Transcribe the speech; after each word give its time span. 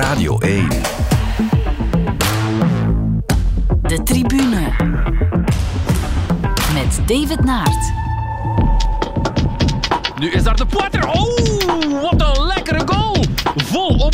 Radio 0.00 0.38
1. 0.38 0.68
De 3.82 4.02
tribune. 4.02 4.70
Met 6.74 7.00
David 7.06 7.44
Naert. 7.44 7.92
Nu 10.18 10.30
is 10.30 10.42
daar 10.42 10.56
de 10.56 10.66
Poitre. 10.66 11.06
Oh, 11.06 11.47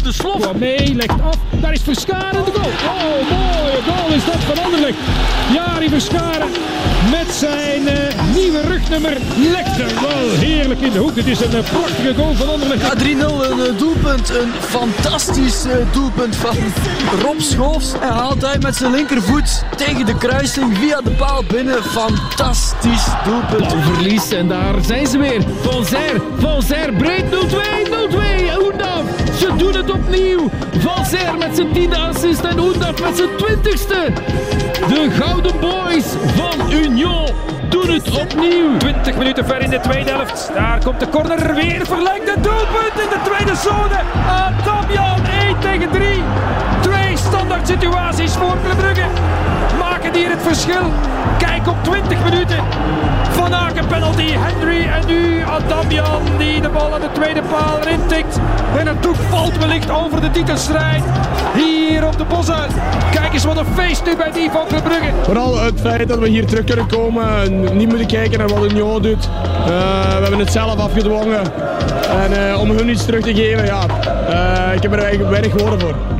de 0.05 0.13
slof. 0.13 0.45
Waarmee 0.45 0.95
legt 0.95 1.23
af. 1.23 1.37
Daar 1.51 1.73
is 1.73 1.81
Verscharen 1.81 2.45
de 2.45 2.51
goal. 2.55 2.73
Oh, 2.95 3.31
mooie 3.31 3.83
goal 3.87 4.13
is 4.17 4.25
dat 4.25 4.45
van 4.55 4.65
Anderlecht. 4.65 4.97
Jari 5.53 5.89
Verscharen 5.89 6.49
met 7.11 7.35
zijn 7.35 7.89
eh, 7.89 8.25
nieuwe 8.35 8.61
rugnummer 8.61 9.17
legt 9.37 9.79
er 9.79 9.95
wel 10.01 10.31
heerlijk 10.39 10.81
in 10.81 10.93
de 10.93 10.99
hoek. 10.99 11.17
Het 11.17 11.27
is 11.27 11.41
een 11.41 11.55
eh, 11.55 11.71
prachtige 11.71 12.15
goal 12.15 12.35
van 12.35 12.49
Anderlecht. 12.49 12.83
Ja, 12.83 12.95
3-0, 12.95 13.01
een 13.51 13.67
eh, 13.67 13.79
doelpunt. 13.79 14.31
Een 14.31 14.53
fantastisch 14.61 15.65
eh, 15.65 15.77
doelpunt 15.93 16.37
van 16.37 16.57
Rob 17.23 17.41
Schoofs. 17.41 17.93
Hij 18.01 18.09
haalt 18.09 18.45
uit 18.45 18.63
met 18.63 18.77
zijn 18.77 18.91
linkervoet 18.91 19.65
tegen 19.77 20.07
de 20.07 20.17
kruising 20.17 20.79
via 20.79 21.01
de 21.01 21.11
paal 21.11 21.45
binnen. 21.49 21.83
Fantastisch 21.83 23.07
doelpunt. 23.25 23.75
Verlies 23.83 24.31
en 24.31 24.49
daar 24.49 24.75
zijn 24.83 25.07
ze 25.07 25.19
weer. 25.19 25.43
Van 25.61 25.85
Zer, 25.85 26.21
Van 26.39 26.63
Zer, 26.63 26.93
breed 26.93 27.25
0-2, 27.25 27.27
0-2. 27.27 27.35
Oendaf, 27.35 27.83
ze 27.83 27.84
doen 29.57 29.75
het 29.75 29.91
opnieuw. 29.91 30.51
Van 30.79 31.05
Zer 31.05 31.39
met 31.39 31.57
zijn 31.57 31.73
tiende 31.73 31.97
assist 31.97 32.41
en 32.41 32.59
Oendaf 32.59 33.03
met 33.03 33.17
zijn 33.17 33.37
twintigste. 33.37 34.13
De 34.89 35.09
Gouden 35.11 35.61
Boys 35.61 36.05
van 36.35 36.73
Union 36.73 37.29
doen 37.69 37.91
het 37.91 38.21
opnieuw. 38.21 38.77
20 38.79 39.17
minuten 39.17 39.47
ver 39.47 39.61
in 39.61 39.71
de 39.71 39.81
tweede 39.81 40.11
helft. 40.11 40.51
Daar 40.55 40.85
komt 40.85 41.01
de 41.01 41.09
corner 41.09 41.55
weer. 41.55 41.87
Verlengde 41.87 42.35
doelpunt 42.41 42.97
in 42.97 43.09
de 43.11 43.21
tweede 43.25 43.57
zone. 43.57 43.99
Adamian 44.29 45.27
1 45.47 45.59
tegen 45.59 45.91
3. 45.91 46.23
Twee 46.81 47.17
standaard 47.17 47.69
situaties 47.69 48.33
voor 48.33 48.57
Brugge. 48.77 49.07
Maken 49.79 50.15
hier 50.15 50.31
het 50.31 50.43
verschil. 50.43 50.93
Kijk 51.39 51.69
op 51.69 51.77
20 51.83 52.25
minuten. 52.25 52.65
Van 53.31 53.55
Aken 53.55 53.87
penalty. 53.87 54.29
Henry 54.33 54.87
en 54.87 55.07
nu 55.07 55.43
Adamian 55.43 56.23
die 56.39 56.61
de 56.61 56.69
bal 56.69 56.95
aan 56.95 57.01
de 57.01 57.13
tweede 57.13 57.43
paal 57.43 57.79
erin 57.81 58.07
tikt. 58.07 58.41
En 58.79 58.87
het 58.87 59.03
doek 59.03 59.17
valt 59.17 59.59
wellicht 59.59 59.91
over 59.91 60.21
de 60.21 60.31
titelstrijd. 60.31 61.03
Hier 61.55 62.07
op 62.07 62.19
de 62.19 62.25
bossen. 62.25 62.67
Kijk 63.11 63.33
eens 63.33 63.45
wat 63.45 63.57
een 63.57 63.67
feest 63.75 64.05
nu 64.05 64.17
bij 64.17 64.31
die 64.33 64.51
van 64.51 64.67
Club 64.69 64.83
Brugge. 64.83 65.11
Vooral 65.23 65.61
het 65.61 65.81
feit 65.81 66.09
dat 66.09 66.19
we 66.19 66.29
hier 66.29 66.47
terug 66.47 66.65
kunnen 66.65 66.87
komen 66.87 67.43
en 67.43 67.77
niet 67.77 67.89
moeten 67.89 68.07
kijken 68.07 68.39
naar 68.39 68.49
wat 68.49 68.71
Union 68.71 69.03
doet. 69.03 69.29
Eh, 69.45 69.67
we 70.17 70.21
hebben 70.21 70.39
het 70.39 70.53
zelf 70.53 70.79
afgedwongen. 70.79 71.43
En 72.23 72.49
eh, 72.49 72.61
om 72.61 72.71
hun 72.71 72.89
iets 72.89 73.05
terug 73.05 73.23
te 73.23 73.35
geven, 73.35 73.65
ja, 73.65 73.87
eh, 74.29 74.75
ik 74.75 74.83
heb 74.83 74.93
er 74.93 74.99
eigenlijk 74.99 75.31
weinig 75.31 75.53
woorden 75.53 75.81
voor. 75.81 76.14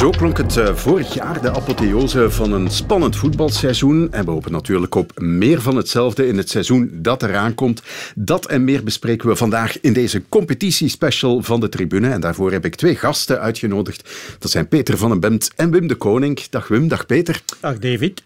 Zo 0.00 0.10
klonk 0.10 0.36
het 0.36 0.56
eh, 0.56 0.74
vorig 0.74 1.14
jaar, 1.14 1.42
de 1.42 1.50
apotheose 1.50 2.30
van 2.30 2.52
een 2.52 2.70
spannend 2.70 3.16
voetbalseizoen. 3.16 4.12
En 4.12 4.24
we 4.24 4.30
hopen 4.30 4.52
natuurlijk 4.52 4.94
op 4.94 5.20
meer 5.20 5.60
van 5.60 5.76
hetzelfde 5.76 6.26
in 6.26 6.36
het 6.36 6.50
seizoen 6.50 6.90
dat 6.92 7.22
eraan 7.22 7.54
komt. 7.54 7.82
Dat 8.14 8.46
en 8.46 8.64
meer 8.64 8.84
bespreken 8.84 9.28
we 9.28 9.36
vandaag 9.36 9.80
in 9.80 9.92
deze 9.92 10.22
competitiespecial 10.28 11.42
van 11.42 11.60
de 11.60 11.68
tribune. 11.68 12.10
En 12.10 12.20
daarvoor 12.20 12.52
heb 12.52 12.64
ik 12.64 12.74
twee 12.74 12.96
gasten 12.96 13.40
uitgenodigd. 13.40 14.10
Dat 14.38 14.50
zijn 14.50 14.68
Peter 14.68 14.98
van 14.98 15.10
den 15.10 15.20
Bemt 15.20 15.50
en 15.56 15.70
Wim 15.70 15.86
de 15.86 15.94
Koning. 15.94 16.40
Dag 16.50 16.68
Wim, 16.68 16.88
dag 16.88 17.06
Peter. 17.06 17.42
Dag 17.60 17.78
David. 17.78 18.22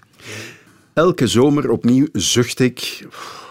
Elke 0.92 1.26
zomer 1.26 1.70
opnieuw 1.70 2.06
zucht 2.12 2.58
ik. 2.60 3.06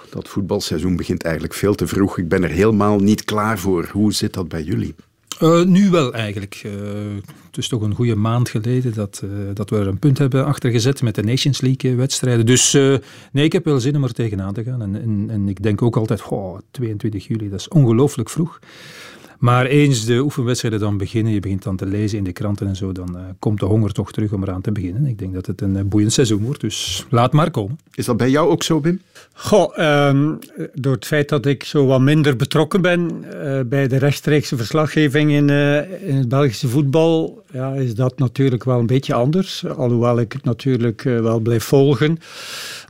Dat 0.10 0.28
voetbalseizoen 0.28 0.96
begint 0.96 1.24
eigenlijk 1.24 1.54
veel 1.54 1.76
te 1.76 1.88
vroeg. 1.88 2.18
Ik 2.18 2.28
ben 2.28 2.44
er 2.44 2.50
helemaal 2.50 3.00
niet 3.00 3.24
klaar 3.24 3.60
voor. 3.60 3.90
Hoe 3.92 4.14
zit 4.14 4.34
dat 4.34 4.48
bij 4.48 4.64
jullie? 4.64 4.96
Uh, 5.42 5.64
nu 5.64 5.90
wel 5.90 6.14
eigenlijk. 6.14 6.62
Uh, 6.66 6.72
is 7.58 7.68
toch 7.68 7.82
een 7.82 7.96
goede 7.96 8.16
maand 8.16 8.50
geleden 8.50 8.94
dat, 8.94 9.22
uh, 9.24 9.32
dat 9.54 9.70
we 9.70 9.78
er 9.78 9.88
een 9.88 10.00
punt 10.00 10.18
hebben 10.18 10.46
achtergezet 10.46 11.02
met 11.02 11.16
de 11.16 11.24
Nations 11.24 11.62
League 11.62 11.96
wedstrijden. 11.96 12.46
Dus 12.46 12.74
nee, 13.32 13.44
ik 13.44 13.52
heb 13.52 13.66
wel 13.66 13.80
zin 13.80 13.96
om 13.96 14.04
er 14.04 14.14
tegenaan 14.14 14.54
te 14.54 14.64
gaan. 14.64 14.82
En, 14.82 15.02
en, 15.02 15.26
en 15.30 15.50
ik 15.50 15.64
denk 15.64 15.82
ook 15.82 15.96
altijd, 15.96 16.28
oh, 16.28 16.58
22 16.72 17.28
juli, 17.28 17.50
dat 17.50 17.60
is 17.60 17.68
ongelooflijk 17.68 18.30
vroeg. 18.30 18.60
Maar 19.44 19.66
eens 19.66 20.06
de 20.06 20.20
oefenwedstrijden 20.20 20.80
dan 20.80 20.98
beginnen, 20.98 21.34
je 21.34 21.40
begint 21.40 21.64
dan 21.64 21.76
te 21.76 21.86
lezen 21.86 22.18
in 22.18 22.24
de 22.24 22.32
kranten 22.32 22.68
en 22.68 22.76
zo, 22.76 22.92
dan 22.92 23.16
uh, 23.16 23.22
komt 23.40 23.60
de 23.60 23.66
honger 23.66 23.92
toch 23.92 24.12
terug 24.12 24.32
om 24.32 24.44
eraan 24.44 24.62
te 24.62 24.72
beginnen. 24.72 25.06
Ik 25.06 25.20
denk 25.20 25.34
dat 25.34 25.46
het 25.46 25.62
een 25.62 25.76
uh, 25.76 25.82
boeiend 25.84 26.14
seizoen 26.14 26.44
wordt, 26.44 26.62
dus 26.62 27.06
laat 27.10 27.34
maar 27.34 27.52
komen. 27.52 27.80
Is 27.94 28.06
dat 28.06 28.18
bij 28.18 28.30
jou 28.30 28.50
ook 28.50 28.64
zo, 28.64 28.82
Wim? 28.82 29.02
Goh, 29.34 29.78
um, 30.08 30.40
door 30.74 30.94
het 30.94 31.06
feit 31.06 31.30
dat 31.30 31.46
ik 31.46 31.64
zo 31.64 31.86
wat 31.86 32.02
minder 32.02 32.36
betrokken 32.36 32.82
ben 32.82 33.24
uh, 33.34 33.60
bij 33.66 33.88
de 33.88 33.98
rechtstreekse 33.98 34.58
verslaggeving 34.58 35.32
in, 35.32 35.50
in 36.06 36.16
het 36.16 36.30
Belgische 36.30 36.68
voetbal, 36.68 37.44
ja, 37.54 37.74
is 37.74 37.96
dat 37.96 38.20
natuurlijk 38.20 38.64
wel 38.64 38.80
een 38.80 38.86
beetje 38.86 39.14
anders. 39.14 39.66
Alhoewel 39.66 40.20
ik 40.20 40.32
het 40.32 40.44
natuurlijk 40.44 41.02
wel 41.02 41.40
blijf 41.40 41.64
volgen. 41.64 42.18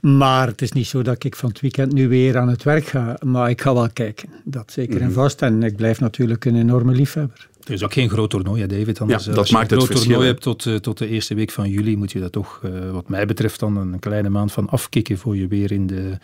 Maar 0.01 0.47
het 0.47 0.61
is 0.61 0.71
niet 0.71 0.87
zo 0.87 1.01
dat 1.01 1.23
ik 1.23 1.35
van 1.35 1.49
het 1.49 1.59
weekend 1.59 1.93
nu 1.93 2.07
weer 2.07 2.37
aan 2.37 2.49
het 2.49 2.63
werk 2.63 2.85
ga. 2.85 3.17
Maar 3.25 3.49
ik 3.49 3.61
ga 3.61 3.73
wel 3.73 3.89
kijken. 3.93 4.29
Dat 4.43 4.71
zeker 4.71 5.01
en 5.01 5.11
vast. 5.11 5.41
En 5.41 5.63
ik 5.63 5.75
blijf 5.75 5.99
natuurlijk 5.99 6.42
een 6.45 6.55
enorme 6.55 6.91
liefhebber. 6.93 7.49
Er 7.65 7.73
is 7.73 7.83
ook 7.83 7.93
geen 7.93 8.09
groot 8.09 8.29
toernooi, 8.29 8.61
hè, 8.61 8.67
David. 8.67 9.01
Anders, 9.01 9.23
ja, 9.23 9.29
dat 9.29 9.39
als 9.39 9.51
maakt 9.51 9.69
je 9.69 9.75
een 9.75 9.81
groot 9.81 10.01
toernooi 10.01 10.27
hebt 10.27 10.41
tot, 10.41 10.65
uh, 10.65 10.75
tot 10.75 10.97
de 10.97 11.07
eerste 11.07 11.35
week 11.35 11.51
van 11.51 11.69
juli, 11.69 11.97
moet 11.97 12.11
je 12.11 12.19
dat 12.19 12.31
toch, 12.31 12.61
uh, 12.65 12.91
wat 12.91 13.09
mij 13.09 13.25
betreft, 13.25 13.59
dan 13.59 13.77
een 13.77 13.99
kleine 13.99 14.29
maand 14.29 14.51
van 14.51 14.69
afkicken 14.69 15.17
voor 15.17 15.37
je 15.37 15.47
weer 15.47 15.71
in 15.71 15.87
de, 15.87 16.17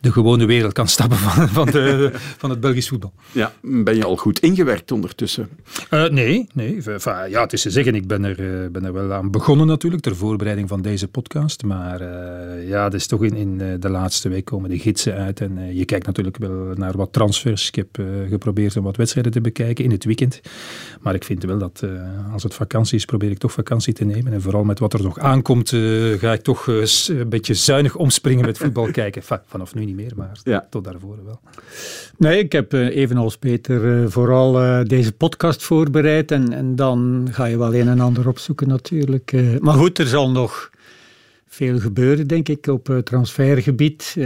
de 0.00 0.12
gewone 0.12 0.44
wereld 0.44 0.72
kan 0.72 0.88
stappen 0.88 1.16
van, 1.26 1.48
van, 1.48 1.66
de, 1.66 2.10
van 2.14 2.50
het 2.50 2.60
Belgisch 2.60 2.88
voetbal. 2.88 3.12
Ja, 3.32 3.52
ben 3.62 3.96
je 3.96 4.04
al 4.04 4.16
goed 4.16 4.38
ingewerkt 4.38 4.92
ondertussen? 4.92 5.48
Uh, 5.90 6.08
nee, 6.08 6.46
nee. 6.54 6.82
Enfin, 6.84 7.30
ja, 7.30 7.42
het 7.42 7.52
is 7.52 7.62
te 7.62 7.70
zeggen, 7.70 7.94
ik 7.94 8.06
ben 8.06 8.24
er, 8.24 8.70
ben 8.70 8.84
er 8.84 8.92
wel 8.92 9.12
aan 9.12 9.30
begonnen 9.30 9.66
natuurlijk, 9.66 10.02
ter 10.02 10.16
voorbereiding 10.16 10.68
van 10.68 10.82
deze 10.82 11.08
podcast. 11.08 11.62
Maar 11.62 12.02
ja, 12.66 12.84
het 12.84 12.94
is 12.94 13.06
toch 13.06 13.24
in, 13.24 13.34
in 13.34 13.80
de 13.80 13.88
laatste 13.88 14.28
week 14.28 14.44
komen 14.44 14.70
de 14.70 14.78
gidsen 14.78 15.14
uit 15.14 15.40
en 15.40 15.76
je 15.76 15.84
kijkt 15.84 16.06
natuurlijk 16.06 16.36
wel 16.36 16.72
naar 16.74 16.96
wat 16.96 17.12
transfers. 17.12 17.68
Ik 17.68 17.74
heb 17.74 18.02
geprobeerd 18.28 18.76
om 18.76 18.84
wat 18.84 18.96
wedstrijden 18.96 19.32
te 19.32 19.40
bekijken 19.40 19.84
in 19.84 19.90
het 19.90 20.04
weekend. 20.04 20.40
Maar 21.00 21.14
ik 21.14 21.24
vind 21.24 21.44
wel 21.44 21.58
dat 21.58 21.80
uh, 21.84 22.32
als 22.32 22.42
het 22.42 22.54
vakantie 22.54 22.96
is, 22.96 23.04
probeer 23.04 23.30
ik 23.30 23.38
toch 23.38 23.52
vakantie 23.52 23.92
te 23.94 24.04
nemen. 24.04 24.32
En 24.32 24.42
vooral 24.42 24.64
met 24.64 24.78
wat 24.78 24.92
er 24.92 25.02
nog 25.02 25.18
aankomt, 25.18 25.72
uh, 25.72 26.18
ga 26.18 26.32
ik 26.32 26.42
toch 26.42 26.66
uh, 26.66 26.84
een 27.08 27.28
beetje 27.28 27.54
zuinig 27.54 27.96
omspringen 27.96 28.44
met 28.44 28.58
voetbal 28.58 28.90
kijken. 29.00 29.22
Va 29.22 29.42
vanaf 29.46 29.74
nu 29.74 29.84
niet 29.84 29.94
meer, 29.96 30.12
maar 30.16 30.40
ja. 30.44 30.66
tot 30.70 30.84
daarvoor 30.84 31.18
wel. 31.24 31.40
Nee, 32.16 32.38
ik 32.38 32.52
heb 32.52 32.72
evenals 32.72 33.36
Peter 33.36 34.10
vooral 34.10 34.84
deze 34.84 35.12
podcast 35.12 35.62
voorbereid. 35.62 36.30
En, 36.30 36.52
en 36.52 36.76
dan 36.76 37.28
ga 37.30 37.44
je 37.44 37.58
wel 37.58 37.74
een 37.74 37.88
en 37.88 38.00
ander 38.00 38.28
opzoeken 38.28 38.68
natuurlijk. 38.68 39.32
maar 39.60 39.74
goed, 39.74 39.98
er 39.98 40.06
zal 40.06 40.30
nog 40.30 40.70
veel 41.46 41.78
gebeuren, 41.78 42.26
denk 42.26 42.48
ik, 42.48 42.66
op 42.66 43.00
transfergebied. 43.04 44.16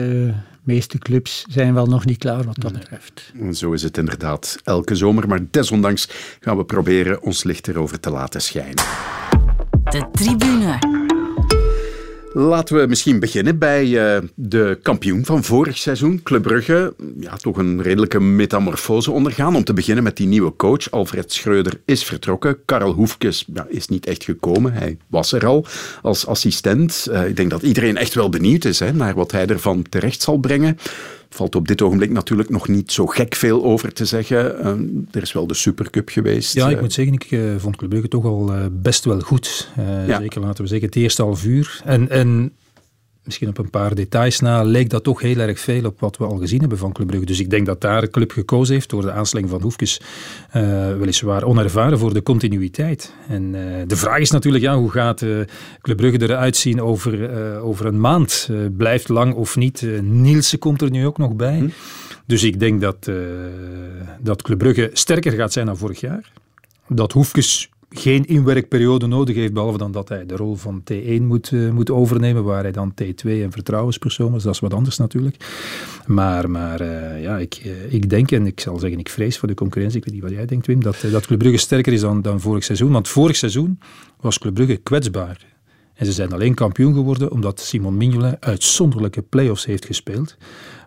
Meeste 0.65 0.99
clubs 0.99 1.45
zijn 1.49 1.75
wel 1.75 1.87
nog 1.87 2.05
niet 2.05 2.19
klaar 2.19 2.45
wat 2.45 2.61
dat 2.61 2.73
betreft. 2.73 3.33
Zo 3.53 3.73
is 3.73 3.83
het 3.83 3.99
inderdaad 3.99 4.59
elke 4.65 4.95
zomer, 4.95 5.29
maar 5.29 5.41
desondanks 5.51 6.09
gaan 6.41 6.57
we 6.57 6.65
proberen 6.65 7.23
ons 7.23 7.45
licht 7.45 7.69
erover 7.69 8.01
te 8.01 8.11
laten 8.11 8.43
schijnen. 8.43 8.85
De 9.85 10.09
tribune. 10.13 11.04
Laten 12.37 12.77
we 12.77 12.87
misschien 12.87 13.21
beginnen 13.21 13.59
bij 13.59 13.87
uh, 13.87 14.29
de 14.35 14.79
kampioen 14.83 15.25
van 15.25 15.45
vorig 15.45 15.79
seizoen, 15.79 16.23
Club 16.23 16.43
Brugge. 16.43 16.95
Ja, 17.21 17.37
toch 17.37 17.57
een 17.57 17.83
redelijke 17.83 18.21
metamorfose 18.21 19.11
ondergaan. 19.11 19.57
Om 19.57 19.65
te 19.65 19.73
beginnen 19.73 20.05
met 20.05 20.17
die 20.17 20.27
nieuwe 20.27 20.57
coach. 20.57 20.91
Alfred 20.91 21.33
Schreuder 21.33 21.81
is 21.85 22.05
vertrokken. 22.05 22.59
Karel 22.65 22.93
Hoefkes 22.93 23.47
is 23.69 23.89
niet 23.89 24.07
echt 24.07 24.25
gekomen. 24.25 24.73
Hij 24.73 24.99
was 25.07 25.33
er 25.33 25.47
al 25.47 25.67
als 26.03 26.27
assistent. 26.27 27.07
Uh, 27.11 27.29
ik 27.29 27.37
denk 27.37 27.51
dat 27.51 27.63
iedereen 27.63 27.97
echt 27.97 28.15
wel 28.15 28.29
benieuwd 28.29 28.65
is 28.65 28.79
hè, 28.79 28.93
naar 28.93 29.15
wat 29.15 29.33
hij 29.33 29.47
ervan 29.47 29.85
terecht 29.89 30.23
zal 30.23 30.37
brengen 30.37 30.79
valt 31.35 31.55
op 31.55 31.69
dit 31.69 31.83
ogenblik 31.83 32.11
natuurlijk 32.11 32.49
nog 32.51 32.69
niet 32.69 32.93
zo 32.93 33.07
gek 33.07 33.35
veel 33.35 33.65
over 33.65 33.93
te 33.93 34.05
zeggen. 34.05 34.57
Uh, 34.61 34.67
er 35.11 35.23
is 35.23 35.33
wel 35.33 35.47
de 35.47 35.55
Supercup 35.55 36.09
geweest. 36.09 36.55
Ja, 36.55 36.69
ik 36.69 36.81
moet 36.81 36.93
zeggen, 36.93 37.15
ik 37.15 37.31
uh, 37.31 37.55
vond 37.59 37.77
Club 37.77 37.91
Brugge 37.91 38.09
toch 38.09 38.25
al 38.25 38.55
uh, 38.55 38.67
best 38.73 39.05
wel 39.05 39.21
goed. 39.21 39.71
Ja. 40.07 40.19
Zeker, 40.19 40.41
laten 40.41 40.63
we 40.63 40.69
zeggen, 40.69 40.89
het 40.89 40.97
eerste 40.97 41.23
half 41.23 41.45
uur. 41.45 41.81
En, 41.85 42.11
en 42.11 42.53
misschien 43.25 43.49
op 43.49 43.59
een 43.59 43.71
paar 43.71 43.95
details 43.95 44.41
na, 44.41 44.63
leek 44.63 44.91
dat 44.91 45.05
toch 45.05 45.21
heel 45.21 45.39
erg 45.39 45.61
veel 45.61 45.85
op 45.85 46.01
wat 46.01 46.17
we 46.17 46.25
al 46.25 46.37
gezien 46.37 46.61
hebben 46.61 46.79
van 46.79 46.93
Club 46.93 47.07
Brugge. 47.07 47.27
Dus 47.27 47.41
ik 47.41 47.51
denk 47.51 47.67
dat 47.67 47.81
daar 47.81 48.01
de 48.01 48.11
club 48.11 48.31
gekozen 48.33 48.75
heeft 48.75 48.91
door 48.91 49.03
de 49.03 49.13
aanstelling 49.13 49.49
van 49.49 49.63
Hoefkes, 49.63 50.01
uh, 50.57 50.63
weliswaar 50.97 51.45
onervaren 51.45 51.99
voor 51.99 52.15
de 52.15 52.23
continuïteit. 52.23 53.15
En 53.29 53.43
uh, 53.43 53.61
de 53.87 53.97
vraag 53.97 54.19
is 54.19 54.31
natuurlijk, 54.31 54.65
ja, 54.65 54.77
hoe 54.77 54.91
gaat 54.91 55.23
uh, 55.23 55.41
Club 55.81 55.97
Brugge 55.97 56.23
eruit 56.23 56.57
zien 56.57 56.83
over, 56.83 57.31
over 57.61 57.87
een 57.87 58.01
maand? 58.01 58.49
blijft 58.77 59.09
lang 59.09 59.35
of 59.35 59.57
niet? 59.57 59.87
Nielsen 60.03 60.59
komt 60.59 60.83
er 60.83 60.91
nu 60.91 61.07
ook 61.07 61.19
nog 61.19 61.35
bij. 61.35 61.59
Hm. 61.59 61.69
Dus 62.27 62.43
ik 62.43 62.61
denk 62.61 62.81
dat, 62.81 63.11
dat 64.21 64.43
Club 64.43 64.59
Brugge 64.59 64.91
sterker 64.93 65.33
gaat 65.33 65.53
zijn 65.53 65.67
dan 65.67 65.77
vorig 65.77 66.01
jaar. 66.01 66.33
Dat 66.89 67.13
Hoefkes 67.13 67.71
geen 67.99 68.25
inwerkperiode 68.25 69.07
nodig 69.07 69.37
heeft, 69.37 69.53
behalve 69.53 69.79
dan 69.79 69.93
dat 69.93 70.09
hij 70.09 70.27
de 70.27 70.37
rol 70.37 70.55
van 70.55 70.83
T1 70.93 71.23
moet, 71.23 71.51
uh, 71.51 71.71
moet 71.71 71.91
overnemen, 71.91 72.45
waar 72.45 72.63
hij 72.63 72.73
dan 72.73 72.95
T2 73.03 73.31
en 73.31 73.53
vertrouwenspersoon 73.53 74.33
was. 74.33 74.43
Dat 74.43 74.55
is 74.55 74.61
wat 74.61 74.75
anders 74.75 74.99
natuurlijk. 74.99 75.37
Maar, 76.07 76.51
maar 76.51 76.81
uh, 76.81 77.23
ja, 77.23 77.39
ik, 77.39 77.63
uh, 77.65 77.93
ik 77.93 78.11
denk, 78.11 78.31
en 78.31 78.47
ik 78.47 78.61
zal 78.61 78.79
zeggen, 78.79 78.99
ik 78.99 79.09
vrees 79.09 79.39
voor 79.39 79.49
de 79.49 79.55
concurrentie, 79.55 79.99
ik 79.99 80.05
weet 80.05 80.15
niet 80.15 80.23
wat 80.23 80.33
jij 80.33 80.47
denkt 80.47 80.67
Wim, 80.67 80.83
dat, 80.83 81.05
dat 81.11 81.27
Club 81.27 81.39
Brugge 81.39 81.59
sterker 81.59 81.93
is 81.93 82.01
dan, 82.01 82.23
dan 82.23 82.41
vorig 82.41 82.65
seizoen. 82.65 82.93
Want 82.93 83.09
vorig 83.09 83.37
seizoen 83.37 83.79
was 84.21 84.39
Club 84.39 84.55
Brugge 84.55 84.77
kwetsbaar. 84.77 85.54
En 85.95 86.07
ze 86.07 86.13
zijn 86.13 86.33
alleen 86.33 86.55
kampioen 86.55 86.95
geworden 86.95 87.31
omdat 87.31 87.61
Simon 87.61 87.97
Mignolet 87.97 88.37
uitzonderlijke 88.41 89.23
play-offs 89.23 89.65
heeft 89.65 89.85
gespeeld. 89.85 90.37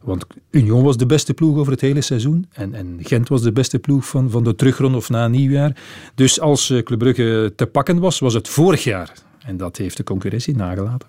Want 0.03 0.25
Union 0.51 0.83
was 0.83 0.97
de 0.97 1.05
beste 1.05 1.33
ploeg 1.33 1.57
over 1.57 1.71
het 1.71 1.81
hele 1.81 2.01
seizoen. 2.01 2.45
En, 2.51 2.73
en 2.73 2.99
Gent 3.01 3.29
was 3.29 3.41
de 3.41 3.51
beste 3.51 3.79
ploeg 3.79 4.07
van, 4.07 4.29
van 4.29 4.43
de 4.43 4.55
terugronde 4.55 4.97
of 4.97 5.09
na 5.09 5.27
nieuwjaar. 5.27 5.75
Dus 6.15 6.39
als 6.39 6.69
uh, 6.69 6.83
Club 6.83 6.99
Brugge 6.99 7.53
te 7.55 7.65
pakken 7.65 7.99
was, 7.99 8.19
was 8.19 8.33
het 8.33 8.47
vorig 8.47 8.83
jaar. 8.83 9.13
En 9.45 9.57
dat 9.57 9.77
heeft 9.77 9.97
de 9.97 10.03
concurrentie 10.03 10.55
nagelaten. 10.55 11.07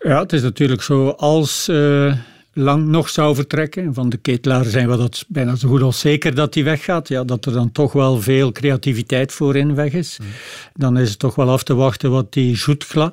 Ja, 0.00 0.20
het 0.20 0.32
is 0.32 0.42
natuurlijk 0.42 0.82
zo. 0.82 1.08
Als 1.08 1.68
uh, 1.68 2.14
Lang 2.54 2.86
nog 2.86 3.08
zou 3.08 3.34
vertrekken, 3.34 3.94
van 3.94 4.08
de 4.08 4.16
ketelaar 4.16 4.64
zijn 4.64 4.88
we 4.88 4.96
dat 4.96 5.24
bijna 5.28 5.56
zo 5.56 5.68
goed 5.68 5.82
als 5.82 6.00
zeker 6.00 6.34
dat 6.34 6.52
die 6.52 6.64
weggaat. 6.64 7.08
Ja, 7.08 7.24
dat 7.24 7.46
er 7.46 7.52
dan 7.52 7.72
toch 7.72 7.92
wel 7.92 8.20
veel 8.20 8.52
creativiteit 8.52 9.32
voorin 9.32 9.74
weg 9.74 9.92
is. 9.92 10.18
Mm. 10.20 10.26
Dan 10.74 10.98
is 10.98 11.10
het 11.10 11.18
toch 11.18 11.34
wel 11.34 11.50
af 11.50 11.62
te 11.62 11.74
wachten 11.74 12.10
wat 12.10 12.32
die 12.32 12.56
Zoetgla 12.56 13.12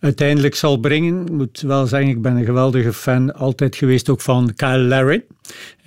uiteindelijk 0.00 0.54
zal 0.54 0.76
brengen. 0.76 1.22
Ik 1.22 1.30
moet 1.30 1.60
wel 1.60 1.86
zeggen, 1.86 2.10
ik 2.10 2.22
ben 2.22 2.36
een 2.36 2.44
geweldige 2.44 2.92
fan 2.92 3.34
altijd 3.34 3.76
geweest 3.76 4.08
ook 4.08 4.20
van 4.20 4.54
Kyle 4.54 4.78
Larry. 4.78 5.24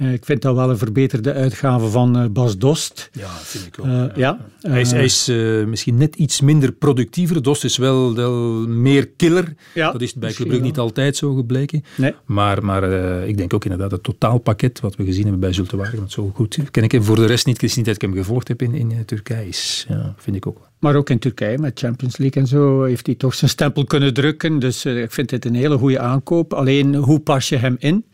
Uh, 0.02 0.14
ik 0.14 0.26
vind 0.26 0.42
dat 0.42 0.56
wel 0.56 0.70
een 0.70 0.78
verbeterde 0.78 1.34
uitgave 1.34 1.88
van 1.88 2.22
uh, 2.22 2.30
Bas 2.30 2.58
Dost. 2.58 3.10
Ja, 3.12 3.30
vind 3.30 3.66
ik 3.66 3.80
ook. 3.80 3.86
Uh, 3.86 4.04
ja. 4.16 4.40
Hij 4.62 4.82
is, 4.82 4.92
hij 4.92 5.04
is 5.04 5.28
misschien 5.68 5.98
net 5.98 6.16
iets 6.16 6.42
minder 6.42 6.72
productiever. 6.72 7.42
Dost 7.42 7.64
is 7.64 7.78
wel, 7.78 8.16
wel 8.16 8.34
meer 8.68 9.08
killer. 9.08 9.54
Ja, 9.74 9.92
dat 9.92 10.02
is 10.02 10.14
bij 10.14 10.32
Club 10.32 10.48
Brugge 10.48 10.66
niet 10.66 10.78
altijd 10.78 11.16
zo 11.16 11.34
gebleken. 11.34 11.84
Nee. 11.98 12.14
Maar, 12.26 12.66
maar 12.66 12.84
ik 13.28 13.38
denk 13.38 13.54
ook 13.54 13.64
inderdaad 13.64 13.92
het 13.92 14.04
totaalpakket 14.04 14.80
wat 14.80 14.96
we 14.96 15.06
gezien 15.06 15.22
hebben 15.22 15.40
bij 15.40 15.54
Zulte 15.54 15.78
Waregem, 15.78 16.10
zo 16.10 16.32
goed 16.34 16.58
ken 16.72 16.84
ik 16.84 16.92
hem 16.92 17.04
voor 17.04 17.16
de 17.16 17.26
rest 17.26 17.46
niet. 17.46 17.62
Ik 17.62 17.76
niet 17.76 17.86
dat 17.86 17.96
ik 17.96 18.02
hem 18.02 18.14
gevolgd 18.14 18.48
heb 18.48 18.62
in, 18.62 18.74
in 18.74 19.06
Turkije. 19.06 19.48
Is, 19.48 19.86
ja, 19.90 20.16
vind 20.18 20.36
ik 20.36 20.48
ook 20.48 20.70
Maar 20.80 20.96
ook 20.96 21.10
in 21.10 21.20
Turkije 21.20 21.58
met 21.58 21.80
Champions 21.80 22.18
League 22.18 22.42
en 22.42 22.48
zo 22.48 22.84
heeft 22.84 23.06
hij 23.06 23.16
toch 23.16 23.34
zijn 23.34 23.52
stempel 23.52 23.86
kunnen 23.86 24.14
drukken. 24.14 24.60
Dus 24.60 24.86
ik 24.86 25.12
vind 25.12 25.30
dit 25.30 25.46
een 25.46 25.56
hele 25.56 25.78
goede 25.78 26.00
aankoop. 26.00 26.54
Alleen, 26.54 26.96
hoe 26.96 27.20
pas 27.20 27.50
je 27.50 27.58
hem 27.58 27.76
in? 27.80 28.06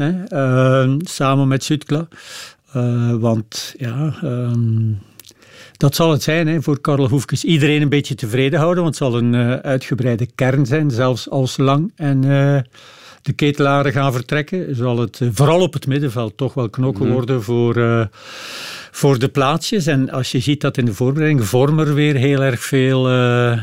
Hè, 0.00 0.12
uh, 0.84 0.94
samen 0.98 1.48
met 1.48 1.64
Zutkla. 1.64 2.08
Uh, 2.76 3.14
want 3.14 3.74
ja, 3.78 4.14
um, 4.24 4.98
dat 5.76 5.94
zal 5.94 6.10
het 6.10 6.22
zijn 6.22 6.48
hè, 6.48 6.62
voor 6.62 6.80
Karel 6.80 7.08
Hoefkes. 7.08 7.44
Iedereen 7.44 7.82
een 7.82 7.88
beetje 7.88 8.14
tevreden 8.14 8.58
houden, 8.58 8.82
want 8.82 8.98
het 8.98 9.08
zal 9.08 9.18
een 9.18 9.32
uh, 9.32 9.54
uitgebreide 9.54 10.28
kern 10.34 10.66
zijn, 10.66 10.90
zelfs 10.90 11.30
als 11.30 11.56
lang. 11.56 11.92
En 11.96 12.20
de 13.22 13.32
ketelaren 13.32 13.92
gaan 13.92 14.12
vertrekken, 14.12 14.76
zal 14.76 14.98
het 14.98 15.20
vooral 15.32 15.60
op 15.60 15.72
het 15.72 15.86
middenveld 15.86 16.36
toch 16.36 16.54
wel 16.54 16.70
knokken 16.70 17.06
mm. 17.06 17.12
worden 17.12 17.42
voor 17.42 18.08
voor 18.90 19.18
de 19.18 19.28
plaatsjes. 19.28 19.86
En 19.86 20.10
als 20.10 20.30
je 20.32 20.40
ziet 20.40 20.60
dat 20.60 20.76
in 20.76 20.84
de 20.84 20.94
voorbereiding 20.94 21.46
Vormer 21.46 21.94
weer 21.94 22.14
heel 22.14 22.42
erg 22.42 22.60
veel 22.60 23.08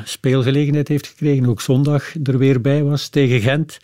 speelgelegenheid 0.04 0.88
heeft 0.88 1.07
gekregen, 1.07 1.45
ook 1.45 1.62
zondag 1.62 2.04
er 2.24 2.38
weer 2.38 2.62
bij 2.62 2.84
was 2.84 3.07
tegen 3.07 3.42
Gent 3.42 3.78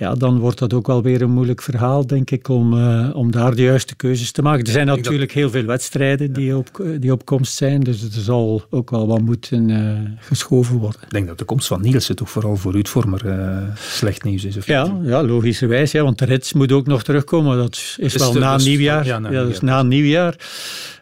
ja, 0.00 0.14
dan 0.14 0.38
wordt 0.38 0.58
dat 0.58 0.72
ook 0.72 0.86
wel 0.86 1.02
weer 1.02 1.22
een 1.22 1.30
moeilijk 1.30 1.62
verhaal, 1.62 2.06
denk 2.06 2.30
ik, 2.30 2.48
om, 2.48 2.74
uh, 2.74 3.10
om 3.12 3.30
daar 3.30 3.54
de 3.54 3.62
juiste 3.62 3.96
keuzes 3.96 4.32
te 4.32 4.42
maken. 4.42 4.64
Er 4.64 4.72
zijn 4.72 4.86
natuurlijk 4.86 5.32
heel 5.32 5.50
veel 5.50 5.64
wedstrijden 5.64 6.32
die 6.32 6.56
op, 6.56 6.84
die 6.98 7.12
op 7.12 7.24
komst 7.24 7.54
zijn, 7.54 7.80
dus 7.80 8.02
er 8.02 8.22
zal 8.22 8.62
ook 8.70 8.90
wel 8.90 9.06
wat 9.06 9.20
moeten 9.20 9.68
uh, 9.68 9.98
geschoven 10.18 10.76
worden. 10.76 11.00
Ik 11.02 11.10
denk 11.10 11.26
dat 11.26 11.38
de 11.38 11.44
komst 11.44 11.66
van 11.66 11.80
Nielsen 11.80 12.16
toch 12.16 12.30
vooral 12.30 12.56
voor 12.56 12.72
Ruud 12.72 12.88
Vormer 12.88 13.26
uh, 13.26 13.58
slecht 13.76 14.24
nieuws 14.24 14.44
is. 14.44 14.56
Of 14.56 14.66
ja, 14.66 14.98
ja, 15.02 15.22
logischerwijs, 15.22 15.92
ja, 15.92 16.02
want 16.02 16.18
de 16.18 16.24
rits 16.24 16.52
moet 16.52 16.72
ook 16.72 16.86
nog 16.86 17.02
terugkomen. 17.02 17.56
Dat 17.56 17.96
is, 17.96 18.16
wel 18.16 18.32
na 18.32 18.56
nieuwjaar. 18.56 19.06
Ja, 19.06 19.18
na, 19.18 19.30
ja, 19.30 19.44
dus 19.44 19.60
na 19.60 19.82
nieuwjaar. 19.82 20.36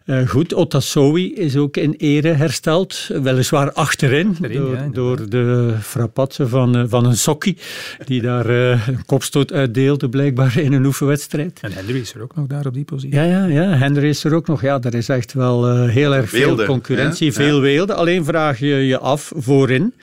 Uh, 0.08 0.28
goed, 0.28 0.54
Otasowi 0.54 1.34
is 1.34 1.56
ook 1.56 1.76
in 1.76 1.94
ere 1.98 2.28
hersteld. 2.28 3.08
Weliswaar 3.22 3.72
achterin, 3.72 4.36
door, 4.40 4.74
ja, 4.74 4.88
door, 4.92 5.28
de 5.28 5.74
frappatse 5.80 6.48
van, 6.48 6.76
uh, 6.76 6.84
van 6.86 7.04
een 7.04 7.16
Sokkie, 7.16 7.56
die 8.04 8.22
daar 8.22 8.50
uh, 8.50 8.88
een 8.88 9.04
kopstoot 9.06 9.52
uitdeelde, 9.52 10.08
blijkbaar 10.08 10.58
in 10.58 10.72
een 10.72 10.84
oefenwedstrijd. 10.84 11.58
En 11.62 11.72
Henry 11.72 12.00
is 12.00 12.14
er 12.14 12.22
ook 12.22 12.34
nog 12.34 12.46
daar 12.46 12.66
op 12.66 12.74
die 12.74 12.84
positie. 12.84 13.16
Ja, 13.16 13.24
ja, 13.24 13.44
ja 13.44 13.76
Henry 13.76 14.08
is 14.08 14.24
er 14.24 14.34
ook 14.34 14.46
nog. 14.46 14.62
Ja, 14.62 14.80
er 14.82 14.94
is 14.94 15.08
echt 15.08 15.32
wel 15.32 15.86
heel 15.86 16.14
erg 16.14 16.28
veel 16.28 16.64
concurrentie, 16.64 17.32
veel 17.32 17.60
weelde. 17.60 17.94
Alleen 17.94 18.24
vraag 18.24 18.58
je 18.58 18.66
je 18.66 18.98
af 18.98 19.32
voorin 19.36 19.94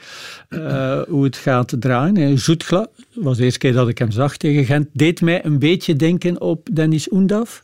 hoe 1.08 1.24
het 1.24 1.38
gaat 1.38 1.76
draaien. 1.80 2.40
Zoetgla, 2.40 2.88
was 3.14 3.38
de 3.38 3.44
eerste 3.44 3.60
keer 3.60 3.74
dat 3.74 3.88
ik 3.88 3.98
hem 3.98 4.12
zag 4.12 4.38
tegen 4.38 4.66
Gent, 4.66 4.88
deed 4.94 5.22
mij 5.22 5.46
een 5.46 5.60
beetje 5.60 5.96
denken 5.96 6.42
op 6.42 6.68
Dennis 6.72 7.12
Oendaf 7.12 7.64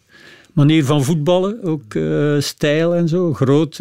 manier 0.53 0.86
van 0.86 1.03
voetballen, 1.03 1.63
ook 1.63 1.94
uh, 1.94 2.39
stijl 2.39 2.95
en 2.95 3.07
zo, 3.07 3.33
groot. 3.33 3.80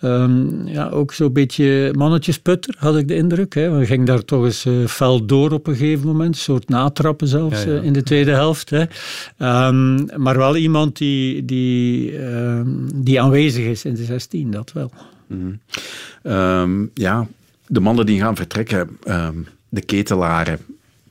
Um, 0.00 0.66
ja, 0.66 0.88
ook 0.88 1.12
zo'n 1.12 1.32
beetje 1.32 1.92
mannetjesputter, 1.96 2.74
had 2.78 2.96
ik 2.96 3.08
de 3.08 3.14
indruk. 3.14 3.54
Hè. 3.54 3.78
We 3.78 3.86
gingen 3.86 4.06
daar 4.06 4.24
toch 4.24 4.44
eens 4.44 4.64
uh, 4.64 4.86
fel 4.86 5.26
door 5.26 5.50
op 5.50 5.66
een 5.66 5.76
gegeven 5.76 6.06
moment, 6.06 6.34
een 6.34 6.40
soort 6.40 6.68
natrappen 6.68 7.28
zelfs 7.28 7.64
ja, 7.64 7.70
ja. 7.70 7.78
Uh, 7.78 7.84
in 7.84 7.92
de 7.92 8.02
tweede 8.02 8.30
helft. 8.30 8.70
Hè. 8.70 8.80
Um, 9.66 10.06
maar 10.16 10.36
wel 10.36 10.56
iemand 10.56 10.96
die, 10.96 11.44
die, 11.44 12.18
um, 12.24 12.88
die 12.94 13.20
aanwezig 13.20 13.64
is 13.64 13.84
in 13.84 13.94
de 13.94 14.04
16, 14.04 14.50
dat 14.50 14.72
wel. 14.72 14.90
Mm 15.26 15.60
-hmm. 16.22 16.90
ja, 16.94 17.26
de 17.66 17.80
mannen 17.80 18.06
die 18.06 18.20
gaan 18.20 18.36
vertrekken, 18.36 18.98
de 19.68 19.80
ketelaren, 19.80 20.58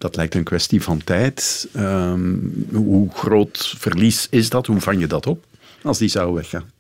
dat 0.01 0.15
lijkt 0.15 0.35
een 0.35 0.43
kwestie 0.43 0.81
van 0.81 1.03
tijd. 1.03 1.67
Um, 1.77 2.67
hoe 2.73 3.09
groot 3.13 3.73
verlies 3.77 4.27
is 4.29 4.49
dat? 4.49 4.67
Hoe 4.67 4.79
vang 4.79 4.99
je 4.99 5.07
dat 5.07 5.27
op 5.27 5.45
als 5.83 5.97
die 5.97 6.09
zou 6.09 6.33
weggaan? 6.33 6.71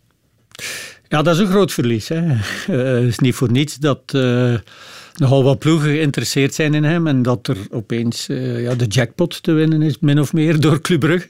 Ja, 1.07 1.21
dat 1.21 1.35
is 1.35 1.41
een 1.41 1.47
groot 1.47 1.71
verlies. 1.71 2.11
Uh, 2.11 2.21
het 2.65 3.07
is 3.07 3.19
niet 3.19 3.35
voor 3.35 3.51
niets 3.51 3.75
dat 3.75 4.13
nogal 5.15 5.43
wat 5.43 5.59
ploegen 5.59 5.89
geïnteresseerd 5.89 6.53
zijn 6.53 6.73
in 6.73 6.83
hem 6.83 7.07
en 7.07 7.21
dat 7.21 7.47
er 7.47 7.57
opeens 7.69 8.29
uh, 8.29 8.61
ja, 8.61 8.75
de 8.75 8.85
jackpot 8.85 9.43
te 9.43 9.51
winnen 9.51 9.81
is, 9.81 9.99
min 9.99 10.19
of 10.19 10.33
meer, 10.33 10.59
door 10.59 10.81
Club 10.81 10.99
Brugge. 10.99 11.29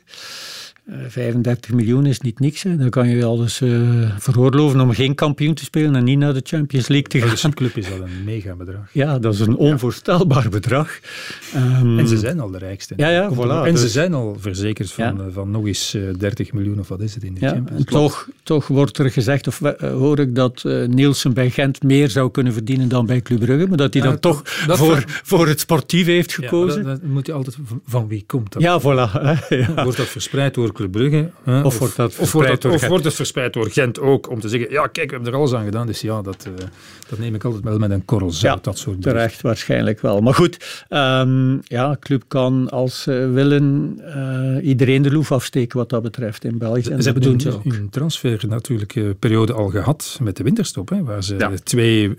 35 0.88 1.70
eh, 1.70 1.76
miljoen 1.76 2.06
is 2.06 2.20
niet 2.20 2.40
niks. 2.40 2.64
Hè. 2.64 2.78
Dan 2.78 2.90
kan 2.90 3.10
je 3.10 3.26
alles 3.26 3.62
uh, 3.62 4.12
veroorloven 4.18 4.80
om 4.80 4.92
geen 4.92 5.16
kampioen 5.16 5.54
te 5.54 5.64
spelen 5.64 5.96
en 5.96 6.04
niet 6.04 6.18
naar 6.18 6.34
de 6.34 6.42
Champions 6.44 6.88
League 6.88 7.08
te 7.08 7.22
gaan. 7.22 7.50
De 7.50 7.56
club 7.56 7.78
is 7.78 7.92
al 7.92 8.02
een 8.02 8.24
mega 8.26 8.56
bedrag. 8.56 8.90
Ja, 8.92 9.20
dat 9.20 9.34
is 9.34 9.40
een 9.40 9.56
onvoorstelbaar 9.56 10.50
bedrag. 10.50 11.00
Um, 11.56 12.00
en 12.00 12.08
ze 12.08 12.18
zijn 12.18 12.40
al 12.40 12.52
de 12.52 12.58
rijkste. 12.58 12.94
Ja, 12.98 13.10
ja, 13.10 13.32
voilà, 13.34 13.68
en 13.68 13.72
dus, 13.72 13.82
ze 13.82 13.90
zijn 13.90 14.14
al 14.14 14.38
verzekerd 14.40 14.92
van, 14.92 15.06
ja. 15.06 15.32
van 15.32 15.52
nog 15.52 15.66
eens 15.66 15.98
30 16.18 16.48
eh, 16.48 16.54
miljoen 16.54 16.80
of 16.80 16.88
wat 16.88 17.02
is 17.02 17.14
het 17.14 17.24
in 17.24 17.34
de 17.34 17.40
ja, 17.40 17.50
Champions 17.50 17.86
Toch, 17.86 18.30
toch 18.44 18.68
wordt 18.68 18.98
er 18.98 19.12
gezegd, 19.12 19.48
of 19.48 19.60
uh, 19.62 19.72
hoor 19.80 20.20
ik, 20.20 20.36
dat 20.36 20.64
uh, 20.66 20.88
Nielsen 20.88 21.34
bij 21.34 21.50
Gent 21.50 21.84
meer 21.84 22.10
zou 22.10 22.32
kunnen 22.32 22.54
verdienen 22.54 22.88
dan 22.88 23.06
bij 23.06 23.22
Club 23.22 23.40
Brugge, 23.40 23.68
maar 23.68 23.78
dat 23.78 23.94
hij 23.94 24.04
dan 24.04 24.20
toch 24.20 24.44
dat 24.68 24.78
voor, 24.78 25.04
voor 25.08 25.48
het 25.48 25.60
sportief 25.60 26.06
heeft 26.06 26.34
gekozen. 26.34 26.84
Dat, 26.84 27.02
dat, 27.02 27.10
moet 27.10 27.26
je 27.26 27.34
altijd 27.34 27.58
van 27.86 28.08
wie 28.08 28.24
komt 28.28 28.54
dat? 28.54 28.62
Ja, 28.62 28.82
voilà. 28.82 29.12
Wordt 29.84 29.98
dat 29.98 30.08
verspreid 30.08 30.54
door 30.54 30.72
Club 30.82 30.92
Brugge. 30.92 31.30
Hè? 31.44 31.62
Of, 31.62 31.80
wordt 31.80 31.96
dat 31.96 32.18
of, 32.20 32.32
wordt 32.32 32.62
dat, 32.62 32.74
of 32.74 32.88
wordt 32.88 33.04
het 33.04 33.14
verspreid 33.14 33.54
door 33.54 33.70
Gent 33.70 34.00
ook, 34.00 34.30
om 34.30 34.40
te 34.40 34.50
zeggen, 34.50 34.72
ja 34.72 34.88
kijk, 34.88 35.08
we 35.10 35.14
hebben 35.16 35.34
er 35.34 35.40
alles 35.40 35.54
aan 35.54 35.66
gedaan. 35.66 35.88
Dus 35.88 36.02
ja, 36.02 36.22
dat, 36.22 36.46
uh, 36.48 36.54
dat 37.10 37.20
neem 37.20 37.36
ik 37.36 37.44
altijd 37.44 37.64
wel 37.64 37.78
met 37.78 37.92
een 37.92 38.06
korrel 38.06 38.32
zout, 38.32 38.56
ja, 38.56 38.62
dat 38.62 38.78
soort 38.78 39.02
terecht 39.02 39.18
bericht. 39.18 39.42
waarschijnlijk 39.42 40.02
wel. 40.02 40.22
Maar 40.22 40.34
goed, 40.34 40.86
um, 40.90 41.62
ja, 41.64 41.98
club 42.00 42.24
kan 42.28 42.70
als 42.70 43.02
ze 43.02 43.26
uh, 43.28 43.34
willen 43.34 43.98
uh, 44.00 44.68
iedereen 44.68 45.02
de 45.02 45.12
loef 45.12 45.32
afsteken 45.32 45.78
wat 45.78 45.90
dat 45.90 46.02
betreft 46.02 46.44
in 46.44 46.58
België. 46.58 46.90
En 46.90 46.98
ze 46.98 47.04
hebben 47.04 47.24
doen 47.24 47.40
ze 47.40 47.54
ook. 47.54 47.66
een 47.66 47.90
transfer 47.90 48.46
natuurlijk 48.48 49.20
periode 49.20 49.54
al 49.54 49.70
gehad 49.70 50.20
met 50.22 50.38
de 50.38 50.44
winterstop, 50.44 50.90
hè, 50.90 51.04
waar 51.04 51.24
ze 51.24 51.36
ja. 51.38 51.52
twee... 51.64 52.10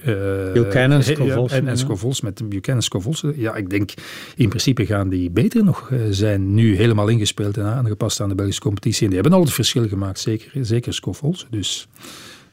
Buchanan 0.53 0.91
en 0.91 1.05
Scovols. 1.05 1.53
En, 1.53 1.69
en 1.69 1.79
Scovols, 1.79 2.21
met 2.21 2.49
Buchanan 2.49 2.83
Scovols. 2.83 3.25
Ja, 3.35 3.55
ik 3.55 3.71
denk 3.71 3.91
in 4.37 4.49
principe 4.49 4.87
gaan 4.87 5.09
die 5.09 5.31
beter 5.31 5.65
nog 5.65 5.91
zijn, 6.11 6.55
nu 6.55 6.77
helemaal 6.77 7.09
ingespeeld 7.09 7.57
en 7.57 7.65
aangepast 7.65 8.21
aan 8.21 8.29
de 8.29 8.35
Belgische 8.43 8.63
competitie. 8.63 9.03
En 9.03 9.13
die 9.13 9.21
hebben 9.21 9.39
al 9.39 9.45
het 9.45 9.55
verschil 9.55 9.89
gemaakt, 9.89 10.19
zeker, 10.19 10.67
zeker 10.67 10.95
Scoffels. 10.95 11.47
Dus, 11.51 11.89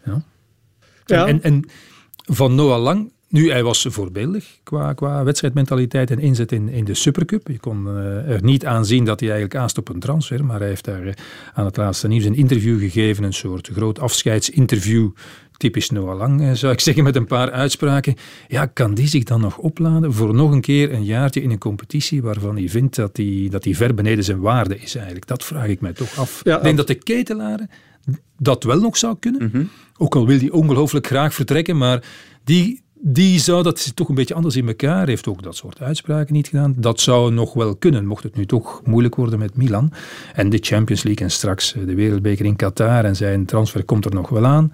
ja. 0.06 0.24
ja. 1.06 1.28
En, 1.28 1.44
en 1.44 1.70
van 2.24 2.56
Noah 2.56 2.82
Lang, 2.82 3.12
nu, 3.30 3.52
hij 3.52 3.64
was 3.64 3.86
voorbeeldig 3.90 4.60
qua, 4.64 4.94
qua 4.94 5.24
wedstrijdmentaliteit 5.24 6.12
en 6.12 6.20
inzet 6.20 6.52
in, 6.52 6.70
in 6.70 6.86
de 6.86 6.94
Supercup. 6.94 7.48
Je 7.48 7.60
kon 7.60 7.88
uh, 7.88 8.30
er 8.30 8.44
niet 8.44 8.66
aan 8.66 8.86
zien 8.86 9.06
dat 9.06 9.20
hij 9.20 9.30
eigenlijk 9.30 9.60
aast 9.60 9.78
op 9.78 9.90
een 9.90 10.00
transfer, 10.00 10.46
maar 10.46 10.60
hij 10.60 10.68
heeft 10.68 10.86
daar 10.86 11.06
uh, 11.06 11.14
aan 11.54 11.66
het 11.66 11.78
laatste 11.78 12.08
nieuws 12.08 12.24
een 12.24 12.36
interview 12.36 12.80
gegeven, 12.80 13.24
een 13.24 13.34
soort 13.34 13.68
groot 13.68 14.00
afscheidsinterview 14.00 15.10
typisch 15.60 15.90
Noah 15.90 16.18
Lang, 16.18 16.42
eh, 16.42 16.52
zou 16.52 16.74
ik 16.74 16.80
zeggen, 16.80 17.04
met 17.04 17.16
een 17.16 17.26
paar 17.26 17.52
uitspraken. 17.52 18.16
Ja, 18.48 18.66
kan 18.66 18.94
die 18.94 19.08
zich 19.08 19.24
dan 19.24 19.42
nog 19.42 19.58
opladen 19.58 20.14
voor 20.14 20.34
nog 20.34 20.52
een 20.52 20.62
keer 20.62 20.94
een 20.94 21.04
jaartje 21.04 21.42
in 21.42 21.52
een 21.52 21.58
competitie 21.58 22.22
waarvan 22.22 22.56
hij 22.56 22.70
vindt 22.70 22.96
dat 22.96 23.18
hij, 23.18 23.48
dat 23.52 23.64
hij 23.64 23.76
ver 23.76 23.94
beneden 23.94 24.24
zijn 24.24 24.40
waarde 24.40 24.80
is 24.80 24.96
eigenlijk? 24.96 25.28
Dat 25.28 25.44
vraag 25.44 25.68
ik 25.68 25.82
mij 25.82 25.94
toch 25.94 26.18
af. 26.18 26.42
Ja, 26.44 26.58
ik 26.58 26.64
denk 26.64 26.78
dat 26.78 26.88
de 26.88 26.96
ketelaren 26.96 27.70
dat 28.38 28.64
wel 28.64 28.80
nog 28.80 28.98
zou 28.98 29.16
kunnen. 29.20 29.50
Mhm. 29.52 29.64
Ook 29.98 30.16
al 30.16 30.28
wil 30.28 30.40
hij 30.40 30.50
ongelooflijk 30.50 31.08
graag 31.08 31.34
vertrekken, 31.34 31.78
maar 31.78 32.04
die, 32.44 32.82
die 32.94 33.40
zou, 33.40 33.64
dat 33.64 33.80
zit 33.80 33.96
toch 33.96 34.10
een 34.10 34.16
beetje 34.16 34.34
anders 34.34 34.56
in 34.56 34.68
elkaar, 34.68 35.08
heeft 35.08 35.28
ook 35.28 35.44
dat 35.44 35.56
soort 35.56 35.82
uitspraken 35.82 36.34
niet 36.34 36.48
gedaan. 36.48 36.74
Dat 36.78 37.00
zou 37.00 37.32
nog 37.32 37.54
wel 37.54 37.76
kunnen, 37.76 38.06
mocht 38.06 38.24
het 38.24 38.36
nu 38.36 38.46
toch 38.46 38.82
moeilijk 38.86 39.16
worden 39.16 39.40
met 39.40 39.56
Milan. 39.56 39.92
En 40.34 40.50
de 40.50 40.60
Champions 40.62 41.04
League 41.04 41.26
en 41.26 41.32
straks 41.32 41.76
eh, 41.76 41.86
de 41.86 41.96
Wereldbeker 41.96 42.46
in 42.46 42.56
Qatar 42.56 43.06
en 43.06 43.16
zijn 43.16 43.46
transfer 43.46 43.84
komt 43.84 44.06
er 44.06 44.14
nog 44.14 44.30
wel 44.30 44.46
aan. 44.46 44.74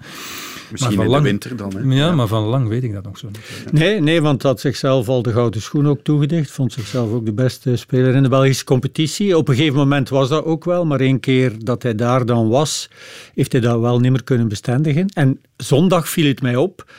Misschien 0.70 0.94
van 0.94 1.04
in 1.04 1.10
lang- 1.10 1.22
de 1.22 1.28
winter 1.28 1.56
dan. 1.56 1.72
Hè? 1.76 1.94
Ja, 1.94 2.12
maar 2.12 2.26
van 2.26 2.42
lang 2.42 2.68
weet 2.68 2.82
ik 2.84 2.92
dat 2.92 3.04
nog 3.04 3.18
zo 3.18 3.26
niet. 3.26 3.72
Nee, 3.72 4.00
nee, 4.00 4.22
want 4.22 4.42
had 4.42 4.60
zichzelf 4.60 5.08
al 5.08 5.22
de 5.22 5.32
gouden 5.32 5.62
schoen 5.62 5.86
ook 5.86 6.00
toegedicht. 6.02 6.50
Vond 6.50 6.72
zichzelf 6.72 7.12
ook 7.12 7.24
de 7.24 7.32
beste 7.32 7.76
speler 7.76 8.14
in 8.14 8.22
de 8.22 8.28
Belgische 8.28 8.64
competitie. 8.64 9.36
Op 9.36 9.48
een 9.48 9.54
gegeven 9.54 9.76
moment 9.76 10.08
was 10.08 10.28
dat 10.28 10.44
ook 10.44 10.64
wel, 10.64 10.84
maar 10.86 11.00
één 11.00 11.20
keer 11.20 11.52
dat 11.58 11.82
hij 11.82 11.94
daar 11.94 12.26
dan 12.26 12.48
was, 12.48 12.90
heeft 13.34 13.52
hij 13.52 13.60
dat 13.60 13.80
wel 13.80 14.00
niet 14.00 14.10
meer 14.10 14.24
kunnen 14.24 14.48
bestendigen. 14.48 15.08
En 15.14 15.40
zondag 15.56 16.08
viel 16.08 16.26
het 16.26 16.42
mij 16.42 16.56
op. 16.56 16.90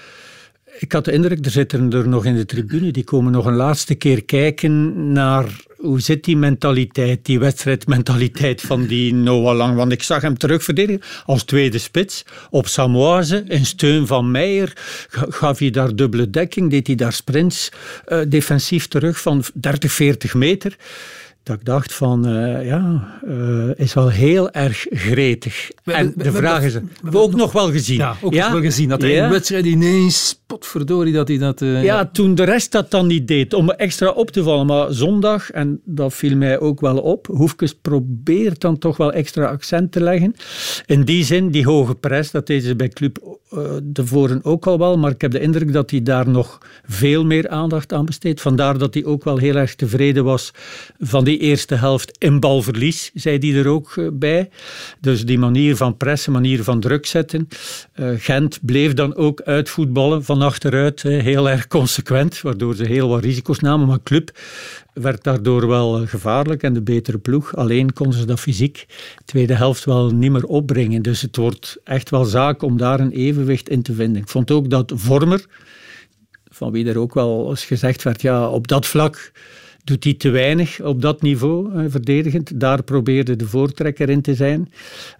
Ik 0.79 0.91
had 0.91 1.05
de 1.05 1.12
indruk, 1.12 1.45
er 1.45 1.51
zitten 1.51 1.91
er 1.93 2.07
nog 2.07 2.25
in 2.25 2.36
de 2.36 2.45
tribune, 2.45 2.91
die 2.91 3.03
komen 3.03 3.31
nog 3.31 3.45
een 3.45 3.55
laatste 3.55 3.95
keer 3.95 4.24
kijken 4.25 5.12
naar 5.12 5.65
hoe 5.77 6.01
zit 6.01 6.24
die 6.24 6.38
mentaliteit, 6.38 7.25
die 7.25 7.39
wedstrijdmentaliteit 7.39 8.62
van 8.62 8.86
die 8.86 9.13
Noah 9.13 9.55
Lang. 9.55 9.75
Want 9.75 9.91
ik 9.91 10.03
zag 10.03 10.22
hem 10.22 10.38
terugverdedigen 10.38 11.01
als 11.25 11.43
tweede 11.43 11.77
spits 11.77 12.24
op 12.50 12.67
Samoise, 12.67 13.43
in 13.48 13.65
steun 13.65 14.07
van 14.07 14.31
Meijer. 14.31 14.72
Ga- 15.10 15.25
Gaf 15.29 15.60
hij 15.60 15.69
daar 15.69 15.96
dubbele 15.96 16.29
dekking, 16.29 16.69
deed 16.69 16.88
hij 16.88 16.96
daar 16.96 17.13
sprints 17.13 17.72
eh, 18.05 18.19
defensief 18.27 18.88
terug 18.88 19.22
van 19.22 19.43
30, 19.53 19.91
40 19.91 20.34
meter. 20.34 20.75
Dat 21.48 21.56
ik 21.56 21.66
dacht 21.66 21.94
van, 21.94 22.27
eh, 22.27 22.66
ja, 22.66 23.08
eh, 23.27 23.70
is 23.75 23.94
wel 23.94 24.10
heel 24.10 24.51
erg 24.51 24.86
gretig. 24.89 25.70
We 25.84 25.94
en 25.94 26.13
de 26.16 26.24
we 26.24 26.38
vraag 26.38 26.63
is, 26.63 26.74
we 26.74 26.82
hebben 27.01 27.22
ook 27.22 27.36
nog 27.36 27.51
wel 27.51 27.72
gezien. 27.72 27.98
Ja, 27.98 28.16
ook 28.22 28.34
wel 28.34 28.62
gezien 28.62 28.89
dat 28.89 29.01
hij 29.01 29.12
Ja? 29.12 29.25
in 29.25 29.32
wedstrijd 29.32 29.66
ineens, 29.66 30.42
potverdorie, 30.46 31.13
dat 31.13 31.27
hij 31.27 31.38
dat... 31.38 31.62
eh, 31.62 31.84
Ja, 31.84 32.10
toen 32.13 32.36
de 32.36 32.44
rest 32.44 32.72
dat 32.72 32.92
dan 32.92 33.08
niet 33.08 33.27
deed, 33.27 33.54
om 33.54 33.70
extra 33.72 34.10
op 34.10 34.32
te 34.32 34.44
vallen. 34.44 34.66
Maar 34.66 34.94
zondag, 34.94 35.51
en 35.51 35.82
dat 35.86 36.13
viel 36.13 36.36
mij 36.38 36.60
ook 36.60 36.82
wel 36.82 36.98
op, 36.98 37.27
Hoefkes 37.27 37.74
probeert 37.82 38.62
dan 38.62 38.77
toch 38.77 38.98
wel 38.98 39.12
extra 39.13 39.46
accent 39.46 39.92
te 39.92 40.01
leggen. 40.01 40.36
In 40.86 41.04
die 41.04 41.24
zin, 41.24 41.51
die 41.51 41.66
hoge 41.66 41.96
pres, 41.96 42.32
dat 42.32 42.48
deden 42.48 42.68
ze 42.68 42.75
bij 42.75 42.89
Club 42.89 43.18
eh 43.51 43.60
de 43.84 44.06
voren 44.06 44.39
ook 44.44 44.68
al 44.68 44.77
wel, 44.77 44.98
maar 44.98 45.12
ik 45.12 45.22
heb 45.22 45.32
de 45.32 45.39
indruk 45.39 45.74
dat 45.74 45.92
hij 45.92 46.01
daar 46.04 46.30
nog 46.30 46.58
veel 46.86 47.25
meer 47.25 47.50
aandacht 47.50 47.94
aan 47.94 48.06
besteedt. 48.06 48.42
Vandaar 48.42 48.77
dat 48.77 48.94
hij 48.94 49.06
ook 49.06 49.24
wel 49.24 49.38
heel 49.38 49.56
erg 49.56 49.75
tevreden 49.75 50.24
was 50.24 50.51
van 51.00 51.24
die 51.24 51.37
eerste 51.38 51.75
helft 51.75 52.17
in 52.17 52.39
balverlies, 52.39 53.12
zei 53.13 53.38
hij 53.38 53.60
er 53.60 53.67
ook 53.67 53.94
eh, 53.98 54.08
bij. 54.13 54.50
Dus 55.00 55.25
die 55.25 55.39
manier 55.39 55.75
van 55.75 55.98
pressen, 55.98 56.32
manier 56.32 56.63
van 56.63 56.79
druk 56.79 57.06
zetten. 57.06 57.48
Eh, 57.94 58.10
Gent 58.17 58.60
bleef 58.62 58.94
dan 58.94 59.15
ook 59.15 59.41
uitvoetballen 59.41 60.24
van 60.24 60.41
achteruit, 60.41 61.01
hè, 61.01 61.10
heel 61.10 61.50
erg 61.50 61.67
consequent, 61.67 62.41
waardoor 62.41 62.75
ze 62.75 62.84
heel 62.84 63.10
wat 63.10 63.24
risico's 63.24 63.60
namen. 63.60 63.88
Maar 63.88 64.03
Club 64.03 64.32
werd 64.94 65.24
daardoor 65.24 65.67
wel 65.67 66.01
eh, 66.01 66.08
gevaarlijk 66.08 66.63
en 66.63 66.74
de 66.74 66.82
betere 66.82 67.17
ploeg. 67.17 67.56
Alleen 67.56 67.94
konden 67.94 68.20
ze 68.20 68.25
dat 68.25 68.39
fysiek 68.39 68.86
tweede 69.25 69.53
helft 69.53 69.86
wel 69.86 70.10
niet 70.10 70.32
meer 70.32 70.46
opbrengen. 70.46 71.01
Dus 71.01 71.22
het 71.22 71.36
wordt 71.36 71.77
echt 71.84 72.10
wel 72.10 72.25
zaak 72.25 72.62
om 72.62 72.77
daar 72.77 73.00
een 73.00 73.12
evenwicht 73.12 73.70
in 73.70 73.82
te 73.82 73.94
vinden. 73.94 74.22
Ik 74.22 74.27
vond 74.27 74.51
ook 74.51 74.70
dat 74.70 74.91
Vormer, 74.96 75.46
van 76.50 76.72
wie 76.72 76.88
er 76.88 76.98
ook 76.98 77.13
wel 77.13 77.50
eens 77.50 77.65
gezegd 77.65 78.03
werd, 78.03 78.22
ja, 78.22 78.50
op 78.50 78.67
dat 78.67 78.86
vlak 78.86 79.32
doet 79.88 80.03
hij 80.03 80.13
te 80.13 80.29
weinig 80.29 80.82
op 80.82 81.01
dat 81.01 81.22
niveau, 81.22 81.74
eh, 81.74 81.86
verdedigend. 81.89 82.60
Daar 82.60 82.84
probeerde 82.84 83.36
de 83.36 83.48
voortrekker 83.48 84.10
in 84.10 84.22
te 84.22 84.36
zijn. 84.36 84.72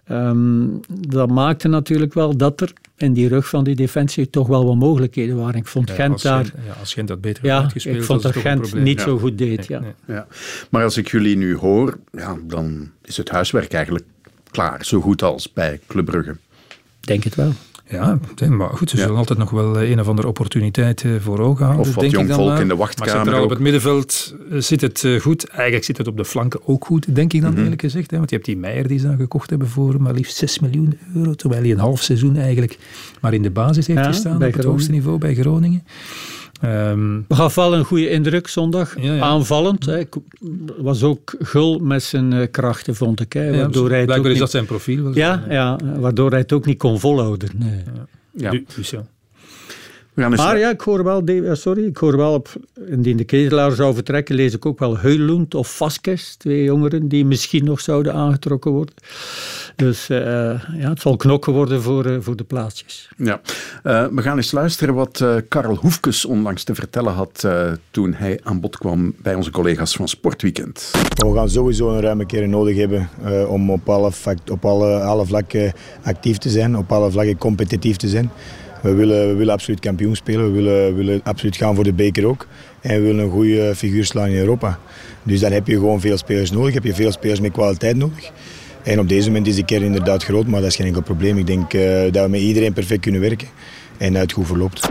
Ehm, 0.04 0.66
dat 1.08 1.30
maakte 1.30 1.68
natuurlijk 1.68 2.14
wel 2.14 2.36
dat 2.36 2.60
er 2.60 2.72
in 2.96 3.12
die 3.12 3.28
rug 3.28 3.48
van 3.48 3.64
die 3.64 3.74
defensie 3.74 4.30
toch 4.30 4.46
wel 4.46 4.66
wat 4.66 4.76
mogelijkheden 4.76 5.36
waren. 5.36 5.54
Ik 5.54 5.66
vond 5.66 5.88
Ja, 5.88 5.94
Gent 5.94 6.12
als 6.12 6.22
daar... 6.22 6.44
Gent- 6.44 6.54
ja, 6.66 6.72
als 6.80 6.94
Gent 6.94 7.08
dat 7.08 7.20
beter 7.20 7.44
Ja, 7.44 7.54
had 7.54 7.62
uitgespeeld, 7.62 7.96
ik 7.96 8.02
vond 8.04 8.22
dat 8.22 8.36
Gent 8.36 8.74
niet 8.74 8.98
Ja. 8.98 9.04
zo 9.04 9.18
goed 9.18 9.38
deed. 9.38 9.56
Nee, 9.68 9.78
ja. 9.78 9.80
nee. 9.80 10.16
Ja. 10.16 10.26
Maar 10.70 10.82
als 10.84 10.96
ik 10.96 11.08
jullie 11.10 11.36
nu 11.36 11.56
hoor, 11.56 11.98
ja, 12.12 12.36
dan 12.42 12.90
is 13.04 13.16
het 13.16 13.28
huiswerk 13.28 13.72
eigenlijk 13.72 14.04
klaar. 14.50 14.84
Zo 14.84 15.00
goed 15.00 15.22
als 15.22 15.52
bij 15.52 15.80
Club 15.86 16.04
Brugge. 16.04 16.36
Denk 17.00 17.24
het 17.24 17.34
wel. 17.34 17.52
Ja, 17.90 18.18
maar 18.48 18.68
goed, 18.68 18.90
ze 18.90 18.96
Ja. 18.96 19.02
zullen 19.02 19.18
altijd 19.18 19.38
nog 19.38 19.50
wel 19.50 19.78
eh, 19.78 19.90
een 19.90 20.00
of 20.00 20.08
andere 20.08 20.28
opportuniteit 20.28 21.02
eh, 21.04 21.10
voor 21.20 21.38
ogen 21.38 21.64
houden. 21.64 21.86
Of 21.86 21.94
wat 21.94 22.00
denk 22.00 22.12
ik 22.12 22.18
jong 22.18 22.28
dan 22.28 22.36
volk 22.38 22.50
maar. 22.50 22.60
in 22.60 22.68
de 22.68 22.74
Maar 22.74 22.82
wachtkamer 22.82 23.14
centraal 23.14 23.42
op 23.44 23.50
het 23.50 23.58
middenveld 23.58 24.34
eh, 24.50 24.58
zit 24.60 24.80
het 24.80 25.04
eh, 25.04 25.20
goed. 25.20 25.46
Eigenlijk 25.48 25.84
zit 25.84 25.96
het 25.96 26.06
op 26.06 26.16
de 26.16 26.24
flanken 26.24 26.60
ook 26.64 26.84
goed, 26.84 27.14
denk 27.14 27.32
ik 27.32 27.40
dan 27.42 27.52
Mhm. 27.52 27.62
eerlijk 27.62 27.80
gezegd. 27.80 28.10
Hè? 28.10 28.16
Want 28.16 28.30
je 28.30 28.36
hebt 28.36 28.48
die 28.48 28.56
Meijer 28.56 28.88
die 28.88 28.98
ze 28.98 29.06
dan 29.06 29.16
gekocht 29.16 29.50
hebben 29.50 29.68
voor 29.68 30.02
maar 30.02 30.12
liefst 30.14 30.36
6 30.36 30.58
miljoen 30.58 30.98
euro. 31.14 31.34
Terwijl 31.34 31.62
hij 31.62 31.70
een 31.70 31.78
half 31.78 32.02
seizoen 32.02 32.36
eigenlijk 32.36 32.78
maar 33.20 33.34
in 33.34 33.42
de 33.42 33.50
basis 33.50 33.86
heeft 33.86 33.98
Ja, 33.98 34.06
gestaan 34.06 34.36
op 34.44 34.52
het 34.52 34.64
hoogste 34.64 34.90
niveau 34.90 35.18
bij 35.18 35.34
Groningen. 35.34 35.82
Ehm, 36.60 37.20
gaf 37.28 37.54
wel 37.54 37.74
een 37.74 37.84
goede 37.84 38.10
indruk 38.10 38.48
zondag. 38.48 39.00
Ja, 39.00 39.14
ja. 39.14 39.20
Aanvallend. 39.22 39.86
Hè. 39.86 39.98
Ik- 39.98 40.14
Was 40.78 41.02
ook 41.02 41.34
gul 41.38 41.78
met 41.78 42.02
zijn 42.02 42.32
eh, 42.32 42.46
krachten, 42.50 42.94
vond 42.94 43.20
ik. 43.20 43.32
Hè. 43.32 43.44
ja, 43.48 43.56
Waardoor 43.58 43.88
hij 43.88 44.00
het 44.00 44.00
ook 44.00 44.06
blijkbaar 44.06 44.18
is 44.24 44.30
niet, 44.32 44.38
dat 44.38 44.50
zijn 44.50 44.64
profiel. 44.66 45.14
ja, 45.14 45.44
ja, 45.48 45.78
waardoor 45.98 46.30
hij 46.30 46.38
het 46.38 46.52
ook 46.52 46.66
niet 46.66 46.78
kon 46.78 47.00
volhouden. 47.00 47.48
Nee. 47.56 47.82
Ja. 48.32 48.50
Du- 48.50 48.64
Dus 48.76 48.90
ja. 48.90 49.06
We 50.18 50.24
gaan 50.24 50.32
eens 50.32 50.42
Maar 50.42 50.58
ja, 50.58 50.70
ik 50.70 50.80
hoor 50.80 51.04
wel, 51.04 51.22
sorry, 51.56 51.86
ik 51.86 51.96
hoor 51.96 52.16
wel 52.16 52.32
op, 52.32 52.52
indien 52.86 53.16
de 53.16 53.24
Ketelaar 53.24 53.72
zou 53.72 53.94
vertrekken, 53.94 54.34
lees 54.34 54.54
ik 54.54 54.66
ook 54.66 54.78
wel 54.78 54.98
Heulund 54.98 55.54
of 55.54 55.76
Vasquez, 55.76 56.34
twee 56.34 56.64
jongeren 56.64 57.08
die 57.08 57.24
misschien 57.24 57.64
nog 57.64 57.80
zouden 57.80 58.14
aangetrokken 58.14 58.70
worden. 58.70 58.94
Dus 59.76 60.08
eh, 60.08 60.18
ja, 60.78 60.88
het 60.88 61.00
zal 61.00 61.16
knokken 61.16 61.52
worden 61.52 61.82
voor, 61.82 62.04
eh, 62.04 62.16
voor 62.20 62.36
de 62.36 62.44
plaatsjes. 62.44 63.08
Ja. 63.16 63.40
Eh, 63.82 64.06
we 64.06 64.22
gaan 64.22 64.36
eens 64.36 64.52
luisteren 64.52 64.94
wat 64.94 65.20
eh, 65.20 65.36
Karel 65.48 65.76
Hoefkes 65.76 66.24
onlangs 66.24 66.64
te 66.64 66.74
vertellen 66.74 67.12
had 67.12 67.44
eh, 67.44 67.72
toen 67.90 68.14
hij 68.14 68.40
aan 68.42 68.60
bod 68.60 68.78
kwam 68.78 69.14
bij 69.22 69.34
onze 69.34 69.50
collega's 69.50 69.96
van 69.96 70.08
Sportweekend. 70.08 70.90
We 71.16 71.34
gaan 71.34 71.50
sowieso 71.50 71.90
een 71.90 72.00
ruime 72.00 72.26
keren 72.26 72.50
nodig 72.50 72.76
hebben 72.76 73.08
eh, 73.24 73.50
om 73.50 73.70
op, 73.70 73.88
alle, 73.88 74.12
op 74.50 74.64
alle, 74.64 75.00
alle 75.00 75.26
vlakken 75.26 75.72
actief 76.02 76.38
te 76.38 76.50
zijn, 76.50 76.76
op 76.76 76.92
alle 76.92 77.10
vlakken 77.10 77.38
competitief 77.38 77.96
te 77.96 78.08
zijn. 78.08 78.30
We 78.82 78.94
willen, 78.94 79.28
we 79.28 79.34
willen 79.34 79.52
absoluut 79.52 79.80
kampioen 79.80 80.16
spelen, 80.16 80.44
we 80.44 80.50
willen, 80.50 80.86
we 80.86 80.92
willen 80.92 81.20
absoluut 81.24 81.56
gaan 81.56 81.74
voor 81.74 81.84
de 81.84 81.92
beker 81.92 82.26
ook. 82.26 82.46
En 82.80 82.94
we 82.94 83.06
willen 83.06 83.24
een 83.24 83.30
goede 83.30 83.74
figuur 83.74 84.04
slaan 84.04 84.28
in 84.28 84.36
Europa. 84.36 84.78
Dus 85.22 85.40
dan 85.40 85.52
heb 85.52 85.66
je 85.66 85.74
gewoon 85.74 86.00
veel 86.00 86.16
spelers 86.16 86.50
nodig, 86.50 86.74
heb 86.74 86.84
je 86.84 86.94
veel 86.94 87.12
spelers 87.12 87.40
met 87.40 87.52
kwaliteit 87.52 87.96
nodig. 87.96 88.30
En 88.82 88.98
op 88.98 89.08
deze 89.08 89.26
moment 89.26 89.46
is 89.46 89.56
de 89.56 89.64
kern 89.64 89.82
inderdaad 89.82 90.24
groot, 90.24 90.46
maar 90.46 90.60
dat 90.60 90.70
is 90.70 90.76
geen 90.76 90.86
enkel 90.86 91.02
probleem. 91.02 91.38
Ik 91.38 91.46
denk 91.46 91.72
eh, 91.74 92.12
dat 92.12 92.24
we 92.24 92.30
met 92.30 92.40
iedereen 92.40 92.72
perfect 92.72 93.00
kunnen 93.00 93.20
werken 93.20 93.48
en 93.98 94.14
het 94.14 94.32
goed 94.32 94.46
verloopt. 94.46 94.88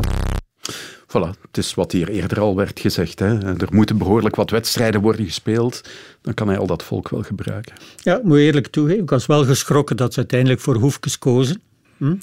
Voilà, 1.08 1.30
het 1.42 1.58
is 1.58 1.74
wat 1.74 1.92
hier 1.92 2.10
eerder 2.10 2.40
al 2.40 2.56
werd 2.56 2.80
gezegd. 2.80 3.20
Hè. 3.20 3.38
Er 3.40 3.68
moeten 3.70 3.98
behoorlijk 3.98 4.36
wat 4.36 4.50
wedstrijden 4.50 5.02
worden 5.02 5.26
gespeeld. 5.26 5.82
Dan 6.22 6.34
kan 6.34 6.48
hij 6.48 6.58
al 6.58 6.68
dat 6.68 6.84
volk 6.84 7.10
wel 7.10 7.22
gebruiken. 7.22 7.74
Ja, 7.98 8.18
ik 8.18 8.24
moet 8.24 8.38
eerlijk 8.38 8.68
toegeven, 8.68 9.02
ik 9.02 9.10
was 9.10 9.26
wel 9.26 9.46
geschrokken 9.46 9.98
dat 9.98 10.14
ze 10.14 10.20
uiteindelijk 10.20 10.60
voor 10.60 10.76
Hoefkes 10.76 11.20
kozen. 11.20 11.62
Hm? 11.98 12.16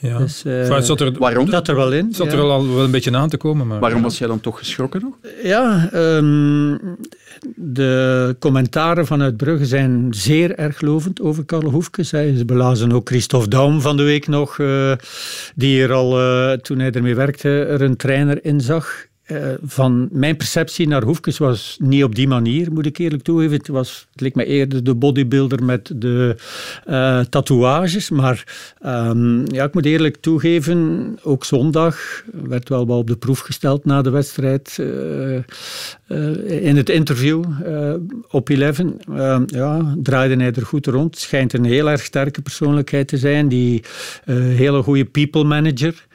Ja. 0.00 0.18
Dus, 0.18 0.44
eh, 0.44 0.80
zat 0.80 1.00
er, 1.00 1.12
Waarom? 1.18 1.50
Dat 1.50 1.68
er 1.68 1.76
wel 1.76 1.92
in. 1.92 2.06
het 2.06 2.16
zat 2.16 2.26
ja. 2.26 2.32
er 2.32 2.40
al 2.40 2.68
wel 2.74 2.84
een 2.84 2.90
beetje 2.90 3.16
aan 3.16 3.28
te 3.28 3.36
komen. 3.36 3.66
Maar, 3.66 3.80
Waarom 3.80 4.02
was 4.02 4.18
jij 4.18 4.28
dan 4.28 4.40
toch 4.40 4.58
geschrokken 4.58 5.00
nog? 5.00 5.14
Ja, 5.42 5.88
ehm, 5.92 6.76
de 7.54 8.36
commentaren 8.38 9.06
vanuit 9.06 9.36
Brugge 9.36 9.66
zijn 9.66 10.06
zeer 10.10 10.54
erg 10.54 10.80
lovend 10.80 11.20
over 11.20 11.44
Karel 11.44 11.70
Hoefkes. 11.70 12.10
hè. 12.10 12.36
Ze 12.36 12.44
belazen 12.44 12.92
ook 12.92 13.08
Christophe 13.08 13.48
Daum 13.48 13.80
van 13.80 13.96
de 13.96 14.02
week 14.02 14.26
nog, 14.26 14.58
eh, 14.58 14.92
die 15.54 15.82
er 15.82 15.92
al, 15.92 16.20
eh, 16.20 16.52
toen 16.52 16.78
hij 16.78 16.90
ermee 16.90 17.14
werkte, 17.14 17.48
er 17.48 17.82
een 17.82 17.96
trainer 17.96 18.44
in 18.44 18.60
zag. 18.60 19.05
Eh, 19.26 19.48
van 19.64 20.08
mijn 20.10 20.36
perceptie 20.36 20.88
naar 20.88 21.02
Hoefkes 21.02 21.38
was 21.38 21.76
niet 21.80 22.04
op 22.04 22.14
die 22.14 22.28
manier, 22.28 22.72
moet 22.72 22.86
ik 22.86 22.98
eerlijk 22.98 23.22
toegeven. 23.22 23.56
Het, 23.56 23.68
was, 23.68 24.06
het 24.12 24.20
leek 24.20 24.34
me 24.34 24.44
eerder 24.44 24.84
de 24.84 24.94
bodybuilder 24.94 25.64
met 25.64 25.92
de 25.94 26.36
eh, 26.84 27.20
tatoeages. 27.20 28.10
Maar 28.10 28.44
ehm, 28.80 29.54
ja, 29.54 29.64
ik 29.64 29.74
moet 29.74 29.84
eerlijk 29.86 30.16
toegeven, 30.16 31.18
ook 31.22 31.44
zondag 31.44 32.24
werd 32.32 32.68
wel 32.68 32.86
wat 32.86 32.98
op 32.98 33.06
de 33.06 33.16
proef 33.16 33.38
gesteld 33.38 33.84
na 33.84 34.02
de 34.02 34.10
wedstrijd. 34.10 34.78
eh, 34.78 36.64
in 36.64 36.76
het 36.76 36.88
interview 36.88 37.44
op 38.30 38.48
Eleven 38.48 38.98
eh, 39.12 39.40
ja, 39.46 39.94
draaide 40.02 40.36
hij 40.36 40.52
er 40.52 40.66
goed 40.66 40.86
rond. 40.86 41.18
Schijnt 41.18 41.52
een 41.52 41.64
heel 41.64 41.90
erg 41.90 42.02
sterke 42.02 42.42
persoonlijkheid 42.42 43.08
te 43.08 43.16
zijn. 43.16 43.48
Die 43.48 43.84
hele 44.30 44.82
goede 44.82 45.04
people 45.04 45.44
manager 45.44 46.06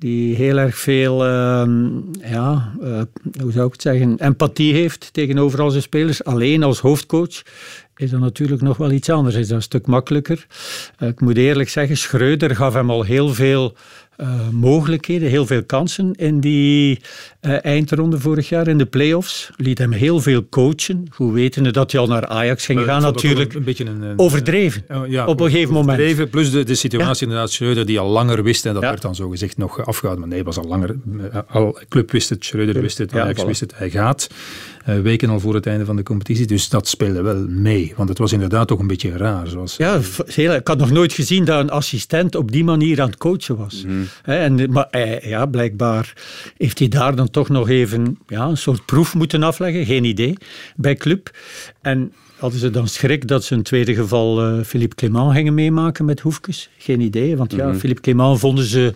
die 0.00 0.34
heel 0.34 0.58
erg 0.58 0.76
veel, 0.76 1.24
ehm, 1.24 1.88
ja, 2.20 2.72
eh, 2.82 3.02
hoe 3.40 3.52
zou 3.52 3.66
ik 3.66 3.72
het 3.72 3.82
zeggen, 3.82 4.18
empathie 4.18 4.74
heeft 4.74 5.12
tegenover 5.12 5.60
al 5.60 5.70
zijn 5.70 5.82
spelers. 5.82 6.24
Alleen 6.24 6.62
als 6.62 6.80
hoofdcoach 6.80 7.42
is 7.96 8.10
dat 8.10 8.20
natuurlijk 8.20 8.62
nog 8.62 8.76
wel 8.76 8.90
iets 8.90 9.10
anders. 9.10 9.34
Is 9.34 9.48
dat 9.48 9.56
een 9.56 9.62
stuk 9.62 9.86
makkelijker. 9.86 10.46
Uh, 10.98 11.08
ik 11.08 11.20
moet 11.20 11.36
eerlijk 11.36 11.68
zeggen, 11.68 11.96
Schreuder 11.96 12.56
gaf 12.56 12.74
hem 12.74 12.90
al 12.90 13.02
heel 13.02 13.28
veel 13.28 13.74
uh, 14.20 14.48
mogelijkheden, 14.50 15.28
heel 15.28 15.46
veel 15.46 15.64
kansen 15.64 16.12
in 16.14 16.40
die 16.40 17.00
uh, 17.40 17.64
eindronde 17.64 18.18
vorig 18.18 18.48
jaar 18.48 18.68
in 18.68 18.78
de 18.78 18.86
play-offs. 18.86 19.50
Liet 19.56 19.78
hem 19.78 19.92
heel 19.92 20.20
veel 20.20 20.48
coachen. 20.48 21.06
Hoe 21.10 21.32
wetende 21.32 21.70
dat 21.70 21.92
hij 21.92 22.00
al 22.00 22.06
naar 22.06 22.26
Ajax 22.26 22.64
ging 22.64 22.84
gaan, 22.84 23.02
natuurlijk. 23.02 23.54
Een 23.54 23.64
beetje 23.64 23.84
een, 23.84 24.02
een 24.02 24.18
overdreven. 24.18 24.84
Ja, 25.08 25.26
op 25.26 25.40
een 25.40 25.50
gegeven 25.50 25.72
moment. 25.72 25.98
Overdreven, 25.98 26.28
plus 26.28 26.50
de, 26.50 26.64
de 26.64 26.74
situatie 26.74 27.14
ja. 27.14 27.32
inderdaad, 27.32 27.50
Schreuder 27.50 27.86
die 27.86 27.98
al 27.98 28.08
langer 28.08 28.42
wist 28.42 28.66
en 28.66 28.74
dat 28.74 28.82
werd 28.82 29.02
dan 29.02 29.14
zo 29.14 29.28
gezegd 29.28 29.56
nog 29.56 29.86
afgehouden. 29.86 30.28
Maar 30.28 30.36
nee, 30.36 30.44
was 30.44 30.58
al 30.58 30.66
langer. 30.66 30.96
Al, 31.48 31.78
club 31.88 32.10
wist 32.10 32.28
het, 32.28 32.44
Schreuder 32.44 32.80
wist 32.80 32.98
het, 32.98 33.14
Ajax 33.14 33.42
voilà. 33.42 33.46
wist 33.46 33.60
het, 33.60 33.72
hij 33.76 33.90
gaat. 33.90 34.28
Uh, 34.90 35.00
weken 35.00 35.28
al 35.28 35.40
voor 35.40 35.54
het 35.54 35.66
einde 35.66 35.84
van 35.84 35.96
de 35.96 36.02
competitie. 36.02 36.46
Dus 36.46 36.68
dat 36.68 36.88
speelde 36.88 37.22
wel 37.22 37.46
mee. 37.48 37.92
Want 37.96 38.08
het 38.08 38.18
was 38.18 38.32
inderdaad 38.32 38.68
toch 38.68 38.78
een 38.78 38.86
beetje 38.86 39.16
raar. 39.16 39.48
Zoals... 39.48 39.76
Ja, 39.76 40.00
heel, 40.24 40.54
ik 40.54 40.68
had 40.68 40.78
nog 40.78 40.90
nooit 40.90 41.12
gezien 41.12 41.44
dat 41.44 41.60
een 41.60 41.70
assistent 41.70 42.34
op 42.34 42.52
die 42.52 42.64
manier 42.64 43.00
aan 43.00 43.08
het 43.08 43.18
coachen 43.18 43.56
was. 43.56 43.84
Mm. 43.86 44.08
He, 44.22 44.38
en, 44.38 44.72
maar 44.72 44.86
hij, 44.90 45.22
ja, 45.24 45.46
blijkbaar 45.46 46.12
heeft 46.56 46.78
hij 46.78 46.88
daar 46.88 47.16
dan 47.16 47.30
toch 47.30 47.48
nog 47.48 47.68
even 47.68 48.18
ja, 48.26 48.46
een 48.46 48.56
soort 48.56 48.84
proef 48.86 49.14
moeten 49.14 49.42
afleggen. 49.42 49.86
Geen 49.86 50.04
idee. 50.04 50.36
Bij 50.76 50.94
club. 50.94 51.30
En 51.80 52.12
hadden 52.36 52.60
ze 52.60 52.70
dan 52.70 52.88
schrik 52.88 53.28
dat 53.28 53.44
ze 53.44 53.54
een 53.54 53.62
tweede 53.62 53.94
geval 53.94 54.48
uh, 54.48 54.64
Philippe 54.64 54.94
Clement 54.94 55.32
gingen 55.32 55.54
meemaken 55.54 56.04
met 56.04 56.20
Hoefkes? 56.20 56.70
Geen 56.78 57.00
idee. 57.00 57.36
Want 57.36 57.52
ja, 57.52 57.64
mm 57.64 57.70
-hmm. 57.70 57.80
Philippe 57.80 58.02
Clement 58.02 58.38
vonden 58.38 58.64
ze 58.64 58.94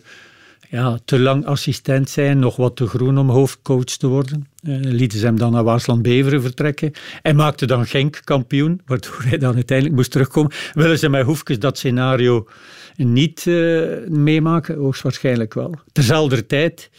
ja, 0.71 0.99
te 1.05 1.19
lang 1.19 1.47
assistent 1.47 2.11
zijn, 2.11 2.39
nog 2.39 2.57
wat 2.57 2.77
te 2.77 2.87
groen 2.87 3.19
om 3.19 3.31
hoofdcoach 3.31 3.85
te 3.85 4.07
worden. 4.07 4.47
Uh, 4.69 4.79
lieten 4.81 5.19
ze 5.19 5.25
hem 5.25 5.39
dan 5.39 5.53
naar 5.53 5.65
Waasland-Beveren 5.65 6.43
vertrekken. 6.43 6.93
Hij 7.23 7.35
maakte 7.35 7.67
dan 7.67 7.87
Genk 7.87 8.21
kampioen, 8.25 8.81
waardoor 8.87 9.23
hij 9.23 9.39
dan 9.39 9.55
uiteindelijk 9.55 9.97
moest 9.97 10.11
terugkomen. 10.11 10.53
Willen 10.73 10.99
ze 10.99 11.09
met 11.09 11.25
Hoefkes 11.25 11.59
dat 11.59 11.79
scenario 11.79 12.49
niet 12.97 13.47
uh, 13.47 13.87
meemaken? 14.09 14.77
Hoogstwaarschijnlijk 14.77 15.55
wel. 15.55 15.75
Terzelfde 15.93 16.47
tijd 16.47 16.91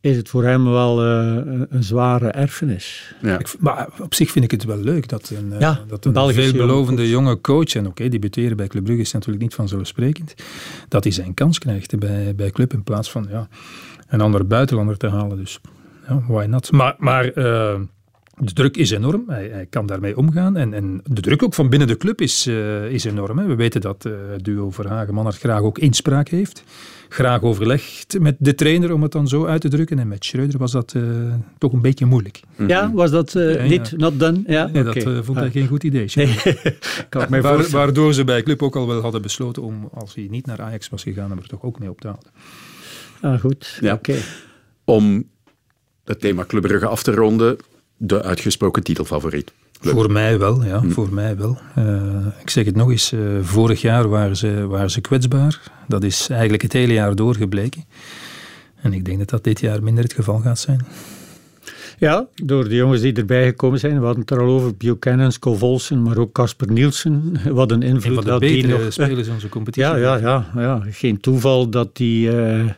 is 0.00 0.16
het 0.16 0.28
voor 0.28 0.44
hem 0.44 0.64
wel 0.64 1.04
uh, 1.04 1.42
een 1.68 1.82
zware 1.82 2.28
erfenis. 2.28 3.14
Ja. 3.22 3.38
Ik, 3.38 3.54
maar 3.58 3.88
op 4.00 4.14
zich 4.14 4.30
vind 4.30 4.44
ik 4.44 4.50
het 4.50 4.64
wel 4.64 4.78
leuk 4.78 5.08
dat 5.08 5.30
een, 5.36 5.52
ja, 5.58 5.80
dat 5.88 6.04
een 6.04 6.34
veelbelovende 6.34 7.08
jonge 7.08 7.40
coach, 7.40 7.74
en 7.74 7.80
oké, 7.80 7.88
okay, 7.88 8.08
debuteren 8.08 8.56
bij 8.56 8.66
Club 8.66 8.84
Brugge 8.84 9.02
is 9.02 9.12
natuurlijk 9.12 9.42
niet 9.42 9.54
vanzelfsprekend, 9.54 10.34
dat 10.88 11.04
hij 11.04 11.12
zijn 11.12 11.34
kans 11.34 11.58
krijgt 11.58 11.98
bij, 11.98 12.34
bij 12.34 12.50
Club 12.50 12.72
in 12.72 12.82
plaats 12.82 13.10
van 13.10 13.26
ja, 13.30 13.48
een 14.08 14.20
andere 14.20 14.44
buitenlander 14.44 14.96
te 14.96 15.08
halen. 15.08 15.36
Dus 15.36 15.60
ja, 16.10 16.22
why 16.28 16.44
not? 16.44 16.72
Maar, 16.72 16.94
maar 16.98 17.26
uh, 17.26 17.80
de 18.40 18.52
druk 18.52 18.76
is 18.76 18.90
enorm, 18.90 19.24
hij, 19.26 19.48
hij, 19.48 19.66
kan 19.66 19.86
daarmee 19.86 20.16
omgaan. 20.16 20.56
En, 20.56 20.74
en 20.74 21.00
de 21.04 21.20
druk 21.20 21.42
ook 21.42 21.54
van 21.54 21.68
binnen 21.68 21.88
de 21.88 21.96
club 21.96 22.20
is, 22.20 22.46
uh, 22.46 22.90
is 22.90 23.04
enorm. 23.04 23.38
Hè. 23.38 23.46
We 23.46 23.54
weten 23.54 23.80
dat 23.80 24.04
uh, 24.04 24.12
het 24.30 24.44
duo 24.44 24.70
Verhagen-Mannert 24.70 25.38
graag 25.38 25.60
ook 25.60 25.78
inspraak 25.78 26.28
heeft. 26.28 26.64
Graag 27.08 27.42
overlegd 27.42 28.18
met 28.18 28.36
de 28.38 28.54
trainer, 28.54 28.92
om 28.92 29.02
het 29.02 29.12
dan 29.12 29.28
zo 29.28 29.46
uit 29.46 29.60
te 29.60 29.68
drukken. 29.68 29.98
En 29.98 30.08
met 30.08 30.24
Schreuder 30.24 30.58
was 30.58 30.72
dat 30.72 30.94
uh, 30.96 31.02
toch 31.58 31.72
een 31.72 31.80
beetje 31.80 32.06
moeilijk. 32.06 32.40
Ja, 32.66 32.92
was 32.92 33.10
dat 33.10 33.32
ja, 33.32 33.62
niet, 33.62 33.88
ja. 33.88 33.96
not 33.96 34.18
done? 34.18 34.42
Ja, 34.46 34.66
nee, 34.66 34.88
okay. 34.88 35.02
dat 35.02 35.24
vond 35.24 35.38
hij 35.38 35.46
ah. 35.46 35.52
geen 35.52 35.66
goed 35.66 35.84
idee. 35.84 36.10
Nee. 36.14 36.36
Waar, 37.42 37.70
waardoor 37.70 38.14
ze 38.14 38.24
bij 38.24 38.42
club 38.42 38.62
ook 38.62 38.76
al 38.76 38.86
wel 38.86 39.00
hadden 39.00 39.22
besloten 39.22 39.62
om, 39.62 39.88
als 39.94 40.14
hij 40.14 40.26
niet 40.30 40.46
naar 40.46 40.60
Ajax 40.60 40.88
was 40.88 41.02
gegaan, 41.02 41.30
hem 41.30 41.38
er 41.38 41.48
toch 41.48 41.62
ook 41.62 41.78
mee 41.78 41.90
op 41.90 42.00
te 42.00 42.06
houden. 42.06 42.30
Ah, 43.20 43.40
goed. 43.40 43.78
Ja. 43.80 43.92
Oké. 43.92 44.16
Om 44.84 45.24
het 46.10 46.20
thema 46.20 46.44
Club 46.44 46.62
Brugge 46.62 46.86
af 46.86 47.02
te 47.02 47.12
ronden, 47.12 47.56
de 47.96 48.22
uitgesproken 48.22 48.82
titelfavoriet. 48.82 49.52
Club. 49.80 49.94
Voor 49.94 50.10
mij 50.10 50.38
wel, 50.38 50.64
ja, 50.64 50.80
hm. 50.80 50.90
voor 50.90 51.12
mij 51.12 51.36
wel. 51.36 51.58
Uh, 51.78 52.26
ik 52.40 52.50
zeg 52.50 52.64
het 52.64 52.76
nog 52.76 52.90
eens, 52.90 53.12
uh, 53.12 53.20
vorig 53.42 53.80
jaar 53.80 54.08
waren 54.08 54.36
ze, 54.36 54.66
waren 54.66 54.90
ze 54.90 55.00
kwetsbaar. 55.00 55.60
Dat 55.88 56.04
is 56.04 56.28
eigenlijk 56.28 56.62
het 56.62 56.72
hele 56.72 56.92
jaar 56.92 57.14
doorgebleken. 57.14 57.84
En 58.82 58.92
ik 58.92 59.04
denk 59.04 59.18
dat 59.18 59.28
dat 59.28 59.44
dit 59.44 59.60
jaar 59.60 59.82
minder 59.82 60.04
het 60.04 60.12
geval 60.12 60.38
gaat 60.38 60.58
zijn. 60.58 60.86
Ja, 61.98 62.26
door 62.34 62.68
de 62.68 62.74
jongens 62.74 63.00
die 63.00 63.12
erbij 63.12 63.46
gekomen 63.46 63.78
zijn. 63.78 63.98
We 63.98 64.04
hadden 64.04 64.20
het 64.20 64.30
er 64.30 64.40
al 64.40 64.48
over, 64.48 64.76
Buchanan, 64.76 65.32
Scovolsen, 65.32 66.02
maar 66.02 66.18
ook 66.18 66.32
Casper 66.32 66.72
Nielsen. 66.72 67.36
Wat 67.60 67.70
een 67.70 67.82
invloed 67.82 68.16
een 68.16 68.24
dat 68.24 68.40
die 68.40 68.66
nog... 68.66 68.92
spelers 68.92 69.26
in 69.26 69.34
onze 69.34 69.48
competitie. 69.56 69.90
Ja, 69.90 69.96
ja, 69.96 70.16
ja, 70.16 70.50
ja. 70.54 70.82
geen 70.90 71.20
toeval 71.20 71.68
dat 71.68 71.96
die... 71.96 72.32
Uh, 72.32 72.70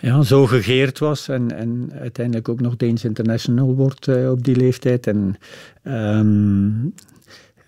ja, 0.00 0.22
zo 0.22 0.46
gegeerd 0.46 0.98
was 0.98 1.28
en, 1.28 1.56
en 1.56 1.90
uiteindelijk 2.00 2.48
ook 2.48 2.60
nog 2.60 2.76
Deens 2.76 3.04
International 3.04 3.74
wordt 3.74 4.06
uh, 4.06 4.30
op 4.30 4.44
die 4.44 4.56
leeftijd. 4.56 5.06
En 5.06 5.36
um, 5.84 6.94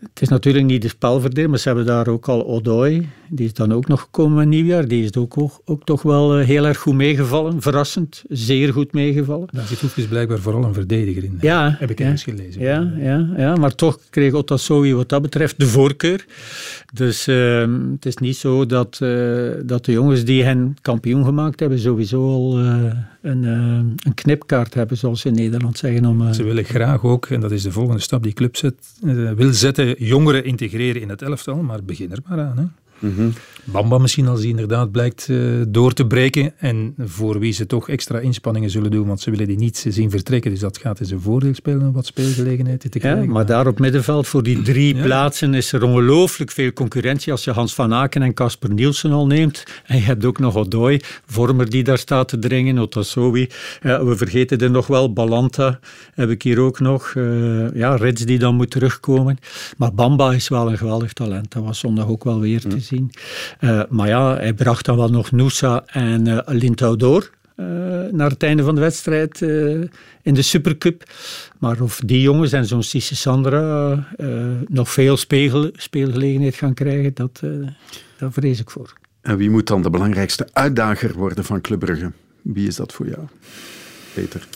het 0.00 0.20
is 0.20 0.28
natuurlijk 0.28 0.64
niet 0.64 0.82
de 0.82 0.88
spelverdeler, 0.88 1.50
maar 1.50 1.58
ze 1.58 1.68
hebben 1.68 1.87
daar 1.87 2.08
ook 2.08 2.28
al 2.28 2.46
Odoi. 2.46 3.08
Die 3.32 3.46
is 3.46 3.52
dan 3.52 3.72
ook 3.72 3.88
nog 3.88 4.00
gekomen 4.00 4.49
nieuwjaar. 4.49 4.88
Die 4.88 5.04
is 5.04 5.14
ook, 5.14 5.38
ook, 5.38 5.60
ook 5.64 5.84
toch 5.84 6.02
wel 6.02 6.40
uh, 6.40 6.46
heel 6.46 6.66
erg 6.66 6.78
goed 6.78 6.94
meegevallen. 6.94 7.62
Verrassend, 7.62 8.25
zeer 8.28 8.72
goed 8.72 8.92
meegevallen. 8.92 9.48
Daar 9.52 9.66
zit 9.66 9.81
Hoefkes 9.81 10.07
blijkbaar 10.07 10.38
vooral 10.38 10.64
een 10.64 10.74
verdediger 10.74 11.24
in. 11.24 11.38
Ja, 11.40 11.76
heb 11.78 11.90
ik 11.90 11.98
ja, 11.98 12.11
eens 12.11 12.22
gelezen. 12.22 12.61
Ja, 12.61 12.92
ja, 12.98 13.28
ja, 13.37 13.57
maar 13.57 13.74
toch 13.74 13.98
kreeg 14.11 14.33
Otasowi 14.33 14.94
wat 14.94 15.09
dat 15.09 15.22
betreft 15.22 15.59
de 15.59 15.66
voorkeur. 15.66 16.26
Dus 16.92 17.28
uh, 17.28 17.66
het 17.92 18.07
is 18.07 18.16
niet 18.16 18.37
zo 18.37 18.66
dat, 18.66 18.98
uh, 19.02 19.50
dat 19.64 19.85
de 19.85 19.92
jongens 19.92 20.24
die 20.24 20.44
hen 20.44 20.76
kampioen 20.81 21.24
gemaakt 21.24 21.61
hebben 21.61 21.78
sowieso 21.78 22.28
al 22.28 22.59
een, 22.59 23.42
een 23.42 24.14
knipkaart 24.14 24.74
hebben, 24.74 24.96
zoals 24.96 25.20
ze 25.20 25.28
in 25.28 25.35
Nederland 25.35 25.78
zeggen. 25.78 26.07
Om, 26.07 26.33
ze 26.33 26.42
willen 26.42 26.64
graag 26.64 27.05
ook, 27.05 27.26
en 27.26 27.40
dat 27.40 27.50
is 27.50 27.62
de 27.62 27.72
volgende 27.72 28.00
stap 28.00 28.22
die 28.22 28.33
club 28.33 28.57
zet, 28.57 28.74
wil 29.37 29.52
zetten, 29.52 29.94
jongeren 29.98 30.44
integreren 30.44 31.02
in 31.02 31.09
het 31.09 31.22
elftal, 31.22 31.57
maar 31.57 31.85
begin 31.85 32.11
er 32.11 32.18
maar 32.28 32.40
aan. 32.40 32.59
Hè. 32.59 32.64
Mm 33.00 33.14
-hmm. 33.16 33.32
Bamba 33.64 33.98
misschien 33.98 34.26
als 34.26 34.40
die 34.40 34.48
inderdaad 34.48 34.90
blijkt 34.90 35.28
uh, 35.28 35.62
door 35.68 35.92
te 35.92 36.06
breken 36.06 36.52
en 36.58 36.94
voor 36.98 37.38
wie 37.38 37.52
ze 37.52 37.66
toch 37.66 37.88
extra 37.88 38.18
inspanningen 38.18 38.70
zullen 38.70 38.90
doen, 38.90 39.06
want 39.06 39.20
ze 39.20 39.30
willen 39.30 39.46
die 39.46 39.56
niet 39.56 39.84
zien 39.88 40.10
vertrekken, 40.10 40.50
dus 40.50 40.60
dat 40.60 40.78
gaat 40.78 41.00
in 41.00 41.06
zijn 41.06 41.20
voordeel 41.20 41.54
spelen 41.54 41.86
om 41.86 41.92
wat 41.92 42.06
speelgelegenheid 42.06 42.90
te 42.90 42.98
krijgen. 42.98 43.22
Ja, 43.22 43.30
maar 43.30 43.46
daar 43.46 43.66
op 43.66 43.78
middenveld 43.78 44.26
voor 44.26 44.42
die 44.42 44.62
drie 44.62 44.96
ja. 44.96 45.02
plaatsen 45.02 45.54
is 45.54 45.72
er 45.72 45.82
ongelooflijk 45.82 46.50
veel 46.50 46.72
concurrentie 46.72 47.32
als 47.32 47.44
je 47.44 47.50
Hans 47.50 47.74
van 47.74 47.94
Aken 47.94 48.22
en 48.22 48.34
Casper 48.34 48.72
Nielsen 48.72 49.12
al 49.12 49.26
neemt. 49.26 49.64
En 49.86 49.96
je 49.96 50.02
hebt 50.02 50.24
ook 50.24 50.38
nog 50.38 50.56
Odoi, 50.56 51.00
Vormer 51.26 51.70
die 51.70 51.84
daar 51.84 51.98
staat 51.98 52.28
te 52.28 52.38
dringen, 52.38 52.78
Otasowi. 52.78 53.48
Ja, 53.82 54.04
we 54.04 54.16
vergeten 54.16 54.58
er 54.58 54.70
nog 54.70 54.86
wel, 54.86 55.12
Balanta 55.12 55.80
heb 56.14 56.30
ik 56.30 56.42
hier 56.42 56.58
ook 56.58 56.80
nog. 56.80 57.14
Uh, 57.14 57.74
ja, 57.74 57.96
Rits 57.96 58.24
die 58.24 58.38
dan 58.38 58.54
moet 58.54 58.70
terugkomen. 58.70 59.38
Maar 59.76 59.94
Bamba 59.94 60.32
is 60.32 60.48
wel 60.48 60.70
een 60.70 60.78
geweldig 60.78 61.12
talent, 61.12 61.52
dat 61.52 61.64
was 61.64 61.78
zondag 61.78 62.08
ook 62.08 62.24
wel 62.24 62.40
weer 62.40 62.60
te 62.60 62.80
zien. 62.80 62.89
Uh, 63.61 63.83
maar 63.88 64.09
ja, 64.09 64.37
hij 64.37 64.55
bracht 64.55 64.85
dan 64.85 64.96
wel 64.96 65.09
nog 65.09 65.31
Noosa 65.31 65.83
en 65.87 66.29
uh, 66.29 66.38
Lintau 66.46 66.96
door. 66.96 67.31
Uh, 67.57 67.66
naar 68.11 68.31
het 68.31 68.42
einde 68.42 68.62
van 68.62 68.74
de 68.74 68.81
wedstrijd 68.81 69.40
in 70.22 70.35
de 70.35 70.42
Supercup. 70.42 71.03
Maar 71.59 71.81
of 71.81 72.00
die 72.05 72.20
jongens 72.20 72.53
en 72.53 72.66
zo'n 72.66 72.83
Sisse 72.83 73.16
Sandra 73.16 74.07
nog 74.68 74.90
veel 74.90 75.16
speel, 75.16 75.70
speelgelegenheid 75.72 76.55
gaan 76.55 76.74
krijgen, 76.74 77.14
dat, 77.14 77.40
daar 78.18 78.33
vrees 78.33 78.61
ik 78.61 78.70
voor. 78.70 78.92
En 79.20 79.37
wie 79.37 79.50
moet 79.50 79.66
dan 79.66 79.83
de 79.83 79.90
belangrijkste 79.90 80.48
uitdager 80.53 81.12
worden 81.12 81.44
van 81.44 81.61
Club 81.61 81.79
Brugge? 81.79 82.12
Wie 82.42 82.66
is 82.66 82.76
dat 82.76 82.92
voor 82.92 83.09
jou, 83.09 83.22
Peter? 84.14 84.48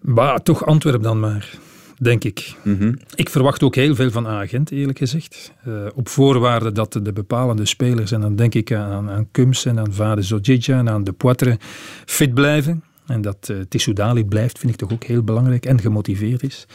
Bah, 0.00 0.38
toch 0.38 0.66
Antwerp 0.66 1.02
dan 1.02 1.20
maar 1.20 1.58
denk 1.98 2.24
ik. 2.24 2.54
Mm 2.62 2.78
-hmm. 2.78 2.98
Ik 3.14 3.28
verwacht 3.28 3.62
ook 3.62 3.74
heel 3.74 3.94
veel 3.94 4.10
van 4.10 4.26
agent, 4.26 4.70
eerlijk 4.70 4.98
gezegd. 4.98 5.52
Uh, 5.68 5.74
op 5.94 6.08
voorwaarde 6.08 6.72
dat 6.72 6.92
de 6.92 7.12
bepalende 7.12 7.66
spelers, 7.66 8.12
en 8.12 8.20
dan 8.20 8.36
denk 8.36 8.54
ik 8.54 8.72
aan, 8.72 9.10
aan 9.10 9.28
Kums 9.30 9.64
en 9.64 9.78
aan 9.78 9.92
Vade 9.92 10.22
Zodjidja 10.22 10.78
en 10.78 10.88
aan 10.88 11.04
De 11.04 11.12
Poitre, 11.12 11.58
fit 12.04 12.34
blijven. 12.34 12.82
En 13.06 13.22
dat 13.22 13.48
uh, 13.50 13.56
Tissoudali 13.68 14.24
blijft, 14.24 14.58
vind 14.58 14.72
ik 14.72 14.78
toch 14.78 14.92
ook 14.92 15.04
heel 15.04 15.22
belangrijk 15.22 15.66
en 15.66 15.80
gemotiveerd 15.80 16.42
is. 16.42 16.66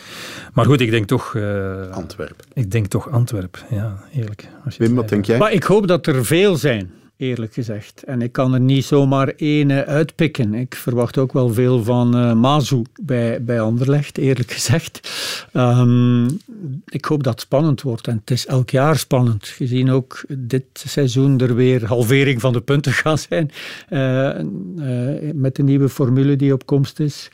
Maar 0.53 0.65
goed, 0.65 0.81
ik 0.81 0.89
denk 0.89 1.05
toch... 1.05 1.33
Uh, 1.33 1.89
Antwerp. 1.89 2.43
Ik 2.53 2.71
denk 2.71 2.87
toch 2.87 3.09
Antwerp, 3.09 3.65
ja, 3.69 4.03
eerlijk. 4.13 4.47
Wim, 4.77 4.95
wat 4.95 5.09
denk 5.09 5.25
jij? 5.25 5.37
Maar 5.37 5.51
ik 5.51 5.63
hoop 5.63 5.87
dat 5.87 6.07
er 6.07 6.25
veel 6.25 6.55
zijn 6.55 6.91
eerlijk 7.21 7.53
gezegd. 7.53 8.03
En 8.03 8.21
ik 8.21 8.31
kan 8.31 8.53
er 8.53 8.59
niet 8.59 8.85
zomaar 8.85 9.27
één 9.27 9.71
uitpikken. 9.85 10.53
Ik 10.53 10.75
verwacht 10.75 11.17
ook 11.17 11.33
wel 11.33 11.53
veel 11.53 11.83
van 11.83 12.17
uh, 12.17 12.33
Mazu 12.33 12.81
bij, 13.01 13.43
bij 13.43 13.61
Anderlecht, 13.61 14.17
eerlijk 14.17 14.51
gezegd. 14.57 15.09
Um, 15.53 16.39
ik 16.85 17.05
hoop 17.05 17.23
dat 17.23 17.33
het 17.33 17.41
spannend 17.41 17.81
wordt. 17.81 18.07
En 18.07 18.15
het 18.19 18.31
is 18.31 18.45
elk 18.45 18.69
jaar 18.69 18.97
spannend. 18.97 19.47
Gezien 19.47 19.89
ook 19.89 20.23
dit 20.37 20.63
seizoen 20.73 21.39
er 21.39 21.55
weer 21.55 21.85
halvering 21.85 22.41
van 22.41 22.53
de 22.53 22.61
punten 22.61 22.93
gaan 22.93 23.17
zijn. 23.17 23.51
Uh, 23.89 24.39
uh, 24.39 25.33
met 25.33 25.55
de 25.55 25.63
nieuwe 25.63 25.89
formule 25.89 26.35
die 26.35 26.53
op 26.53 26.65
komst 26.65 26.99
is. 26.99 27.31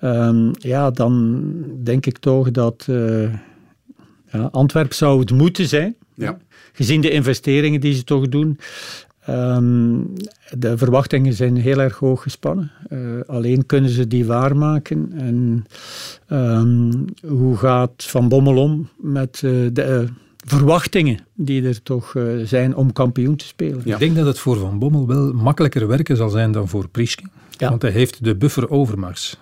Um, 0.00 0.50
ja, 0.58 0.90
dan 0.90 1.44
denk 1.82 2.06
ik 2.06 2.18
toch 2.18 2.50
dat 2.50 2.88
ja, 4.32 4.48
Antwerp 4.52 4.92
zou 4.92 5.20
het 5.20 5.30
moeten 5.30 5.66
zijn. 5.66 5.94
Ja. 6.14 6.38
Gezien 6.72 7.00
de 7.00 7.10
investeringen 7.10 7.80
die 7.80 7.94
ze 7.94 8.04
toch 8.04 8.28
doen. 8.28 8.58
Ehm, 9.30 10.00
de 10.58 10.78
verwachtingen 10.78 11.32
zijn 11.32 11.56
heel 11.56 11.78
erg 11.78 11.98
hoog 11.98 12.22
gespannen. 12.22 12.70
Uh, 12.88 13.20
alleen 13.26 13.66
kunnen 13.66 13.90
ze 13.90 14.06
die 14.06 14.26
waarmaken. 14.26 15.12
En 15.12 15.66
ehm, 16.26 16.92
hoe 17.26 17.56
gaat 17.56 17.92
Van 17.96 18.28
Bommel 18.28 18.56
om 18.56 18.88
met 18.96 19.42
uh, 19.44 19.68
de 19.72 20.02
uh, 20.02 20.10
verwachtingen 20.46 21.18
die 21.34 21.62
er 21.66 21.82
toch 21.82 22.14
zijn 22.44 22.76
om 22.76 22.92
kampioen 22.92 23.36
te 23.36 23.44
spelen? 23.44 23.82
Ik 23.84 23.98
denk 23.98 24.16
dat 24.16 24.26
het 24.26 24.38
voor 24.38 24.56
Van 24.56 24.78
Bommel 24.78 25.06
wel 25.06 25.32
makkelijker 25.32 25.86
werken 25.86 26.16
zal 26.16 26.28
zijn 26.28 26.52
dan 26.52 26.68
voor 26.68 26.88
Prischke. 26.88 27.24
Ja. 27.50 27.68
Want 27.68 27.82
hij 27.82 27.90
heeft 27.90 28.24
de 28.24 28.36
buffer 28.36 28.70
overmars. 28.70 29.38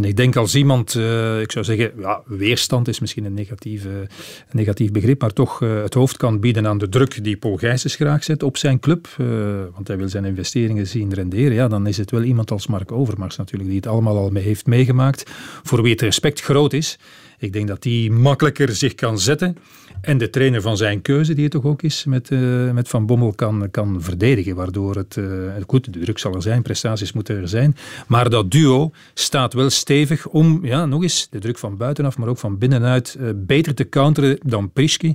En 0.00 0.08
ik 0.08 0.16
denk 0.16 0.36
als 0.36 0.54
iemand, 0.54 0.94
uh, 0.94 1.40
ik 1.40 1.52
zou 1.52 1.64
zeggen, 1.64 1.92
ja, 1.98 2.22
weerstand 2.26 2.88
is 2.88 3.00
misschien 3.00 3.24
een, 3.24 3.34
negatieve, 3.34 4.06
negatief 4.50 4.90
begrip, 4.90 5.20
maar 5.20 5.32
toch 5.32 5.60
uh, 5.60 5.82
het 5.82 5.94
hoofd 5.94 6.16
kan 6.16 6.40
bieden 6.40 6.66
aan 6.66 6.78
de 6.78 6.88
druk 6.88 7.24
die 7.24 7.36
Paul 7.36 7.56
Gijsens 7.56 7.94
graag 7.94 8.24
zet 8.24 8.42
op 8.42 8.56
zijn 8.56 8.78
club, 8.78 9.08
uh, 9.20 9.26
want 9.74 9.88
hij 9.88 9.96
wil 9.96 10.08
zijn 10.08 10.24
investeringen 10.24 10.86
zien 10.86 11.14
renderen, 11.14 11.52
ja, 11.52 11.68
dan 11.68 11.86
is 11.86 11.96
het 11.96 12.10
wel 12.10 12.22
iemand 12.22 12.50
als 12.50 12.66
Mark 12.66 12.92
Overmars 12.92 13.36
natuurlijk, 13.36 13.70
die 13.70 13.78
het 13.78 13.88
allemaal 13.88 14.16
al 14.16 14.30
mee 14.30 14.42
heeft 14.42 14.66
meegemaakt, 14.66 15.30
voor 15.62 15.82
wie 15.82 15.92
het 15.92 16.00
respect 16.00 16.40
groot 16.40 16.72
is. 16.72 16.98
Ik 17.38 17.52
denk 17.52 17.68
dat 17.68 17.82
die 17.82 18.10
makkelijker 18.12 18.74
zich 18.74 18.94
kan 18.94 19.18
zetten 19.18 19.56
en 20.00 20.18
de 20.18 20.30
trainer 20.30 20.62
van 20.62 20.76
zijn 20.76 21.02
keuze, 21.02 21.34
die 21.34 21.42
het 21.42 21.52
toch 21.52 21.64
ook 21.64 21.82
is, 21.82 22.04
met, 22.04 22.30
uh, 22.30 22.70
met 22.70 22.88
Van 22.88 23.06
Bommel 23.06 23.32
kan, 23.32 23.68
kan 23.70 24.02
verdedigen. 24.02 24.54
Waardoor 24.54 24.96
het, 24.96 25.16
uh, 25.16 25.26
goed, 25.66 25.92
de 25.92 26.00
druk 26.00 26.18
zal 26.18 26.34
er 26.34 26.42
zijn, 26.42 26.62
prestaties 26.62 27.12
moeten 27.12 27.36
er 27.36 27.48
zijn. 27.48 27.76
Maar 28.06 28.30
dat 28.30 28.50
duo 28.50 28.90
staat 29.14 29.52
wel 29.52 29.70
stevig 29.70 30.26
om, 30.26 30.60
ja, 30.62 30.86
nog 30.86 31.02
eens, 31.02 31.28
de 31.30 31.38
druk 31.38 31.58
van 31.58 31.76
buitenaf, 31.76 32.18
maar 32.18 32.28
ook 32.28 32.38
van 32.38 32.58
binnenuit, 32.58 33.16
uh, 33.20 33.30
beter 33.34 33.74
te 33.74 33.88
counteren 33.88 34.38
dan 34.42 34.70
Prischke. 34.72 35.14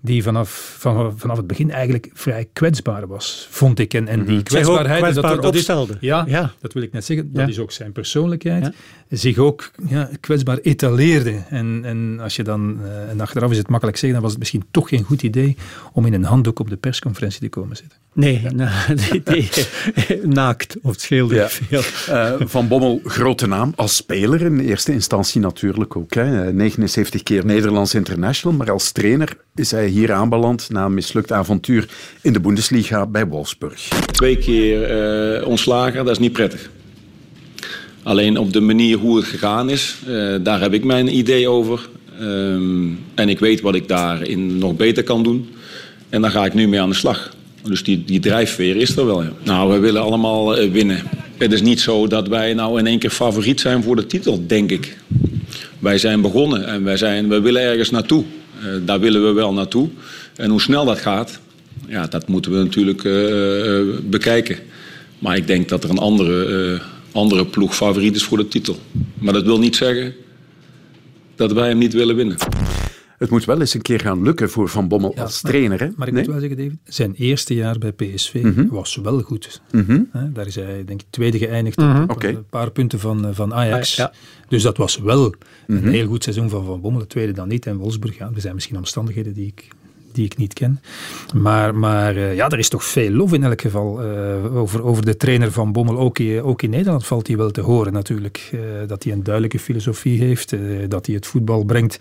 Die 0.00 0.22
vanaf, 0.22 0.76
van, 0.78 1.18
vanaf 1.18 1.36
het 1.36 1.46
begin 1.46 1.70
eigenlijk 1.70 2.10
vrij 2.12 2.48
kwetsbaar 2.52 3.06
was, 3.06 3.48
vond 3.50 3.78
ik. 3.78 3.94
En, 3.94 4.08
en 4.08 4.24
die 4.24 4.42
kwetsbaarheid, 4.42 5.02
kwetsbaar 5.02 5.34
dat, 5.34 5.42
dat, 5.42 5.54
is, 5.54 5.98
ja, 6.00 6.24
ja, 6.28 6.52
dat 6.60 6.72
wil 6.72 6.82
ik 6.82 6.92
net 6.92 7.04
zeggen, 7.04 7.32
dat 7.32 7.42
ja. 7.42 7.48
is 7.48 7.58
ook 7.58 7.72
zijn 7.72 7.92
persoonlijkheid. 7.92 8.64
Ja. 8.64 8.72
Zich 9.08 9.38
ook 9.38 9.70
ja, 9.86 10.10
kwetsbaar 10.20 10.58
etaleerde. 10.58 11.42
En, 11.48 11.80
en 11.84 12.20
als 12.20 12.36
je 12.36 12.42
dan, 12.42 12.78
en 13.08 13.20
achteraf 13.20 13.50
is 13.50 13.58
het 13.58 13.68
makkelijk 13.68 13.96
zeggen, 13.98 14.20
was 14.24 14.32
het 14.32 14.40
misschien 14.40 14.64
toch 14.70 14.88
geen 14.88 15.02
goed 15.02 15.22
idee 15.22 15.56
om 15.92 16.06
in 16.06 16.12
een 16.12 16.24
handdoek 16.24 16.58
op 16.58 16.68
de 16.70 16.76
persconferentie 16.76 17.40
te 17.40 17.48
komen 17.48 17.76
zitten. 17.76 17.98
Nee, 18.12 18.40
nee, 18.54 19.22
nee 19.24 19.48
naakt 20.40 20.76
of 20.82 20.90
het 20.90 21.00
scheelde 21.00 21.34
ja. 21.34 21.48
veel. 21.48 21.82
Uh, 22.08 22.32
Van 22.38 22.68
Bommel, 22.68 23.00
grote 23.04 23.46
naam 23.46 23.72
als 23.76 23.96
speler 23.96 24.40
in 24.40 24.58
eerste 24.58 24.92
instantie 24.92 25.40
natuurlijk 25.40 25.96
ook. 25.96 26.14
Hè. 26.14 26.52
79 26.52 27.22
keer 27.22 27.44
Nederlands 27.44 27.94
international, 27.94 28.56
maar 28.56 28.70
als 28.70 28.92
trainer 28.92 29.36
is 29.54 29.70
hij 29.70 29.86
hier 29.86 30.12
aanbeland 30.12 30.70
na 30.70 30.84
een 30.84 30.94
mislukt 30.94 31.32
avontuur 31.32 31.88
in 32.20 32.32
de 32.32 32.40
Bundesliga 32.40 33.06
bij 33.06 33.26
Wolfsburg. 33.26 33.88
Twee 33.88 34.38
keer 34.38 35.40
uh, 35.40 35.46
ontslagen, 35.46 36.04
dat 36.04 36.14
is 36.14 36.18
niet 36.18 36.32
prettig. 36.32 36.70
Alleen 38.02 38.38
op 38.38 38.52
de 38.52 38.60
manier 38.60 38.96
hoe 38.96 39.16
het 39.16 39.26
gegaan 39.26 39.70
is, 39.70 39.96
uh, 40.08 40.36
daar 40.42 40.60
heb 40.60 40.72
ik 40.72 40.84
mijn 40.84 41.16
idee 41.16 41.48
over. 41.48 41.88
Um, 42.20 42.98
en 43.14 43.28
ik 43.28 43.38
weet 43.38 43.60
wat 43.60 43.74
ik 43.74 43.88
daarin 43.88 44.58
nog 44.58 44.76
beter 44.76 45.02
kan 45.02 45.22
doen. 45.22 45.48
En 46.08 46.22
daar 46.22 46.30
ga 46.30 46.44
ik 46.44 46.54
nu 46.54 46.68
mee 46.68 46.80
aan 46.80 46.88
de 46.88 46.94
slag. 46.94 47.34
Dus 47.62 47.82
die, 47.82 48.04
die 48.04 48.20
drijfveer 48.20 48.76
is 48.76 48.96
er 48.96 49.06
wel. 49.06 49.22
Ja. 49.22 49.32
Nou, 49.42 49.72
we 49.72 49.78
willen 49.78 50.02
allemaal 50.02 50.60
uh, 50.60 50.70
winnen. 50.70 51.02
Het 51.36 51.52
is 51.52 51.62
niet 51.62 51.80
zo 51.80 52.06
dat 52.06 52.28
wij 52.28 52.54
nou 52.54 52.78
in 52.78 52.86
één 52.86 52.98
keer 52.98 53.10
favoriet 53.10 53.60
zijn 53.60 53.82
voor 53.82 53.96
de 53.96 54.06
titel, 54.06 54.46
denk 54.46 54.70
ik. 54.70 54.96
Wij 55.78 55.98
zijn 55.98 56.20
begonnen 56.20 56.66
en 56.66 56.84
wij, 56.84 56.96
zijn, 56.96 57.28
we 57.28 57.40
willen 57.40 57.62
ergens 57.62 57.90
naartoe. 57.90 58.24
Uh, 58.62 58.66
daar 58.84 59.00
willen 59.00 59.26
we 59.26 59.32
wel 59.32 59.52
naartoe. 59.52 59.88
En 60.36 60.50
hoe 60.50 60.60
snel 60.60 60.84
dat 60.84 60.98
gaat, 60.98 61.40
ja, 61.88 62.06
dat 62.06 62.28
moeten 62.28 62.52
we 62.52 62.58
natuurlijk 62.58 63.04
uh, 63.04 63.98
bekijken. 64.04 64.58
Maar 65.18 65.36
ik 65.36 65.46
denk 65.46 65.68
dat 65.68 65.84
er 65.84 65.90
een 65.90 65.98
andere, 65.98 66.80
andere 67.12 67.46
ploeg 67.46 67.76
favoriet 67.76 68.16
is 68.16 68.22
voor 68.22 68.38
de 68.38 68.48
titel. 68.48 68.78
Maar 69.18 69.32
dat 69.32 69.44
wil 69.44 69.58
niet 69.58 69.76
zeggen 69.76 70.14
dat 71.36 71.52
wij 71.52 71.68
hem 71.68 71.78
niet 71.78 71.92
willen 71.92 72.16
winnen. 72.16 72.36
Het 73.18 73.30
moet 73.30 73.44
wel 73.44 73.60
eens 73.60 73.74
een 73.74 73.82
keer 73.82 74.00
gaan 74.00 74.22
lukken 74.22 74.50
voor 74.50 74.68
Van 74.68 74.88
Bommel 74.88 75.12
ja, 75.14 75.22
als 75.22 75.42
maar, 75.42 75.52
trainer. 75.52 75.80
Hè? 75.80 75.88
Maar 75.96 76.06
ik 76.08 76.12
nee? 76.14 76.22
moet 76.22 76.32
wel 76.32 76.40
zeggen, 76.40 76.58
David, 76.58 76.78
zijn 76.84 77.14
eerste 77.14 77.54
jaar 77.54 77.78
bij 77.78 77.92
PSV 77.92 78.34
Mhm. 78.34 78.46
mm 78.46 78.54
-hmm. 78.54 78.68
was 78.68 78.96
wel 78.96 79.20
goed. 79.20 79.60
Mm 79.70 79.84
-hmm. 79.86 80.30
Daar 80.32 80.46
is 80.46 80.54
hij, 80.54 80.84
denk 80.84 81.00
ik, 81.00 81.06
tweede 81.10 81.38
geëindigd 81.38 81.76
mm 81.78 81.92
-hmm. 81.92 82.02
op 82.02 82.10
okay. 82.10 82.30
een 82.30 82.46
paar 82.50 82.70
punten 82.70 82.98
van, 83.00 83.34
van 83.34 83.54
Ajax. 83.54 83.96
Ja, 83.96 84.02
ja. 84.12 84.18
Dus 84.48 84.62
dat 84.62 84.76
was 84.76 84.98
wel 84.98 85.24
een 85.66 85.76
Mhm. 85.76 85.88
heel 85.88 86.06
goed 86.06 86.22
seizoen 86.22 86.48
van 86.50 86.64
Van 86.64 86.80
Bommel. 86.80 87.00
Het 87.00 87.08
tweede 87.10 87.32
dan 87.32 87.48
niet. 87.48 87.66
En 87.66 87.76
Wolfsburg, 87.76 88.18
ja, 88.18 88.30
er 88.34 88.40
zijn 88.40 88.54
misschien 88.54 88.76
omstandigheden 88.76 89.32
die 89.32 89.46
ik 89.46 89.68
die 90.14 90.24
ik 90.24 90.36
niet 90.36 90.52
ken. 90.52 90.80
Maar, 91.34 91.74
maar 91.74 92.16
uh, 92.16 92.34
ja, 92.34 92.48
er 92.48 92.58
is 92.58 92.68
toch 92.68 92.84
veel 92.84 93.10
lof 93.10 93.32
in 93.32 93.44
elk 93.44 93.60
geval 93.60 94.04
uh, 94.04 94.56
over, 94.56 94.84
over 94.84 95.04
de 95.04 95.16
trainer 95.16 95.52
van 95.52 95.72
Bommel. 95.72 95.98
Ook, 95.98 96.18
ook 96.42 96.62
in 96.62 96.70
Nederland 96.70 97.06
valt 97.06 97.26
hij 97.26 97.36
wel 97.36 97.50
te 97.50 97.60
horen 97.60 97.92
natuurlijk. 97.92 98.50
Uh, 98.54 98.60
dat 98.86 99.02
hij 99.02 99.12
een 99.12 99.22
duidelijke 99.22 99.58
filosofie 99.58 100.22
heeft. 100.22 100.54
dat 100.88 101.06
hij 101.06 101.14
het 101.14 101.26
voetbal 101.26 101.64
brengt 101.64 101.98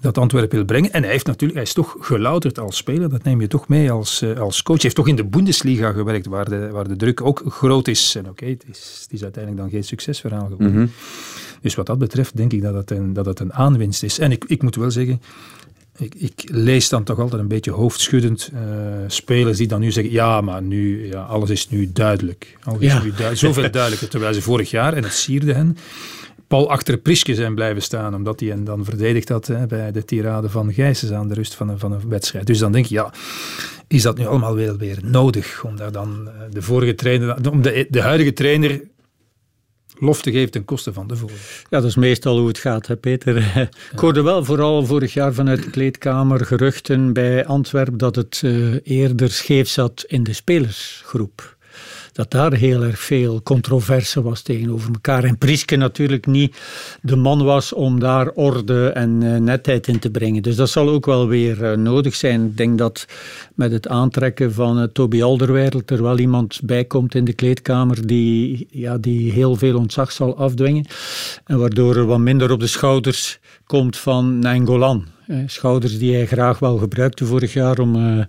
dat 0.00 0.18
Antwerpen 0.18 0.56
wil 0.56 0.64
brengen. 0.64 0.92
En 0.92 1.02
hij, 1.02 1.12
heeft 1.12 1.26
natuurlijk, 1.26 1.58
hij 1.58 1.68
is 1.68 1.72
toch 1.72 1.96
gelouterd 2.00 2.58
als 2.58 2.76
speler. 2.76 3.08
Dat 3.08 3.22
neem 3.22 3.40
je 3.40 3.46
toch 3.46 3.68
mee 3.68 3.90
als, 3.90 4.24
als 4.38 4.62
coach. 4.62 4.76
Hij 4.76 4.84
heeft 4.84 4.96
toch 4.96 5.08
in 5.08 5.16
de 5.16 5.24
Bundesliga 5.24 5.92
gewerkt 5.92 6.26
waar 6.26 6.48
de, 6.48 6.68
waar 6.70 6.88
de 6.88 6.96
druk 6.96 7.20
ook 7.20 7.42
groot 7.46 7.88
is. 7.88 8.14
En 8.14 8.20
oké, 8.20 8.30
okay, 8.30 8.48
het, 8.48 8.64
is, 8.70 9.00
het 9.02 9.12
is 9.12 9.22
uiteindelijk 9.22 9.62
dan 9.62 9.72
geen 9.72 9.84
succesverhaal 9.84 10.42
geworden. 10.42 10.66
Mhm. 10.66 10.76
Mm 10.76 10.84
-hmm. 10.84 10.92
Dus 11.62 11.74
wat 11.74 11.86
dat 11.86 11.98
betreft 11.98 12.36
denk 12.36 12.52
ik 12.52 12.62
dat 12.62 12.74
het 12.74 12.90
een, 12.90 13.12
dat 13.12 13.26
het 13.26 13.40
een 13.40 13.52
aanwinst 13.52 14.02
is. 14.02 14.18
En 14.18 14.30
ik, 14.30 14.44
ik 14.44 14.62
moet 14.62 14.76
wel 14.76 14.90
zeggen, 14.90 15.20
ik, 15.98 16.14
ik, 16.14 16.42
lees 16.44 16.88
dan 16.88 17.04
toch 17.04 17.18
altijd 17.18 17.42
een 17.42 17.48
beetje 17.48 17.70
hoofdschuddend 17.70 18.50
uh, 18.54 18.60
spelers 19.06 19.58
die 19.58 19.66
dan 19.66 19.80
nu 19.80 19.90
zeggen: 19.90 20.12
ja, 20.12 20.40
maar 20.40 20.62
nu, 20.62 21.06
ja, 21.06 21.22
alles 21.22 21.50
is 21.50 21.68
nu 21.68 21.90
duidelijk. 21.92 22.56
Alles 22.62 22.80
Ja. 22.80 22.96
is 22.96 23.02
nu 23.02 23.08
duidelijk. 23.08 23.38
Zoveel 23.38 23.70
duidelijker. 23.80 24.08
Terwijl 24.08 24.34
ze 24.34 24.42
vorig 24.42 24.70
jaar, 24.70 24.94
en 24.94 25.02
het 25.02 25.12
sierde 25.12 25.52
hen, 25.52 25.76
Paul 26.46 26.70
achter 26.70 26.96
Priske 26.96 27.34
zijn 27.34 27.54
blijven 27.54 27.82
staan, 27.82 28.14
omdat 28.14 28.40
hij 28.40 28.48
hen 28.48 28.64
dan 28.64 28.84
verdedigd 28.84 29.28
had 29.28 29.46
hè, 29.46 29.66
bij 29.66 29.92
de 29.92 30.04
tirade 30.04 30.48
van 30.48 30.72
Gijsens 30.72 31.12
aan 31.12 31.28
de 31.28 31.34
rust 31.34 31.54
van 31.54 31.68
een, 31.68 31.78
van 31.78 31.92
een 31.92 32.08
wedstrijd. 32.08 32.46
Dus 32.46 32.58
dan 32.58 32.72
denk 32.72 32.86
je, 32.86 32.94
ja, 32.94 33.12
is 33.88 34.02
dat 34.02 34.18
nu 34.18 34.26
allemaal 34.26 34.54
weer, 34.54 34.76
weer 34.76 34.98
nodig 35.02 35.64
om 35.64 35.76
daar 35.76 35.92
dan 35.92 36.20
uh, 36.24 36.32
de 36.50 36.62
vorige 36.62 36.94
trainer, 36.94 37.50
om 37.50 37.62
de, 37.62 37.86
de 37.90 38.00
huidige 38.00 38.32
trainer 38.32 38.80
lof 40.02 40.22
te 40.22 40.30
geven 40.30 40.50
ten 40.50 40.64
koste 40.64 40.92
van 40.92 41.06
de 41.06 41.16
vorige. 41.16 41.38
Ja, 41.70 41.80
dat 41.80 41.84
is 41.84 41.96
meestal 41.96 42.38
hoe 42.38 42.48
het 42.48 42.58
gaat, 42.58 42.86
hè, 42.86 42.96
Peter. 42.96 43.36
Ik 43.92 43.98
hoorde 43.98 44.22
wel 44.22 44.44
vooral 44.44 44.86
vorig 44.86 45.12
jaar 45.12 45.34
vanuit 45.34 45.62
de 45.62 45.70
kleedkamer 45.70 46.46
geruchten 46.46 47.12
bij 47.12 47.46
Antwerpen 47.46 47.98
dat 47.98 48.16
het 48.16 48.42
uh, 48.44 48.74
eerder 48.82 49.30
scheef 49.30 49.68
zat 49.68 50.04
in 50.06 50.22
de 50.22 50.32
spelersgroep. 50.32 51.56
Dat 52.12 52.30
daar 52.30 52.52
heel 52.52 52.82
erg 52.82 52.98
veel 52.98 53.42
controverse 53.42 54.22
was 54.22 54.42
tegenover 54.42 54.90
elkaar. 54.92 55.24
En 55.24 55.38
Prieske 55.38 55.76
natuurlijk 55.76 56.26
niet 56.26 56.56
de 57.02 57.16
man 57.16 57.44
was 57.44 57.72
om 57.72 58.00
daar 58.00 58.28
orde 58.28 58.88
en 58.88 59.20
uh, 59.22 59.36
netheid 59.36 59.88
in 59.88 59.98
te 59.98 60.10
brengen. 60.10 60.42
Dus 60.42 60.56
dat 60.56 60.70
zal 60.70 60.88
ook 60.88 61.06
wel 61.06 61.28
weer 61.28 61.62
uh, 61.62 61.76
nodig 61.76 62.14
zijn. 62.14 62.44
Ik 62.44 62.56
denk 62.56 62.78
dat 62.78 63.06
met 63.54 63.72
het 63.72 63.88
aantrekken 63.88 64.52
van 64.52 64.78
uh, 64.78 64.84
Toby 64.84 65.22
Alderweireld 65.22 65.90
er 65.90 66.02
wel 66.02 66.18
iemand 66.18 66.60
bij 66.64 66.84
komt 66.84 67.14
in 67.14 67.24
de 67.24 67.32
kleedkamer 67.32 68.06
die, 68.06 68.66
ja, 68.70 68.98
die 68.98 69.32
heel 69.32 69.56
veel 69.56 69.78
ontzag 69.78 70.12
zal 70.12 70.36
afdwingen. 70.36 70.86
En 71.44 71.58
waardoor 71.58 71.96
er 71.96 72.06
wat 72.06 72.18
minder 72.18 72.50
op 72.50 72.60
de 72.60 72.66
schouders 72.66 73.38
komt 73.66 73.96
van 73.96 74.38
Nangolan. 74.38 75.06
Schouders 75.46 75.98
die 75.98 76.14
hij 76.14 76.26
graag 76.26 76.58
wel 76.58 76.78
gebruikte 76.78 77.24
vorig 77.26 77.52
jaar 77.52 77.78
om... 77.78 78.26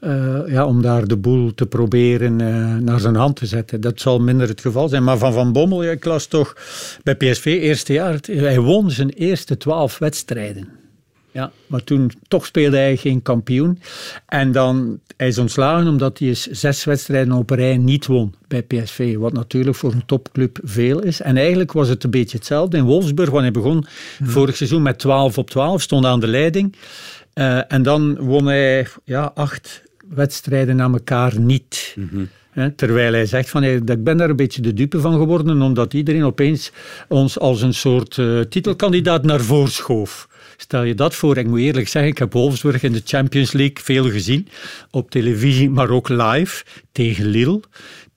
Uh, 0.00 0.40
ja, 0.46 0.66
om 0.66 0.82
daar 0.82 1.06
de 1.06 1.16
boel 1.16 1.54
te 1.54 1.66
proberen 1.66 2.38
uh, 2.38 2.76
naar 2.76 3.00
zijn 3.00 3.14
hand 3.14 3.36
te 3.36 3.46
zetten. 3.46 3.80
Dat 3.80 4.00
zal 4.00 4.20
minder 4.20 4.48
het 4.48 4.60
geval 4.60 4.88
zijn. 4.88 5.04
Maar 5.04 5.18
van 5.18 5.32
Van 5.32 5.52
Bommel, 5.52 5.82
ja, 5.82 5.90
ik 5.90 6.04
las 6.04 6.26
toch 6.26 6.56
bij 7.02 7.16
PSV 7.16 7.44
eerste 7.44 7.92
jaar, 7.92 8.18
hij 8.22 8.60
won 8.60 8.90
zijn 8.90 9.08
eerste 9.08 9.56
twaalf 9.56 9.98
wedstrijden. 9.98 10.68
Ja, 11.30 11.52
maar 11.66 11.84
toen 11.84 12.10
toch 12.28 12.46
speelde 12.46 12.76
hij 12.76 12.96
geen 12.96 13.22
kampioen. 13.22 13.80
En 14.26 14.52
dan, 14.52 15.00
hij 15.16 15.28
is 15.28 15.38
ontslagen 15.38 15.88
omdat 15.88 16.18
hij 16.18 16.34
zes 16.34 16.84
wedstrijden 16.84 17.32
op 17.32 17.50
rij 17.50 17.76
niet 17.76 18.06
won 18.06 18.34
bij 18.48 18.62
PSV. 18.62 19.16
Wat 19.16 19.32
natuurlijk 19.32 19.76
voor 19.76 19.92
een 19.92 20.06
topclub 20.06 20.58
veel 20.62 21.02
is. 21.02 21.20
En 21.20 21.36
eigenlijk 21.36 21.72
was 21.72 21.88
het 21.88 22.04
een 22.04 22.10
beetje 22.10 22.36
hetzelfde 22.36 22.76
in 22.76 22.84
Wolfsburg, 22.84 23.30
want 23.30 23.42
hij 23.42 23.50
begon 23.50 23.86
vorig 24.22 24.56
seizoen 24.56 24.82
met 24.82 24.98
12 24.98 25.38
op 25.38 25.50
12, 25.50 25.82
stond 25.82 26.04
aan 26.04 26.20
de 26.20 26.26
leiding. 26.26 26.76
Uh, 27.34 27.72
en 27.72 27.82
dan 27.82 28.16
won 28.16 28.46
hij 28.46 28.86
ja, 29.04 29.30
acht 29.34 29.82
wedstrijden 30.08 30.76
na 30.76 30.84
elkaar 30.84 31.40
niet. 31.40 31.96
He, 32.50 32.70
terwijl 32.70 33.12
hij 33.12 33.26
zegt 33.26 33.50
van, 33.50 33.62
hey, 33.62 33.74
ik 33.74 34.04
ben 34.04 34.16
daar 34.16 34.30
een 34.30 34.36
beetje 34.36 34.62
de 34.62 34.74
dupe 34.74 35.00
van 35.00 35.12
geworden, 35.12 35.62
omdat 35.62 35.94
iedereen 35.94 36.24
opeens 36.24 36.72
ons 37.08 37.38
als 37.38 37.62
een 37.62 37.74
soort 37.74 38.16
uh, 38.16 38.40
titelkandidaat 38.40 39.24
naar 39.24 39.40
voren 39.40 39.70
schoof. 39.70 40.28
Stel 40.56 40.82
je 40.82 40.94
dat 40.94 41.14
voor, 41.14 41.36
ik 41.36 41.46
moet 41.46 41.58
eerlijk 41.58 41.88
zeggen, 41.88 42.10
ik 42.10 42.18
heb 42.18 42.32
Wolfsburg 42.32 42.82
in 42.82 42.92
de 42.92 43.02
Champions 43.04 43.52
League 43.52 43.76
veel 43.82 44.10
gezien, 44.10 44.48
op 44.90 45.10
televisie, 45.10 45.70
maar 45.70 45.90
ook 45.90 46.08
live, 46.08 46.64
tegen 46.92 47.26
Lille. 47.26 47.60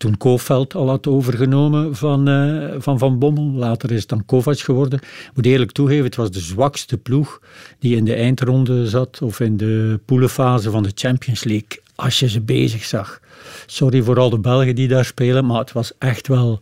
Toen 0.01 0.17
Kofeld 0.17 0.75
al 0.75 0.87
had 0.87 1.07
overgenomen 1.07 1.95
van, 1.95 2.29
uh, 2.29 2.71
van 2.77 2.97
Van 2.97 3.19
Bommel. 3.19 3.51
Later 3.51 3.91
is 3.91 3.99
het 3.99 4.09
dan 4.09 4.25
Kovac 4.25 4.59
geworden. 4.59 4.99
Ik 4.99 5.31
moet 5.33 5.45
eerlijk 5.45 5.71
toegeven, 5.71 6.05
het 6.05 6.15
was 6.15 6.31
de 6.31 6.39
zwakste 6.39 6.97
ploeg 6.97 7.41
die 7.79 7.95
in 7.95 8.05
de 8.05 8.13
eindronde 8.13 8.87
zat 8.87 9.21
of 9.21 9.39
in 9.39 9.57
de 9.57 9.99
poelenfase 10.05 10.71
van 10.71 10.83
de 10.83 10.91
Champions 10.95 11.43
League. 11.43 11.81
als 11.95 12.19
je 12.19 12.29
ze 12.29 12.41
bezig 12.41 12.83
zag. 12.83 13.19
Sorry 13.65 14.01
voor 14.01 14.19
al 14.19 14.29
de 14.29 14.39
Belgen 14.39 14.75
die 14.75 14.87
daar 14.87 15.05
spelen, 15.05 15.45
maar 15.45 15.59
het 15.59 15.71
was 15.71 15.91
echt 15.97 16.27
wel 16.27 16.59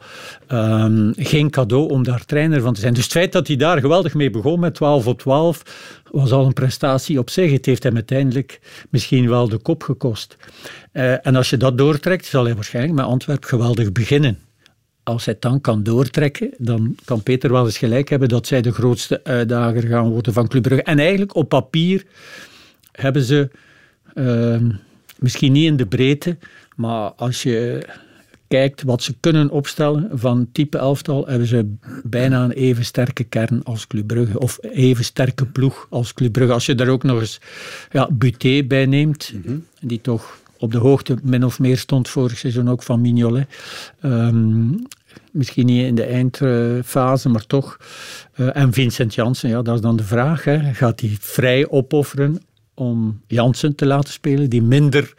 ehm, 0.47 1.11
geen 1.15 1.49
cadeau 1.49 1.89
om 1.89 2.03
daar 2.03 2.25
trainer 2.25 2.61
van 2.61 2.73
te 2.73 2.79
zijn. 2.79 2.93
Dus 2.93 3.03
het 3.03 3.11
feit 3.11 3.31
dat 3.31 3.47
hij 3.47 3.55
daar 3.55 3.79
geweldig 3.79 4.13
mee 4.13 4.29
begon 4.29 4.59
met 4.59 4.75
12 4.75 5.07
op 5.07 5.19
12, 5.19 5.63
was 6.11 6.31
al 6.31 6.45
een 6.45 6.53
prestatie 6.53 7.19
op 7.19 7.29
zich. 7.29 7.51
Het 7.51 7.65
heeft 7.65 7.83
hem 7.83 7.95
uiteindelijk 7.95 8.59
misschien 8.89 9.29
wel 9.29 9.49
de 9.49 9.57
kop 9.57 9.83
gekost. 9.83 10.37
Eh, 10.91 11.27
en 11.27 11.35
als 11.35 11.49
je 11.49 11.57
dat 11.57 11.77
doortrekt, 11.77 12.25
zal 12.25 12.45
hij 12.45 12.55
waarschijnlijk 12.55 12.95
met 12.95 13.05
Antwerpen 13.05 13.49
geweldig 13.49 13.91
beginnen 13.91 14.39
als 15.09 15.25
hij 15.25 15.33
het 15.33 15.41
dan 15.41 15.61
kan 15.61 15.83
doortrekken, 15.83 16.53
dan 16.57 16.95
kan 17.05 17.23
Peter 17.23 17.51
wel 17.51 17.65
eens 17.65 17.77
gelijk 17.77 18.09
hebben 18.09 18.29
dat 18.29 18.47
zij 18.47 18.61
de 18.61 18.71
grootste 18.71 19.23
uitdager 19.23 19.87
gaan 19.87 20.09
worden 20.09 20.33
van 20.33 20.47
Club 20.47 20.63
Brugge. 20.63 20.83
En 20.83 20.99
eigenlijk 20.99 21.35
op 21.35 21.49
papier 21.49 22.05
hebben 22.91 23.21
ze, 23.21 23.49
ehm, 24.13 24.69
misschien 25.17 25.51
niet 25.51 25.65
in 25.65 25.77
de 25.77 25.85
breedte, 25.85 26.37
maar 26.75 27.11
als 27.11 27.43
je 27.43 27.85
kijkt 28.49 28.83
wat 28.83 29.03
ze 29.03 29.15
kunnen 29.19 29.49
opstellen 29.49 30.09
van 30.13 30.49
type 30.51 30.77
elftal, 30.77 31.27
hebben 31.27 31.47
ze 31.47 31.75
bijna 32.03 32.43
een 32.43 32.51
even 32.51 32.85
sterke 32.85 33.23
kern 33.23 33.63
als 33.63 33.87
Club 33.87 34.07
Brugge. 34.07 34.39
Of 34.39 34.57
even 34.61 35.03
sterke 35.03 35.45
ploeg 35.45 35.87
als 35.89 36.13
Club 36.13 36.31
Brugge. 36.31 36.53
Als 36.53 36.65
je 36.65 36.75
daar 36.75 36.87
ook 36.87 37.03
nog 37.03 37.19
eens 37.19 37.39
ja, 37.91 38.09
Buté 38.11 38.63
bij 38.63 38.85
neemt, 38.85 39.33
die 39.81 40.01
toch 40.01 40.37
op 40.57 40.71
de 40.71 40.77
hoogte 40.77 41.17
min 41.23 41.45
of 41.45 41.59
meer 41.59 41.77
stond 41.77 42.09
vorig 42.09 42.37
seizoen 42.37 42.69
ook 42.69 42.83
van 42.83 43.01
Mignolet. 43.01 43.47
Ehm, 44.01 44.69
misschien 45.31 45.65
niet 45.65 45.85
in 45.85 45.95
de 45.95 46.03
eindfase, 46.03 47.29
maar 47.29 47.45
toch. 47.45 47.77
Eh, 48.33 48.55
en 48.55 48.73
Vincent 48.73 49.15
Janssen, 49.15 49.49
ja, 49.49 49.61
dat 49.61 49.75
is 49.75 49.81
dan 49.81 49.95
de 49.95 50.03
vraag. 50.03 50.43
Hè. 50.43 50.73
Gaat 50.73 50.99
hij 50.99 51.17
vrij 51.19 51.69
opofferen 51.69 52.41
om 52.73 53.21
Janssen 53.27 53.75
te 53.75 53.85
laten 53.85 54.13
spelen, 54.13 54.49
die 54.49 54.61
minder 54.61 55.13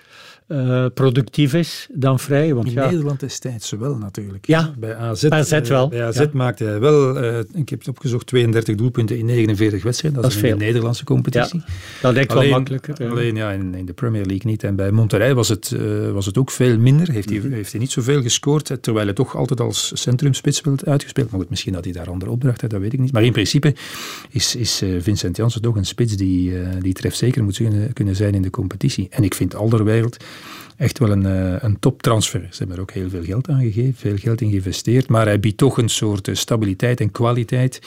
uh, 0.53 0.87
productief 0.95 1.55
is 1.55 1.87
dan 1.93 2.19
vrij. 2.19 2.55
Want 2.55 2.67
in 2.67 2.73
ja, 2.73 2.85
Nederland 2.85 3.21
destijds 3.21 3.71
wel 3.71 3.97
natuurlijk. 3.97 4.47
Ja, 4.47 4.75
bij 4.79 4.97
AZ, 4.97 5.25
AZ 5.25 5.69
wel. 5.69 5.89
Bij 5.89 6.05
AZ 6.05 6.19
ja. 6.19 6.29
maakte 6.33 6.65
hij 6.65 6.81
wel, 6.81 7.23
uh, 7.23 7.39
ik 7.39 7.69
heb 7.69 7.79
het 7.79 7.89
opgezocht, 7.89 8.27
32 8.27 8.75
doelpunten 8.75 9.19
in 9.19 9.27
49 9.27 9.83
wedstrijden. 9.83 10.21
Dat, 10.21 10.31
dat 10.31 10.39
is, 10.39 10.47
veel. 10.47 10.53
in 10.53 10.59
de 10.59 10.65
Nederlandse 10.65 11.05
competitie. 11.05 11.63
Ja, 11.67 11.73
dat 12.01 12.13
lijkt 12.13 12.33
alleen, 12.33 12.49
wel 12.49 12.59
makkelijker. 12.59 13.11
Alleen 13.11 13.37
ja, 13.37 13.51
in, 13.51 13.75
in, 13.75 13.87
de 13.87 13.93
Premier 13.93 14.25
League 14.25 14.51
niet. 14.51 14.65
En 14.65 14.77
bij 14.77 14.91
Monterrey 14.91 15.35
was 15.35 15.49
het, 15.49 15.71
uh, 15.71 16.11
was 16.11 16.27
het 16.27 16.39
ook 16.39 16.51
veel 16.51 16.79
minder. 16.79 17.11
Heeft, 17.11 17.31
hij, 17.31 17.41
heeft 17.51 17.71
hij 17.71 17.81
niet 17.81 17.91
zoveel 17.91 18.23
gescoord, 18.23 18.73
terwijl 18.81 19.05
hij 19.07 19.15
toch 19.15 19.37
altijd 19.37 19.61
als 19.61 19.91
centrumspits 19.95 20.61
werd 20.61 20.87
uitgespeeld. 20.87 21.31
Maar 21.31 21.41
goed, 21.41 21.51
misschien 21.51 21.75
had 21.75 21.85
hij 21.85 21.93
daar 21.93 22.11
andere 22.11 22.31
opdrachten, 22.31 22.69
dat 22.69 22.81
weet 22.81 22.93
ik 22.93 22.99
niet. 22.99 23.13
Maar 23.13 23.25
in 23.25 23.33
principe 23.33 23.75
is, 24.31 24.57
is 24.57 24.83
Vincent 24.99 25.37
Janssen 25.37 25.63
toch 25.63 25.77
een 25.77 25.87
spits 25.87 26.17
die, 26.17 26.53
die 26.81 26.93
trefzeker 26.93 27.45
moet 27.45 27.61
kunnen 27.93 28.17
zijn 28.17 28.35
in 28.35 28.43
de 28.43 28.51
competitie. 28.51 29.07
En 29.11 29.23
ik 29.23 29.35
vind 29.35 29.55
Alderweireld 29.55 30.17
echt 30.77 30.99
wel 30.99 31.11
een, 31.11 31.25
een 31.65 31.79
toptransfer. 31.79 32.47
Ze 32.51 32.59
hebben 32.59 32.77
er 32.77 32.83
ook 32.83 32.91
heel 32.91 33.11
veel 33.11 33.25
geld 33.25 33.49
aan 33.49 33.61
gegeven, 33.61 33.95
veel 33.95 34.17
geld 34.17 34.41
in 34.41 34.51
geïnvesteerd, 34.51 35.09
maar 35.09 35.27
hij 35.27 35.41
biedt 35.41 35.59
toch 35.59 35.79
een 35.79 35.89
soort 35.89 36.29
stabiliteit 36.33 37.01
en 37.01 37.11
kwaliteit 37.11 37.81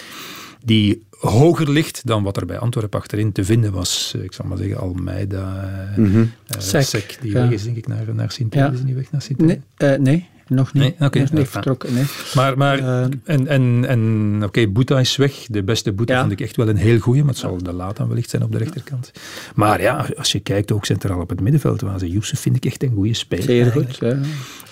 die 0.66 1.04
hoger 1.20 1.70
ligt 1.70 2.08
dan 2.08 2.24
wat 2.24 2.38
er 2.38 2.46
bij 2.46 2.58
Antwerpen 2.58 3.00
achterin 3.00 3.32
te 3.32 3.46
vinden 3.46 3.72
was. 3.72 4.16
Ik 4.22 4.34
zal 4.34 4.46
maar 4.46 4.58
zeggen, 4.58 4.78
Almeida, 4.78 5.70
mm 5.98 6.12
-hmm. 6.12 6.22
uh, 6.22 6.62
Sek, 6.62 6.82
Sek, 6.82 7.18
die 7.22 7.32
ja. 7.32 7.42
weg 7.42 7.52
is 7.52 7.64
denk 7.64 7.78
ik 7.78 7.88
naar, 7.88 8.16
naar 8.16 8.32
sint 8.32 8.54
ja. 8.54 8.72
is 8.72 8.82
die 8.82 8.96
weg 8.96 9.12
naar 9.12 9.22
sint 9.22 9.40
nee, 9.40 9.62
uh, 9.78 9.96
nee, 9.96 10.28
nog 10.54 10.74
niet. 10.74 10.84
Nee, 10.84 11.08
okay, 11.08 11.22
nog 11.22 11.32
niet 11.32 11.48
vertrokken. 11.48 11.94
Nee. 11.94 12.04
Maar, 12.36 12.58
maar 12.58 12.80
uh, 12.80 13.02
en, 13.24 13.48
en, 13.48 13.86
en 13.88 14.34
oké, 14.36 14.46
okay, 14.46 14.72
Boeta 14.72 15.00
is 15.00 15.16
weg. 15.16 15.46
De 15.50 15.64
beste 15.64 15.92
Boeta 15.92 16.14
ja. 16.14 16.20
vond 16.20 16.32
ik 16.32 16.42
echt 16.42 16.56
wel 16.56 16.70
een 16.70 16.76
heel 16.76 17.00
goeie, 17.00 17.22
maar 17.22 17.30
het 17.30 17.40
zal 17.40 17.58
de 17.58 17.74
laat 17.74 17.98
dan 17.98 18.08
wellicht 18.08 18.30
zijn 18.30 18.44
op 18.44 18.52
de 18.52 18.58
rechterkant. 18.58 19.12
Maar 19.56 19.82
ja, 19.82 20.06
als 20.18 20.32
je 20.32 20.40
kijkt 20.40 20.72
ook 20.72 20.86
centraal 20.86 21.20
op 21.20 21.30
het 21.30 21.42
middenveld, 21.42 21.82
waar 21.82 22.00
ze 22.00 22.10
Youssef 22.10 22.40
vind 22.40 22.56
ik 22.56 22.66
echt 22.66 22.84
een 22.84 22.94
goede 22.94 23.14
speler. 23.14 23.44
Zeer 23.44 23.72
goed, 23.72 23.98
ja. 23.98 24.20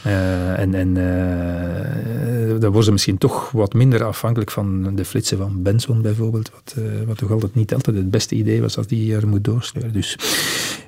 Uh, 0.05 0.59
en 0.59 0.73
en 0.73 0.95
uh, 0.95 2.49
dan 2.49 2.59
worden 2.59 2.83
ze 2.83 2.91
misschien 2.91 3.17
toch 3.17 3.51
wat 3.51 3.73
minder 3.73 4.03
afhankelijk 4.03 4.51
van 4.51 4.95
de 4.95 5.05
flitsen 5.05 5.37
van 5.37 5.61
Benson 5.61 6.01
bijvoorbeeld, 6.01 6.51
wat, 6.51 6.75
wat 7.05 7.17
toch 7.17 7.31
altijd 7.31 7.55
niet 7.55 7.73
altijd 7.73 7.95
het 7.95 8.11
beste 8.11 8.35
idee 8.35 8.61
was 8.61 8.77
als 8.77 8.87
die 8.87 9.15
er 9.15 9.27
moet 9.27 9.43
doorsturen. 9.43 9.93
Dus 9.93 10.17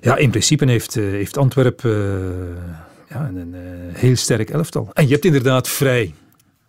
ja, 0.01 0.17
in 0.17 0.29
principe 0.29 0.65
heeft, 0.65 0.93
heeft 0.93 1.37
Antwerpen 1.37 1.91
ja, 3.13 3.27
een, 3.27 3.37
een 3.37 3.55
heel 3.93 4.15
sterk 4.15 4.49
elftal. 4.49 4.89
En 4.93 5.05
je 5.05 5.11
hebt 5.11 5.25
inderdaad 5.25 5.67
Vrij, 5.67 6.13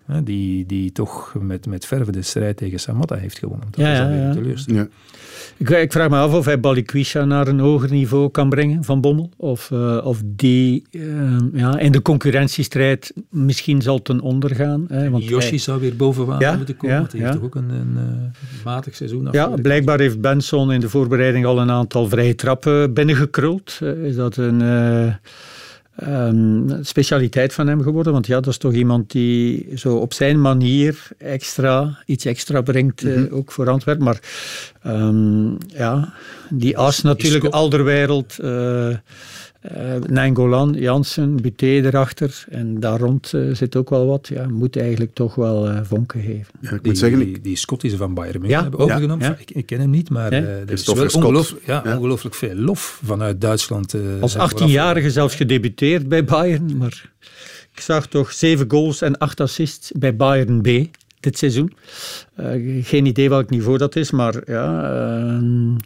hè, 0.05 0.23
die, 0.23 0.67
die 0.67 0.93
toch 0.93 1.35
met, 1.41 1.67
met 1.67 1.87
verve 1.87 2.13
de 2.13 2.23
strijd 2.23 2.57
tegen 2.57 2.81
Samatta 2.81 3.17
heeft 3.17 3.39
gewonnen. 3.39 3.67
Dat 3.71 3.81
ja, 3.81 3.93
is 3.93 3.99
ja, 3.99 4.27
ja. 4.27 4.33
teleurstelling. 4.33 4.89
Ja. 4.91 5.13
Ik, 5.57 5.69
ik, 5.71 5.93
vraag 5.93 6.09
me 6.09 6.17
af 6.17 6.35
of 6.35 6.45
hij 6.45 6.61
Balikwisha 6.61 7.25
naar 7.25 7.49
een 7.49 7.59
hoger 7.59 7.91
niveau 7.91 8.31
kan 8.31 8.49
brengen 8.49 8.85
van 8.85 9.01
Bommel. 9.01 9.31
Of, 9.37 9.71
uh, 9.71 10.01
of 10.05 10.23
die 10.25 10.85
uh, 10.91 11.37
ja, 11.53 11.79
in 11.79 11.93
de 11.93 12.03
concurrentiestrijd 12.03 13.13
misschien 13.31 13.83
zal 13.83 14.03
ten 14.03 14.21
onder 14.21 14.55
gaan. 14.55 14.85
Hè, 14.89 15.11
want 15.11 15.25
Yoshi 15.25 15.49
hij, 15.49 15.59
zou 15.59 15.81
weer 15.81 15.97
boven 15.97 16.27
water 16.27 16.49
ja, 16.49 16.57
moeten 16.57 16.77
komen. 16.77 16.95
Ja, 16.95 17.01
want 17.01 17.13
hij 17.13 17.21
ja. 17.21 17.27
heeft 17.27 17.39
toch 17.39 17.47
ook 17.47 17.55
een, 17.55 17.71
een 17.71 17.97
uh, 17.97 18.65
matig 18.65 18.95
seizoen. 18.95 19.29
Ja, 19.31 19.47
blijkbaar 19.49 20.01
heeft 20.01 20.21
Benson 20.21 20.73
in 20.73 20.81
de 20.81 20.89
voorbereiding 20.89 21.47
al 21.47 21.61
een 21.61 21.71
aantal 21.71 22.09
vrije 22.09 22.35
trappen 22.35 22.93
binnengekruld. 22.95 23.81
is 24.03 24.17
dat 24.17 24.37
een 24.37 24.61
um, 26.03 26.79
specialiteit 26.85 27.53
van 27.53 27.67
hem 27.67 27.83
geworden. 27.83 28.13
Want 28.13 28.27
ja, 28.27 28.35
dat 28.35 28.47
is 28.47 28.59
toch 28.59 28.73
iemand 28.73 29.11
die 29.11 29.69
zo 29.75 29.97
op 29.97 30.13
zijn 30.13 30.41
manier 30.41 31.09
extra, 31.19 31.99
iets 32.07 32.25
extra 32.25 32.61
brengt, 32.61 33.03
mm 33.03 33.13
-hmm. 33.13 33.25
uh, 33.25 33.35
ook 33.35 33.53
voor 33.53 33.71
Antwerpen. 33.71 34.05
Maar 34.05 34.21
um, 34.87 35.57
ja, 35.67 36.15
die 36.51 36.79
as 36.79 37.03
natuurlijk, 37.03 37.45
Alderwereld, 37.45 38.39
uh, 38.41 38.97
uh, 39.73 39.95
Nangolan, 40.07 40.73
Jansen, 40.73 41.37
Buté 41.43 41.67
erachter. 41.67 42.45
En 42.49 42.81
daar 42.81 43.01
rond 43.01 43.33
uh, 43.33 43.55
zit 43.55 43.77
ook 43.77 43.91
wel 43.91 44.07
wat. 44.07 44.29
Ja, 44.29 44.49
moet 44.49 44.77
eigenlijk 44.77 45.15
toch 45.15 45.35
wel 45.35 45.71
uh, 45.71 45.79
vonken 45.83 46.21
geven. 46.21 46.47
Ja, 46.61 46.71
ik 46.71 46.83
die, 46.83 46.91
moet 46.91 46.99
zeggen, 46.99 47.19
die, 47.19 47.41
die 47.41 47.57
Scott 47.57 47.81
die 47.81 47.91
ze 47.91 47.97
van 47.97 48.15
Bayern 48.15 48.41
München 48.41 48.57
ja, 48.57 48.63
hebben 48.63 48.81
overgenomen. 48.81 49.27
Ja, 49.27 49.37
ik, 49.39 49.51
ik, 49.51 49.67
ken 49.67 49.81
hem 49.81 49.91
niet, 49.91 50.11
maar 50.11 50.35
ja. 50.35 50.41
er 50.41 50.71
is 50.71 50.87
wel 50.87 51.05
ongelooflijk, 51.05 51.67
ja, 51.67 51.83
ongelooflijk 51.87 52.35
veel 52.35 52.55
lof 52.55 53.01
vanuit 53.05 53.41
Duitsland. 53.41 53.95
Als 54.21 54.37
18-jarige 54.37 55.11
zelfs 55.11 55.35
gedebuteerd 55.35 56.09
bij 56.09 56.25
Bayern. 56.25 56.77
Maar 56.77 57.11
ik 57.75 57.81
zag 57.81 58.07
toch 58.07 58.33
zeven 58.33 58.71
goals 58.71 59.03
en 59.03 59.19
acht 59.19 59.41
assists 59.41 59.93
bij 59.97 60.17
Bayern 60.17 60.61
B 60.61 60.69
dit 61.25 61.39
seizoen. 61.39 61.73
Uh, 62.41 62.85
geen 62.85 63.07
idee 63.07 63.29
welk 63.29 63.51
niveau 63.51 63.79
dat 63.79 63.97
is, 63.97 64.11
maar 64.11 64.35
ja, 64.47 64.93
uh, 65.27 65.77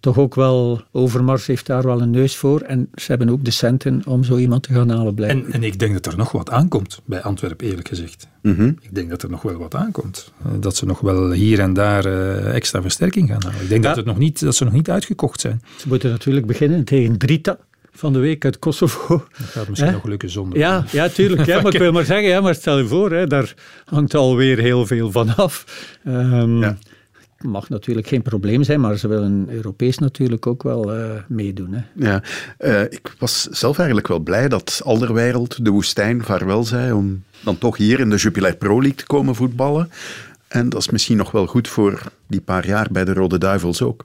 toch 0.00 0.18
ook 0.18 0.34
wel, 0.34 0.82
Overmars 0.92 1.46
heeft 1.46 1.66
daar 1.66 1.82
wel 1.82 2.00
een 2.00 2.10
neus 2.10 2.36
voor 2.36 2.60
en 2.60 2.88
ze 2.94 3.04
hebben 3.06 3.28
ook 3.28 3.44
de 3.44 3.50
centen 3.50 4.02
om 4.06 4.24
zo 4.24 4.36
iemand 4.36 4.62
te 4.62 4.72
gaan 4.72 4.90
halen 4.90 5.14
blijven. 5.14 5.46
En, 5.46 5.52
en 5.52 5.62
ik 5.62 5.78
denk 5.78 5.92
dat 5.92 6.06
er 6.06 6.18
nog 6.18 6.32
wat 6.32 6.50
aankomt 6.50 7.00
bij 7.04 7.22
Antwerpen, 7.22 7.66
eerlijk 7.66 7.88
gezegd. 7.88 8.28
Mm 8.42 8.54
-hmm. 8.54 8.76
Ik 8.80 8.94
denk 8.94 9.10
dat 9.10 9.22
er 9.22 9.30
nog 9.30 9.42
wel 9.42 9.58
wat 9.58 9.74
aankomt. 9.74 10.32
Uh, 10.46 10.52
dat 10.60 10.76
ze 10.76 10.86
nog 10.86 11.00
wel 11.00 11.30
hier 11.30 11.60
en 11.60 11.72
daar 11.72 12.04
extra 12.44 12.82
versterking 12.82 13.28
gaan 13.28 13.42
halen. 13.42 13.60
Ik 13.60 13.68
denk 13.68 13.82
ja. 13.82 13.88
dat, 13.88 13.96
het 13.96 14.06
nog 14.06 14.18
niet, 14.18 14.40
dat 14.40 14.54
ze 14.54 14.64
nog 14.64 14.72
niet 14.72 14.90
uitgekocht 14.90 15.40
zijn. 15.40 15.62
Ze 15.76 15.88
moeten 15.88 16.10
natuurlijk 16.10 16.46
beginnen 16.46 16.84
tegen 16.84 17.18
Drita 17.18 17.58
van 17.94 18.12
de 18.12 18.18
week 18.18 18.44
uit 18.44 18.58
Kosovo. 18.58 19.24
Dat 19.38 19.46
gaat 19.46 19.68
misschien 19.68 19.92
nog 19.92 20.04
lukken 20.04 20.30
zonder. 20.30 20.58
Ja, 20.58 20.84
ja 20.90 21.08
tuurlijk. 21.08 21.46
Ja, 21.46 21.60
maar 21.62 21.74
ik 21.74 21.80
wil 21.80 21.92
maar 21.92 22.04
zeggen, 22.04 22.28
ja, 22.28 22.40
maar 22.40 22.54
stel 22.54 22.78
je 22.78 22.86
voor, 22.86 23.12
hè, 23.12 23.26
daar 23.26 23.54
hangt 23.84 24.14
alweer 24.14 24.58
heel 24.58 24.86
veel 24.86 25.10
van 25.10 25.34
af. 25.36 25.64
Um, 26.06 26.60
ja. 26.60 26.78
Mag 27.38 27.68
natuurlijk 27.68 28.06
geen 28.06 28.22
probleem 28.22 28.62
zijn, 28.62 28.80
maar 28.80 28.96
ze 28.96 29.08
willen 29.08 29.46
Europees 29.50 29.98
natuurlijk 29.98 30.46
ook 30.46 30.62
wel 30.62 30.96
uh, 30.96 31.10
meedoen. 31.28 31.72
Hè. 31.72 31.82
Ja, 31.94 32.22
uh, 32.58 32.82
ik 32.82 33.14
was 33.18 33.42
zelf 33.42 33.76
eigenlijk 33.76 34.08
wel 34.08 34.18
blij 34.18 34.48
dat 34.48 34.80
Alderwereld 34.84 35.64
de 35.64 35.70
woestijn 35.70 36.24
vaarwel 36.24 36.64
zei 36.64 36.92
om 36.92 37.22
dan 37.40 37.58
toch 37.58 37.76
hier 37.76 38.00
in 38.00 38.10
de 38.10 38.16
Jupiler 38.16 38.56
Pro 38.56 38.80
League 38.80 38.94
te 38.94 39.06
komen 39.06 39.34
voetballen. 39.34 39.90
En 40.48 40.68
dat 40.68 40.80
is 40.80 40.90
misschien 40.90 41.16
nog 41.16 41.30
wel 41.30 41.46
goed 41.46 41.68
voor 41.68 42.02
die 42.26 42.40
paar 42.40 42.66
jaar 42.66 42.88
bij 42.90 43.04
de 43.04 43.12
Rode 43.12 43.38
Duivels 43.38 43.82
ook. 43.82 44.04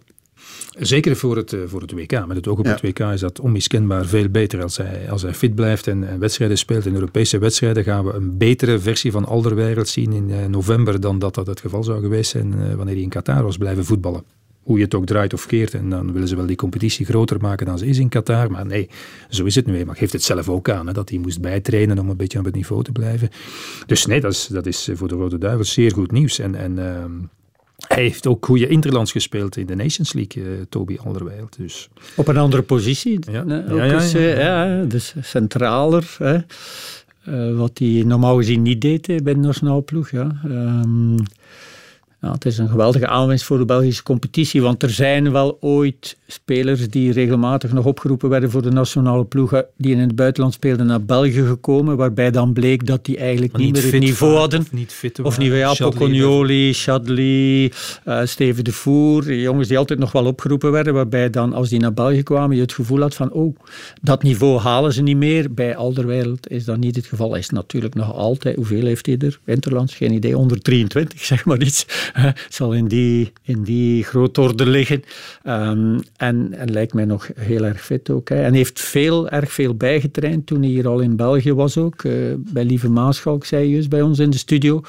Zeker 0.80 1.16
voor 1.16 1.36
het, 1.38 1.56
voor 1.66 1.82
het 1.82 1.92
WK. 1.92 2.26
Met 2.28 2.38
het 2.38 2.48
oog 2.48 2.60
op 2.60 2.66
ja. 2.66 2.72
het 2.72 2.82
WK 2.82 3.00
is 3.00 3.20
dat 3.20 3.40
onmiskenbaar 3.40 4.06
veel 4.06 4.30
beter. 4.30 4.62
Als 4.62 4.78
hij, 4.78 5.12
als 5.12 5.22
hij 5.22 5.34
fit 5.34 5.56
blijft 5.56 5.88
en, 5.88 6.08
en 6.08 6.20
wedstrijden 6.20 6.58
speelt, 6.58 6.86
in 6.86 6.94
Europese 6.94 7.38
wedstrijden, 7.38 7.84
gaan 7.84 8.06
we 8.06 8.14
een 8.14 8.38
betere 8.38 8.80
versie 8.80 9.12
van 9.12 9.26
Alderweireld 9.26 9.88
zien 9.88 10.14
in 10.14 10.30
uh, 10.30 10.46
november 10.46 11.00
dan 11.00 11.20
dat 11.20 11.36
dat 11.36 11.48
het 11.48 11.60
geval 11.60 11.84
zou 11.84 12.02
geweest 12.02 12.32
zijn 12.32 12.54
uh, 12.54 12.74
wanneer 12.74 12.94
hij 12.94 13.04
in 13.04 13.10
Qatar 13.10 13.44
was 13.44 13.58
blijven 13.58 13.86
voetballen. 13.86 14.24
Hoe 14.64 14.78
je 14.78 14.84
het 14.84 14.96
ook 14.96 15.06
draait 15.06 15.34
of 15.34 15.46
keert. 15.46 15.74
En 15.74 15.90
dan 15.90 16.14
willen 16.14 16.28
ze 16.28 16.36
wel 16.36 16.46
die 16.46 16.56
competitie 16.56 17.06
groter 17.06 17.38
maken 17.42 17.66
dan 17.66 17.78
ze 17.78 17.86
is 17.86 17.98
in 17.98 18.10
Qatar. 18.10 18.52
Maar 18.52 18.66
nee, 18.66 18.90
zo 19.30 19.46
is 19.46 19.56
het 19.56 19.66
nu 19.66 19.78
eenmaal. 19.78 19.96
Geeft 19.96 20.14
het 20.14 20.24
zelf 20.24 20.50
ook 20.50 20.70
aan, 20.70 20.88
hè, 20.88 20.94
dat 20.94 21.10
hij 21.10 21.18
moest 21.18 21.42
bijtrainen 21.42 22.00
om 22.00 22.10
een 22.10 22.18
beetje 22.18 22.40
op 22.40 22.46
het 22.46 22.56
niveau 22.56 22.84
te 22.84 22.92
blijven. 22.92 23.30
Dus 23.86 24.06
nee, 24.06 24.22
dat 24.22 24.32
is, 24.32 24.48
dat 24.48 24.66
is 24.66 24.90
voor 24.94 25.08
de 25.08 25.16
Rode 25.16 25.38
Duivels 25.38 25.74
zeer 25.74 25.92
goed 25.92 26.12
nieuws. 26.12 26.40
En, 26.40 26.56
en 26.56 26.78
uh, 26.78 27.04
hij 27.94 28.04
heeft 28.04 28.28
ook 28.28 28.46
goede 28.46 28.68
interlands 28.68 29.12
gespeeld 29.12 29.58
in 29.58 29.66
de 29.66 29.76
Nations 29.76 30.14
League, 30.14 30.44
uh, 30.44 30.50
Toby 30.70 30.98
Alderweireld. 31.04 31.56
Dus. 31.58 31.90
Op 32.16 32.28
een 32.28 32.38
andere 32.38 32.62
positie. 32.62 33.20
Ja, 33.32 33.44
nee, 33.44 33.64
ja, 33.68 33.86
ja, 33.86 33.94
eens, 33.94 34.12
ja, 34.12 34.84
dus 34.84 35.14
centraler. 35.22 36.16
Hè. 36.18 36.38
Uh, 37.28 37.58
wat 37.58 37.72
hij 37.74 38.04
normaal 38.06 38.36
gezien 38.36 38.62
niet 38.62 38.82
deed 38.82 39.08
bij 39.08 39.34
de 39.34 39.40
nationale 39.40 39.82
ploeg. 39.82 40.12
Ja. 40.12 40.42
Um, 40.46 41.16
Ja, 42.22 42.32
het 42.32 42.46
is 42.46 42.58
een 42.58 42.70
geweldige 42.70 43.08
aanwinst 43.08 43.46
voor 43.46 43.58
de 43.58 43.66
Belgische 43.66 44.04
competitie, 44.04 44.62
want 44.62 44.84
er 44.84 44.90
zijn 44.90 45.32
wel 45.32 45.58
ooit 45.60 46.18
spelers 46.28 46.90
die 46.90 47.12
regelmatig 47.12 47.72
nog 47.72 47.86
opgeroepen 47.86 48.30
werden 48.30 48.52
voor 48.52 48.62
de 48.62 48.72
nationale 48.72 49.26
ploeg, 49.26 49.64
die 49.78 49.92
in 49.92 50.00
het 50.00 50.16
buitenland 50.16 50.54
speelden 50.54 50.86
naar 50.86 51.02
België 51.02 51.46
gekomen, 51.46 51.98
waarbij 51.98 52.32
dan 52.32 52.54
bleek 52.54 52.86
dat 52.86 53.06
die 53.06 53.18
eigenlijk 53.18 53.58
niet, 53.58 53.74
meer 53.74 53.84
het 53.84 54.00
niveau 54.00 54.36
hadden. 54.36 54.60
Of 54.60 54.72
niet 54.72 54.92
fit 54.92 55.20
Of 55.20 55.38
niet, 55.38 55.52
ja, 55.52 55.74
Pocognoli, 55.74 56.74
Chadli, 56.74 57.72
uh, 58.06 58.22
Steven 58.24 58.64
de 58.64 58.72
Voer, 58.72 59.34
jongens 59.34 59.68
die 59.68 59.78
altijd 59.78 60.00
nog 60.00 60.12
wel 60.12 60.26
opgeroepen 60.26 60.72
werden, 60.72 60.94
waarbij 60.94 61.30
dan 61.30 61.54
als 61.54 61.70
die 61.70 61.80
naar 61.80 61.94
België 61.94 62.24
kwamen 62.24 62.56
je 62.56 62.62
het 62.62 62.74
gevoel 62.74 63.02
had 63.02 63.16
van, 63.16 63.32
oh, 63.32 63.56
dat 64.02 64.24
niveau 64.24 64.60
halen 64.60 64.94
ze 64.94 65.02
niet 65.02 65.18
meer. 65.18 65.54
Bij 65.54 65.76
Alderwereld 65.76 66.50
is 66.50 66.66
dat 66.66 66.78
niet 66.78 66.96
het 66.96 67.06
geval. 67.06 67.30
Hij 67.30 67.40
is 67.40 67.50
natuurlijk 67.50 67.96
nog 67.96 68.14
altijd, 68.14 68.56
hoeveel 68.56 68.86
heeft 68.86 69.06
hij 69.06 69.18
er? 69.18 69.40
Winterlands, 69.44 69.96
geen 69.96 70.12
idee, 70.14 70.38
onder 70.38 70.62
23, 70.62 71.26
zeg 71.34 71.46
maar 71.46 71.62
iets. 71.62 71.86
Zal 72.50 72.74
in 72.74 72.88
die, 72.88 73.32
in 73.44 73.64
die 73.64 74.04
grootorde 74.04 74.66
liggen. 74.66 75.04
Um, 75.48 76.00
en, 76.18 76.54
en 76.54 76.72
lijkt 76.72 76.94
mij 76.94 77.06
nog 77.06 77.30
heel 77.36 77.66
erg 77.66 77.86
fit 77.86 78.10
ook. 78.10 78.30
Hè. 78.30 78.44
En 78.44 78.54
heeft 78.54 78.80
veel, 78.80 79.30
erg 79.30 79.52
veel 79.52 79.76
bijgetraind 79.76 80.46
toen 80.46 80.62
hij 80.62 80.70
hier 80.70 80.88
al 80.88 81.00
in 81.00 81.16
België 81.16 81.54
was 81.54 81.78
ook. 81.78 82.04
Uh, 82.04 82.34
bij 82.38 82.66
Lieve 82.66 82.90
Maaschalk, 82.90 83.46
zei 83.46 83.64
je 83.64 83.72
juist 83.72 83.90
bij 83.90 84.02
ons 84.02 84.20
in 84.20 84.30
de 84.30 84.38
studio. 84.38 84.82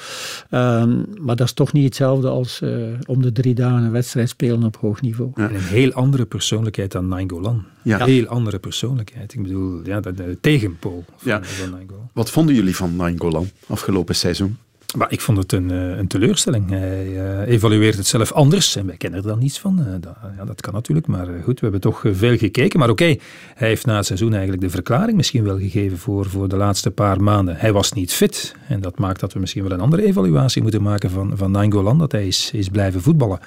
Um, 0.50 1.04
maar 1.20 1.36
dat 1.36 1.46
is 1.46 1.52
toch 1.52 1.72
niet 1.72 1.84
hetzelfde 1.84 2.28
als 2.28 2.60
uh, 2.60 2.86
om 3.06 3.22
de 3.22 3.32
drie 3.32 3.54
dagen 3.54 3.82
een 3.82 3.90
wedstrijd 3.90 4.28
spelen 4.28 4.64
op 4.64 4.76
hoog 4.76 5.00
niveau. 5.00 5.30
Ja. 5.34 5.48
En 5.48 5.54
een 5.54 5.60
heel 5.60 5.92
andere 5.92 6.24
persoonlijkheid 6.24 6.92
dan 6.92 7.08
Nainggolan. 7.08 7.64
Ja. 7.82 8.00
Een 8.00 8.06
heel 8.06 8.26
andere 8.26 8.58
persoonlijkheid. 8.58 9.34
Ik 9.34 9.42
bedoel, 9.42 9.80
ja, 9.84 10.00
de, 10.00 10.14
de 10.14 10.38
tegenpool 10.40 11.04
van, 11.16 11.30
ja. 11.30 11.42
van 11.42 11.70
Nainggolan. 11.70 12.10
Wat 12.12 12.30
vonden 12.30 12.54
jullie 12.54 12.76
van 12.76 12.96
Nainggolan 12.96 13.48
afgelopen 13.66 14.14
seizoen? 14.14 14.56
Maar 14.96 15.12
ik 15.12 15.20
vond 15.20 15.38
het 15.38 15.52
een, 15.52 15.70
eh, 15.70 15.98
een 15.98 16.06
teleurstelling. 16.06 16.70
Hij 16.70 17.06
uh, 17.06 17.48
evalueert 17.48 17.96
het 17.96 18.06
zelf 18.06 18.32
anders 18.32 18.76
en 18.76 18.86
wij 18.86 18.96
kennen 18.96 19.20
er 19.20 19.26
dan 19.26 19.38
niets 19.38 19.58
van. 19.58 19.80
Uh, 19.80 19.86
dat, 20.00 20.16
ja, 20.36 20.44
dat 20.44 20.60
kan 20.60 20.72
natuurlijk, 20.72 21.06
maar 21.06 21.26
goed, 21.26 21.54
we 21.54 21.60
hebben 21.60 21.80
toch 21.80 22.04
veel 22.12 22.36
gekeken. 22.36 22.78
Maar 22.78 22.90
oké, 22.90 23.16
hij 23.54 23.68
heeft 23.68 23.86
na 23.86 23.96
het 23.96 24.06
seizoen 24.06 24.32
eigenlijk 24.32 24.62
de 24.62 24.70
verklaring 24.70 25.16
misschien 25.16 25.44
wel 25.44 25.58
gegeven 25.58 25.98
voor, 25.98 26.26
voor 26.26 26.48
de 26.48 26.56
laatste 26.56 26.90
paar 26.90 27.22
maanden. 27.22 27.56
Hij 27.56 27.72
was 27.72 27.92
niet 27.92 28.12
fit 28.12 28.54
en 28.68 28.80
dat 28.80 28.98
maakt 28.98 29.20
dat 29.20 29.32
we 29.32 29.38
misschien 29.38 29.62
wel 29.62 29.72
een 29.72 29.80
andere 29.80 30.04
evaluatie 30.04 30.62
moeten 30.62 30.82
maken 30.82 31.10
van, 31.10 31.32
van 31.34 31.50
Nainggolan, 31.50 31.98
dat 31.98 32.12
hij 32.12 32.26
is, 32.26 32.50
is 32.52 32.68
blijven 32.68 33.02
voetballen. 33.02 33.40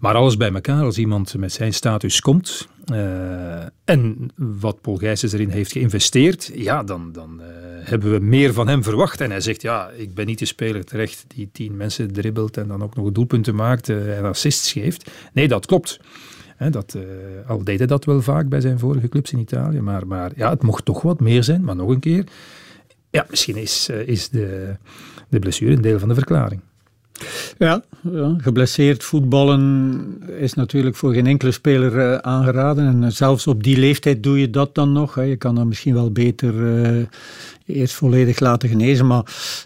Maar 0.00 0.14
alles 0.14 0.36
bij 0.36 0.52
elkaar, 0.52 0.82
als 0.82 0.98
iemand 0.98 1.34
met 1.36 1.52
zijn 1.52 1.74
status 1.74 2.20
komt 2.20 2.68
uh, 2.92 3.62
en 3.84 4.30
wat 4.36 4.80
Paul 4.80 4.96
Gijsens 4.96 5.32
erin 5.32 5.48
heeft 5.48 5.72
geïnvesteerd, 5.72 6.50
ja, 6.54 6.82
dan, 6.82 7.12
dan 7.12 7.40
uh, 7.40 7.46
hebben 7.88 8.12
we 8.12 8.18
meer 8.18 8.52
van 8.52 8.68
hem 8.68 8.82
verwacht. 8.82 9.20
En 9.20 9.30
hij 9.30 9.40
zegt, 9.40 9.62
ja, 9.62 9.90
ik 9.96 10.14
ben 10.14 10.26
niet 10.26 10.38
de 10.38 10.44
speler 10.44 10.84
terecht 10.84 11.24
die 11.28 11.48
tien 11.52 11.76
mensen 11.76 12.12
dribbelt 12.12 12.56
en 12.56 12.68
dan 12.68 12.82
ook 12.82 12.96
nog 12.96 13.12
doelpunten 13.12 13.54
maakt 13.54 13.88
uh, 13.88 14.18
en 14.18 14.24
assists 14.24 14.72
geeft. 14.72 15.10
Nee, 15.32 15.48
dat 15.48 15.66
klopt. 15.66 16.00
Dat, 16.70 16.96
al 17.46 17.64
deed 17.64 17.78
hij 17.78 17.86
dat 17.86 18.04
wel 18.04 18.22
vaak 18.22 18.48
bij 18.48 18.60
zijn 18.60 18.78
vorige 18.78 19.08
clubs 19.08 19.32
in 19.32 19.38
Italië, 19.38 19.80
maar, 19.80 20.06
maar 20.06 20.32
ja, 20.36 20.50
het 20.50 20.62
mocht 20.62 20.84
toch 20.84 21.02
wat 21.02 21.20
meer 21.20 21.44
zijn. 21.44 21.64
Maar 21.64 21.76
nog 21.76 21.88
een 21.88 22.00
keer, 22.00 22.24
ja, 23.10 23.26
misschien 23.30 23.56
is, 23.56 23.88
is 23.88 24.28
de, 24.28 24.76
de 25.28 25.38
blessure 25.38 25.72
een 25.72 25.80
deel 25.80 25.98
van 25.98 26.08
de 26.08 26.14
verklaring. 26.14 26.60
Ja, 27.58 27.82
ja, 28.12 28.34
geblesseerd 28.38 29.04
voetballen 29.04 30.22
is 30.38 30.54
natuurlijk 30.54 30.96
voor 30.96 31.12
geen 31.12 31.26
enkele 31.26 31.50
speler 31.50 31.94
uh, 31.94 32.16
aangeraden. 32.16 32.86
En 32.86 33.02
uh, 33.02 33.08
zelfs 33.08 33.46
op 33.46 33.62
die 33.62 33.78
leeftijd 33.78 34.22
doe 34.22 34.40
je 34.40 34.50
dat 34.50 34.74
dan 34.74 34.92
nog. 34.92 35.14
Hè. 35.14 35.22
Je 35.22 35.36
kan 35.36 35.54
dan 35.54 35.68
misschien 35.68 35.94
wel 35.94 36.12
beter 36.12 36.54
uh, 36.54 37.04
eerst 37.66 37.94
volledig 37.94 38.40
laten 38.40 38.68
genezen. 38.68 39.06
Maar 39.06 39.24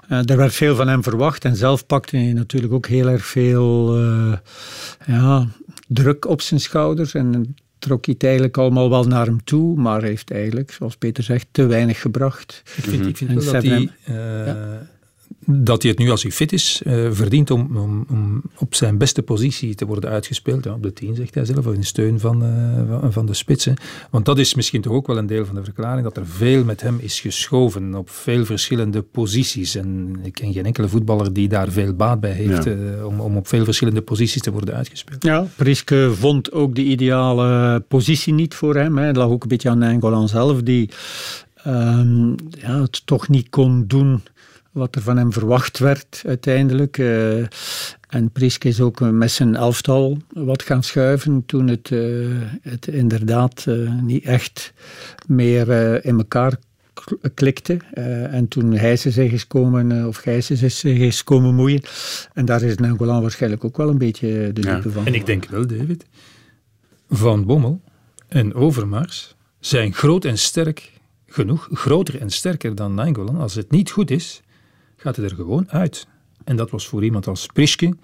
er 0.08 0.36
werd 0.36 0.54
veel 0.54 0.76
van 0.76 0.88
hem 0.88 1.02
verwacht. 1.02 1.44
En 1.44 1.56
zelf 1.56 1.86
pakte 1.86 2.16
hij 2.16 2.32
natuurlijk 2.32 2.72
ook 2.72 2.86
heel 2.86 3.08
erg 3.08 3.24
veel 3.24 3.96
ja, 5.06 5.46
druk 5.88 6.28
op 6.28 6.40
zijn 6.40 6.60
schouders. 6.60 7.14
En 7.14 7.56
trok 7.78 8.04
hij 8.04 8.14
het 8.14 8.24
eigenlijk 8.24 8.56
allemaal 8.56 8.90
wel 8.90 9.04
naar 9.04 9.26
hem 9.26 9.44
toe. 9.44 9.76
Maar 9.76 10.02
heeft 10.02 10.30
eigenlijk, 10.30 10.70
zoals 10.70 10.96
Peter 10.96 11.24
zegt, 11.24 11.46
te 11.50 11.66
weinig 11.66 12.00
gebracht. 12.00 12.62
Ik 12.76 12.84
vind, 12.84 13.06
ik 13.06 13.16
vind 13.16 13.44
wel 13.44 13.52
dat 13.52 13.62
hij... 13.62 13.90
Ja 14.04 14.94
dat 15.46 15.82
hij 15.82 15.90
het 15.90 16.00
nu 16.00 16.10
als 16.10 16.22
hij 16.22 16.32
fit 16.32 16.52
is 16.52 16.82
uh, 16.86 17.08
verdient 17.10 17.50
om, 17.50 17.76
om, 17.76 18.06
om, 18.10 18.42
op 18.58 18.74
zijn 18.74 18.98
beste 18.98 19.22
positie 19.22 19.74
te 19.74 19.86
worden 19.86 20.10
uitgespeeld. 20.10 20.64
Ja, 20.64 20.72
op 20.72 20.82
de 20.82 20.92
10 20.92 21.14
zegt 21.14 21.34
hij 21.34 21.44
zelf, 21.44 21.66
in 21.66 21.84
steun 21.84 22.20
van, 22.20 22.42
uh, 22.42 23.04
van 23.08 23.26
de 23.26 23.34
spitsen. 23.34 23.74
Want 24.10 24.24
dat 24.24 24.38
is 24.38 24.54
misschien 24.54 24.80
toch 24.80 24.92
ook 24.92 25.06
wel 25.06 25.18
een 25.18 25.26
deel 25.26 25.46
van 25.46 25.54
de 25.54 25.64
verklaring, 25.64 26.02
dat 26.02 26.16
er 26.16 26.26
veel 26.26 26.64
met 26.64 26.80
hem 26.80 26.98
is 27.00 27.20
geschoven 27.20 27.94
op 27.94 28.10
veel 28.10 28.44
verschillende 28.44 29.02
posities. 29.02 29.74
En 29.74 30.16
ik 30.22 30.32
ken 30.32 30.52
geen 30.52 30.66
enkele 30.66 30.88
voetballer 30.88 31.32
die 31.32 31.48
daar 31.48 31.68
veel 31.68 31.94
baat 31.94 32.20
bij 32.20 32.32
heeft 32.32 32.64
ja. 32.64 32.72
uh, 32.72 33.06
om, 33.06 33.20
om 33.20 33.36
op 33.36 33.48
veel 33.48 33.64
verschillende 33.64 34.02
posities 34.02 34.42
te 34.42 34.52
worden 34.52 34.74
uitgespeeld. 34.74 35.24
Ja, 35.24 35.46
Priske 35.56 36.10
vond 36.14 36.52
ook 36.52 36.74
de 36.74 36.84
ideale 36.84 37.80
positie 37.80 38.32
niet 38.32 38.54
voor 38.54 38.74
hem. 38.74 38.98
Hè. 38.98 39.06
Dat 39.06 39.16
lag 39.16 39.28
ook 39.28 39.42
een 39.42 39.48
beetje 39.48 39.70
aan 39.70 39.78
Nangolan 39.78 40.28
zelf, 40.28 40.62
die 40.62 40.90
um, 41.66 42.34
ja, 42.50 42.80
het 42.80 43.06
toch 43.06 43.28
niet 43.28 43.48
kon 43.48 43.84
doen 43.86 44.22
wat 44.76 44.94
er 44.94 45.02
van 45.02 45.16
hem 45.16 45.32
verwacht 45.32 45.78
werd 45.78 46.22
uiteindelijk. 46.26 46.98
Uh, 46.98 47.44
en 48.08 48.30
Priske 48.32 48.68
is 48.68 48.80
ook 48.80 49.00
met 49.00 49.30
zijn 49.30 49.54
elftal 49.54 50.18
wat 50.28 50.62
gaan 50.62 50.82
schuiven 50.82 51.42
toen 51.46 51.68
het, 51.68 51.90
uh, 51.90 52.26
het 52.62 52.86
inderdaad 52.86 53.64
uh, 53.68 53.92
niet 54.02 54.24
echt 54.24 54.72
meer 55.26 55.68
in 56.04 56.18
elkaar 56.18 56.56
klikte. 57.34 57.76
en 58.30 58.48
toen 58.48 58.72
Heijsen 58.72 59.12
zich 59.12 59.32
is 59.32 59.46
komen, 59.46 60.06
of 60.06 60.16
Gijsens 60.16 60.62
is 60.62 60.78
zich 60.78 60.98
is 60.98 61.24
komen 61.24 61.54
moeien. 61.54 61.82
En 62.32 62.44
daar 62.44 62.62
is 62.62 62.76
Nangolan 62.76 63.22
waarschijnlijk 63.22 63.64
ook 63.64 63.76
wel 63.76 63.88
een 63.88 63.98
beetje 63.98 64.28
de 64.52 64.60
dupe 64.60 64.88
ja. 64.88 64.90
van. 64.90 65.06
En 65.06 65.14
ik 65.14 65.26
denk 65.26 65.44
wel, 65.44 65.66
David, 65.66 66.04
Van 67.08 67.44
Bommel 67.46 67.80
en 68.28 68.54
Overmars 68.54 69.34
zijn 69.60 69.94
groot 69.94 70.24
en 70.24 70.38
sterk 70.38 70.92
genoeg, 71.26 71.68
groter 71.72 72.20
en 72.20 72.30
sterker 72.30 72.74
dan 72.74 72.94
Nangolan. 72.94 73.36
Als 73.36 73.54
het 73.54 73.70
niet 73.70 73.90
goed 73.90 74.10
is, 74.10 74.42
gaat 75.06 75.16
er 75.16 75.34
gewoon 75.34 75.70
uit. 75.70 76.06
En 76.44 76.56
dat 76.56 76.70
was 76.70 76.88
voor 76.88 77.04
iemand 77.04 77.26
als 77.26 77.46
Prischke, 77.46 77.94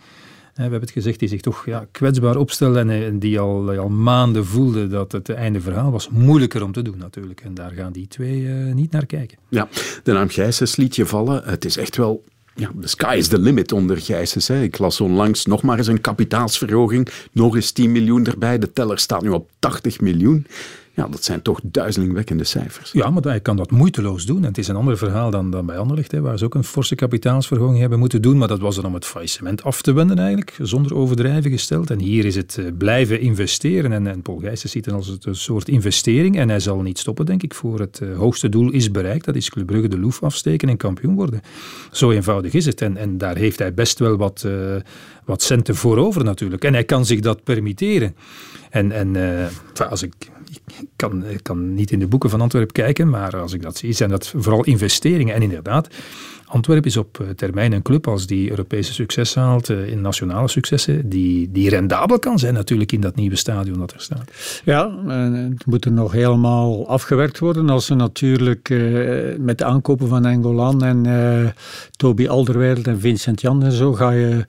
we 0.55 0.63
hebben 0.63 0.81
het 0.81 0.91
gezegd, 0.91 1.19
die 1.19 1.29
zich 1.29 1.41
toch 1.41 1.67
ja, 1.67 1.87
kwetsbaar 1.91 2.37
opstelde 2.37 2.79
en 2.81 3.19
die 3.19 3.39
al, 3.39 3.71
al 3.79 3.89
maanden 3.89 4.47
voelde 4.47 4.87
dat 4.87 5.13
het 5.13 5.29
einde 5.29 5.61
verhaal 5.61 5.91
was. 5.91 6.09
Moeilijker 6.09 6.63
om 6.63 6.73
te 6.73 6.83
doen 6.83 6.99
natuurlijk. 6.99 7.41
En 7.41 7.55
daar 7.55 7.71
gaan 7.71 7.93
die 7.93 8.09
twee 8.09 8.47
niet 8.49 8.91
naar 8.91 9.07
kijken. 9.07 9.39
Ja, 9.49 9.69
de 10.03 10.13
naam 10.13 10.29
Gijsens 10.29 10.77
liet 10.77 10.97
je 10.97 11.07
vallen. 11.07 11.43
Het 11.45 11.65
is 11.65 11.77
echt 11.77 11.97
wel 11.97 12.25
ja, 12.55 12.71
the 12.81 12.89
sky 12.89 13.15
is 13.19 13.29
the 13.29 13.39
limit 13.39 13.73
onder 13.73 14.01
Gijsens. 14.01 14.51
Ik 14.51 14.79
las 14.79 15.01
onlangs 15.01 15.47
nog 15.47 15.63
maar 15.63 15.79
eens 15.79 15.87
een 15.87 16.01
kapitaalsverhoging. 16.01 17.09
Nog 17.33 17.55
eens 17.55 17.71
10 17.71 17.93
miljoen 17.93 18.27
erbij. 18.27 18.59
De 18.59 18.73
teller 18.73 18.99
staat 18.99 19.23
nu 19.23 19.29
op 19.29 19.51
80 19.59 20.01
miljoen. 20.01 20.47
Ja, 20.95 21.09
dat 21.09 21.25
zijn 21.25 21.43
toch 21.43 21.61
duizelingwekkende 21.63 22.45
cijfers. 22.45 22.93
Ja, 22.93 23.11
maar 23.11 23.23
hij 23.23 23.41
kan 23.41 23.57
dat 23.57 23.71
moeiteloos 23.71 24.27
doen. 24.27 24.37
En 24.37 24.45
het 24.45 24.59
is 24.59 24.69
een 24.69 24.77
ander 24.77 24.99
verhaal 24.99 25.31
dan, 25.31 25.51
dan 25.51 25.67
bij 25.67 25.79
Anderlecht, 25.79 26.13
hè, 26.13 26.21
waar 26.21 26.39
ze 26.39 26.45
ook 26.45 26.55
een 26.55 26.65
forse 26.65 26.95
kapitaalsverhoging 26.95 27.79
hebben 27.79 27.99
moeten 27.99 28.23
doen. 28.23 28.39
Maar 28.39 28.49
dat 28.49 28.61
was 28.61 28.75
dan 28.75 28.85
om 28.85 28.95
het 28.95 29.05
faillissement 29.05 29.63
af 29.63 29.83
te 29.83 29.93
wenden 29.93 30.19
eigenlijk, 30.19 30.59
zonder 30.63 30.95
overdrijven 30.95 31.51
gesteld. 31.51 31.91
En 31.91 31.99
hier 31.99 32.25
is 32.25 32.37
het 32.37 32.59
eh, 32.59 32.65
blijven 32.79 33.21
investeren. 33.21 33.93
En, 33.93 34.07
en 34.07 34.23
Paul 34.23 34.39
Gijssen 34.39 34.69
ziet 34.69 34.85
het 34.85 34.95
als 34.95 35.19
een 35.21 35.35
soort 35.35 35.69
investering. 35.69 36.39
En 36.39 36.49
hij 36.49 36.61
zal 36.61 36.83
niet 36.83 36.99
stoppen, 36.99 37.27
denk 37.27 37.43
ik, 37.43 37.55
voor 37.55 37.81
het 37.81 38.01
uh, 38.03 38.17
hoogste 38.17 38.49
doel 38.49 38.71
is 38.71 38.91
bereikt. 38.91 39.25
Dat 39.25 39.35
is 39.35 39.51
Club 39.51 39.67
Brugge 39.67 39.89
de 39.89 39.99
loef 39.99 40.23
afsteken 40.23 40.69
en 40.69 40.77
kampioen 40.77 41.15
worden. 41.15 41.41
Zo 41.91 42.11
eenvoudig 42.11 42.53
is 42.53 42.67
het. 42.67 42.81
En, 42.81 42.97
en 42.97 43.19
daar 43.19 43.37
heeft 43.37 43.59
hij 43.59 43.75
best 43.75 43.99
wel 43.99 44.17
wat, 44.17 44.43
uh, 44.47 44.77
wat 45.25 45.43
centen 45.43 45.77
voor 45.77 45.97
over 45.97 46.25
natuurlijk. 46.25 46.65
En 46.65 46.73
hij 46.73 46.85
kan 46.85 47.07
zich 47.07 47.21
dat 47.21 47.45
permitteren. 47.45 48.17
En, 48.71 48.93
en 48.93 49.17
als 49.89 50.03
ik 50.03 50.13
ik 50.53 50.89
kan, 50.97 51.27
ik 51.27 51.43
kan 51.43 51.75
niet 51.75 51.91
in 51.91 51.99
de 51.99 52.07
boeken 52.07 52.31
van 52.31 52.41
Antwerpen 52.41 52.73
kijken, 52.73 53.09
maar 53.09 53.37
als 53.37 53.53
ik 53.53 53.63
dat 53.63 53.77
zie, 53.77 53.93
zijn 53.93 54.11
dat 54.11 54.33
vooral 54.37 54.65
investeringen. 54.65 55.35
En 55.35 55.43
inderdaad, 55.43 55.89
Antwerpen 56.53 56.91
is 56.91 56.97
op 56.97 57.21
eh, 57.21 57.29
termijn 57.29 57.73
een 57.73 57.83
club 57.83 58.07
als 58.07 58.27
die 58.27 58.51
Europese 58.51 58.93
succes 58.93 59.35
haalt, 59.35 59.69
eh, 59.69 59.89
in 59.89 60.01
nationale 60.01 60.49
successen, 60.49 61.09
die, 61.09 61.51
die 61.53 61.69
rendabel 61.69 62.19
kan 62.19 62.39
zijn 62.39 62.55
natuurlijk 62.55 62.93
in 62.93 63.01
dat 63.01 63.15
nieuwe 63.15 63.37
stadion 63.37 63.79
dat 63.79 63.93
er 63.93 64.01
staat. 64.01 64.31
Ja, 64.65 64.91
het 65.49 65.67
moet 65.67 65.85
er 65.85 65.93
nog 65.93 66.13
helemaal 66.13 66.89
afgewerkt 66.89 67.39
worden. 67.39 67.71
Als 67.71 67.87
ze 67.87 67.95
natuurlijk 67.95 68.69
uh, 68.69 69.37
met 69.39 69.59
de 69.59 69.65
aankopen 69.65 70.09
van 70.09 70.27
Engolan 70.27 70.85
en 70.85 71.07
uh, 71.07 71.51
Toby 71.91 72.29
Alderweireld 72.29 72.87
en 72.87 73.01
Vincent 73.01 73.41
Jan 73.41 73.63
en 73.63 73.73
zo 73.73 73.93
ga 73.93 74.11
je 74.11 74.45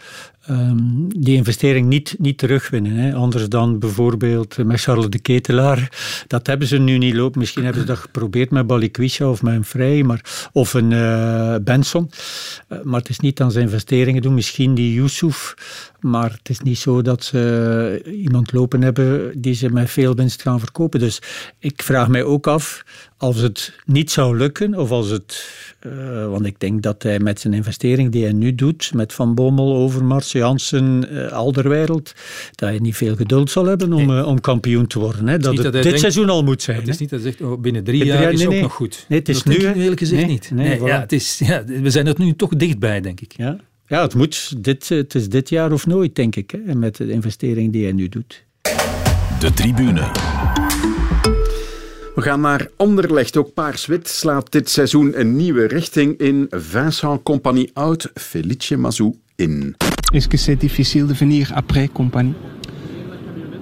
um, 0.50 1.08
die 1.20 1.36
investering 1.36 1.88
niet, 1.88 2.16
niet 2.20 2.38
terugwinnen. 2.38 2.92
Hè. 2.92 3.14
Anders 3.14 3.50
dan 3.50 3.80
bijvoorbeeld 3.80 4.58
met 4.58 4.82
Charles 4.82 5.10
de 5.10 5.20
Ketelaar. 5.20 5.92
Dat 6.28 6.48
hebben 6.48 6.68
ze 6.68 6.78
nu 6.78 6.98
niet 6.98 7.14
lopen. 7.14 7.40
Misschien 7.40 7.64
hebben 7.64 7.82
ze 7.82 7.88
dat 7.88 7.98
geprobeerd 7.98 8.52
met 8.52 8.68
Balikwisha 8.68 9.30
of 9.30 9.42
met 9.42 9.54
een 9.54 9.64
Vrij 9.64 10.04
maar, 10.04 10.50
of 10.52 10.74
een 10.74 10.92
uh, 10.92 11.56
Benson. 11.62 12.10
Uh, 12.70 12.80
maar 12.84 13.00
het 13.00 13.10
is 13.10 13.20
niet 13.20 13.42
aan 13.42 13.52
zijn 13.52 13.66
investeringen 13.66 14.22
doen. 14.22 14.34
Misschien 14.34 14.76
die 14.76 14.94
Yusuf. 14.94 15.54
Maar 16.04 16.32
het 16.32 16.50
is 16.50 16.60
niet 16.60 16.78
zo 16.78 17.02
dat 17.02 17.24
ze 17.24 18.02
iemand 18.18 18.52
lopen 18.52 18.82
hebben 18.82 19.42
die 19.42 19.54
ze 19.54 19.70
met 19.70 19.90
veel 19.90 20.16
winst 20.16 20.42
gaan 20.42 20.60
verkopen. 20.60 21.00
Dus 21.00 21.22
ik 21.60 21.84
vraag 21.84 22.08
mij 22.08 22.24
ook 22.24 22.48
af, 22.48 22.84
als 23.18 23.38
het 23.38 23.74
niet 23.86 24.12
zou 24.12 24.38
lukken, 24.38 24.76
of 24.76 24.92
als 24.92 25.10
het. 25.10 25.50
Uh, 25.88 26.28
want 26.28 26.46
ik 26.46 26.60
denk 26.60 26.82
dat 26.82 27.04
hij 27.04 27.20
met 27.20 27.40
zijn 27.40 27.54
investering 27.54 28.12
die 28.12 28.24
hij 28.24 28.34
nu 28.34 28.56
doet, 28.56 28.94
met 28.94 29.14
Van 29.14 29.36
Bommel, 29.36 29.76
Overmars, 29.76 30.32
Jansen, 30.32 31.08
uh, 31.12 31.32
Alderwereld, 31.32 32.14
dat 32.56 32.70
hij 32.70 32.80
niet 32.80 32.96
veel 32.96 33.16
geduld 33.16 33.50
zal 33.50 33.66
hebben 33.66 33.94
om, 33.94 34.06
nee. 34.06 34.18
uh, 34.18 34.28
om 34.28 34.42
kampioen 34.42 34.88
te 34.88 35.00
worden. 35.00 35.28
Hè. 35.28 35.38
Dat 35.38 35.54
het 35.54 35.64
dat 35.64 35.74
dit 35.74 35.84
denkt, 35.84 36.00
seizoen 36.00 36.30
al 36.30 36.44
moet 36.44 36.62
zijn. 36.62 36.78
Het 36.78 36.88
is 36.88 36.94
hè. 36.94 37.02
niet 37.02 37.10
dat 37.10 37.22
hij 37.22 37.32
zegt, 37.32 37.52
oh, 37.52 37.62
binnen 37.62 37.84
drie 37.84 38.06
jaar 38.06 38.34
is 38.34 38.40
nee, 38.40 38.48
ook 38.48 38.62
nog 38.62 38.74
goed. 38.74 39.06
Nee, 39.08 39.20
het 39.20 39.30
is 39.30 39.44
dat 39.44 39.58
nu. 39.58 39.74
eerlijk 39.74 40.00
gezegd 40.00 40.28
niet. 40.28 40.52
Ja, 40.56 41.00
het 41.00 41.12
is, 41.12 41.40
ja, 41.40 41.64
we 41.66 41.90
zijn 41.90 42.08
er 42.08 42.16
nu 42.18 42.36
toch 42.36 42.50
dichtbij, 42.56 43.02
denk 43.02 43.22
ik. 43.22 43.34
Ja, 43.38 43.60
ja 43.88 44.02
het, 44.02 44.16
moet 44.16 44.64
dit, 44.64 44.90
het 44.90 45.16
is 45.16 45.30
dit 45.30 45.50
jaar 45.50 45.72
of 45.72 45.86
nooit, 45.86 46.16
denk 46.16 46.36
ik, 46.36 46.52
hè, 46.66 46.76
met 46.76 46.96
de 46.96 47.10
investering 47.10 47.72
die 47.72 47.84
hij 47.84 47.94
nu 47.94 48.10
doet. 48.10 48.46
De 49.40 49.54
tribune. 49.54 50.12
We 52.16 52.22
gaan 52.22 52.42
naar 52.42 52.70
Anderlecht. 52.78 53.38
Ook 53.38 53.54
Paars-Wit 53.54 54.08
slaat 54.08 54.52
dit 54.52 54.70
seizoen 54.70 55.20
een 55.20 55.36
nieuwe 55.36 55.68
richting 55.68 56.18
in. 56.18 56.48
Vincent 56.50 57.24
Compagnie 57.24 57.70
out, 57.74 58.12
Felice 58.14 58.78
Mazou 58.78 59.16
in. 59.36 59.76
Que 60.28 60.38
c'est 60.38 60.60
difficile 60.60 61.06
de 61.06 61.16
venir 61.16 61.52
après 61.54 61.90
Compagnie 61.92 62.36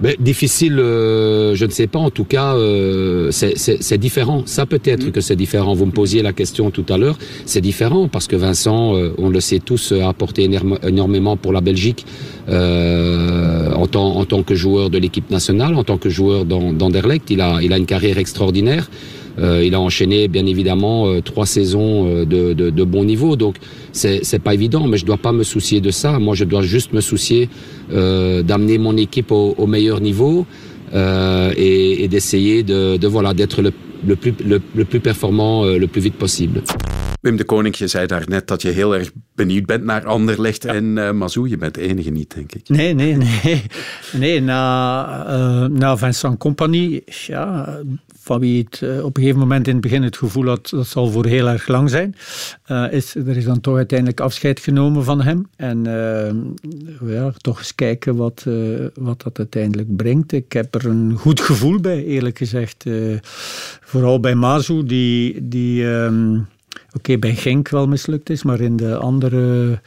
Ben, 0.02 0.16
difficile, 0.20 0.80
euh, 0.80 1.54
je 1.54 1.66
ne 1.66 1.70
sais 1.70 1.86
pas. 1.86 2.00
En 2.00 2.10
tout 2.10 2.24
cas, 2.24 2.56
euh, 2.56 3.30
c'est 3.32 3.98
différent. 4.00 4.42
Ça 4.48 4.66
peut-être 4.66 5.08
mmh. 5.08 5.12
que 5.12 5.22
c'est 5.22 5.36
différent. 5.36 5.76
Vous 5.76 5.86
me 5.86 5.92
posiez 5.92 6.24
la 6.24 6.34
question 6.34 6.72
tout 6.72 6.86
à 6.90 6.98
l'heure. 6.98 7.20
C'est 7.46 7.62
différent 7.62 8.08
parce 8.08 8.28
que 8.28 8.36
Vincent, 8.36 8.96
euh, 8.96 9.14
on 9.20 9.30
le 9.30 9.40
sait 9.40 9.60
tous, 9.60 9.92
a 9.92 10.10
apporté 10.10 10.50
énormément 10.84 11.38
pour 11.38 11.54
la 11.54 11.62
Belgique 11.62 12.06
euh, 12.50 13.72
en, 13.74 13.86
tant, 13.86 14.16
en 14.16 14.26
tant 14.26 14.42
que 14.42 14.56
joueur 14.56 14.90
de 14.90 14.98
l'équipe 14.98 15.30
nationale, 15.30 15.76
en 15.76 15.84
tant 15.84 15.98
que 15.98 16.10
joueur 16.10 16.46
d'Anderlecht. 16.46 17.30
Il 17.30 17.42
a, 17.42 17.60
il 17.62 17.72
a 17.72 17.78
une 17.78 17.86
carrière 17.86 18.18
extraordinaire. 18.18 18.90
Euh, 19.40 19.64
il 19.64 19.74
a 19.76 19.80
enchaîné 19.80 20.28
bien 20.28 20.46
évidemment 20.46 21.08
euh, 21.08 21.22
trois 21.22 21.46
saisons 21.46 22.08
euh, 22.08 22.26
de, 22.26 22.54
de, 22.54 22.70
de, 22.70 22.84
bon 22.84 23.06
niveau, 23.06 23.36
donc 23.36 23.56
c'est 23.92 24.40
pas 24.44 24.54
évident, 24.54 24.88
mais 24.88 24.98
je 24.98 25.06
dois 25.06 25.18
pas 25.18 25.32
me 25.32 25.44
soucier 25.44 25.80
de 25.82 25.92
ça. 25.92 26.20
Moi, 26.20 26.36
je 26.36 26.44
dois 26.44 26.62
juste 26.62 26.92
me 26.94 27.02
soucier 27.02 27.50
euh, 27.94 28.44
d'amener 28.44 28.78
mon 28.78 28.98
équipe 28.98 29.32
au, 29.32 29.56
au 29.58 29.68
meilleur 29.68 30.02
niveau 30.02 30.46
euh, 30.94 31.54
et, 31.56 32.04
et 32.04 32.08
d'essayer 32.08 32.64
de, 32.64 32.98
de, 32.98 33.08
voilà 33.08 33.34
d'être 33.34 33.62
le, 33.62 33.72
le, 34.06 34.16
plus, 34.16 34.34
le, 34.46 34.62
le, 34.76 34.86
plus 34.86 35.00
performant 35.00 35.66
le 35.66 35.88
plus 35.88 36.02
vite 36.02 36.16
possible. 36.16 36.62
Wim 37.24 37.38
de 37.38 37.44
Koning, 37.44 37.76
je 37.76 37.88
zei 37.88 38.08
daarnet 38.08 38.48
dat 38.48 38.62
je 38.62 38.70
heel 38.70 38.96
erg 38.96 39.12
benieuwd 39.36 39.66
bent 39.66 39.84
naar 39.84 40.06
Anderlecht 40.06 40.64
ja. 40.64 40.74
en 40.74 40.98
uh, 40.98 41.12
Mazou. 41.12 41.50
Je 41.50 41.58
bent 41.58 41.74
de 41.76 41.82
enige 41.82 42.10
niet, 42.10 42.34
denk 42.36 42.54
ik. 42.54 42.70
Nee, 42.70 42.94
nee, 42.94 43.16
nee. 43.16 43.62
nee 44.14 44.40
na, 44.42 45.26
uh, 45.28 45.66
na 45.70 45.98
Vincent 45.98 46.38
Compagnie, 46.38 47.04
ja, 47.06 47.80
van 48.22 48.40
wie 48.40 48.64
het 48.64 48.82
uh, 48.84 49.04
op 49.04 49.18
een 49.18 49.22
gegeven 49.22 49.42
moment 49.42 49.68
in 49.68 49.74
het 49.74 49.82
begin 49.82 50.04
het 50.04 50.18
gevoel 50.18 50.48
had 50.48 50.70
dat 50.70 50.88
zal 50.88 51.12
voor 51.12 51.26
heel 51.26 51.48
erg 51.48 51.68
lang 51.68 51.90
zijn, 51.90 52.16
is, 52.92 53.16
er 53.16 53.38
is 53.38 53.46
dan 53.46 53.62
toch 53.62 53.76
uiteindelijk 53.76 54.20
afscheid 54.20 54.60
genomen 54.60 55.04
van 55.04 55.22
hem. 55.22 55.48
En 55.56 55.84
ja, 57.06 57.34
toch 57.38 57.58
eens 57.58 57.76
kijken 57.76 58.16
wat, 58.16 58.46
wat 58.94 59.22
dat 59.22 59.38
uiteindelijk 59.38 59.96
brengt. 59.96 60.32
Ik 60.32 60.54
heb 60.54 60.76
er 60.76 60.86
een 60.86 61.18
goed 61.18 61.40
gevoel 61.42 61.80
bij, 61.80 62.06
eerlijk 62.06 62.38
gezegd. 62.38 62.86
vooral 63.82 64.20
bij 64.20 64.36
Mazou, 64.36 64.86
die... 64.86 65.48
die 65.48 65.84
um, 65.84 66.48
Oké, 66.94 67.18
bij 67.18 67.36
Genk 67.36 67.70
wel 67.70 67.88
mislukt 67.88 68.30
is, 68.30 68.44
maar 68.44 68.60
in 68.60 68.76
de 68.76 68.96
andere 68.96 69.80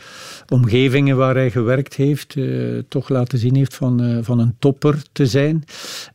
omgevingen 0.54 1.16
waar 1.16 1.34
hij 1.34 1.50
gewerkt 1.50 1.94
heeft, 1.94 2.34
uh, 2.34 2.82
toch 2.88 3.08
laten 3.08 3.38
zien 3.38 3.56
heeft 3.56 3.74
van, 3.74 4.02
uh, 4.02 4.18
van 4.22 4.38
een 4.38 4.54
topper 4.58 5.02
te 5.12 5.26
zijn. 5.26 5.64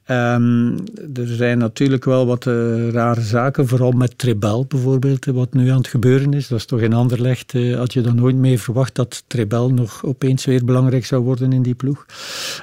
Um, 0.08 0.78
er 1.14 1.28
zijn 1.28 1.58
natuurlijk 1.58 2.06
wel 2.06 2.26
wat 2.26 2.46
uh, 2.46 2.90
rare 2.90 3.22
zaken, 3.22 3.68
vooral 3.68 3.92
met 3.92 4.18
Trebel 4.18 4.66
bijvoorbeeld, 4.66 5.26
wat 5.26 5.54
nu 5.54 5.70
aan 5.70 5.78
het 5.78 5.88
gebeuren 5.88 6.34
is. 6.34 6.48
Dat 6.48 6.60
is 6.60 6.66
toch 6.66 6.80
in 6.80 6.94
Anderlecht, 6.94 7.54
had 7.76 7.94
je 7.94 8.02
dan 8.02 8.16
nooit 8.16 8.36
meer 8.36 8.60
verwacht 8.60 8.96
dat 8.96 9.24
Trebel 9.28 9.70
nog 9.70 10.06
opeens 10.06 10.46
weer 10.46 10.66
belangrijk 10.66 11.06
zou 11.06 11.24
worden 11.24 11.54
in 11.54 11.62
die 11.62 11.76
ploeg. 11.76 12.06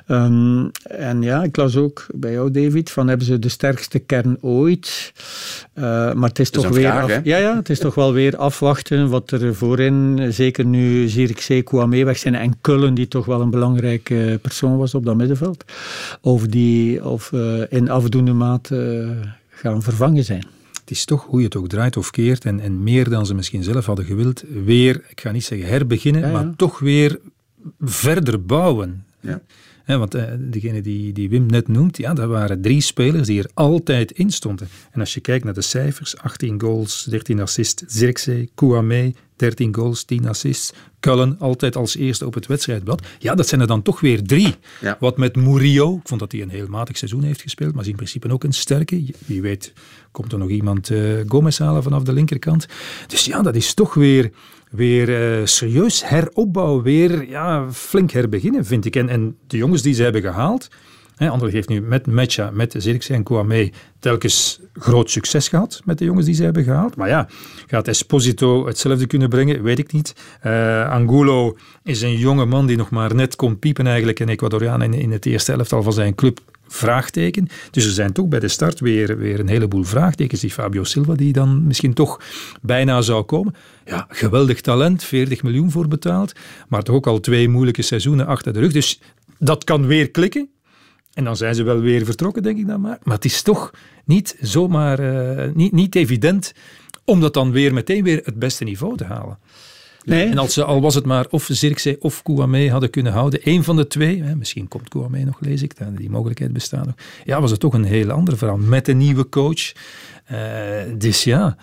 Um, 0.09 0.71
en 0.83 1.23
ja, 1.23 1.43
ik 1.43 1.57
las 1.57 1.77
ook 1.77 2.07
bij 2.15 2.33
jou, 2.33 2.51
David, 2.51 2.91
van 2.91 3.09
hebben 3.09 3.27
ze 3.27 3.39
de 3.39 3.49
sterkste 3.49 3.99
kern 3.99 4.39
ooit. 4.41 5.13
maar 5.75 6.29
het 6.29 6.39
is, 6.39 6.51
toch 6.51 6.69
weer... 6.69 6.91
Vraag, 6.91 7.03
af, 7.03 7.25
ja, 7.25 7.37
ja, 7.37 7.57
het 7.57 7.71
is 7.71 7.79
toch 7.79 7.95
wel 7.95 8.13
weer 8.13 8.37
afwachten 8.37 9.09
wat 9.09 9.31
er 9.31 9.55
voorin, 9.55 10.29
zeker 10.33 10.65
nu 10.65 11.09
Zirkzee, 11.09 11.63
Kouamé 11.67 12.05
weg 12.05 12.19
zijn 12.19 12.35
en 12.35 12.61
Kullen, 12.61 12.95
die 12.95 13.09
toch 13.09 13.27
wel 13.27 13.41
een 13.41 13.51
belangrijke 13.51 14.39
persoon 14.43 14.77
was 14.77 14.95
op 14.95 15.05
dat 15.05 15.17
middenveld, 15.17 15.65
of 16.21 16.47
die 16.47 17.05
of, 17.05 17.33
uh, 17.33 17.63
in 17.69 17.91
afdoende 17.91 18.33
mate 18.33 18.77
uh, 19.23 19.31
gaan 19.49 19.83
vervangen 19.83 20.25
zijn. 20.25 20.47
Het 20.81 20.91
is 20.91 21.05
toch 21.05 21.25
hoe 21.25 21.39
je 21.39 21.45
het 21.45 21.57
ook 21.57 21.69
draait 21.69 21.97
of 21.97 22.11
keert 22.11 22.45
en, 22.45 22.61
en 22.61 22.83
meer 22.83 23.09
dan 23.09 23.27
ze 23.27 23.35
misschien 23.35 23.63
zelf 23.63 23.87
hadden 23.87 24.05
gewild, 24.05 24.45
weer, 24.65 25.05
ik 25.09 25.21
ga 25.21 25.31
niet 25.31 25.45
zeggen 25.45 25.69
herbeginnen, 25.69 26.21
ja, 26.21 26.27
ja. 26.27 26.33
maar 26.33 26.57
toch 26.57 26.79
weer 26.79 27.19
verder 27.81 28.45
bouwen. 28.45 29.05
Ja. 29.21 29.41
He, 29.87 29.99
want 29.99 30.15
uh, 30.15 30.25
degene 30.39 30.81
die, 30.81 31.13
die 31.13 31.29
Wim 31.29 31.47
net 31.47 31.69
noemt, 31.69 31.97
ja, 31.97 32.15
dat 32.15 32.29
waren 32.29 32.61
drie 32.61 32.81
spelers 32.81 33.27
die 33.27 33.43
er 33.43 33.51
altijd 33.55 34.11
in 34.11 34.31
stonden. 34.31 34.69
En 34.91 35.01
als 35.01 35.15
je 35.15 35.21
kijkt 35.21 35.45
naar 35.45 35.55
de 35.55 35.61
cijfers, 35.61 36.17
18 36.17 36.61
goals, 36.61 37.05
13 37.05 37.41
assists, 37.41 37.83
Zirkzee, 37.87 38.51
Kouamé, 38.55 39.13
13 39.37 39.75
goals, 39.75 40.05
10 40.05 40.29
assists, 40.29 40.73
Cullen 41.01 41.37
altijd 41.39 41.77
als 41.77 41.97
eerste 41.97 42.27
op 42.27 42.35
het 42.35 42.47
wedstrijdblad. 42.47 43.07
Ja, 43.19 43.35
dat 43.35 43.49
zijn 43.49 43.61
er 43.61 43.67
dan 43.67 43.83
toch 43.83 44.01
weer 44.01 44.23
drie. 44.23 44.55
Ja. 44.81 44.97
Wat 45.01 45.17
met 45.17 45.37
Murillo, 45.37 45.97
ik 45.97 46.09
vond 46.09 46.21
dat 46.21 46.33
hij 46.33 46.43
een 46.43 46.49
heel 46.49 46.67
matig 46.67 46.97
seizoen 46.97 47.23
heeft 47.23 47.43
gespeeld, 47.43 47.73
maar 47.75 47.83
is 47.83 47.91
in 47.91 47.97
principe 47.97 48.33
ook 48.33 48.45
een 48.45 48.53
sterke. 48.53 49.05
Wie 49.27 49.43
weet 49.43 49.73
komt 50.11 50.33
er 50.33 50.39
nog 50.39 50.49
iemand 50.49 50.91
uh, 50.91 51.21
Gomez 51.27 51.59
halen 51.59 51.83
vanaf 51.83 52.03
de 52.03 52.13
linkerkant. 52.13 52.67
Dus 53.07 53.25
ja, 53.25 53.43
dat 53.43 53.55
is 53.55 53.75
toch 53.75 53.95
weer 53.95 54.31
weer 54.71 55.39
uh, 55.39 55.47
serieus 55.47 56.09
heropbouwen, 56.09 56.83
weer 56.83 57.29
ja, 57.29 57.73
flink 57.73 58.11
herbeginnen, 58.11 58.65
vind 58.65 58.85
ik. 58.85 58.97
En, 58.97 59.09
en 59.09 59.37
de 59.47 59.57
jongens 59.57 59.83
die 59.83 59.95
ze 59.95 60.03
hebben 60.03 60.23
gehaald, 60.23 60.69
hè, 61.17 61.29
Anderlecht 61.29 61.55
heeft 61.55 61.69
nu 61.69 61.81
met 61.81 62.07
Mecha, 62.07 62.51
met 62.51 62.75
Zirkzee 62.79 63.17
en 63.17 63.23
Kouamé 63.23 63.71
telkens 63.99 64.61
groot 64.73 65.11
succes 65.11 65.49
gehad 65.49 65.81
met 65.85 65.99
de 65.99 66.05
jongens 66.05 66.27
die 66.27 66.35
ze 66.35 66.45
hebben 66.45 66.65
gehaald. 66.65 66.97
Maar 66.97 67.09
ja, 67.09 67.29
gaat 67.67 67.89
Esposito 67.89 68.67
hetzelfde 68.67 69.07
kunnen 69.07 69.29
brengen? 69.29 69.63
Weet 69.63 69.79
ik 69.79 69.93
niet. 69.93 70.15
Uh, 70.47 70.91
Angulo 70.91 71.57
is 71.83 72.03
een 72.03 72.17
jonge 72.17 72.45
man 72.45 72.67
die 72.67 72.77
nog 72.77 72.91
maar 72.91 73.15
net 73.15 73.37
kon 73.37 73.59
piepen 73.59 73.87
eigenlijk, 73.87 74.19
een 74.19 74.29
Ecuadoriaan 74.29 74.83
in, 74.83 74.95
in 74.95 75.13
het 75.13 75.27
eerste 75.27 75.53
elftal 75.53 75.83
van 75.83 75.93
zijn 75.93 76.15
club 76.15 76.41
vraagteken. 76.69 77.49
Dus 77.71 77.85
er 77.85 77.93
zijn 77.93 78.13
toch 78.13 78.29
bij 78.29 78.41
de 78.41 78.49
start 78.49 78.81
weer, 78.81 79.19
weer 79.19 79.41
een 79.41 79.49
heleboel 79.49 79.85
vraagtekens. 79.85 80.41
Die 80.41 80.51
Fabio 80.51 80.85
Silva, 80.85 81.15
die 81.15 81.33
dan 81.33 81.67
misschien 81.67 81.95
toch 81.95 82.21
bijna 82.63 83.01
zou 83.01 83.23
komen. 83.23 83.55
Ja, 83.85 84.07
geweldig 84.09 84.61
talent, 84.61 85.05
40 85.05 85.43
miljoen 85.43 85.71
voor 85.71 85.89
betaald. 85.89 86.33
Maar 86.69 86.83
toch 86.83 86.95
ook 86.95 87.07
al 87.07 87.21
twee 87.21 87.49
moeilijke 87.49 87.83
seizoenen 87.83 88.27
achter 88.27 88.53
de 88.53 88.61
rug. 88.61 88.73
Dus 88.73 89.01
dat 89.39 89.65
kan 89.65 89.87
weer 89.87 90.11
klikken. 90.11 90.49
En 91.13 91.25
dan 91.25 91.37
zijn 91.37 91.55
ze 91.55 91.63
wel 91.63 91.81
weer 91.81 92.05
vertrokken, 92.05 92.43
denk 92.43 92.59
ik 92.59 92.67
dan 92.67 92.81
maar. 92.81 92.99
Maar 93.03 93.15
het 93.15 93.25
is 93.25 93.43
toch 93.43 93.71
niet 94.05 94.37
zomaar, 94.41 95.01
uh, 95.01 95.55
niet, 95.55 95.73
niet 95.73 95.95
evident 95.95 96.53
om 97.05 97.21
dat 97.21 97.35
dan 97.35 97.53
weer 97.53 97.75
meteen 97.75 98.05
weer 98.05 98.21
het 98.25 98.39
beste 98.39 98.65
niveau 98.65 98.97
te 98.97 99.05
halen. 99.05 99.39
Nee. 100.07 100.29
En 100.29 100.39
als 100.39 100.53
ze, 100.53 100.65
al 100.65 100.81
was 100.81 100.95
het 100.95 101.05
maar 101.05 101.27
of 101.31 101.49
Zirkzee 101.51 101.97
of 102.01 102.23
Kouamé 102.23 102.71
hadden 102.71 102.91
kunnen 102.91 103.13
houden, 103.13 103.43
één 103.43 103.65
van 103.65 103.77
de 103.77 103.87
twee, 103.87 104.23
hè, 104.23 104.37
misschien 104.37 104.69
komt 104.69 104.89
Kouamé 104.89 105.25
nog, 105.25 105.41
lees 105.41 105.63
ik, 105.63 105.75
die 105.97 106.11
mogelijkheid 106.11 106.53
bestaat 106.53 106.87
nog. 106.87 106.95
Ja, 107.25 107.41
was 107.41 107.51
het 107.51 107.61
toch 107.61 107.75
een 107.75 107.85
heel 107.85 108.11
ander 108.11 108.37
verhaal. 108.37 108.57
Met 108.57 108.89
een 108.89 108.97
nieuwe 108.97 109.29
coach. 109.29 109.73
Uh, 110.33 110.39
dus 110.99 111.25
ja, 111.25 111.57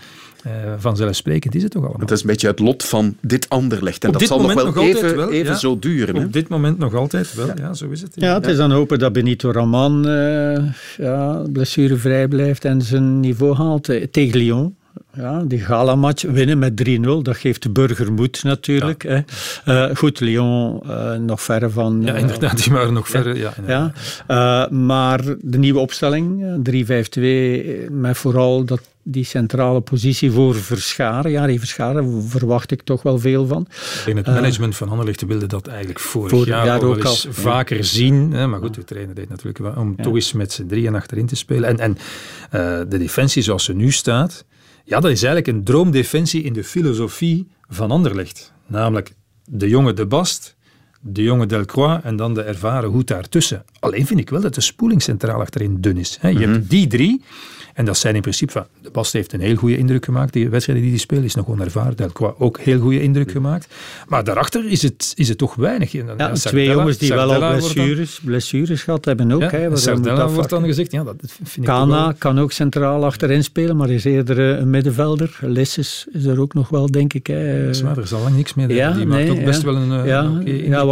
uh, 0.47 0.51
vanzelfsprekend 0.77 1.55
is 1.55 1.63
het 1.63 1.71
toch 1.71 1.81
allemaal. 1.81 2.01
Het 2.01 2.11
is 2.11 2.21
een 2.21 2.27
beetje 2.27 2.47
het 2.47 2.59
lot 2.59 2.83
van 2.83 3.15
dit 3.21 3.49
Anderlecht. 3.49 4.03
En 4.03 4.07
Op 4.07 4.13
dat 4.13 4.21
dit 4.21 4.29
zal 4.29 4.41
nog 4.41 4.53
wel 4.53 4.65
nog 4.65 4.77
even, 4.77 5.15
wel, 5.15 5.31
even 5.31 5.51
ja. 5.51 5.57
zo 5.57 5.79
duren. 5.79 6.15
Hè? 6.15 6.25
Op 6.25 6.33
dit 6.33 6.47
moment 6.47 6.77
nog 6.77 6.95
altijd 6.95 7.33
wel, 7.33 7.47
ja, 7.47 7.53
ja 7.57 7.73
zo 7.73 7.89
is 7.89 8.01
het. 8.01 8.11
Ja, 8.15 8.33
het 8.33 8.47
is 8.47 8.57
dan 8.57 8.71
hopen 8.71 8.99
dat 8.99 9.13
Benito 9.13 9.51
Raman 9.51 10.07
uh, 10.09 10.63
ja, 10.97 11.45
blessurevrij 11.51 12.27
blijft 12.27 12.65
en 12.65 12.81
zijn 12.81 13.19
niveau 13.19 13.55
haalt 13.55 14.11
tegen 14.11 14.37
Lyon. 14.37 14.75
Ja, 15.15 15.43
die 15.43 15.59
gala-match 15.59 16.23
winnen 16.23 16.59
met 16.59 16.89
3-0, 16.89 17.01
dat 17.21 17.37
geeft 17.37 17.63
de 17.63 17.69
burger 17.69 18.13
moed 18.13 18.43
natuurlijk. 18.43 19.03
Ja. 19.03 19.23
Hè. 19.63 19.89
Uh, 19.89 19.95
goed, 19.95 20.19
Lyon 20.19 20.81
uh, 20.85 21.15
nog 21.15 21.41
verre 21.41 21.69
van... 21.69 22.01
Ja, 22.05 22.13
inderdaad, 22.13 22.63
die 22.63 22.73
waren 22.73 22.93
nog 22.93 23.07
verre. 23.07 23.35
Ja, 23.35 23.53
ja, 23.67 23.93
ja. 24.27 24.67
maar 24.71 25.23
de 25.39 25.57
nieuwe 25.57 25.79
opstelling, 25.79 26.43
3-5-2, 27.19 27.91
met 27.91 28.17
vooral 28.17 28.65
dat, 28.65 28.81
die 29.03 29.23
centrale 29.23 29.81
positie 29.81 30.31
voor 30.31 30.55
Verscharen. 30.55 31.31
Ja, 31.31 31.45
die 31.45 31.59
Verscharen 31.59 32.23
verwacht 32.23 32.71
ik 32.71 32.81
toch 32.81 33.01
wel 33.01 33.19
veel 33.19 33.47
van. 33.47 33.67
In 34.05 34.17
het 34.17 34.25
management 34.25 34.75
van 34.75 34.89
Anderlecht 34.89 35.25
wilde 35.25 35.47
dat 35.47 35.67
eigenlijk 35.67 35.99
vorig, 35.99 36.29
vorig 36.29 36.47
jaar, 36.47 36.65
jaar 36.65 36.83
ook 36.83 37.03
al. 37.03 37.15
vaker 37.29 37.83
zien. 37.83 38.31
Hè, 38.31 38.47
maar 38.47 38.59
goed, 38.59 38.73
de 38.73 38.83
trainer 38.83 39.15
deed 39.15 39.29
natuurlijk 39.29 39.57
wel 39.57 39.73
om 39.73 39.95
toch 39.95 40.15
eens 40.15 40.33
met 40.33 40.51
z'n 40.51 40.65
drieën 40.65 40.95
achterin 40.95 41.25
te 41.25 41.35
spelen. 41.35 41.69
En, 41.69 41.79
en 41.79 41.97
de 42.89 42.97
defensie 42.97 43.41
zoals 43.41 43.63
ze 43.63 43.73
nu 43.73 43.91
staat... 43.91 44.45
Ja, 44.83 44.99
dat 44.99 45.11
is 45.11 45.23
eigenlijk 45.23 45.57
een 45.57 45.63
droomdefensie 45.63 46.43
in 46.43 46.53
de 46.53 46.63
filosofie 46.63 47.47
van 47.69 47.91
Anderlecht. 47.91 48.53
Namelijk 48.67 49.13
de 49.45 49.69
jonge 49.69 49.93
De 49.93 50.05
Bast, 50.05 50.55
de 51.05 51.23
jonge 51.23 51.45
Delcroix 51.45 52.03
en 52.03 52.15
dan 52.15 52.33
de 52.33 52.41
ervaren 52.41 52.89
Hoed 52.89 53.07
daartussen. 53.07 53.63
Alleen 53.79 54.05
vind 54.05 54.19
ik 54.19 54.29
wel 54.29 54.41
dat 54.41 54.55
de 54.55 54.61
spoeling 54.61 55.01
centraal 55.01 55.39
achterin 55.39 55.77
dun 55.81 55.97
is. 55.97 56.17
Hè. 56.21 56.27
Je 56.29 56.39
Mhm. 56.39 56.51
hebt 56.51 56.69
die 56.69 56.87
drie. 56.87 57.21
En 57.73 57.85
dat 57.85 57.97
zijn 57.97 58.15
in 58.15 58.21
principe, 58.21 58.51
van, 58.51 58.65
de 58.81 58.89
Bast 58.89 59.13
heeft 59.13 59.33
een 59.33 59.39
heel 59.39 59.55
goede 59.55 59.77
indruk 59.77 60.05
gemaakt. 60.05 60.33
Die 60.33 60.49
wedstrijden 60.49 60.83
die 60.83 60.93
hij 60.93 61.01
speelt, 61.03 61.23
is 61.23 61.35
nog 61.35 61.47
onervaren. 61.47 61.95
Delcroix 61.97 62.39
ook 62.39 62.59
heel 62.59 62.79
goede 62.79 63.01
indruk 63.01 63.31
gemaakt. 63.31 63.73
Maar 64.07 64.23
daarachter 64.23 64.65
is 64.69 64.81
het, 64.81 65.13
is 65.15 65.29
het 65.29 65.37
toch 65.37 65.55
weinig. 65.55 65.91
Dan- 65.91 66.05
Ja, 66.05 66.13
ja, 66.17 66.33
twee 66.33 66.67
jongens 66.67 66.97
die 66.97 67.09
wel 67.13 67.33
al 67.33 67.39
dan- 67.39 67.51
blessures, 67.57 68.19
blessures 68.23 68.83
gehad 68.83 69.05
hebben 69.05 69.31
ook. 69.31 69.41
Ja, 69.51 69.75
Sardella 69.75 70.27
wordt 70.29 70.49
dan 70.49 70.63
gezegd, 70.65 70.91
ja, 70.91 71.03
dat 71.03 71.15
vind 71.25 71.57
ik 71.57 71.63
Kana 71.63 72.03
wel- 72.03 72.13
kan 72.17 72.39
ook 72.39 72.51
centraal 72.51 73.05
achterin 73.05 73.43
spelen, 73.43 73.77
maar 73.77 73.89
is 73.89 74.03
eerder 74.03 74.53
eh, 74.53 74.59
een 74.59 74.69
middenvelder. 74.69 75.37
Lisses 75.41 76.07
is 76.11 76.25
er 76.25 76.39
ook 76.39 76.53
nog 76.53 76.69
wel, 76.69 76.91
denk 76.91 77.13
ik. 77.13 77.27
Hè. 77.27 77.63
Er 77.63 77.69
is 77.69 78.13
al 78.13 78.21
lang 78.21 78.35
niks 78.35 78.53
meer. 78.53 78.73
Ja, 78.73 78.91
die 78.91 79.05
nee, 79.05 79.27
maakt 79.27 79.39
ook 79.39 79.45
best 79.45 79.61
wel 79.61 79.75
een 79.75 79.91
eh, 80.01 80.07
ja, 80.07 80.31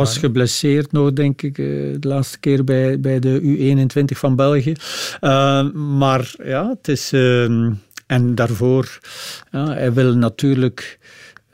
was 0.01 0.17
geblesseerd 0.17 0.91
nog, 0.91 1.13
denk 1.13 1.41
ik, 1.41 1.57
eh, 1.57 1.65
de 1.99 2.07
laatste 2.07 2.39
keer 2.39 2.63
bij, 2.63 2.99
bij 2.99 3.19
de 3.19 3.41
U21 3.41 4.17
van 4.17 4.35
België. 4.35 4.73
Eh, 5.19 5.69
maar 5.71 6.33
ja, 6.43 6.69
het 6.69 6.87
is... 6.87 7.11
ehm, 7.11 7.71
en 8.07 8.35
daarvoor, 8.35 8.99
ja, 9.51 9.73
hij 9.73 9.93
wil 9.93 10.15
natuurlijk 10.15 10.99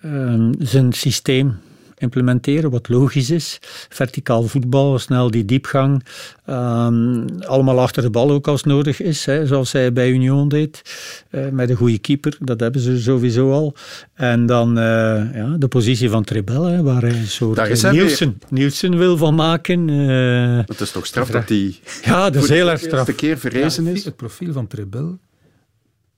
ehm, 0.01 0.53
zijn 0.59 0.93
systeem 0.93 1.59
implementeren, 1.97 2.69
wat 2.69 2.89
logisch 2.89 3.29
is. 3.29 3.57
Verticaal 3.89 4.43
voetbal, 4.43 4.99
snel 4.99 5.31
die 5.31 5.45
diepgang. 5.45 6.03
ehm, 6.45 7.25
allemaal 7.45 7.79
achter 7.79 8.03
de 8.03 8.09
bal 8.09 8.31
ook 8.31 8.47
als 8.47 8.63
nodig 8.63 9.01
is, 9.01 9.25
hè, 9.25 9.45
zoals 9.45 9.71
hij 9.71 9.93
bij 9.93 10.09
Union 10.09 10.47
deed. 10.49 10.81
eh, 11.29 11.47
met 11.49 11.69
een 11.69 11.75
goede 11.75 11.97
keeper, 11.97 12.37
dat 12.39 12.59
hebben 12.59 12.81
ze 12.81 13.01
sowieso 13.01 13.51
al. 13.51 13.73
En 14.13 14.45
dan 14.45 14.77
eh, 14.77 14.83
ja, 15.33 15.55
de 15.57 15.67
positie 15.67 16.09
van 16.09 16.23
Trebel, 16.23 16.63
hè, 16.63 16.83
waar 16.83 17.01
hij 17.01 17.09
een 17.11 17.27
soort 17.27 17.57
eh, 17.57 17.81
hij 17.81 17.91
Nielsen, 17.91 18.39
Nielsen 18.49 18.97
wil 18.97 19.17
van 19.17 19.35
maken. 19.35 19.89
eh. 19.89 20.57
Het 20.67 20.79
is 20.79 20.91
toch 20.91 21.05
straf 21.05 21.29
dat 21.29 21.47
die 21.47 21.79
Ja, 22.03 22.29
dat 22.29 22.43
is 22.43 22.49
heel 22.49 22.69
erg 22.69 22.81
eerste 22.83 22.87
straf. 22.87 23.15
keer 23.15 23.37
verrezen 23.37 23.85
Ja, 23.85 23.91
is? 23.91 24.05
Het 24.05 24.15
profiel 24.15 24.53
van 24.53 24.67
Trebel 24.67 25.17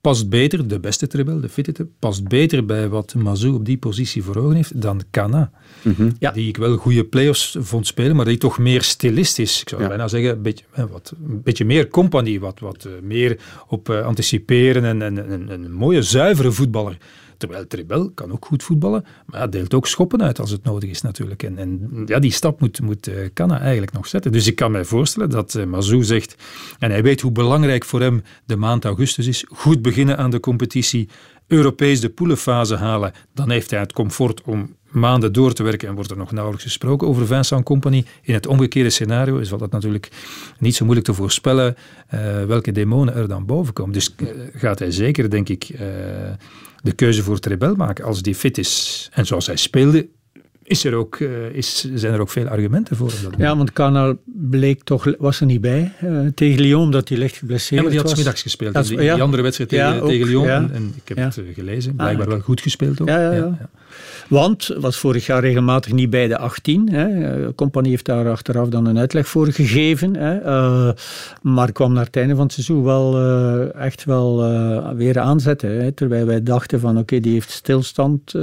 past 0.00 0.28
beter, 0.28 0.68
de 0.68 0.80
beste 0.80 1.06
Trebel, 1.06 1.40
de 1.40 1.48
fitte 1.48 1.72
Trebel, 1.72 1.92
past 1.98 2.28
beter 2.28 2.66
bij 2.66 2.88
wat 2.88 3.14
Mazou 3.14 3.54
op 3.54 3.64
die 3.64 3.78
positie 3.78 4.22
voor 4.22 4.36
ogen 4.36 4.56
heeft 4.56 4.80
dan 4.82 5.02
Kana. 5.10 5.50
Mhm. 5.82 6.10
Die 6.32 6.48
ik 6.48 6.56
wel 6.56 6.76
goede 6.76 7.04
play-offs 7.04 7.56
vond 7.60 7.86
spelen, 7.86 8.16
maar 8.16 8.24
die 8.24 8.38
toch 8.38 8.58
meer 8.58 8.82
stilistisch. 8.82 9.60
Ik 9.60 9.68
zou 9.68 9.86
bijna 9.88 10.08
zeggen, 10.08 10.30
een 10.30 10.42
beetje, 10.42 10.64
wat, 10.90 11.12
een 11.28 11.42
beetje 11.42 11.64
meer 11.64 11.88
compagnie, 11.88 12.40
wat, 12.40 12.60
wat 12.60 12.84
eh, 12.84 12.92
meer 13.02 13.38
op 13.68 13.88
eh, 13.88 14.04
anticiperen 14.06 14.84
en, 14.84 15.02
en, 15.02 15.28
en- 15.30 15.48
en 15.50 15.64
een 15.64 15.72
mooie, 15.72 16.02
zuivere 16.02 16.52
voetballer. 16.52 16.96
Terwijl 17.40 17.66
Trebel 17.66 18.10
kan 18.10 18.32
ook 18.32 18.44
goed 18.44 18.62
voetballen, 18.62 19.04
maar 19.26 19.50
deelt 19.50 19.74
ook 19.74 19.86
schoppen 19.86 20.22
uit 20.22 20.40
als 20.40 20.50
het 20.50 20.64
nodig 20.64 20.90
is 20.90 21.02
natuurlijk. 21.02 21.42
En, 21.42 21.58
en 21.58 22.02
ja, 22.06 22.18
die 22.18 22.32
stap 22.32 22.60
moet, 22.60 22.80
moet 22.80 23.06
eh, 23.06 23.28
Kanna 23.32 23.60
eigenlijk 23.60 23.92
nog 23.92 24.06
zetten. 24.06 24.32
Dus 24.32 24.46
ik 24.46 24.56
kan 24.56 24.70
mij 24.70 24.84
voorstellen 24.84 25.30
dat 25.30 25.54
eh, 25.54 25.64
Mazou 25.64 26.04
zegt, 26.04 26.34
en 26.78 26.90
hij 26.90 27.02
weet 27.02 27.20
hoe 27.20 27.32
belangrijk 27.32 27.84
voor 27.84 28.00
hem 28.00 28.22
de 28.44 28.56
maand 28.56 28.84
augustus 28.84 29.26
is, 29.26 29.44
goed 29.48 29.82
beginnen 29.82 30.18
aan 30.18 30.30
de 30.30 30.40
competitie, 30.40 31.08
Europees 31.46 32.00
de 32.00 32.08
poelenfase 32.08 32.76
halen, 32.76 33.12
dan 33.34 33.50
heeft 33.50 33.70
hij 33.70 33.80
het 33.80 33.92
comfort 33.92 34.42
om 34.42 34.74
maanden 34.90 35.32
door 35.32 35.52
te 35.52 35.62
werken 35.62 35.88
en 35.88 35.94
wordt 35.94 36.10
er 36.10 36.16
nog 36.16 36.32
nauwelijks 36.32 36.64
gesproken 36.64 37.08
over 37.08 37.26
Vincent 37.26 37.64
Company. 37.64 38.04
In 38.22 38.34
het 38.34 38.46
omgekeerde 38.46 38.90
scenario 38.90 39.38
is 39.38 39.48
dat 39.48 39.70
natuurlijk 39.70 40.08
niet 40.58 40.74
zo 40.74 40.84
moeilijk 40.84 41.06
te 41.06 41.14
voorspellen 41.14 41.76
eh, 42.06 42.44
welke 42.44 42.72
demonen 42.72 43.14
er 43.14 43.28
dan 43.28 43.46
boven 43.46 43.72
komen. 43.72 43.92
Dus 43.92 44.14
eh, 44.16 44.26
gaat 44.54 44.78
hij 44.78 44.90
zeker, 44.90 45.30
denk 45.30 45.48
ik, 45.48 45.64
eh, 45.64 45.86
de 46.82 46.92
keuze 46.92 47.22
voor 47.22 47.38
Trebel 47.38 47.74
maken 47.74 48.04
als 48.04 48.22
die 48.22 48.34
fit 48.34 48.58
is. 48.58 49.08
En 49.12 49.26
zoals 49.26 49.46
hij 49.46 49.56
speelde, 49.56 50.06
is 50.62 50.84
er 50.84 50.94
ook, 50.94 51.16
eh, 51.16 51.28
is, 51.52 51.90
zijn 51.94 52.12
er 52.12 52.20
ook 52.20 52.30
veel 52.30 52.46
argumenten 52.46 52.96
voor. 52.96 53.12
Ja, 53.38 53.56
want 53.56 53.72
Kana 53.72 54.16
bleek 54.24 54.82
toch, 54.82 55.14
was 55.18 55.40
er 55.40 55.46
niet 55.46 55.60
bij 55.60 55.92
eh, 56.00 56.18
tegen 56.34 56.60
Lyon, 56.60 56.82
omdat 56.82 57.08
hij 57.08 57.18
licht 57.18 57.36
geblesseerd 57.36 57.70
Ja, 57.74 57.80
maar 57.80 57.90
die 57.90 57.98
had 58.00 58.04
was. 58.08 58.12
smiddags 58.18 58.42
gespeeld. 58.42 58.74
Dat- 58.74 58.86
die, 58.86 59.00
ja. 59.02 59.14
die 59.14 59.22
andere 59.22 59.42
wedstrijd 59.42 59.70
tegen, 59.70 59.94
Ja, 59.94 60.00
tegen 60.00 60.26
Lyon. 60.26 60.48
En, 60.48 60.70
en 60.72 60.92
ik 60.96 61.08
heb 61.08 61.16
het 61.16 61.38
eh, 61.38 61.44
gelezen. 61.54 61.90
Ah, 61.90 61.96
Blijkbaar 61.98 62.28
wel 62.28 62.40
goed 62.40 62.60
gespeeld 62.60 63.00
ook. 63.00 63.08
Ja, 63.08 63.20
ja, 63.22 63.32
ja. 63.32 63.68
Want 64.30 64.70
was 64.78 64.98
vorig 64.98 65.26
jaar 65.26 65.40
regelmatig 65.40 65.92
niet 65.92 66.10
bij 66.10 66.28
de 66.28 66.38
18. 66.38 66.88
Hè. 66.90 67.06
Eh, 67.06 67.48
Compagnie 67.54 67.90
heeft 67.90 68.04
daar 68.04 68.30
achteraf 68.30 68.68
dan 68.68 68.86
een 68.86 68.98
uitleg 68.98 69.28
voor 69.28 69.46
gegeven. 69.52 70.16
Hè. 70.16 70.38
Eh, 70.38 70.90
maar 71.42 71.72
kwam 71.72 71.92
naar 71.92 72.04
het 72.04 72.16
einde 72.16 72.34
van 72.34 72.44
het 72.44 72.52
seizoen 72.52 72.84
wel 72.84 73.16
eh, 73.16 73.84
echt 73.84 74.04
wel 74.04 74.36
weer 74.96 75.20
aanzetten. 75.20 75.82
Hè. 75.82 75.92
Terwijl 75.92 76.26
wij 76.26 76.42
dachten 76.42 76.80
van 76.80 76.98
oké, 76.98 77.20
die 77.20 77.32
heeft 77.32 77.50
stilstand 77.50 78.34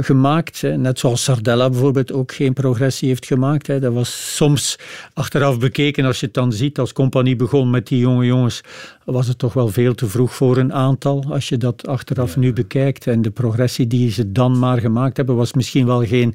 gemaakt. 0.00 0.60
Hè. 0.60 0.76
Net 0.76 0.98
zoals 0.98 1.24
Sardella 1.24 1.70
bijvoorbeeld 1.70 2.12
ook 2.12 2.32
geen 2.32 2.52
progressie 2.52 3.08
heeft 3.08 3.26
gemaakt. 3.26 3.66
Hè. 3.66 3.80
Dat 3.80 3.92
was 3.92 4.36
soms 4.36 4.78
achteraf 5.14 5.58
bekeken, 5.58 6.04
als 6.04 6.20
je 6.20 6.26
het 6.26 6.34
dan 6.34 6.52
ziet, 6.52 6.78
als 6.78 6.92
Compagnie 6.92 7.36
begon 7.36 7.70
met 7.70 7.86
die 7.86 7.98
jonge 7.98 8.24
jongens, 8.24 8.60
was 9.04 9.26
het 9.26 9.38
toch 9.38 9.52
wel 9.52 9.68
veel 9.68 9.94
te 9.94 10.06
vroeg 10.06 10.34
voor 10.34 10.56
een 10.56 10.72
aantal. 10.72 11.24
Als 11.28 11.48
je 11.48 11.56
dat 11.56 11.86
achteraf 11.86 12.36
nu 12.36 12.52
bekijkt. 12.52 13.06
En 13.06 13.22
de 13.22 13.30
progressie 13.30 13.86
die 13.86 14.10
ze 14.10 14.31
dan 14.32 14.58
maar 14.58 14.78
gemaakt 14.78 15.16
hebben, 15.16 15.36
was 15.36 15.52
misschien 15.52 15.86
wel 15.86 16.04
geen 16.04 16.34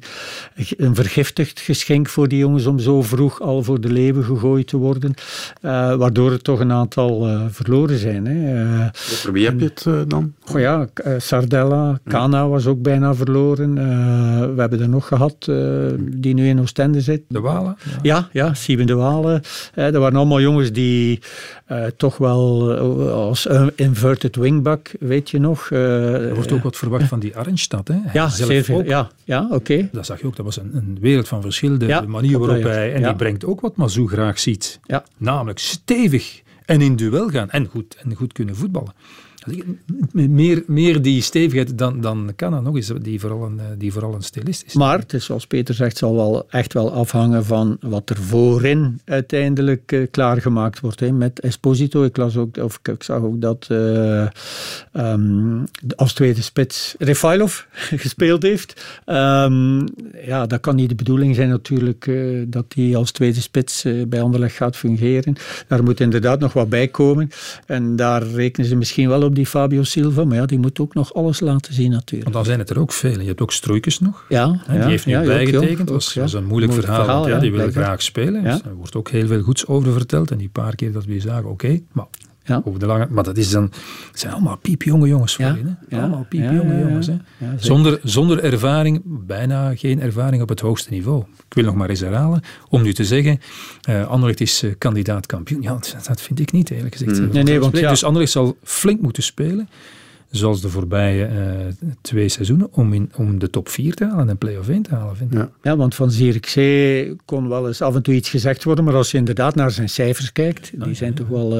een 0.76 0.94
vergiftigd 0.94 1.60
geschenk 1.60 2.08
voor 2.08 2.28
die 2.28 2.38
jongens 2.38 2.66
om 2.66 2.78
zo 2.78 3.02
vroeg 3.02 3.40
al 3.40 3.62
voor 3.62 3.80
de 3.80 3.92
leeuwen 3.92 4.24
gegooid 4.24 4.66
te 4.66 4.76
worden. 4.76 5.14
Eh, 5.60 5.94
waardoor 5.94 6.32
er 6.32 6.42
toch 6.42 6.60
een 6.60 6.72
aantal 6.72 7.26
eh, 7.26 7.42
verloren 7.50 7.98
zijn. 7.98 8.26
Hè. 8.26 8.82
Eh, 8.82 8.88
Voor 8.92 9.32
wie 9.32 9.44
heb 9.44 9.60
je 9.60 9.64
het 9.74 10.10
dan? 10.10 10.32
Oh 10.52 10.60
ja, 10.60 10.86
Sardella, 11.18 12.00
Kana 12.04 12.48
was 12.48 12.66
ook 12.66 12.82
bijna 12.82 13.14
verloren. 13.14 13.74
We 14.54 14.60
hebben 14.60 14.80
er 14.80 14.88
nog 14.88 15.06
gehad, 15.06 15.36
eh, 15.48 15.56
die 15.98 16.34
nu 16.34 16.48
in 16.48 16.60
Oostende 16.60 17.00
zit. 17.00 17.22
De 17.28 17.40
Walen? 17.40 17.76
Ja, 18.02 18.28
ja, 18.32 18.54
Sieven 18.54 18.86
de 18.86 18.94
Walen. 18.94 19.42
Dat 19.74 19.94
waren 19.94 20.16
allemaal 20.16 20.40
jongens 20.40 20.72
die 20.72 21.20
toch 21.96 22.16
wel 22.16 22.72
als 23.10 23.48
inverted 23.74 24.36
wingback, 24.36 24.90
weet 25.00 25.30
je 25.30 25.38
nog. 25.40 25.70
Er 25.70 26.34
wordt 26.34 26.52
ook 26.52 26.62
wat 26.62 26.76
verwacht 26.76 27.08
van 27.08 27.20
die 27.20 27.36
Arnstad. 27.36 27.87
Hè? 27.88 27.94
Hij 27.94 28.10
Ja, 28.12 28.28
zelf 28.28 28.50
zeer 28.50 28.64
veel. 28.64 28.76
ook. 28.78 28.86
Ja, 28.86 29.10
ja 29.24 29.48
oké. 29.50 29.88
Dat 29.92 30.06
zag 30.06 30.20
je 30.20 30.26
ook, 30.26 30.36
dat 30.36 30.44
was 30.44 30.56
een, 30.56 30.70
een 30.76 30.98
wereld 31.00 31.28
van 31.28 31.42
verschil. 31.42 31.78
De, 31.78 31.86
Ja, 31.86 32.00
manier 32.00 32.40
op 32.40 32.46
waarop 32.46 32.64
hij... 32.64 32.94
En 32.94 33.00
Ja. 33.00 33.06
die 33.08 33.16
brengt 33.16 33.44
ook 33.44 33.60
wat 33.60 33.76
Mazou 33.76 34.08
graag 34.08 34.38
ziet. 34.38 34.80
Ja. 34.82 35.04
Namelijk 35.16 35.58
stevig 35.58 36.42
en 36.64 36.80
in 36.80 36.96
duel 36.96 37.28
gaan. 37.28 37.50
En 37.50 37.66
goed, 37.66 37.96
en 38.02 38.14
goed 38.14 38.32
kunnen 38.32 38.56
voetballen. 38.56 38.92
Meer, 40.12 40.62
meer 40.66 41.02
die 41.02 41.22
stevigheid 41.22 41.78
dan, 41.78 42.00
dan 42.00 42.32
kan 42.36 42.54
er 42.54 42.62
nog 42.62 42.76
eens, 42.76 42.92
die 43.00 43.20
vooral 43.20 43.44
een, 43.44 43.58
eh, 43.58 43.64
die 43.78 43.92
vooral 43.92 44.14
een 44.14 44.22
stilist 44.22 44.64
is. 44.66 44.74
Maar 44.74 44.98
het 44.98 45.12
is 45.12 45.24
zoals 45.24 45.46
Peter 45.46 45.74
zegt, 45.74 45.96
zal 45.96 46.14
wel 46.14 46.50
echt 46.50 46.72
wel 46.72 46.92
afhangen 46.92 47.44
van 47.44 47.76
wat 47.80 48.10
er 48.10 48.16
voorin 48.16 49.00
uiteindelijk 49.04 49.92
eh, 49.92 50.06
klaargemaakt 50.10 50.80
wordt. 50.80 51.00
Hè. 51.00 51.12
Met 51.12 51.40
Esposito, 51.40 52.04
ik, 52.04 52.16
las 52.16 52.36
ook, 52.36 52.56
of 52.56 52.80
ik, 52.82 53.02
zag 53.02 53.22
ook 53.22 53.40
dat 53.40 53.66
eh, 53.68 54.26
ehm, 54.92 55.64
als 55.96 56.12
tweede 56.12 56.42
spits 56.42 56.94
Refailov 56.98 57.60
gespeeld 58.04 58.42
heeft. 58.42 58.84
Ehm, 59.04 59.86
ja, 60.26 60.46
dat 60.46 60.60
kan 60.60 60.76
niet 60.76 60.88
de 60.88 60.94
bedoeling 60.94 61.34
zijn 61.34 61.48
natuurlijk 61.48 62.10
dat 62.46 62.64
hij 62.74 62.96
als 62.96 63.10
tweede 63.10 63.40
spits 63.40 63.86
bij 64.08 64.22
Anderlecht 64.22 64.56
gaat 64.56 64.76
fungeren. 64.76 65.36
Daar 65.66 65.82
moet 65.82 66.00
inderdaad 66.00 66.40
nog 66.40 66.52
wat 66.52 66.68
bij 66.68 66.88
komen. 66.88 67.30
En 67.66 67.96
daar 67.96 68.22
rekenen 68.22 68.68
ze 68.68 68.76
misschien 68.76 69.08
wel 69.08 69.22
op 69.22 69.27
die 69.34 69.46
Fabio 69.46 69.82
Silva, 69.82 70.24
maar 70.24 70.36
ja, 70.36 70.46
die 70.46 70.58
moet 70.58 70.80
ook 70.80 70.94
nog 70.94 71.14
alles 71.14 71.40
laten 71.40 71.74
zien 71.74 71.90
natuurlijk. 71.90 72.22
Want 72.22 72.34
dan 72.34 72.44
zijn 72.44 72.58
het 72.58 72.70
er 72.70 72.78
ook 72.78 72.92
veel. 72.92 73.20
Je 73.20 73.26
hebt 73.26 73.40
ook 73.40 73.52
Stroeikens 73.52 74.00
nog. 74.00 74.24
Ja, 74.28 74.60
Hè, 74.66 74.74
ja, 74.74 74.80
die 74.80 74.90
heeft 74.90 75.06
nu 75.06 75.12
ja, 75.12 75.22
bijgetekend. 75.22 75.78
Dat 75.78 75.88
was, 75.88 76.14
was 76.14 76.32
een 76.32 76.46
moeilijk, 76.46 76.72
Moeilijk 76.72 76.94
verhaal. 76.94 77.04
verhaal, 77.04 77.20
want 77.20 77.34
ja, 77.34 77.40
die 77.40 77.52
wil 77.52 77.70
graag 77.70 78.02
spelen. 78.02 78.44
Dus 78.44 78.62
er 78.62 78.74
wordt 78.74 78.96
ook 78.96 79.08
heel 79.10 79.26
veel 79.26 79.42
goeds 79.42 79.66
over 79.66 79.92
verteld. 79.92 80.30
En 80.30 80.38
die 80.38 80.48
paar 80.48 80.74
keer 80.74 80.92
dat 80.92 81.04
we 81.04 81.10
die 81.10 81.20
zagen, 81.20 81.50
oké. 81.50 81.80
maar 81.92 82.06
Ja. 82.48 82.62
over 82.64 82.80
de 82.80 82.86
lange... 82.86 83.06
Maar 83.10 83.24
dat 83.24 83.36
is 83.36 83.50
dan... 83.50 83.62
Het 84.10 84.20
zijn 84.20 84.32
allemaal 84.32 84.56
piepjonge 84.56 85.08
jongens 85.08 85.34
voor 85.34 85.44
je. 85.44 85.74
Hè? 85.88 85.98
allemaal 86.00 86.26
piepjonge 86.28 86.78
jongens. 86.78 87.06
Hè? 87.06 87.16
Zonder, 87.56 88.00
zonder 88.02 88.44
ervaring, 88.44 89.02
bijna 89.04 89.74
geen 89.74 90.00
ervaring 90.00 90.42
op 90.42 90.48
het 90.48 90.60
hoogste 90.60 90.90
niveau. 90.90 91.22
Ik 91.48 91.54
wil 91.54 91.64
nog 91.64 91.74
maar 91.74 91.88
eens 91.88 92.00
herhalen, 92.00 92.40
om 92.68 92.82
nu 92.82 92.92
te 92.92 93.04
zeggen, 93.04 93.40
eh 93.82 94.06
Anderlecht 94.08 94.40
is 94.40 94.62
eh, 94.62 94.70
kandidaat 94.78 95.26
kampioen. 95.26 95.62
Ja, 95.62 95.72
dat, 95.72 95.96
dat 96.06 96.20
vind 96.20 96.40
ik 96.40 96.52
niet, 96.52 96.70
eerlijk 96.70 96.94
gezegd. 96.94 97.20
Mm. 97.20 97.28
Nee, 97.32 97.42
nee, 97.42 97.60
want 97.60 97.78
ja. 97.78 97.90
Dus 97.90 98.04
Anderlecht 98.04 98.32
zal 98.32 98.56
flink 98.62 99.00
moeten 99.00 99.22
spelen 99.22 99.68
zoals 100.30 100.60
de 100.60 100.68
voorbije 100.68 101.24
eh, 101.24 101.88
twee 102.00 102.28
seizoenen, 102.28 102.68
om, 102.72 102.92
in, 102.92 103.10
om 103.16 103.38
de 103.38 103.50
top 103.50 103.68
4 103.68 103.94
te 103.94 104.04
halen 104.04 104.28
en 104.28 104.38
play-off 104.38 104.68
1 104.68 104.82
te 104.82 104.94
halen, 104.94 105.16
vind 105.16 105.32
ik. 105.32 105.38
Ja. 105.38 105.50
Ja, 105.62 105.76
want 105.76 105.94
van 105.94 106.10
Zierikzee 106.10 107.16
kon 107.24 107.48
wel 107.48 107.66
eens 107.66 107.82
af 107.82 107.94
en 107.94 108.02
toe 108.02 108.14
iets 108.14 108.30
gezegd 108.30 108.64
worden, 108.64 108.84
maar 108.84 108.94
als 108.94 109.10
je 109.10 109.18
inderdaad 109.18 109.54
naar 109.54 109.70
zijn 109.70 109.88
cijfers 109.88 110.32
kijkt, 110.32 110.70
die 110.84 110.94
zijn 110.94 111.14
toch 111.14 111.28
wel 111.28 111.52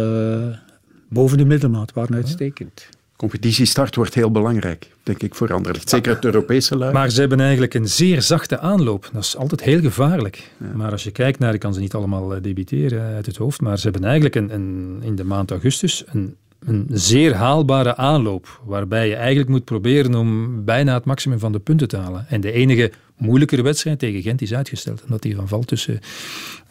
boven 1.08 1.38
de 1.38 1.44
middelmaat, 1.44 1.92
waren 1.92 2.14
uitstekend. 2.14 2.88
Competitiestart 3.16 3.94
wordt 3.94 4.14
heel 4.14 4.30
belangrijk, 4.30 4.90
denk 5.02 5.22
ik, 5.22 5.34
voor 5.34 5.52
Anderlecht. 5.52 5.88
Zeker 5.88 6.14
het 6.14 6.24
Europese 6.24 6.76
luik. 6.76 6.92
Maar 6.92 7.10
ze 7.10 7.20
hebben 7.20 7.40
eigenlijk 7.40 7.74
een 7.74 7.88
zeer 7.88 8.22
zachte 8.22 8.58
aanloop. 8.58 9.10
Dat 9.12 9.22
is 9.22 9.36
altijd 9.36 9.62
heel 9.62 9.80
gevaarlijk. 9.80 10.50
Maar 10.74 10.90
als 10.90 11.04
je 11.04 11.10
kijkt 11.10 11.38
naar, 11.38 11.54
ik 11.54 11.60
kan 11.60 11.74
ze 11.74 11.80
niet 11.80 11.94
allemaal 11.94 12.34
eh, 12.34 12.42
debiteren 12.42 13.14
uit 13.14 13.26
het 13.26 13.36
hoofd, 13.36 13.60
maar 13.60 13.78
ze 13.78 13.82
hebben 13.82 14.04
eigenlijk 14.04 14.34
een, 14.34 14.54
een, 14.54 14.98
in 15.02 15.14
de 15.14 15.24
maand 15.24 15.50
augustus 15.50 16.04
een, 16.06 16.36
een 16.58 16.86
zeer 16.90 17.34
haalbare 17.34 17.96
aanloop, 17.96 18.60
waarbij 18.64 19.08
je 19.08 19.14
eigenlijk 19.14 19.48
moet 19.48 19.64
proberen 19.64 20.14
om 20.14 20.64
bijna 20.64 20.94
het 20.94 21.04
maximum 21.04 21.38
van 21.38 21.52
de 21.52 21.58
punten 21.58 21.88
te 21.88 21.96
halen. 21.96 22.26
En 22.28 22.40
de 22.40 22.52
enige 22.52 22.92
moeilijkere 23.18 23.62
wedstrijd 23.62 23.98
tegen 23.98 24.22
Gent 24.22 24.42
is 24.42 24.54
uitgesteld. 24.54 25.02
Omdat 25.02 25.22
die 25.22 25.34
van 25.34 25.48
valt 25.48 25.66
tussen 25.66 26.00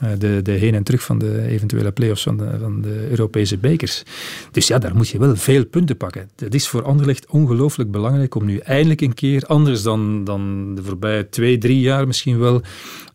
uh, 0.03 0.09
de, 0.17 0.39
de 0.41 0.51
heen 0.51 0.75
en 0.75 0.83
terug 0.83 1.03
van 1.03 1.17
de 1.17 1.41
eventuele 1.41 1.91
play-offs 1.91 2.23
van 2.23 2.37
de, 2.37 2.57
van 2.59 2.81
de 2.81 3.07
Europese 3.09 3.57
bekers. 3.57 4.03
Dus 4.51 4.67
ja, 4.67 4.77
daar 4.77 4.95
moet 4.95 5.09
je 5.09 5.19
wel 5.19 5.35
veel 5.35 5.65
punten 5.65 5.97
pakken. 5.97 6.29
Het 6.35 6.55
is 6.55 6.67
voor 6.67 6.83
Anderlecht 6.83 7.25
ongelooflijk 7.25 7.91
belangrijk 7.91 8.35
om 8.35 8.45
nu 8.45 8.57
eindelijk 8.57 9.01
een 9.01 9.13
keer, 9.13 9.43
anders 9.45 9.81
dan, 9.81 10.23
dan 10.23 10.75
de 10.75 10.83
voorbije 10.83 11.29
twee, 11.29 11.57
drie 11.57 11.79
jaar 11.79 12.07
misschien 12.07 12.39
wel, 12.39 12.61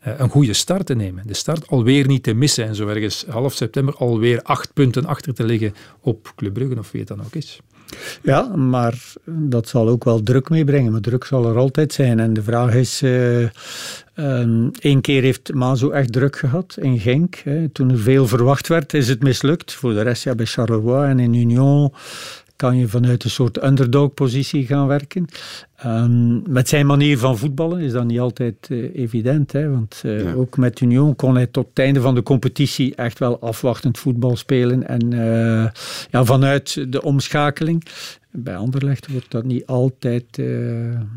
uh, 0.06 0.12
een 0.16 0.28
goede 0.28 0.52
start 0.52 0.86
te 0.86 0.94
nemen. 0.94 1.26
De 1.26 1.34
start 1.34 1.68
alweer 1.68 2.06
niet 2.06 2.22
te 2.22 2.34
missen 2.34 2.66
en 2.66 2.74
zo 2.74 2.86
ergens 2.86 3.24
half 3.28 3.54
september 3.54 3.94
alweer 3.94 4.42
acht 4.42 4.72
punten 4.72 5.06
achter 5.06 5.34
te 5.34 5.44
liggen 5.44 5.74
op 6.00 6.32
Club 6.36 6.52
Brugge 6.52 6.78
of 6.78 6.90
wie 6.90 7.00
het 7.00 7.08
dan 7.08 7.20
ook 7.20 7.34
is. 7.34 7.60
Ja, 8.22 8.56
maar 8.56 8.94
dat 9.26 9.68
zal 9.68 9.88
ook 9.88 10.04
wel 10.04 10.22
druk 10.22 10.48
meebrengen. 10.48 10.92
Maar 10.92 11.00
druk 11.00 11.24
zal 11.24 11.48
er 11.48 11.56
altijd 11.56 11.92
zijn. 11.92 12.20
En 12.20 12.32
de 12.32 12.42
vraag 12.42 12.74
is... 12.74 13.02
Uh, 13.02 13.48
keer 15.00 15.22
heeft 15.22 15.54
Mazo 15.54 15.90
echt 15.90 16.12
druk 16.12 16.36
gehad 16.36 16.76
in 16.80 16.98
Genk. 16.98 17.36
Hè. 17.44 17.68
Toen 17.68 17.90
er 17.90 17.98
veel 17.98 18.26
verwacht 18.26 18.68
werd, 18.68 18.94
is 18.94 19.08
het 19.08 19.22
mislukt. 19.22 19.72
Voor 19.72 19.92
de 19.92 20.02
rest, 20.02 20.24
ja, 20.24 20.34
bij 20.34 20.46
Charleroi 20.46 21.10
en 21.10 21.18
in 21.18 21.34
Union 21.34 21.92
kan 22.62 22.76
je 22.76 22.88
vanuit 22.88 23.24
een 23.24 23.30
soort 23.30 23.64
underdog-positie 23.64 24.66
gaan 24.66 24.86
werken. 24.86 25.26
Um, 25.86 26.42
met 26.52 26.68
zijn 26.68 26.86
manier 26.86 27.18
van 27.18 27.38
voetballen 27.38 27.80
is 27.80 27.92
dat 27.92 28.04
niet 28.04 28.20
altijd 28.20 28.68
uh, 28.68 28.94
evident. 28.94 29.52
Hè? 29.52 29.70
Want 29.70 30.02
uh, 30.04 30.38
ook 30.38 30.56
met 30.56 30.80
Union 30.80 31.16
kon 31.16 31.34
hij 31.34 31.46
tot 31.46 31.66
het 31.68 31.78
einde 31.78 32.00
van 32.00 32.14
de 32.14 32.22
competitie 32.22 32.94
echt 32.94 33.18
wel 33.18 33.40
afwachtend 33.40 33.98
voetbal 33.98 34.36
spelen. 34.36 34.88
En 34.88 35.12
uh, 35.14 35.66
ja, 36.10 36.24
vanuit 36.24 36.92
de 36.92 37.02
omschakeling. 37.02 37.84
Bij 38.30 38.56
Anderlecht 38.56 39.12
wordt 39.12 39.30
dat 39.30 39.44
niet 39.44 39.66
altijd 39.66 40.26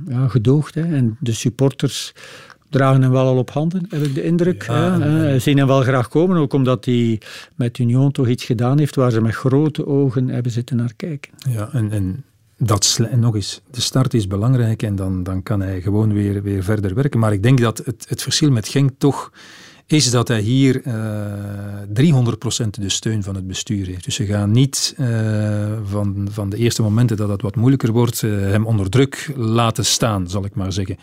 ja, 0.08 0.28
gedoogd. 0.28 0.76
Hè? 0.76 0.96
En 0.96 1.18
de 1.20 1.34
supporters 1.34 2.14
dragen 2.70 3.02
hem 3.02 3.12
wel 3.12 3.26
al 3.26 3.38
op 3.38 3.52
handen, 3.52 3.86
heb 3.90 4.04
ik 4.04 4.14
de 4.14 4.24
indruk. 4.24 4.66
Ja, 4.68 4.96
ja. 4.96 5.40
zien 5.40 5.58
hem 5.58 5.68
wel 5.68 5.82
graag 5.82 6.08
komen, 6.08 6.38
ook 6.38 6.54
omdat 6.54 6.86
hij 6.86 7.22
met 7.56 7.78
Union 7.78 8.12
toch 8.12 8.28
iets 8.28 8.44
gedaan 8.44 8.80
heeft 8.80 8.96
waar 8.96 9.12
ze 9.12 9.22
met 9.22 9.36
grote 9.36 9.88
ogen 9.88 10.28
hebben 10.28 10.52
zitten 10.52 10.76
naar 10.76 10.94
kijken. 10.96 11.32
Ja, 11.50 11.70
en, 11.72 11.92
en 11.92 12.24
dat 12.58 13.00
en 13.12 13.20
nog 13.20 13.36
eens, 13.36 13.62
de 13.72 13.82
start 13.82 14.14
is 14.14 14.28
belangrijk 14.28 14.84
en 14.84 14.96
dan, 14.96 15.24
dan 15.24 15.44
kan 15.44 15.62
hij 15.62 15.82
gewoon 15.82 16.14
weer, 16.14 16.42
weer 16.42 16.64
verder 16.64 16.94
werken. 16.94 17.20
Maar 17.20 17.34
ik 17.34 17.44
denk 17.44 17.60
dat 17.60 17.78
het, 17.78 18.06
het 18.10 18.22
verschil 18.22 18.52
met 18.52 18.68
Genk 18.68 18.92
toch 18.98 19.32
is 19.88 20.12
dat 20.12 20.28
hij 20.28 20.42
hier 20.42 20.82
uh, 20.88 22.14
300% 22.64 22.70
de 22.70 22.90
steun 22.90 23.24
van 23.24 23.36
het 23.36 23.48
bestuur 23.48 23.86
heeft. 23.86 24.04
Dus 24.04 24.16
ze 24.16 24.26
gaan 24.26 24.52
niet 24.52 24.96
uh, 25.00 25.08
van, 25.84 26.28
van 26.32 26.50
de 26.50 26.58
eerste 26.58 26.82
momenten 26.82 27.18
dat 27.18 27.30
het 27.30 27.42
wat 27.42 27.56
moeilijker 27.56 27.92
wordt, 27.92 28.22
uh, 28.22 28.40
hem 28.40 28.66
onder 28.66 28.90
druk 28.90 29.32
laten 29.36 29.86
staan, 29.86 30.30
zal 30.30 30.46
ik 30.46 30.56
maar 30.56 30.74
zeggen. 30.74 30.98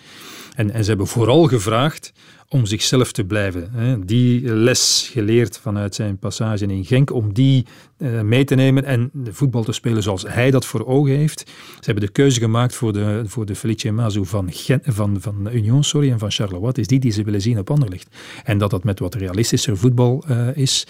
En, 0.55 0.71
en 0.71 0.83
ze 0.83 0.89
hebben 0.89 1.07
vooral 1.07 1.47
gevraagd 1.47 2.13
om 2.53 2.67
zichzelf 2.67 3.13
te 3.13 3.25
blijven. 3.25 3.71
Hè. 3.73 4.05
Die 4.05 4.55
les 4.55 5.09
geleerd 5.13 5.59
vanuit 5.59 5.95
zijn 5.95 6.19
passage 6.19 6.67
in 6.67 6.85
Genk, 6.85 7.13
om 7.13 7.33
die 7.33 7.67
uh, 7.99 8.21
mee 8.21 8.45
te 8.45 8.55
nemen 8.55 8.85
en 8.85 9.11
de 9.13 9.33
voetbal 9.33 9.65
te 9.65 9.73
spelen 9.73 10.03
zoals 10.03 10.25
hij 10.29 10.51
dat 10.51 10.67
voor 10.67 10.87
ogen 10.87 11.17
heeft. 11.17 11.41
Ze 11.49 11.85
hebben 11.85 12.05
de 12.05 12.13
keuze 12.13 12.41
gemaakt 12.41 12.75
voor 12.75 12.93
de, 12.93 13.23
voor 13.27 13.47
de 13.47 13.55
Felice 13.55 13.91
Mazu 13.91 14.25
van, 14.25 14.51
van, 14.83 15.17
van 15.21 15.49
Union 15.53 15.85
sorry, 15.85 16.11
en 16.11 16.19
van 16.19 16.31
Charleroi. 16.31 16.73
Is 16.75 16.87
die 16.87 17.01
die 17.01 17.13
ze 17.13 17.23
willen 17.23 17.41
zien 17.41 17.59
op 17.59 17.71
Anderlecht. 17.71 18.17
En 18.45 18.59
dat 18.59 18.71
dat 18.71 18.85
met 18.85 18.99
wat 18.99 19.15
realistischer 19.15 19.77
voetbal 19.77 20.25
uh, 20.31 20.57
is. 20.57 20.87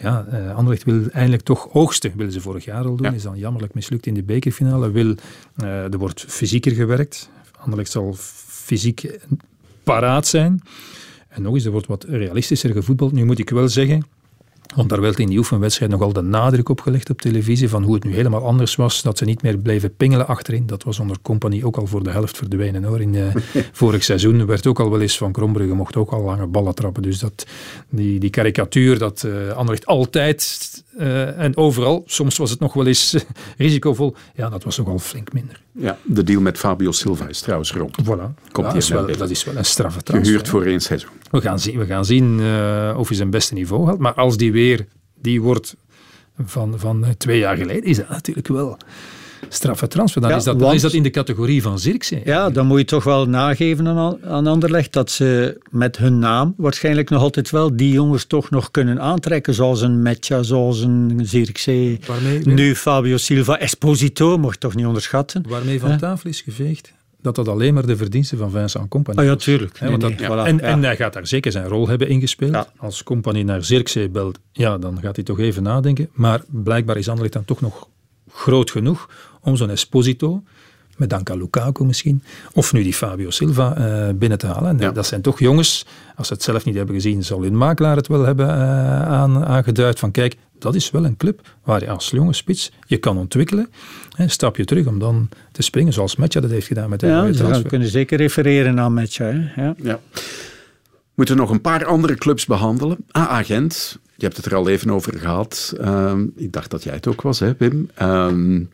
Ja, 0.00 0.26
uh, 0.32 0.54
Anderlecht 0.54 0.84
wil 0.84 1.00
eindelijk 1.12 1.42
toch 1.42 1.68
oogsten. 1.72 2.12
Willen 2.16 2.32
ze 2.32 2.40
vorig 2.40 2.64
jaar 2.64 2.84
al 2.84 2.96
doen. 2.96 3.06
Ja. 3.06 3.12
Is 3.12 3.22
dan 3.22 3.38
jammerlijk 3.38 3.74
mislukt 3.74 4.06
in 4.06 4.14
de 4.14 4.22
bekerfinale. 4.22 4.90
Wil, 4.90 5.14
er 5.56 5.98
wordt 5.98 6.24
fysieker 6.28 6.72
gewerkt. 6.72 7.30
Anderlecht 7.58 7.90
zal 7.90 8.16
fysiek 8.68 9.18
paraat 9.82 10.26
zijn. 10.26 10.62
En 11.28 11.42
nog 11.42 11.54
eens, 11.54 11.64
er 11.64 11.70
wordt 11.70 11.86
wat 11.86 12.04
realistischer 12.04 12.72
gevoetbald. 12.72 13.12
Nu 13.12 13.24
moet 13.24 13.38
ik 13.38 13.50
wel 13.50 13.68
zeggen, 13.68 14.06
want 14.74 14.88
daar 14.88 15.00
werd 15.00 15.18
in 15.18 15.28
die 15.28 15.38
oefenwedstrijd 15.38 15.90
nogal 15.90 16.12
de 16.12 16.22
nadruk 16.22 16.68
op 16.68 16.80
gelegd 16.80 17.10
op 17.10 17.20
televisie 17.20 17.68
van 17.68 17.82
hoe 17.82 17.94
het 17.94 18.04
nu 18.04 18.14
helemaal 18.14 18.44
anders 18.44 18.76
was, 18.76 19.02
dat 19.02 19.18
ze 19.18 19.24
niet 19.24 19.42
meer 19.42 19.58
bleven 19.58 19.94
pingelen 19.96 20.26
achterin. 20.26 20.66
Dat 20.66 20.82
was 20.82 20.98
onder 20.98 21.16
Company 21.22 21.62
ook 21.62 21.76
al 21.76 21.86
voor 21.86 22.02
de 22.02 22.10
helft 22.10 22.36
verdwenen 22.36 22.84
hoor. 22.84 23.00
In 23.00 23.14
uh, 23.14 23.34
vorig 23.72 24.04
seizoen 24.04 24.46
werd 24.46 24.66
ook 24.66 24.80
al 24.80 24.90
wel 24.90 25.00
eens 25.00 25.18
van 25.18 25.32
Krombrugge 25.32 25.74
mocht 25.74 25.96
ook 25.96 26.10
al 26.10 26.22
lange 26.22 26.46
ballen 26.46 26.74
trappen. 26.74 27.02
Dus 27.02 27.18
dat, 27.18 27.46
die, 27.88 28.20
die 28.20 28.30
karikatuur 28.30 28.98
dat 28.98 29.22
uh, 29.26 29.48
Anderlecht 29.48 29.86
altijd 29.86 30.84
uh, 30.98 31.38
en 31.38 31.56
overal, 31.56 32.02
soms 32.06 32.36
was 32.36 32.50
het 32.50 32.60
nog 32.60 32.72
wel 32.72 32.86
eens 32.86 33.24
risicovol, 33.56 34.14
ja 34.34 34.48
dat 34.48 34.64
was 34.64 34.76
nogal 34.76 34.98
flink 34.98 35.32
minder. 35.32 35.60
Ja, 35.72 35.98
de 36.04 36.22
deal 36.22 36.40
met 36.40 36.58
Fabio 36.58 36.92
Silva 36.92 37.28
is 37.28 37.40
trouwens 37.40 37.72
rond. 37.72 37.96
Voilà, 38.02 38.50
Komt 38.52 38.66
ja, 38.66 38.74
is 38.74 38.88
wel, 38.88 39.16
dat 39.16 39.30
is 39.30 39.44
wel 39.44 39.56
een 39.56 39.64
straffe 39.64 40.02
transfer. 40.02 40.26
Gehuurd 40.26 40.48
voor 40.48 40.64
één 40.64 40.80
seizoen. 40.80 41.10
We 41.30 41.40
gaan 41.40 41.58
zien, 41.58 41.78
we 41.78 41.86
gaan 41.86 42.04
zien 42.04 42.40
of 42.96 43.08
hij 43.08 43.16
zijn 43.16 43.30
beste 43.30 43.54
niveau 43.54 43.86
haalt, 43.86 43.98
maar 43.98 44.14
als 44.14 44.36
die 44.36 44.52
weer 44.52 44.86
die 45.20 45.42
wordt 45.42 45.76
van, 46.44 46.78
van 46.78 47.04
twee 47.16 47.38
jaar 47.38 47.56
geleden, 47.56 47.84
is 47.84 47.96
dat 47.96 48.08
natuurlijk 48.08 48.48
wel 48.48 48.78
straffe 49.48 49.88
transfer. 49.88 50.20
Dan, 50.20 50.30
ja, 50.30 50.36
is, 50.36 50.44
dat, 50.44 50.58
dan 50.58 50.74
is 50.74 50.82
dat 50.82 50.92
in 50.92 51.02
de 51.02 51.10
categorie 51.10 51.62
van 51.62 51.78
Zirkzee. 51.78 52.22
Ja, 52.24 52.50
dan 52.50 52.66
moet 52.66 52.78
je 52.78 52.84
toch 52.84 53.04
wel 53.04 53.26
nageven 53.26 53.86
aan, 53.86 54.18
aan 54.24 54.46
Anderlecht 54.46 54.92
dat 54.92 55.10
ze 55.10 55.58
met 55.70 55.96
hun 55.96 56.18
naam 56.18 56.54
waarschijnlijk 56.56 57.10
nog 57.10 57.22
altijd 57.22 57.50
wel 57.50 57.76
die 57.76 57.92
jongens 57.92 58.24
toch 58.24 58.50
nog 58.50 58.70
kunnen 58.70 59.00
aantrekken, 59.00 59.54
zoals 59.54 59.80
een 59.80 60.02
Metja, 60.02 60.42
zoals 60.42 60.80
een 60.80 61.20
Zirkzee. 61.22 61.98
Nu 62.42 62.74
Fabio 62.74 63.16
Silva, 63.16 63.58
Esposito, 63.58 64.38
mocht 64.38 64.60
toch 64.60 64.74
niet 64.74 64.86
onderschatten. 64.86 65.44
Waarmee 65.48 65.80
van 65.80 65.98
tafel 65.98 66.30
is 66.30 66.40
geveegd 66.40 66.96
dat 67.22 67.34
dat 67.34 67.48
alleen 67.48 67.74
maar 67.74 67.86
de 67.86 67.96
verdiensten 67.96 68.38
van 68.38 68.50
Vincent 68.50 68.88
Company 68.88 69.20
oh, 69.20 69.24
ja, 69.24 69.36
tuurlijk. 69.36 69.80
Nee, 69.80 69.96
nee, 69.96 70.16
voilà, 70.16 70.46
en, 70.46 70.56
ja. 70.56 70.62
en, 70.62 70.82
hij 70.82 70.96
gaat 70.96 71.12
daar 71.12 71.26
zeker 71.26 71.52
zijn 71.52 71.66
rol 71.66 71.88
hebben 71.88 72.08
ingespeeld. 72.08 72.52
Ja. 72.52 72.66
Als 72.76 73.02
Company 73.02 73.42
naar 73.42 73.64
Zirkzee 73.64 74.08
belt, 74.08 74.38
ja, 74.52 74.78
dan 74.78 74.98
gaat 75.00 75.16
hij 75.16 75.24
toch 75.24 75.38
even 75.38 75.62
nadenken. 75.62 76.08
Maar 76.12 76.42
blijkbaar 76.48 76.96
is 76.96 77.08
Anderlecht 77.08 77.34
dan 77.34 77.44
toch 77.44 77.60
nog 77.60 77.88
groot 78.32 78.70
genoeg 78.70 79.08
om 79.40 79.56
zo'n 79.56 79.70
Esposito, 79.70 80.42
met 80.96 81.10
dank 81.10 81.30
aan 81.30 81.38
Lukaku 81.38 81.84
misschien, 81.84 82.22
of 82.52 82.72
nu 82.72 82.82
die 82.82 82.94
Fabio 82.94 83.30
Silva 83.30 83.78
uh, 83.78 84.14
binnen 84.14 84.38
te 84.38 84.46
halen. 84.46 84.80
En 84.80 84.94
dat 84.94 85.06
zijn 85.06 85.22
toch 85.22 85.38
jongens, 85.38 85.86
als 86.16 86.26
ze 86.26 86.32
het 86.32 86.42
zelf 86.42 86.64
niet 86.64 86.74
hebben 86.74 86.94
gezien, 86.94 87.24
zal 87.24 87.42
hun 87.42 87.56
makelaar 87.56 87.96
het 87.96 88.06
wel 88.06 88.24
hebben 88.24 88.46
uh, 88.46 89.02
aan, 89.02 89.44
aangeduid 89.44 89.98
van 89.98 90.10
kijk, 90.10 90.36
dat 90.58 90.74
is 90.74 90.90
wel 90.90 91.04
een 91.04 91.16
club 91.16 91.40
waar 91.64 91.80
je 91.80 91.90
als 91.90 92.10
jonge 92.10 92.32
spits 92.32 92.72
je 92.86 92.96
kan 92.96 93.18
ontwikkelen. 93.18 93.70
Een 94.16 94.30
stapje 94.30 94.64
terug 94.64 94.86
om 94.86 94.98
dan 94.98 95.28
te 95.52 95.62
springen, 95.62 95.92
zoals 95.92 96.16
Metja 96.16 96.40
dat 96.40 96.50
heeft 96.50 96.66
gedaan 96.66 96.90
met 96.90 97.00
de 97.00 97.06
ja, 97.06 97.20
transfer. 97.20 97.62
we 97.62 97.68
kunnen 97.68 97.88
zeker 97.88 98.18
refereren 98.18 98.80
aan 98.80 98.94
Metja. 98.94 99.24
Hè? 99.24 99.62
Ja. 99.62 99.74
ja. 99.82 100.00
Moeten 101.14 101.36
nog 101.36 101.50
een 101.50 101.60
paar 101.60 101.84
andere 101.84 102.14
clubs 102.14 102.46
behandelen. 102.46 102.96
AA 103.16 103.42
Gent, 103.42 103.98
je 104.18 104.24
hebt 104.24 104.36
het 104.36 104.46
er 104.46 104.54
al 104.54 104.68
even 104.68 104.90
over 104.90 105.18
gehad. 105.18 105.74
Um, 105.80 106.32
ik 106.36 106.52
dacht 106.52 106.70
dat 106.70 106.82
jij 106.82 106.94
het 106.94 107.06
ook 107.06 107.22
was, 107.22 107.40
hè, 107.40 107.52
Wim. 107.58 107.90
Um, 108.02 108.68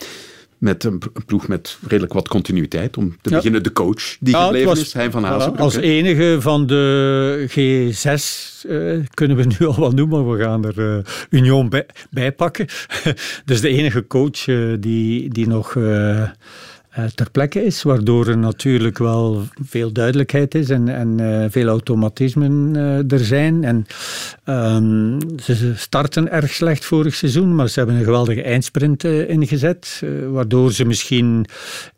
met 0.59 0.84
een, 0.84 1.03
ploeg 1.26 1.49
met 1.49 1.78
redelijk 1.86 2.12
wat 2.12 2.28
continuïteit. 2.28 2.97
Om 2.97 3.16
te 3.20 3.30
ja. 3.30 3.36
beginnen 3.36 3.62
de 3.62 3.72
coach 3.72 4.16
die 4.20 4.34
ja, 4.34 4.45
gebleven 4.45 4.68
was, 4.68 4.80
is, 4.80 4.92
Hein 4.92 5.11
van 5.11 5.24
Hazenbroek. 5.24 5.61
Als 5.61 5.76
enige 5.76 6.36
van 6.40 6.66
de 6.66 7.47
G6 7.51 8.66
uh, 8.70 9.01
kunnen 9.14 9.36
we 9.36 9.45
nu 9.59 9.66
al 9.66 9.80
wel 9.80 9.90
noemen, 9.90 10.24
maar 10.24 10.36
we 10.36 10.45
gaan 10.45 10.64
er 10.64 10.97
uh, 10.97 11.05
Union 11.30 11.68
bij, 11.68 11.86
bij, 12.11 12.32
pakken. 12.32 12.66
dus 13.45 13.61
de 13.61 13.68
enige 13.68 14.07
coach 14.07 14.47
uh, 14.47 14.76
die, 14.80 15.28
die 15.28 15.47
nog 15.47 15.76
ter 17.14 17.30
plekke 17.30 17.64
is, 17.64 17.82
waardoor 17.82 18.28
er 18.28 18.38
natuurlijk 18.38 18.99
wel 18.99 19.42
veel 19.64 19.92
duidelijkheid 19.92 20.55
is 20.55 20.70
en, 20.70 20.88
en 20.88 21.18
uh, 21.20 21.45
veel 21.49 21.68
automatismen 21.68 22.74
uh, 22.74 23.12
er 23.12 23.24
zijn. 23.24 23.64
En, 23.64 23.86
um, 24.45 25.18
ze 25.42 25.72
starten 25.76 26.30
erg 26.30 26.53
slecht 26.53 26.84
vorig 26.84 27.14
seizoen, 27.14 27.55
maar 27.55 27.68
ze 27.68 27.78
hebben 27.78 27.97
een 27.97 28.05
geweldige 28.05 28.42
eindsprint 28.42 29.05
ingezet, 29.05 30.03
waardoor 30.30 30.72
ze 30.72 30.84
misschien 30.84 31.47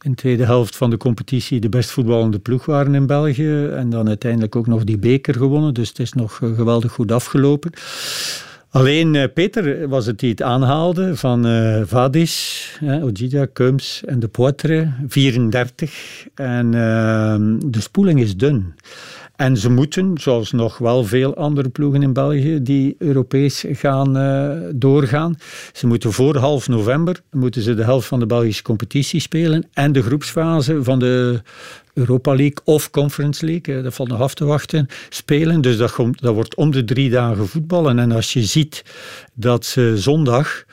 in 0.02 0.10
de 0.10 0.16
tweede 0.16 0.44
helft 0.44 0.76
van 0.76 0.90
de 0.90 0.96
competitie 0.96 1.60
de 1.60 1.68
best 1.68 1.90
voetballende 1.90 2.38
ploeg 2.38 2.64
waren 2.66 2.94
in 2.94 3.06
België 3.06 3.66
en 3.66 3.90
dan 3.90 4.08
uiteindelijk 4.08 4.56
ook 4.56 4.66
nog 4.66 4.84
die 4.84 4.98
beker 4.98 5.34
gewonnen, 5.34 5.74
dus 5.74 5.88
het 5.88 5.98
is 5.98 6.12
nog 6.12 6.36
geweldig 6.36 6.92
goed 6.92 7.12
afgelopen. 7.12 7.72
Alleen 8.76 9.14
uh, 9.14 9.24
Peter 9.34 9.88
was 9.88 10.06
het 10.06 10.18
die 10.18 10.30
het 10.30 10.42
aanhaalde 10.42 11.16
van 11.16 11.46
uh, 11.46 11.80
Vadis, 11.84 12.78
Ojida, 13.02 13.46
Kums 13.52 14.02
en 14.04 14.18
de 14.18 14.28
Poitre, 14.28 14.92
34. 15.06 16.26
En 16.34 16.74
ehm, 16.74 17.58
de 17.70 17.80
spoeling 17.80 18.20
is 18.20 18.36
dun. 18.36 18.74
En 19.36 19.56
ze 19.56 19.70
moeten, 19.70 20.18
zoals 20.18 20.52
nog 20.52 20.78
wel 20.78 21.04
veel 21.04 21.36
andere 21.36 21.68
ploegen 21.68 22.02
in 22.02 22.12
België 22.12 22.62
die 22.62 22.94
Europees 22.98 23.64
gaan 23.68 24.16
uh, 24.16 24.50
doorgaan, 24.74 25.34
ze 25.72 25.86
moeten 25.86 26.12
voor 26.12 26.36
half 26.36 26.68
november 26.68 27.20
moeten 27.30 27.62
ze 27.62 27.74
de 27.74 27.84
helft 27.84 28.06
van 28.06 28.18
de 28.18 28.26
Belgische 28.26 28.62
competitie 28.62 29.20
spelen 29.20 29.68
en 29.72 29.92
de 29.92 30.02
groepsfase 30.02 30.84
van 30.84 30.98
de 30.98 31.40
Europa 31.96 32.34
League 32.34 32.58
of 32.64 32.90
Conference 32.90 33.46
League, 33.46 33.82
dat 33.82 33.94
valt 33.94 34.08
nog 34.08 34.20
af 34.20 34.34
te 34.34 34.44
wachten, 34.44 34.86
spelen. 35.08 35.60
Dus 35.60 35.76
dat, 35.76 35.96
dat 36.10 36.34
wordt 36.34 36.54
om 36.54 36.70
de 36.70 36.84
drie 36.84 37.10
dagen 37.10 37.48
voetballen. 37.48 37.98
En 37.98 38.12
als 38.12 38.32
je 38.32 38.44
ziet 38.44 38.84
dat 39.34 39.64
ze 39.64 39.92
zondag 39.96 40.64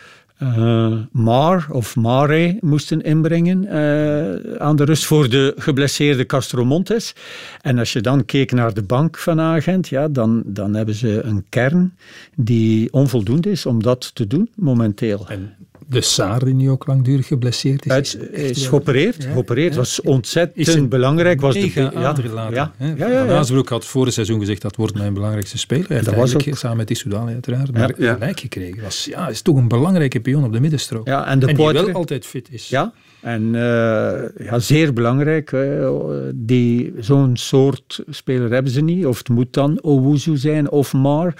uh, 1.23 1.57
of 1.69 1.95
Mare 1.95 2.57
moesten 2.61 3.01
inbrengen 3.01 3.63
uh, 3.63 4.61
aan 4.61 4.75
de 4.75 4.83
rust 4.83 5.05
voor 5.05 5.29
de 5.29 5.53
geblesseerde 5.57 6.25
Castromontes. 6.25 7.15
En 7.61 7.79
als 7.79 7.93
je 7.93 8.01
dan 8.01 8.25
keek 8.25 8.51
naar 8.51 8.73
de 8.73 8.83
bank 8.83 9.17
van 9.17 9.39
Agent, 9.39 9.87
ja, 9.87 10.07
dan, 10.07 10.43
dan 10.45 10.73
hebben 10.73 10.95
ze 10.95 11.21
een 11.23 11.45
kern 11.49 11.95
die 12.35 12.93
onvoldoende 12.93 13.51
is 13.51 13.65
om 13.65 13.83
dat 13.83 14.15
te 14.15 14.27
doen 14.27 14.49
momenteel. 14.55 15.25
En 15.27 15.55
de 15.93 16.01
Saar, 16.01 16.45
die 16.45 16.53
nu 16.53 16.69
ook 16.69 16.87
langdurig 16.87 17.27
geblesseerd 17.27 17.85
is. 17.85 18.13
Het 18.13 18.31
is 18.31 18.67
geopereerd. 18.67 19.23
Ja, 19.23 19.31
geopereerd 19.31 19.75
was 19.75 20.01
ontzettend 20.01 20.89
belangrijk. 20.89 21.41
Was 21.41 21.53
de, 21.53 21.71
ja, 21.73 21.91
ja, 21.91 22.71
ja, 22.95 23.07
ja, 23.07 23.63
had 23.65 23.85
voor 23.85 24.05
het 24.05 24.13
seizoen 24.13 24.39
gezegd 24.39 24.61
dat 24.61 24.75
wordt 24.75 24.93
mijn 24.93 25.13
belangrijkste 25.13 25.57
speler. 25.57 25.91
En 25.91 26.03
dat 26.03 26.15
was 26.15 26.35
ook 26.35 26.41
samen 26.51 26.77
met 26.77 26.89
Issoudali 26.89 27.33
uiteraard. 27.33 27.73
Maar 27.73 27.93
gelijk 27.97 28.39
gekregen. 28.39 28.83
Was, 28.83 29.05
ja, 29.09 29.27
is 29.27 29.41
toch 29.41 29.55
een 29.55 29.67
belangrijke 29.67 30.19
pion 30.19 30.43
op 30.43 30.53
de 30.53 30.59
middenstrook. 30.59 31.07
Ja, 31.07 31.27
en 31.27 31.39
de 31.39 31.47
en 31.47 31.55
die 31.55 31.65
wel 31.65 31.91
altijd 31.91 32.25
fit 32.25 32.47
is. 32.51 32.69
Ja, 32.69 32.93
en 33.21 33.43
uh, 33.43 34.45
ja, 34.47 34.59
zeer 34.59 34.93
belangrijk. 34.93 35.51
Uh, 35.51 35.89
die, 36.35 36.93
zo'n 36.99 37.37
soort 37.37 38.03
speler 38.09 38.51
hebben 38.51 38.71
ze 38.71 38.81
niet. 38.81 39.05
Of 39.05 39.17
het 39.17 39.29
moet 39.29 39.53
dan 39.53 39.81
Owuzu 39.81 40.37
zijn 40.37 40.71
of 40.71 40.93
Maar. 40.93 41.33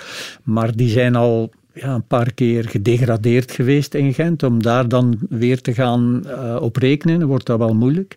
Maar 0.43 0.75
die 0.75 0.89
zijn 0.89 1.15
al 1.15 1.51
ja, 1.73 1.93
een 1.93 2.07
paar 2.07 2.33
keer 2.33 2.69
gedegradeerd 2.69 3.51
geweest 3.51 3.93
in 3.93 4.13
Gent. 4.13 4.43
Om 4.43 4.61
daar 4.61 4.87
dan 4.87 5.19
weer 5.29 5.61
te 5.61 5.73
gaan 5.73 6.23
uh, 6.25 6.57
op 6.61 6.75
rekenen, 6.75 7.27
wordt 7.27 7.45
dat 7.45 7.57
wel 7.57 7.73
moeilijk. 7.73 8.15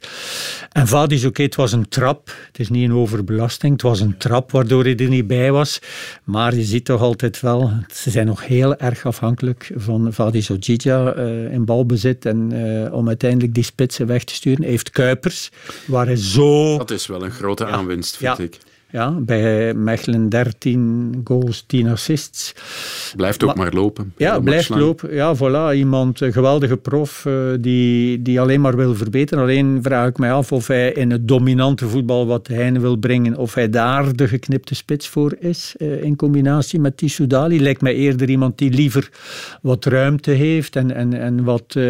En 0.72 0.86
Vadis, 0.86 1.24
oké, 1.24 1.42
het 1.42 1.54
was 1.54 1.72
een 1.72 1.88
trap. 1.88 2.32
Het 2.46 2.58
is 2.58 2.68
niet 2.68 2.88
een 2.88 2.96
overbelasting. 2.96 3.72
Het 3.72 3.82
was 3.82 4.00
een 4.00 4.16
trap 4.16 4.50
waardoor 4.50 4.82
hij 4.82 4.96
er 4.96 5.08
niet 5.08 5.26
bij 5.26 5.52
was. 5.52 5.78
Maar 6.24 6.54
je 6.54 6.64
ziet 6.64 6.84
toch 6.84 7.00
altijd 7.00 7.40
wel, 7.40 7.70
ze 7.92 8.10
zijn 8.10 8.26
nog 8.26 8.46
heel 8.46 8.76
erg 8.76 9.06
afhankelijk 9.06 9.70
van 9.76 10.12
Vadis 10.12 10.50
Ojija 10.50 11.16
uh, 11.16 11.52
in 11.52 11.64
balbezit. 11.64 12.24
En 12.24 12.52
uh, 12.52 12.92
om 12.92 13.08
uiteindelijk 13.08 13.54
die 13.54 13.64
spitsen 13.64 14.06
weg 14.06 14.24
te 14.24 14.34
sturen. 14.34 14.64
Heeft 14.64 14.90
Kuipers, 14.90 15.50
waar 15.86 16.06
hij 16.06 16.16
zo... 16.16 16.78
Dat 16.78 16.90
is 16.90 17.06
wel 17.06 17.24
een 17.24 17.30
grote 17.30 17.64
ja, 17.64 17.70
aanwinst, 17.70 18.16
vind 18.16 18.36
ja. 18.36 18.44
ik. 18.44 18.58
Ja, 18.96 19.10
bij 19.10 19.74
Mechelen 19.74 20.28
13 20.28 21.20
goals, 21.24 21.64
10 21.66 21.88
assists. 21.88 22.54
Blijft 23.16 23.42
ook 23.42 23.54
maar, 23.54 23.64
maar 23.64 23.74
lopen. 23.74 24.12
Ja, 24.16 24.40
blijft 24.40 24.68
lopen. 24.68 25.14
Ja, 25.14 25.36
voilà. 25.36 25.76
Iemand, 25.76 26.20
een 26.20 26.32
geweldige 26.32 26.76
prof, 26.76 27.24
uh, 27.24 27.34
die, 27.60 28.22
die 28.22 28.40
alleen 28.40 28.60
maar 28.60 28.76
wil 28.76 28.94
verbeteren. 28.94 29.42
Alleen 29.42 29.78
vraag 29.82 30.08
ik 30.08 30.18
mij 30.18 30.32
af 30.32 30.52
of 30.52 30.66
hij 30.66 30.92
in 30.92 31.10
het 31.10 31.28
dominante 31.28 31.88
voetbal 31.88 32.26
wat 32.26 32.46
Heine 32.46 32.80
wil 32.80 32.96
brengen, 32.96 33.36
of 33.36 33.54
hij 33.54 33.70
daar 33.70 34.16
de 34.16 34.28
geknipte 34.28 34.74
spits 34.74 35.08
voor 35.08 35.36
is, 35.38 35.74
uh, 35.78 36.02
in 36.02 36.16
combinatie 36.16 36.80
met 36.80 36.96
Tissoudali. 36.96 37.60
Lijkt 37.60 37.80
mij 37.80 37.94
eerder 37.94 38.28
iemand 38.28 38.58
die 38.58 38.70
liever 38.70 39.08
wat 39.62 39.84
ruimte 39.84 40.30
heeft 40.30 40.76
en, 40.76 40.94
en, 40.94 41.12
en 41.12 41.44
wat... 41.44 41.74
Uh, 41.76 41.84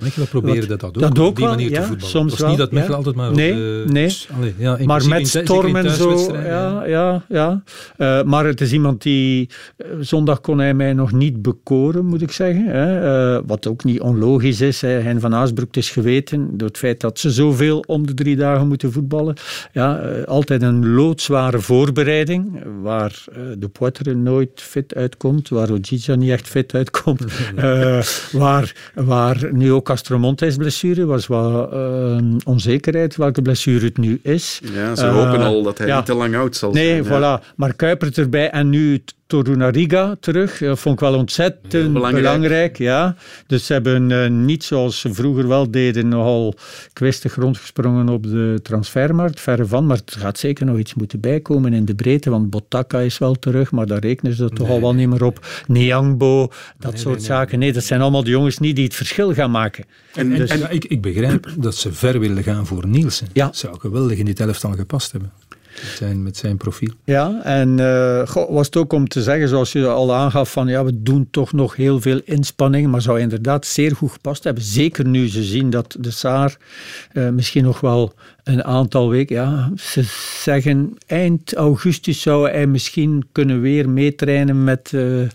Mechelen 0.00 0.28
probeerde 0.28 0.66
dat 0.66 0.84
ook, 0.84 0.98
dat 0.98 1.18
ook 1.18 1.26
op 1.26 1.36
die 1.36 1.46
manier 1.46 1.72
te 1.72 1.82
voetballen. 1.82 2.10
Soms 2.10 2.30
het 2.30 2.40
was 2.40 2.48
niet 2.50 2.58
dat 2.58 2.70
Mechelen 2.70 2.90
ja. 2.90 2.96
altijd 2.96 3.16
maar... 3.16 3.32
Nee, 3.32 3.50
op 3.50 3.56
de, 3.56 3.92
nee. 3.92 4.04
Dus, 4.04 4.28
allee, 4.36 4.54
ja, 4.58 4.78
maar 4.84 5.08
met 5.08 5.28
storm 5.28 5.76
en 5.76 5.90
zo 5.90 6.42
ja, 6.44 6.84
ja, 6.86 7.24
ja. 7.28 7.62
Uh, 7.98 8.22
maar 8.22 8.44
het 8.44 8.60
is 8.60 8.72
iemand 8.72 9.02
die... 9.02 9.48
Uh, 9.76 9.86
zondag 10.00 10.40
kon 10.40 10.58
hij 10.58 10.74
mij 10.74 10.92
nog 10.92 11.12
niet 11.12 11.42
bekoren, 11.42 12.06
moet 12.06 12.22
ik 12.22 12.30
zeggen. 12.30 12.66
Hè. 12.66 13.36
Uh, 13.36 13.42
wat 13.46 13.66
ook 13.66 13.84
niet 13.84 14.00
onlogisch 14.00 14.60
is. 14.60 14.80
Hè. 14.80 14.88
Hein 14.88 15.20
van 15.20 15.34
Aasbroek 15.34 15.76
is 15.76 15.90
geweten 15.90 16.56
door 16.56 16.68
het 16.68 16.78
feit 16.78 17.00
dat 17.00 17.18
ze 17.18 17.30
zoveel 17.30 17.84
om 17.86 18.06
de 18.06 18.14
drie 18.14 18.36
dagen 18.36 18.68
moeten 18.68 18.92
voetballen. 18.92 19.36
Ja, 19.72 19.96
altijd 20.26 20.62
een 20.62 20.94
loodzware 20.94 21.60
voorbereiding, 21.60 22.62
waar 22.82 23.24
de 23.58 23.68
Poitre 23.68 24.14
nooit 24.14 24.50
fit 24.54 24.94
uitkomt, 24.94 25.48
waar 25.48 25.70
Ojija 25.70 26.14
niet 26.14 26.30
echt 26.30 26.48
fit 26.48 26.74
uitkomt, 26.74 27.24
waar, 28.32 28.90
waar 28.94 29.48
nu 29.52 29.72
ook 29.72 29.84
Castromontes 29.84 30.56
blessure 30.56 31.04
was, 31.04 31.26
wat 31.26 31.72
onzekerheid 32.44 33.16
welke 33.16 33.42
blessure 33.42 33.84
het 33.84 33.98
nu 33.98 34.20
is. 34.22 34.60
Ja, 34.74 34.94
ze 34.94 35.06
hopen 35.06 35.40
al 35.40 35.62
dat 35.62 35.78
hij 35.78 35.86
ja. 35.86 35.96
niet 35.96 36.06
te 36.06 36.14
lang 36.14 36.33
oud 36.36 36.56
zal 36.56 36.72
nee, 36.72 37.04
zijn. 37.04 37.20
Nee, 37.20 37.38
voilà. 37.40 37.54
Maar 37.56 37.74
Kuipert 37.74 38.18
erbij 38.18 38.50
en 38.50 38.70
nu 38.70 39.02
Torunariga 39.26 40.16
terug. 40.20 40.58
Dat 40.58 40.78
vond 40.78 40.94
ik 40.94 41.00
wel 41.00 41.18
ontzettend 41.18 41.92
belangrijk. 41.92 42.24
belangrijk. 42.24 42.78
ja. 42.78 43.16
Dus 43.46 43.66
ze 43.66 43.72
hebben 43.72 44.10
uh, 44.10 44.28
niet 44.28 44.64
zoals 44.64 45.00
ze 45.00 45.14
vroeger 45.14 45.48
wel 45.48 45.70
deden, 45.70 46.08
nogal 46.08 46.54
kwistig 46.92 47.34
rondgesprongen 47.34 48.08
op 48.08 48.22
de 48.22 48.58
transfermarkt, 48.62 49.40
verre 49.40 49.66
van. 49.66 49.86
Maar 49.86 50.00
er 50.04 50.20
gaat 50.20 50.38
zeker 50.38 50.66
nog 50.66 50.78
iets 50.78 50.94
moeten 50.94 51.20
bijkomen 51.20 51.72
in 51.72 51.84
de 51.84 51.94
breedte, 51.94 52.30
want 52.30 52.50
Botaka 52.50 52.98
is 52.98 53.18
wel 53.18 53.34
terug, 53.34 53.70
maar 53.70 53.86
daar 53.86 53.98
rekenen 53.98 54.34
ze 54.34 54.48
toch 54.48 54.68
al 54.68 54.80
wel 54.80 54.94
niet 54.94 55.08
meer 55.08 55.24
op. 55.24 55.46
Niangbo, 55.66 56.52
dat 56.78 56.92
nee, 56.92 57.00
soort 57.00 57.18
nee, 57.18 57.26
zaken. 57.26 57.58
Nee, 57.58 57.72
dat 57.72 57.84
zijn 57.84 58.00
allemaal 58.00 58.24
de 58.24 58.30
jongens 58.30 58.58
niet 58.58 58.76
die 58.76 58.84
het 58.84 58.94
verschil 58.94 59.34
gaan 59.34 59.50
maken. 59.50 59.84
En, 60.14 60.30
dus, 60.30 60.50
en, 60.50 60.68
en 60.68 60.74
ik, 60.74 60.84
ik, 60.84 61.02
begrijp 61.02 61.48
dat 61.58 61.74
ze 61.74 61.92
ver 61.92 62.20
willen 62.20 62.42
gaan 62.42 62.66
voor 62.66 62.86
Nielsen. 62.86 63.28
Ja. 63.32 63.46
Dat 63.46 63.56
zou 63.56 63.78
geweldig 63.80 64.18
in 64.18 64.24
dit 64.24 64.40
elftal 64.40 64.72
gepast 64.72 65.12
hebben. 65.12 65.32
Met 66.16 66.36
zijn, 66.36 66.56
profiel. 66.56 66.92
Ja, 67.04 67.40
en 67.42 67.78
goh, 68.28 68.50
was 68.50 68.66
het 68.66 68.76
ook 68.76 68.92
om 68.92 69.08
te 69.08 69.22
zeggen, 69.22 69.48
zoals 69.48 69.72
je 69.72 69.86
al 69.86 70.14
aangaf, 70.14 70.52
van 70.52 70.66
ja, 70.66 70.84
we 70.84 71.02
doen 71.02 71.28
toch 71.30 71.52
nog 71.52 71.76
heel 71.76 72.00
veel 72.00 72.20
inspanningen, 72.24 72.90
maar 72.90 73.02
zou 73.02 73.20
inderdaad 73.20 73.66
zeer 73.66 73.96
goed 73.96 74.12
gepast 74.12 74.44
hebben. 74.44 74.62
Zeker 74.62 75.06
nu 75.06 75.28
ze 75.28 75.42
zien 75.42 75.70
dat 75.70 75.96
de 75.98 76.10
Saar 76.10 76.56
uh, 77.12 77.28
misschien 77.28 77.64
nog 77.64 77.80
wel 77.80 78.14
een 78.44 78.64
aantal 78.64 79.10
weken, 79.10 79.36
ja, 79.36 79.70
ze 79.76 80.02
zeggen 80.42 80.96
eind 81.06 81.54
augustus 81.54 82.20
zou 82.20 82.50
hij 82.50 82.66
misschien 82.66 83.24
kunnen 83.32 83.60
weer 83.60 83.88
meetrainen 83.88 84.64
met... 84.64 84.92
Uh, 84.94 85.28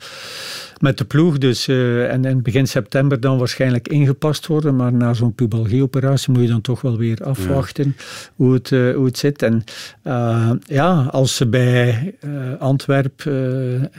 met 0.82 0.98
de 0.98 1.06
ploeg. 1.06 1.38
Dus, 1.38 1.68
uh, 1.68 2.12
en, 2.12 2.26
en 2.26 2.42
begin 2.42 2.68
september 2.68 3.20
dan 3.20 3.38
waarschijnlijk 3.38 3.88
ingepast 3.88 4.48
worden. 4.48 4.76
Maar 4.76 4.94
na 4.94 5.14
zo'n 5.14 5.34
pubalgie-operatie 5.34 6.34
moet 6.34 6.42
je 6.42 6.48
dan 6.48 6.62
toch 6.62 6.82
wel 6.82 6.98
weer 6.98 7.24
afwachten 7.24 7.96
ja. 7.98 8.04
hoe, 8.36 8.54
het, 8.54 8.72
uh, 8.72 8.96
hoe 8.96 9.06
het 9.06 9.18
zit. 9.18 9.42
En 9.42 9.64
uh, 10.04 10.52
ja, 10.66 11.08
als 11.12 11.36
ze 11.36 11.48
bij 11.48 12.16
Antwerpen 12.60 13.92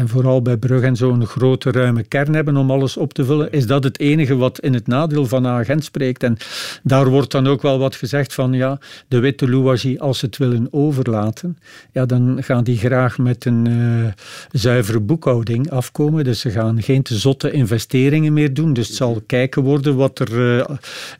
en 0.00 0.08
vooral 0.08 0.42
bij 0.42 0.56
Brugge 0.56 0.86
en 0.86 0.96
zo'n 0.96 1.26
grote 1.26 1.70
ruime 1.70 2.02
kern 2.02 2.34
hebben 2.34 2.56
om 2.56 2.70
alles 2.70 2.96
op 2.96 3.12
te 3.12 3.24
vullen, 3.24 3.52
is 3.52 3.66
dat 3.66 3.84
het 3.84 3.98
enige 3.98 4.36
wat 4.36 4.60
in 4.60 4.74
het 4.74 4.86
nadeel 4.86 5.26
van 5.26 5.46
agent 5.46 5.84
spreekt. 5.84 6.22
En 6.22 6.36
daar 6.82 7.08
wordt 7.08 7.30
dan 7.30 7.46
ook 7.46 7.62
wel 7.62 7.78
wat 7.78 7.96
gezegd 7.96 8.34
van, 8.34 8.52
ja, 8.52 8.78
de 9.08 9.18
witte 9.18 9.48
louagie, 9.50 10.00
als 10.00 10.18
ze 10.18 10.26
het 10.26 10.36
willen 10.36 10.68
overlaten, 10.70 11.58
ja, 11.92 12.06
dan 12.06 12.42
gaan 12.42 12.64
die 12.64 12.76
graag 12.76 13.18
met 13.18 13.44
een 13.44 13.68
uh, 13.68 14.06
zuivere 14.52 15.00
boekhouding 15.00 15.70
afkomen. 15.70 16.24
Dus 16.24 16.40
ze 16.40 16.50
gaan 16.50 16.82
geen 16.82 17.02
te 17.02 17.18
zotte 17.18 17.50
investeringen 17.50 18.32
meer 18.32 18.54
doen. 18.54 18.72
Dus 18.72 18.86
het 18.86 18.96
zal 18.96 19.22
kijken 19.26 19.62
worden 19.62 19.96
wat 19.96 20.18
er 20.18 20.56
uh, 20.56 20.64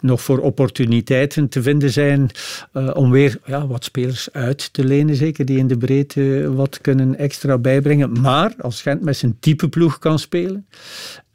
nog 0.00 0.20
voor 0.22 0.38
opportuniteiten 0.38 1.48
te 1.48 1.62
vinden 1.62 1.90
zijn 1.90 2.30
uh, 2.72 2.90
om 2.94 3.10
weer 3.10 3.38
ja, 3.44 3.66
wat 3.66 3.84
spelers 3.84 4.28
uit 4.32 4.72
te 4.72 4.84
lenen, 4.84 5.16
zeker, 5.16 5.44
die 5.44 5.58
in 5.58 5.66
de 5.66 5.78
breedte 5.78 6.52
wat 6.54 6.80
kunnen 6.80 7.18
extra 7.18 7.58
bijbrengen. 7.58 8.20
Maar 8.20 8.54
als 8.70 8.82
Gent 8.82 9.02
met 9.02 9.16
zijn 9.16 9.36
type 9.40 9.68
ploeg 9.68 9.98
kan 9.98 10.18
spelen. 10.18 10.66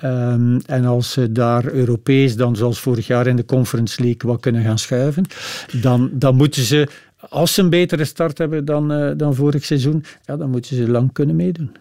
Um, 0.03 0.59
en 0.65 0.86
als 0.86 1.11
ze 1.11 1.31
daar 1.31 1.71
Europees 1.71 2.36
dan 2.36 2.55
zoals 2.55 2.79
vorig 2.79 3.07
jaar 3.07 3.27
in 3.27 3.36
de 3.36 3.45
Conference 3.45 4.01
League 4.01 4.31
wat 4.31 4.41
kunnen 4.41 4.63
gaan 4.63 4.79
schuiven, 4.79 5.25
dan, 5.81 6.09
dan 6.13 6.36
moeten 6.36 6.63
ze, 6.63 6.88
als 7.29 7.53
ze 7.53 7.61
een 7.61 7.69
betere 7.69 8.05
start 8.05 8.38
hebben 8.38 8.65
dan, 8.65 8.91
uh, 8.91 9.11
dan 9.17 9.36
vorig 9.36 9.65
seizoen, 9.65 10.03
ja, 10.25 10.38
dan 10.38 10.49
moeten 10.49 10.75
ze 10.75 10.89
lang 10.89 11.13
kunnen 11.13 11.36
meedoen. 11.36 11.71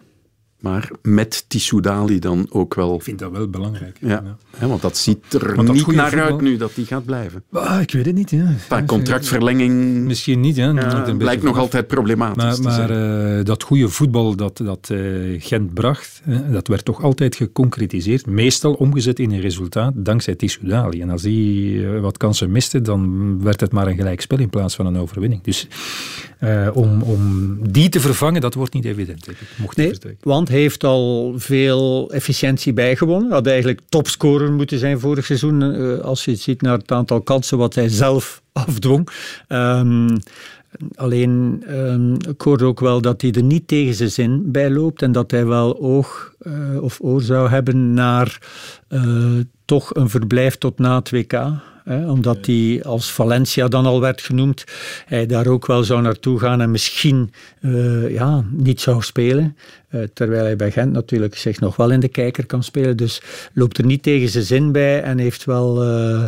Maar 0.59 0.89
met 1.01 1.45
Tissoudali 1.47 2.19
dan 2.19 2.47
ook 2.49 2.73
wel... 2.73 2.95
Ik 2.95 3.01
vind 3.01 3.19
dat 3.19 3.31
wel 3.31 3.47
belangrijk. 3.47 3.97
Ja, 4.01 4.09
ja. 4.09 4.37
ja 4.59 4.67
want 4.67 4.81
dat 4.81 4.97
ziet 4.97 5.33
er 5.33 5.55
dat 5.55 5.73
niet 5.73 5.87
naar 5.87 6.09
voetbal... 6.09 6.31
uit 6.31 6.41
nu 6.41 6.57
dat 6.57 6.75
die 6.75 6.85
gaat 6.85 7.05
blijven. 7.05 7.43
Ah, 7.51 7.81
ik 7.81 7.91
weet 7.91 8.05
het 8.05 8.15
niet. 8.15 8.29
Ja. 8.29 8.53
Een 8.69 8.85
contractverlenging... 8.85 10.03
Misschien 10.05 10.39
niet. 10.39 10.55
Ja. 10.55 10.71
ja 10.71 11.05
het 11.05 11.17
blijkt 11.17 11.43
nog 11.43 11.57
altijd 11.57 11.87
problematisch 11.87 12.59
Maar, 12.59 12.89
maar 12.89 13.37
uh, 13.37 13.43
dat 13.43 13.63
goede 13.63 13.89
voetbal 13.89 14.35
dat, 14.35 14.57
dat 14.57 14.89
uh, 14.91 15.41
Gent 15.41 15.73
bracht, 15.73 16.21
uh, 16.27 16.39
dat 16.51 16.67
werd 16.67 16.85
toch 16.85 17.03
altijd 17.03 17.35
geconcretiseerd. 17.35 18.25
Meestal 18.25 18.73
omgezet 18.73 19.19
in 19.19 19.31
een 19.31 19.41
resultaat 19.41 19.93
dankzij 19.95 20.35
Tissoudali. 20.35 21.01
En 21.01 21.09
als 21.09 21.21
die 21.21 21.87
wat 21.87 22.17
kansen 22.17 22.51
miste, 22.51 22.81
dan 22.81 23.41
werd 23.43 23.59
het 23.59 23.71
maar 23.71 23.87
een 23.87 23.95
gelijkspel 23.95 24.39
in 24.39 24.49
plaats 24.49 24.75
van 24.75 24.85
een 24.85 24.97
overwinning. 24.97 25.43
Dus 25.43 25.67
om, 26.73 27.01
om 27.01 27.57
die 27.71 27.89
te 27.89 27.99
vervangen, 27.99 28.41
dat 28.41 28.53
wordt 28.53 28.73
niet 28.73 28.85
evident. 28.85 29.29
Ik 29.29 29.37
mocht 29.57 29.77
nee, 29.77 29.93
heeft 30.47 30.83
al 30.83 31.33
veel 31.35 32.11
efficiëntie 32.11 32.73
bijgewonnen. 32.73 33.31
Had 33.31 33.47
eigenlijk 33.47 33.81
topscorer 33.89 34.51
moeten 34.51 34.79
zijn 34.79 34.99
vorig 34.99 35.25
seizoen. 35.25 35.61
Uh, 35.61 35.99
als 35.99 36.25
je 36.25 36.35
ziet 36.35 36.61
naar 36.61 36.77
het 36.77 36.91
aantal 36.91 37.21
kansen 37.21 37.57
wat 37.57 37.75
hij 37.75 37.89
zelf 37.89 38.41
afdwong. 38.65 39.09
Um, 39.47 40.17
alleen, 40.95 41.63
um, 41.69 42.13
ik 42.29 42.41
hoorde 42.41 42.65
ook 42.65 42.79
wel 42.79 43.01
dat 43.01 43.21
hij 43.21 43.31
er 43.31 43.43
niet 43.43 43.67
tegen 43.67 43.93
zijn 43.93 44.11
zin 44.11 44.51
bij 44.51 44.69
loopt. 44.69 45.01
En 45.01 45.11
dat 45.11 45.31
hij 45.31 45.45
wel 45.45 45.79
oog 45.79 46.33
uh, 46.41 46.81
of 46.81 46.99
oor 47.01 47.21
zou 47.21 47.49
hebben 47.49 47.93
naar 47.93 48.39
uh, 48.89 49.39
toch 49.65 49.95
een 49.95 50.09
verblijf 50.09 50.55
tot 50.57 50.79
na 50.79 50.95
het 50.95 51.09
WK. 51.09 51.33
Hè, 51.85 52.09
omdat 52.09 52.45
hij 52.45 52.83
als 52.83 53.11
Valencia 53.11 53.67
dan 53.67 53.85
al 53.85 54.01
werd 54.01 54.21
genoemd, 54.21 54.63
hij 55.05 55.25
daar 55.25 55.47
ook 55.47 55.65
wel 55.65 55.83
zou 55.83 56.01
naartoe 56.01 56.39
gaan 56.39 56.61
en 56.61 56.71
misschien 56.71 57.31
uh, 57.61 58.09
ja, 58.09 58.43
niet 58.51 58.81
zou 58.81 59.01
spelen. 59.01 59.57
Uh, 59.91 60.01
terwijl 60.13 60.43
hij 60.43 60.55
bij 60.55 60.71
Gent 60.71 60.91
natuurlijk 60.91 61.35
zich 61.35 61.59
nog 61.59 61.75
wel 61.75 61.91
in 61.91 61.99
de 61.99 62.07
kijker 62.07 62.45
kan 62.45 62.63
spelen. 62.63 62.97
Dus 62.97 63.21
loopt 63.53 63.77
er 63.77 63.85
niet 63.85 64.03
tegen 64.03 64.29
zijn 64.29 64.43
zin 64.43 64.71
bij 64.71 65.01
en 65.01 65.17
heeft 65.17 65.45
wel 65.45 65.85
uh, 65.85 66.23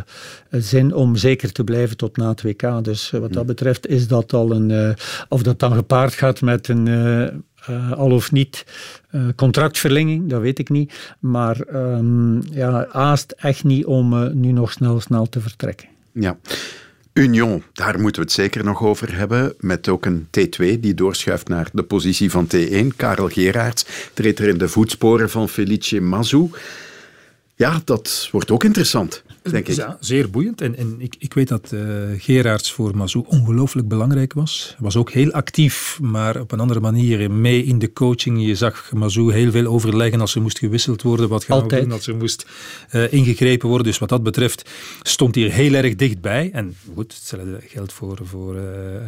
zin 0.50 0.94
om 0.94 1.16
zeker 1.16 1.52
te 1.52 1.64
blijven 1.64 1.98
tot 1.98 2.18
na 2.18 2.30
het 2.30 2.42
WK. 2.42 2.84
Dus 2.84 3.10
wat 3.10 3.34
dat 3.34 3.46
betreft 3.46 3.88
is 3.88 4.08
dat 4.08 4.34
al 4.34 4.52
een... 4.52 4.96
of 5.30 5.44
dat 5.44 5.60
dan 5.60 5.74
gepaard 5.74 6.14
gaat 6.14 6.42
met 6.42 6.68
een 6.68 6.88
uh, 7.70 7.92
al 7.92 8.12
of 8.12 8.32
niet 8.32 8.66
uh, 9.12 9.28
contractverlenging, 9.36 10.30
dat 10.30 10.42
weet 10.42 10.60
ik 10.60 10.70
niet. 10.70 10.94
Maar 11.20 11.58
um, 11.74 12.42
ja, 12.52 12.88
haast 12.92 13.32
echt 13.32 13.64
niet 13.64 13.86
om 13.86 14.14
uh, 14.14 14.32
nu 14.32 14.52
nog 14.52 14.72
snel, 14.72 15.00
snel 15.00 15.30
te 15.30 15.40
vertrekken. 15.40 15.88
Ja. 16.12 16.38
Union, 17.14 17.64
daar 17.74 18.00
moeten 18.00 18.22
we 18.22 18.28
het 18.28 18.36
zeker 18.36 18.64
nog 18.64 18.84
over 18.84 19.16
hebben. 19.16 19.54
Met 19.60 19.90
ook 19.90 20.06
een 20.06 20.28
T2 20.40 20.80
die 20.80 20.94
doorschuift 20.94 21.48
naar 21.48 21.70
de 21.74 21.84
positie 21.84 22.32
van 22.32 22.48
T1. 22.56 22.88
Karel 22.96 23.30
Geraerts 23.30 23.86
treedt 24.14 24.40
er 24.40 24.48
in 24.48 24.58
de 24.58 24.68
voetsporen 24.68 25.30
van 25.30 25.50
Felice 25.50 26.02
Mazou. 26.02 26.50
Ja, 27.56 27.82
dat 27.84 28.30
wordt 28.32 28.52
ook 28.52 28.64
interessant 28.64 29.24
denk 29.52 29.68
ik. 29.68 29.76
Ja, 29.76 29.98
zeer 30.00 30.30
boeiend. 30.30 30.62
En, 30.62 30.78
en 30.78 30.96
ik, 30.98 31.16
ik 31.20 31.34
weet 31.34 31.48
dat 31.48 31.72
uh, 31.74 31.82
Gerards 32.18 32.72
voor 32.72 32.98
Mazou 32.98 33.26
ongelooflijk 33.28 33.88
belangrijk 33.88 34.34
was. 34.34 34.76
was 34.80 34.96
ook 34.96 35.12
heel 35.12 35.32
actief, 35.32 36.00
maar 36.02 36.40
op 36.40 36.52
een 36.52 36.60
andere 36.60 36.80
manier 36.80 37.32
mee 37.32 37.64
in 37.64 37.80
de 37.80 37.94
coaching. 37.94 38.46
Je 38.46 38.56
zag 38.56 38.92
Mazou 38.94 39.34
heel 39.34 39.52
veel 39.52 39.66
overleggen 39.66 40.22
als 40.22 40.36
er 40.36 40.42
moest 40.42 40.60
gewisseld 40.60 41.02
worden. 41.02 41.30
Wat 41.30 41.44
gaan 41.44 41.68
we 41.68 41.80
doen 41.80 41.92
als 41.92 42.08
er 42.08 42.16
moest 42.16 42.46
uh, 42.92 43.14
ingegrepen 43.14 43.68
worden. 43.68 43.88
Dus 43.88 43.98
wat 43.98 44.10
dat 44.10 44.24
betreft 44.24 44.70
stond 45.02 45.36
hij 45.36 45.44
er 45.44 45.52
heel 45.52 45.74
erg 45.74 45.96
dichtbij. 45.96 46.50
En 46.54 46.76
goed, 46.96 47.14
hetzelfde 47.14 47.60
geldt 47.62 47.94
voor, 47.94 48.20
voor 48.24 48.56
uh, 48.56 48.62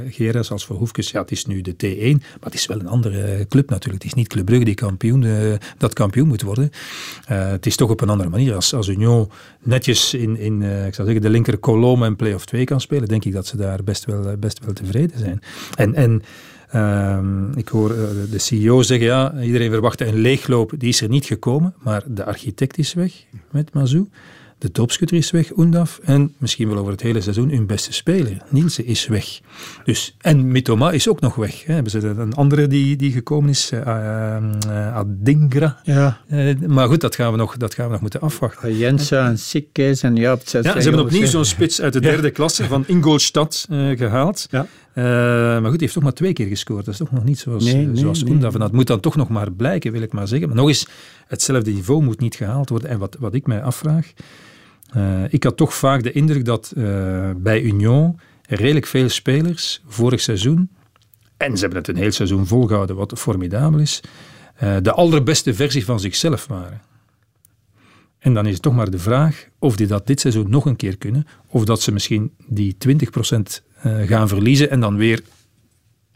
Gerards 0.10 0.52
als 0.52 0.66
voor 0.66 0.76
Hoefkes. 0.76 1.12
Ja, 1.12 1.22
het 1.22 1.32
is 1.32 1.46
nu 1.46 1.62
de 1.62 1.74
T1, 1.74 2.20
maar 2.20 2.40
het 2.40 2.54
is 2.54 2.66
wel 2.66 2.80
een 2.80 2.88
andere 2.88 3.46
club 3.50 3.70
natuurlijk. 3.70 4.04
Het 4.04 4.12
is 4.12 4.18
niet 4.18 4.28
Club 4.28 4.46
Brugge 4.46 4.66
die 4.66 4.76
kampioen, 4.76 5.58
dat 5.78 5.94
kampioen 5.94 6.28
moet 6.28 6.42
worden. 6.42 6.72
het 7.26 7.66
is 7.66 7.76
toch 7.76 7.90
op 7.90 8.02
een 8.02 8.10
andere 8.10 8.30
manier. 8.30 8.56
Als, 8.56 8.74
als 8.74 8.88
Union 8.88 9.30
netjes 9.60 10.14
in 10.14 10.29
in, 10.38 10.62
uh, 10.62 10.86
ik 10.86 10.94
zou 10.94 11.08
zeggen, 11.08 11.26
de 11.26 11.30
linker 11.30 11.58
kolom 11.58 12.04
en 12.04 12.16
play-off 12.16 12.46
2 12.46 12.64
kan 12.64 12.82
spelen, 12.82 13.08
denk 13.08 13.26
ik 13.26 13.34
dat 13.34 13.48
ze 13.48 13.58
daar 13.58 13.84
best 13.84 14.06
wel, 14.06 14.28
eh, 14.28 14.38
best 14.38 14.66
wel 14.66 14.74
tevreden 14.74 15.20
zijn. 15.20 15.42
En, 15.76 15.96
en 15.96 16.22
uh, 16.76 17.58
ik 17.58 17.68
hoor 17.68 17.92
uh, 17.92 17.98
de 18.32 18.38
CEO 18.38 18.82
zeggen, 18.82 19.08
ja, 19.08 19.42
iedereen 19.42 19.72
verwachtte 19.72 20.06
een 20.06 20.20
leegloop, 20.20 20.74
die 20.78 20.90
is 20.90 21.02
er 21.02 21.10
niet 21.10 21.26
gekomen, 21.26 21.74
maar 21.84 22.04
de 22.08 22.26
architect 22.26 22.78
is 22.78 22.94
weg 22.94 23.12
met 23.52 23.74
Mazou. 23.74 24.08
De 24.60 24.72
topschutter 24.72 25.18
is 25.18 25.32
weg, 25.32 25.58
Undaf. 25.58 26.00
En 26.04 26.34
misschien 26.38 26.70
wel 26.70 26.78
over 26.78 26.92
het 26.92 27.02
hele 27.02 27.22
seizoen 27.22 27.50
hun 27.50 27.66
beste 27.66 27.94
speler. 27.94 28.38
Nielsen 28.50 28.86
is 28.86 29.08
weg. 29.08 29.40
Dus, 29.84 30.16
en 30.18 30.52
Mitoma 30.52 30.92
is 30.92 31.10
ook 31.10 31.20
nog 31.20 31.36
weg. 31.36 31.66
Hè. 31.66 31.74
Hebben 31.74 31.92
ze 31.92 32.08
een 32.08 32.34
andere 32.34 32.68
die, 32.68 32.96
die 32.96 33.12
gekomen 33.12 33.50
is, 33.50 33.72
uh, 33.74 33.80
uh, 34.68 34.96
Adingra. 34.96 35.80
Ja. 35.84 36.22
Uh, 36.32 36.60
maar 36.68 36.88
goed, 36.88 37.02
dat 37.02 37.16
gaan 37.16 37.32
we 37.32 37.38
nog, 37.38 37.58
dat 37.58 37.74
gaan 37.74 37.86
we 37.86 37.92
nog 37.92 38.02
moeten 38.02 38.22
afwachten. 38.22 38.78
Jensen 38.78 39.24
en 39.24 39.38
Sikkes 39.38 40.04
en 40.04 40.16
ja, 40.16 40.38
ja, 40.46 40.62
ze 40.62 40.70
hebben 40.70 41.00
opnieuw 41.00 41.26
zo'n 41.26 41.46
spits 41.46 41.82
uit 41.82 41.94
de 41.94 42.02
derde 42.02 42.28
ja. 42.28 42.34
klasse 42.34 42.66
van 42.66 42.84
Ingolstadt 42.88 43.68
gehaald. 43.70 44.48
Ja. 44.50 44.68
maar 44.94 45.62
goed, 45.62 45.70
hij 45.70 45.78
heeft 45.80 45.94
toch 45.94 46.04
maar 46.04 46.14
twee 46.14 46.34
keer 46.34 46.48
gescoord. 46.48 46.86
Dat 46.86 46.94
is 46.94 47.00
toch 47.00 47.12
nog 47.12 47.24
niet 47.24 47.40
zoals, 47.40 47.64
nee, 47.64 47.86
nee, 47.86 47.98
zoals 47.98 48.24
nee. 48.24 48.38
Dat 48.38 48.72
moet 48.72 48.88
dan 48.88 49.00
toch 49.00 49.16
nog 49.16 49.30
maar 49.30 49.52
blijken, 49.52 49.92
wil 49.92 50.02
ik 50.02 50.14
maar 50.14 50.28
zeggen. 50.28 50.48
Maar 50.48 50.58
nog 50.58 50.68
eens, 50.68 50.88
hetzelfde 51.28 51.72
niveau 51.72 52.04
moet 52.04 52.20
niet 52.20 52.36
gehaald 52.36 52.70
worden. 52.70 52.90
En 52.90 52.98
wat, 52.98 53.16
wat 53.20 53.34
ik 53.34 53.48
mij 53.48 53.64
afvraag, 53.64 54.14
uh, 54.98 55.24
ik 55.30 55.44
had 55.44 55.58
toch 55.58 55.74
vaak 55.74 56.04
de 56.04 56.12
indruk 56.12 56.46
dat 56.46 56.74
uh, 56.78 57.32
bij 57.38 57.62
Union 57.62 58.20
redelijk 58.48 58.86
veel 58.86 59.10
spelers 59.10 59.82
vorig 59.88 60.22
seizoen, 60.22 60.70
en 61.38 61.56
ze 61.56 61.60
hebben 61.60 61.78
het 61.80 61.88
een 61.88 61.96
heel 61.96 62.12
seizoen 62.12 62.48
volgehouden, 62.48 62.96
wat 62.96 63.20
formidabel 63.20 63.80
is, 63.80 64.02
uh, 64.64 64.76
de 64.82 64.92
allerbeste 64.92 65.54
versie 65.54 65.86
van 65.86 66.00
zichzelf 66.00 66.48
waren. 66.48 66.82
En 68.20 68.34
dan 68.34 68.46
is 68.46 68.54
het 68.54 68.62
toch 68.62 68.76
maar 68.76 68.90
de 68.90 69.00
vraag 69.00 69.48
of 69.60 69.76
die 69.76 69.88
dat 69.88 70.08
dit 70.08 70.20
seizoen 70.20 70.50
nog 70.50 70.66
een 70.66 70.76
keer 70.76 70.98
kunnen, 70.98 71.28
of 71.48 71.66
dat 71.66 71.82
ze 71.82 71.92
misschien 71.92 72.34
die 72.48 72.76
20% 72.88 73.40
gaan 74.06 74.28
verliezen 74.28 74.70
en 74.70 74.80
dan 74.80 74.96
weer 74.96 75.22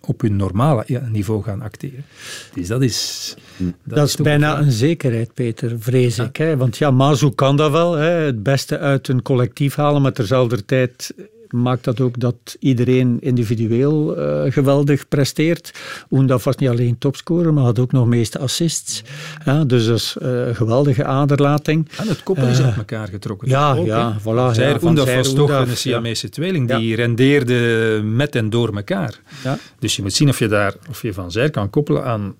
op 0.08 0.22
hun 0.22 0.36
normale 0.36 0.86
niveau 1.12 1.44
gaan 1.44 1.62
acteren. 1.62 2.06
Dus 2.54 2.68
dat 2.68 2.82
is... 2.82 3.36
Dat, 3.58 3.98
dat 3.98 4.08
is, 4.08 4.16
bijna 4.16 4.60
een, 4.60 4.72
zekerheid, 4.72 5.34
Peter, 5.34 5.76
vrees 5.80 6.20
ik. 6.20 6.38
Hè? 6.38 6.58
Want 6.58 6.78
ja, 6.78 6.92
Mazu 6.92 7.30
kan 7.30 7.56
dat 7.58 7.72
wel, 7.72 7.94
hè? 7.94 8.10
het 8.10 8.44
beste 8.44 8.80
uit 8.80 9.08
een 9.08 9.22
collectief 9.22 9.76
halen, 9.76 10.02
maar 10.02 10.14
terzelfde 10.14 10.66
tijd 10.66 11.14
maakt 11.54 11.84
dat 11.84 12.02
ook 12.02 12.20
dat 12.20 12.36
iedereen 12.60 13.18
individueel 13.20 14.18
uh, 14.18 14.52
geweldig 14.52 15.08
presteert. 15.08 15.72
Oendaf 16.12 16.44
was 16.44 16.56
niet 16.56 16.70
alleen 16.70 16.98
topscorer, 16.98 17.54
maar 17.54 17.64
had 17.64 17.80
ook 17.80 17.92
nog 17.92 18.08
meeste 18.08 18.40
assists. 18.40 19.04
Ja, 19.46 19.64
dus 19.64 19.86
dat 19.86 19.96
is 19.96 20.16
uh, 20.22 20.48
een 20.48 20.56
geweldige 20.56 21.06
aderlating. 21.06 21.90
En 21.98 22.08
het 22.08 22.24
koppel 22.24 22.48
is 22.48 22.60
uh, 22.60 22.66
uit 22.66 22.78
elkaar 22.78 23.08
getrokken. 23.08 23.50
Ja, 23.50 23.76
ook, 23.76 23.86
ja, 23.86 24.18
voilà. 24.20 24.56
Zij, 24.56 24.70
ja, 24.70 24.78
Oendaf 24.84 25.16
was 25.16 25.34
toch 25.34 25.50
een 25.50 25.78
Siamese 25.78 26.26
ja. 26.26 26.32
tweeling, 26.32 26.68
die 26.68 26.88
ja. 26.88 26.96
rendeerde 26.96 28.02
met 28.04 28.36
en 28.36 28.50
door 28.50 28.76
elkaar. 28.76 29.20
Ja. 29.44 29.58
Dus 29.80 29.96
je 29.96 30.02
moet 30.02 30.14
zien 30.14 30.30
of 30.30 30.40
je, 30.40 30.48
daar, 30.48 30.74
of 30.90 31.02
je 31.02 31.14
Van 31.14 31.32
Zijr 31.32 31.50
kan 31.50 31.70
koppelen 31.70 32.06
aan 32.06 32.36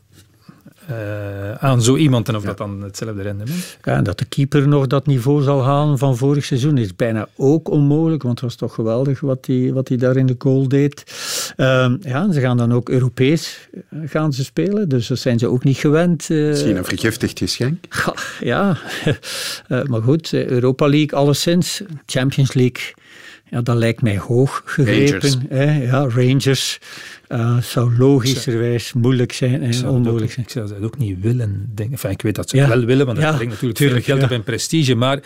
uh, 0.90 1.52
aan 1.52 1.82
zo 1.82 1.96
iemand 1.96 2.28
en 2.28 2.36
of 2.36 2.42
ja. 2.42 2.48
dat 2.48 2.58
dan 2.58 2.82
hetzelfde 2.82 3.22
rendement. 3.22 3.78
Ja, 3.84 3.96
en 3.96 4.04
dat 4.04 4.18
de 4.20 4.26
keeper 4.26 4.68
nog 4.68 4.88
dat 4.88 5.06
niveau 5.06 5.42
zal 5.42 5.64
halen 5.64 5.98
van 5.98 6.18
vorig 6.18 6.46
seizoen 6.46 6.78
is 6.78 6.96
bijna 6.96 7.28
ook 7.36 7.70
onmogelijk, 7.70 8.24
want 8.24 8.40
het 8.40 8.50
was 8.50 8.56
toch 8.56 8.74
geweldig 8.74 9.20
wat 9.20 9.46
hij 9.46 9.72
wat 9.74 9.92
daar 9.98 10.16
in 10.16 10.26
de 10.26 10.36
goal 10.38 10.68
deed. 10.68 11.04
Uh, 11.58 11.94
ja, 12.02 12.32
ze 12.32 12.40
gaan 12.40 12.58
dan 12.58 12.74
ook 12.74 12.90
Europees 12.90 13.70
gaan 14.06 14.34
ze 14.34 14.44
spelen, 14.44 14.90
dus 14.90 15.08
dat 15.08 15.20
zijn 15.20 15.40
ze 15.40 15.48
ook 15.48 15.64
niet 15.64 15.78
gewend. 15.78 16.30
Uh, 16.30 16.48
Misschien 16.48 16.78
een 16.78 16.86
vergiftigd 16.86 17.38
geschenk? 17.40 17.86
Ja, 18.40 18.78
uh, 19.68 19.84
maar 19.92 20.02
goed, 20.02 20.34
Europa 20.34 20.88
League 20.88 21.20
alleszins, 21.20 21.82
Champions 22.06 22.54
League, 22.54 22.94
ja, 23.54 23.62
dat 23.62 23.76
lijkt 23.76 24.02
mij 24.02 24.18
hoog 24.18 24.62
gegrepen. 24.66 25.12
Rangers. 25.12 25.38
Hè? 25.50 25.84
Ja, 25.84 26.08
Rangers. 26.10 26.80
Uh, 27.30 27.58
zou 27.58 27.98
logischerwijs 27.98 28.94
moeilijk 28.94 29.34
zijn 29.34 29.64
en 29.64 29.88
onmogelijk 29.88 30.32
zijn. 30.32 30.46
Ik 30.46 30.52
zou 30.52 30.68
dat 30.68 30.82
ook 30.82 30.98
niet 30.98 31.22
willen 31.22 31.72
denken. 31.74 31.94
Enfin, 31.94 32.10
ik 32.10 32.22
weet 32.22 32.36
dat 32.36 32.50
ze 32.50 32.56
ja. 32.56 32.64
het 32.64 32.74
wel 32.74 32.86
willen, 32.86 33.06
want 33.06 33.18
dat 33.18 33.28
ja, 33.28 33.34
brengt 33.34 33.52
natuurlijk 33.54 33.80
tuurlijk, 33.80 34.06
veel 34.06 34.16
geld 34.16 34.32
op 34.32 34.38
en 34.38 34.44
prestige. 34.44 34.96
Maar 34.96 35.20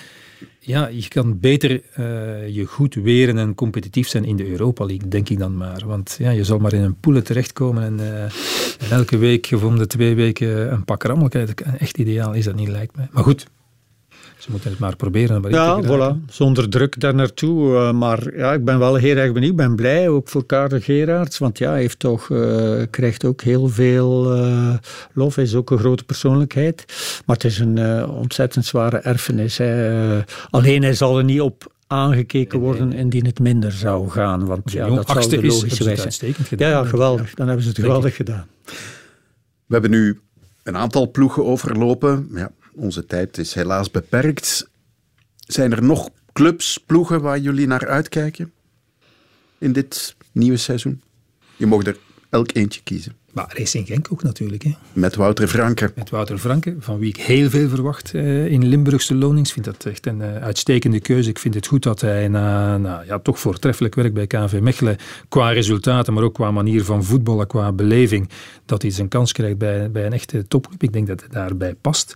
ja, 0.59 0.87
je 0.87 1.07
kan 1.07 1.39
beter 1.39 1.71
uh, 1.71 2.47
je 2.55 2.65
goed 2.65 2.95
weren 2.95 3.37
en 3.37 3.55
competitief 3.55 4.07
zijn 4.07 4.25
in 4.25 4.35
de 4.35 4.49
Europa 4.49 4.85
League, 4.85 5.07
denk 5.07 5.29
ik 5.29 5.39
dan 5.39 5.57
maar. 5.57 5.83
Want 5.85 6.15
ja, 6.19 6.29
je 6.29 6.43
zal 6.43 6.59
maar 6.59 6.73
in 6.73 6.83
een 6.83 6.99
poelen 6.99 7.23
terechtkomen 7.23 7.83
en, 7.83 7.99
uh, 7.99 8.23
en 8.23 8.89
elke 8.89 9.17
week 9.17 9.49
of 9.53 9.63
om 9.63 9.77
de 9.77 9.87
twee 9.87 10.15
weken 10.15 10.71
een 10.71 10.83
pak 10.83 11.03
rammel 11.03 11.27
krijgen. 11.27 11.55
Echt 11.79 11.97
ideaal 11.97 12.33
is 12.33 12.45
dat 12.45 12.55
niet, 12.55 12.67
lijkt 12.67 12.95
mij. 12.95 13.07
Maar 13.11 13.23
goed, 13.23 13.47
ze 14.47 14.53
moeten 14.53 14.71
het 14.71 14.79
maar 14.79 14.95
proberen. 14.95 15.41
Maar 15.41 15.51
ja, 15.51 15.83
voilà. 15.83 16.25
Zonder 16.29 16.69
druk 16.69 16.99
daar 16.99 17.15
naartoe. 17.15 17.71
Uh, 17.71 17.91
maar 17.91 18.37
ja, 18.37 18.53
ik 18.53 18.65
ben 18.65 18.79
wel 18.79 18.95
heel 18.95 19.15
erg 19.15 19.33
benieuwd. 19.33 19.51
Ik 19.51 19.57
ben 19.57 19.75
blij 19.75 20.09
ook 20.09 20.29
voor 20.29 20.45
Karel 20.45 20.79
Gerards. 20.79 21.37
Want 21.37 21.57
ja, 21.57 21.69
hij 21.69 21.79
heeft 21.79 21.99
toch, 21.99 22.29
uh, 22.29 22.81
krijgt 22.89 23.25
ook 23.25 23.41
heel 23.41 23.67
veel 23.67 24.37
uh, 24.37 24.73
lof. 25.13 25.35
Hij 25.35 25.43
is 25.43 25.55
ook 25.55 25.71
een 25.71 25.77
grote 25.77 26.03
persoonlijkheid. 26.03 26.85
Maar 27.25 27.35
het 27.35 27.45
is 27.45 27.59
een 27.59 28.05
ontzettend 28.07 28.65
zware 28.65 28.97
erfenis. 28.97 29.57
Hè. 29.57 30.21
alleen 30.49 30.83
hij 30.83 30.93
zal 30.93 31.17
er 31.17 31.23
niet 31.23 31.41
op 31.41 31.73
aangekeken 31.87 32.59
worden 32.59 32.93
indien 32.93 33.25
het 33.25 33.39
minder 33.39 33.71
zou 33.71 34.09
gaan. 34.09 34.45
Want 34.45 34.71
ja, 34.71 34.89
dat 34.89 35.09
zou 35.09 35.29
de 35.29 35.45
logische 35.45 35.83
wijze 35.83 36.11
zijn. 36.11 36.35
Ja, 36.57 36.69
ja, 36.69 36.83
geweldig. 36.83 37.33
Dan 37.33 37.45
hebben 37.47 37.63
ze 37.63 37.69
het 37.69 37.79
geweldig 37.79 38.15
gedaan. 38.15 38.47
We 39.65 39.73
hebben 39.73 39.91
nu 39.91 40.19
een 40.63 40.77
aantal 40.77 41.11
ploegen 41.11 41.45
overlopen. 41.45 42.29
Ja, 42.33 42.51
onze 42.77 43.05
tijd 43.05 43.37
is 43.37 43.53
helaas 43.53 43.91
beperkt. 43.91 44.69
Zijn 45.35 45.71
er 45.71 45.83
nog 45.83 46.09
clubs, 46.33 46.77
ploegen 46.77 47.21
waar 47.21 47.39
jullie 47.39 47.67
naar 47.67 47.87
uitkijken 47.87 48.53
in 49.57 49.73
dit 49.73 50.15
nieuwe 50.31 50.57
seizoen? 50.57 51.01
Je 51.55 51.65
mag 51.65 51.85
er 51.85 51.97
elk 52.29 52.53
eentje 52.53 52.81
kiezen. 52.83 53.15
Maar 53.33 53.53
Racing 53.57 53.87
Genk 53.87 54.07
ook 54.11 54.23
natuurlijk. 54.23 54.63
Hè. 54.63 54.71
Met 54.93 55.15
Wouter 55.15 55.47
Franke. 55.47 55.91
Met 55.95 56.09
Wouter 56.09 56.37
Franke, 56.37 56.75
van 56.79 56.99
wie 56.99 57.09
ik 57.09 57.17
heel 57.17 57.49
veel 57.49 57.69
verwacht 57.69 58.13
uh, 58.13 58.45
in 58.45 58.67
Limburgse 58.67 59.15
lonings. 59.15 59.47
Ik 59.47 59.53
vind 59.53 59.65
dat 59.65 59.85
echt 59.85 60.05
een 60.05 60.19
uh, 60.19 60.35
uitstekende 60.35 60.99
keuze. 60.99 61.29
Ik 61.29 61.39
vind 61.39 61.53
het 61.53 61.67
goed 61.67 61.83
dat 61.83 62.01
hij 62.01 62.27
na, 62.27 62.77
na 62.77 63.03
ja, 63.07 63.19
toch 63.19 63.39
voortreffelijk 63.39 63.95
werk 63.95 64.13
bij 64.13 64.27
KV 64.27 64.59
Mechelen, 64.61 64.97
qua 65.29 65.49
resultaten, 65.49 66.13
maar 66.13 66.23
ook 66.23 66.33
qua 66.33 66.51
manier 66.51 66.83
van 66.83 67.03
voetballen, 67.03 67.47
qua 67.47 67.71
beleving, 67.71 68.29
dat 68.65 68.81
hij 68.81 68.91
zijn 68.91 69.07
kans 69.07 69.31
krijgt 69.31 69.57
bij, 69.57 69.91
bij 69.91 70.05
een 70.05 70.13
echte 70.13 70.47
topclub. 70.47 70.83
Ik 70.83 70.93
denk 70.93 71.07
dat 71.07 71.21
het 71.21 71.31
daarbij 71.31 71.75
past. 71.75 72.15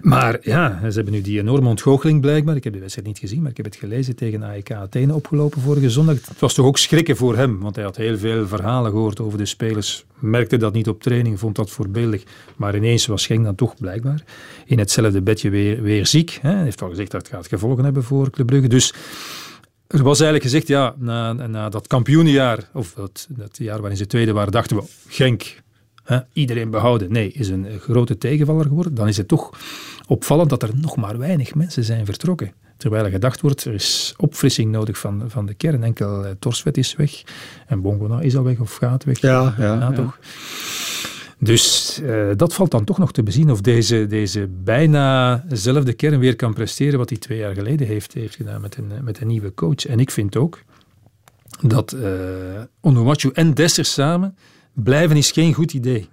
Maar 0.00 0.38
ja, 0.42 0.78
ze 0.88 0.94
hebben 0.94 1.12
nu 1.12 1.20
die 1.20 1.40
enorme 1.40 1.68
ontgoocheling 1.68 2.20
blijkbaar. 2.20 2.56
Ik 2.56 2.64
heb 2.64 2.72
de 2.72 2.78
wedstrijd 2.78 3.06
niet 3.06 3.18
gezien, 3.18 3.40
maar 3.42 3.50
ik 3.50 3.56
heb 3.56 3.66
het 3.66 3.76
gelezen 3.76 4.16
tegen 4.16 4.42
AEK 4.42 4.72
Athene 4.72 5.14
opgelopen 5.14 5.60
vorige 5.60 5.90
zondag. 5.90 6.14
Het 6.14 6.40
was 6.40 6.54
toch 6.54 6.66
ook 6.66 6.78
schrikken 6.78 7.16
voor 7.16 7.36
hem, 7.36 7.60
want 7.60 7.74
hij 7.74 7.84
had 7.84 7.96
heel 7.96 8.18
veel 8.18 8.46
verhalen 8.46 8.90
gehoord 8.90 9.20
over 9.20 9.38
de 9.38 9.46
spelers. 9.46 10.04
Merkte 10.20 10.56
dat 10.56 10.72
niet 10.72 10.88
op 10.88 11.02
training, 11.02 11.38
vond 11.38 11.56
dat 11.56 11.70
voorbeeldig. 11.70 12.22
Maar 12.56 12.76
ineens 12.76 13.06
was 13.06 13.26
Genk 13.26 13.44
dan 13.44 13.54
toch 13.54 13.74
blijkbaar 13.76 14.24
in 14.66 14.78
hetzelfde 14.78 15.22
bedje 15.22 15.50
weer, 15.80 16.06
ziek. 16.06 16.38
Hij 16.42 16.62
heeft 16.62 16.82
al 16.82 16.88
gezegd 16.88 17.10
dat 17.10 17.20
het 17.20 17.30
gaat 17.30 17.46
gevolgen 17.46 17.84
hebben 17.84 18.02
voor 18.02 18.30
Club 18.30 18.46
Brugge. 18.46 18.68
Dus 18.68 18.94
er 19.86 20.02
was 20.02 20.20
eigenlijk 20.20 20.42
gezegd, 20.42 20.66
ja, 20.66 20.94
na, 20.98 21.32
na 21.32 21.68
dat 21.68 21.86
kampioenenjaar, 21.86 22.70
of 22.72 22.92
dat, 22.92 23.26
dat 23.30 23.56
jaar 23.56 23.80
waarin 23.80 23.98
ze 23.98 24.06
tweede 24.06 24.32
waren, 24.32 24.52
dachten 24.52 24.76
we, 24.76 24.82
Genk, 25.08 25.62
hè, 26.04 26.18
iedereen 26.32 26.70
behouden. 26.70 27.12
Nee, 27.12 27.32
is 27.32 27.48
een 27.48 27.66
grote 27.80 28.18
tegenvaller 28.18 28.66
geworden. 28.66 28.94
Dan 28.94 29.08
is 29.08 29.16
het 29.16 29.28
toch 29.28 29.50
opvallend 30.06 30.50
dat 30.50 30.62
er 30.62 30.70
nog 30.74 30.96
maar 30.96 31.18
weinig 31.18 31.54
mensen 31.54 31.84
zijn 31.84 32.04
vertrokken. 32.04 32.52
Terwijl 32.80 33.04
er 33.04 33.10
gedacht 33.10 33.40
wordt, 33.40 33.64
er 33.64 33.74
is 33.74 34.14
opfrissing 34.16 34.70
nodig 34.70 34.98
van, 34.98 35.24
van 35.26 35.46
de 35.46 35.54
kern. 35.54 35.82
Enkel 35.82 36.24
uh, 36.24 36.30
Torsvet 36.38 36.76
is 36.76 36.96
weg 36.96 37.22
en 37.66 37.80
Bongona 37.80 38.20
is 38.20 38.36
al 38.36 38.42
weg 38.42 38.58
of 38.58 38.76
gaat 38.76 39.04
weg. 39.04 39.20
Ja, 39.20 39.54
ja, 39.58 39.74
ja. 39.74 39.92
toch. 39.92 40.18
Dus 41.38 41.98
uh, 42.02 42.26
dat 42.36 42.54
valt 42.54 42.70
dan 42.70 42.84
toch 42.84 42.98
nog 42.98 43.12
te 43.12 43.22
bezien 43.22 43.50
of 43.50 43.60
deze, 43.60 44.06
deze 44.06 44.48
bijna 44.64 45.44
zelfde 45.48 45.92
kern 45.92 46.18
weer 46.18 46.36
kan 46.36 46.54
presteren 46.54 46.98
wat 46.98 47.08
hij 47.08 47.18
twee 47.18 47.38
jaar 47.38 47.54
geleden 47.54 47.86
heeft, 47.86 48.12
heeft 48.12 48.36
gedaan 48.36 48.60
met 48.60 48.76
een, 48.76 48.92
met 49.02 49.20
een 49.20 49.26
nieuwe 49.26 49.54
coach. 49.54 49.86
En 49.86 50.00
ik 50.00 50.10
vind 50.10 50.36
ook 50.36 50.62
dat 51.60 51.92
uh, 51.92 52.08
Onuwachu 52.80 53.30
en 53.32 53.54
Dessers 53.54 53.92
samen 53.92 54.36
blijven 54.72 55.16
is 55.16 55.30
geen 55.30 55.54
goed 55.54 55.72
idee. 55.72 56.08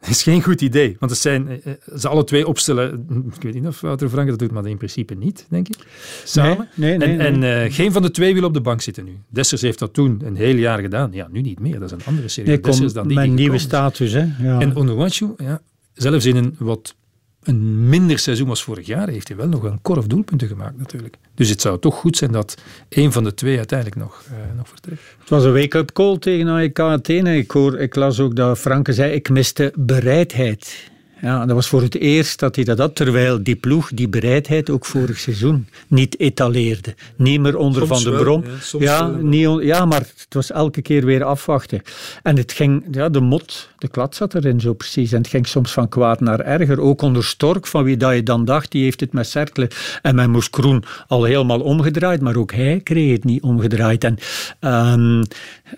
Dat 0.00 0.08
is 0.16 0.22
geen 0.22 0.42
goed 0.42 0.60
idee. 0.60 0.96
Want 0.98 1.10
het 1.10 1.20
zijn, 1.20 1.48
eh, 1.48 1.72
ze 1.96 2.08
alle 2.08 2.24
twee 2.24 2.46
opstellen. 2.46 3.06
Ik 3.34 3.42
weet 3.42 3.54
niet 3.54 3.66
of 3.66 3.80
Wouter 3.80 4.08
Frank 4.08 4.28
dat 4.28 4.38
doet, 4.38 4.50
maar 4.50 4.66
in 4.66 4.76
principe 4.76 5.14
niet, 5.14 5.46
denk 5.48 5.68
ik. 5.68 5.76
Samen. 6.24 6.68
Nee, 6.74 6.96
nee, 6.96 7.08
en 7.08 7.38
nee. 7.38 7.52
en 7.52 7.66
uh, 7.66 7.74
geen 7.74 7.92
van 7.92 8.02
de 8.02 8.10
twee 8.10 8.34
wil 8.34 8.44
op 8.44 8.54
de 8.54 8.60
bank 8.60 8.80
zitten 8.80 9.04
nu. 9.04 9.18
Dessers 9.28 9.60
heeft 9.60 9.78
dat 9.78 9.92
toen 9.92 10.20
een 10.24 10.36
heel 10.36 10.56
jaar 10.56 10.80
gedaan. 10.80 11.10
Ja, 11.12 11.28
nu 11.30 11.40
niet 11.40 11.60
meer. 11.60 11.78
Dat 11.78 11.82
is 11.82 11.90
een 11.90 12.04
andere 12.04 12.28
serie. 12.28 12.60
Dessers 12.60 12.92
dan 12.92 13.06
die 13.06 13.16
mijn 13.16 13.28
die 13.30 13.38
nieuwe 13.38 13.58
status. 13.58 14.12
Hè? 14.12 14.26
Ja. 14.38 14.60
En 14.60 14.76
Onuwachu, 14.76 15.34
ja, 15.36 15.60
zelfs 15.92 16.24
in 16.26 16.36
een 16.36 16.54
wat 16.58 16.94
een 17.42 17.88
minder 17.88 18.18
seizoen 18.18 18.48
als 18.48 18.62
vorig 18.62 18.86
jaar, 18.86 19.08
heeft 19.08 19.28
hij 19.28 19.36
wel 19.36 19.48
nog 19.48 19.62
een 19.62 19.82
korf 19.82 20.06
doelpunten 20.06 20.48
gemaakt 20.48 20.78
natuurlijk. 20.78 21.16
Dus 21.34 21.48
het 21.48 21.60
zou 21.60 21.78
toch 21.78 21.94
goed 21.94 22.16
zijn 22.16 22.32
dat 22.32 22.54
een 22.88 23.12
van 23.12 23.24
de 23.24 23.34
twee 23.34 23.56
uiteindelijk 23.56 24.00
nog, 24.00 24.22
uh, 24.30 24.56
nog 24.56 24.68
vertrekt. 24.68 25.02
Het 25.18 25.28
was 25.28 25.44
een 25.44 25.52
wake-up 25.52 25.92
call 25.92 26.18
tegen 26.18 26.48
AEK 26.48 26.80
Athene. 26.80 27.36
Ik, 27.36 27.50
hoor, 27.50 27.78
ik 27.78 27.94
las 27.94 28.20
ook 28.20 28.36
dat 28.36 28.58
Franke 28.58 28.92
zei, 28.92 29.12
ik 29.12 29.28
miste 29.28 29.72
bereidheid. 29.76 30.90
Ja, 31.22 31.46
dat 31.46 31.54
was 31.54 31.68
voor 31.68 31.82
het 31.82 31.94
eerst 31.94 32.38
dat 32.38 32.54
hij 32.56 32.64
dat 32.64 32.78
had, 32.78 32.94
terwijl 32.94 33.42
die 33.42 33.56
ploeg 33.56 33.90
die 33.94 34.08
bereidheid 34.08 34.70
ook 34.70 34.86
vorig 34.86 35.18
seizoen 35.18 35.66
niet 35.86 36.18
etaleerde. 36.18 36.94
Niet 37.16 37.40
meer 37.40 37.56
onder 37.56 37.86
Soms 37.86 38.02
Van 38.02 38.12
de 38.12 38.16
wel, 38.16 38.22
Brom. 38.22 38.44
ja, 38.78 38.96
ja, 38.98 39.06
niet 39.06 39.62
ja, 39.62 39.84
maar 39.84 40.00
het 40.00 40.26
was 40.34 40.50
elke 40.50 40.82
keer 40.82 41.04
weer 41.04 41.24
afwachten. 41.24 41.82
En 42.22 42.36
het 42.36 42.52
ging, 42.52 42.84
ja, 42.90 43.08
de 43.08 43.20
mot, 43.20 43.68
de 43.78 43.88
klad 43.88 44.14
zat 44.14 44.34
erin 44.34 44.60
zo 44.60 44.72
precies. 44.72 45.12
En 45.12 45.18
het 45.18 45.28
ging 45.28 45.46
soms 45.46 45.72
van 45.72 45.88
kwaad 45.88 46.20
naar 46.20 46.40
erger. 46.40 46.80
Ook 46.80 47.02
onder 47.02 47.24
Stork, 47.24 47.66
van 47.66 47.84
wie 47.84 47.96
dat 47.96 48.14
je 48.14 48.22
dan 48.22 48.44
dacht, 48.44 48.70
die 48.70 48.82
heeft 48.82 49.00
het 49.00 49.12
met 49.12 49.28
Cercle 49.28 49.70
en 50.02 50.14
met 50.14 50.28
Moes 50.28 50.50
Kroen 50.50 50.84
al 51.06 51.24
helemaal 51.24 51.60
omgedraaid. 51.60 52.20
Maar 52.20 52.36
ook 52.36 52.52
hij 52.52 52.80
kreeg 52.82 53.12
het 53.12 53.24
niet 53.24 53.42
omgedraaid. 53.42 54.04
En 54.04 54.16
ehm, 54.60 55.22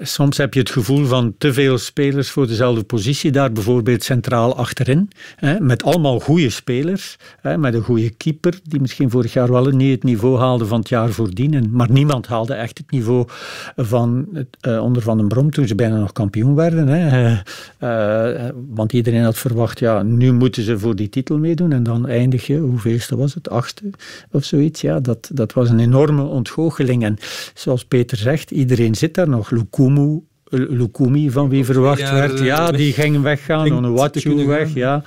soms 0.01 0.37
heb 0.37 0.55
je 0.55 0.61
het 0.61 0.71
gevoel 0.71 1.07
van 1.07 1.35
te 1.39 1.53
veel 1.53 1.79
spelers 1.79 2.31
voor 2.31 2.47
dezelfde 2.47 2.83
positie. 2.83 3.31
Daar 3.31 3.53
bijvoorbeeld 3.53 4.05
centraal 4.05 4.57
achterin. 4.57 5.11
Hè, 5.37 5.61
met 5.61 5.83
allemaal 5.83 6.21
goede 6.21 6.51
spelers. 6.51 7.17
Hè, 7.41 7.59
met 7.59 7.75
een 7.75 7.83
goede 7.83 8.11
keeper, 8.11 8.61
die 8.65 8.81
misschien 8.81 9.11
vorig 9.11 9.33
jaar 9.33 9.51
wel 9.51 9.65
niet 9.65 9.91
het 9.91 10.03
niveau 10.03 10.39
haalde 10.39 10.67
van 10.67 10.79
het 10.79 10.89
jaar 10.89 11.11
voordien. 11.11 11.55
En, 11.55 11.71
maar 11.71 11.91
niemand 11.91 12.27
haalde 12.27 12.55
echt 12.55 12.79
het 12.79 12.91
niveau 12.91 13.25
van 13.77 14.29
eh, 14.61 14.83
onder 14.83 15.03
Van 15.03 15.17
den 15.17 15.29
Brom 15.29 15.51
toen 15.51 15.67
ze 15.67 15.75
bijna 15.75 15.99
nog 15.99 16.13
kampioen 16.13 16.55
werden. 16.55 16.89
Hè. 16.89 17.09
Eh, 17.79 18.43
eh, 18.43 18.51
want 18.69 18.93
iedereen 18.93 19.23
had 19.23 19.39
verwacht, 19.39 19.79
ja, 19.79 20.03
nu 20.03 20.33
moeten 20.33 20.63
ze 20.63 20.79
voor 20.79 20.97
die 20.97 21.09
titel 21.09 21.39
meedoen. 21.39 21.73
En 21.73 21.83
dan 21.83 22.07
eindig 22.07 22.47
je, 22.47 22.59
hoeveelste 22.59 23.17
was 23.17 23.35
het? 23.35 23.51
Achtste 23.51 23.91
of 24.31 24.45
zoiets. 24.45 24.81
Ja, 24.81 25.01
dat, 25.01 25.31
dat 25.33 25.53
was 25.53 25.71
een 25.71 25.81
enorme 25.81 26.23
ontgoocheling. 26.23 27.05
En 27.05 27.17
zoals 27.55 27.85
Peter 27.85 28.17
zegt, 28.17 28.51
iedereen 28.51 28.95
zit 28.95 29.15
daar 29.15 29.29
nog. 29.29 29.51
Lukumu, 29.51 30.23
Lukumi, 30.55 31.31
van 31.31 31.49
wie 31.49 31.65
verwacht 31.65 32.01
jaar, 32.01 32.15
werd. 32.15 32.39
Ja, 32.39 32.71
eh, 32.71 32.77
die 32.77 32.93
ging 32.93 33.23
weggaan. 33.23 33.69
kunnen 34.13 34.47
weg, 34.47 34.67
gaan. 34.69 34.73
ja. 34.75 35.03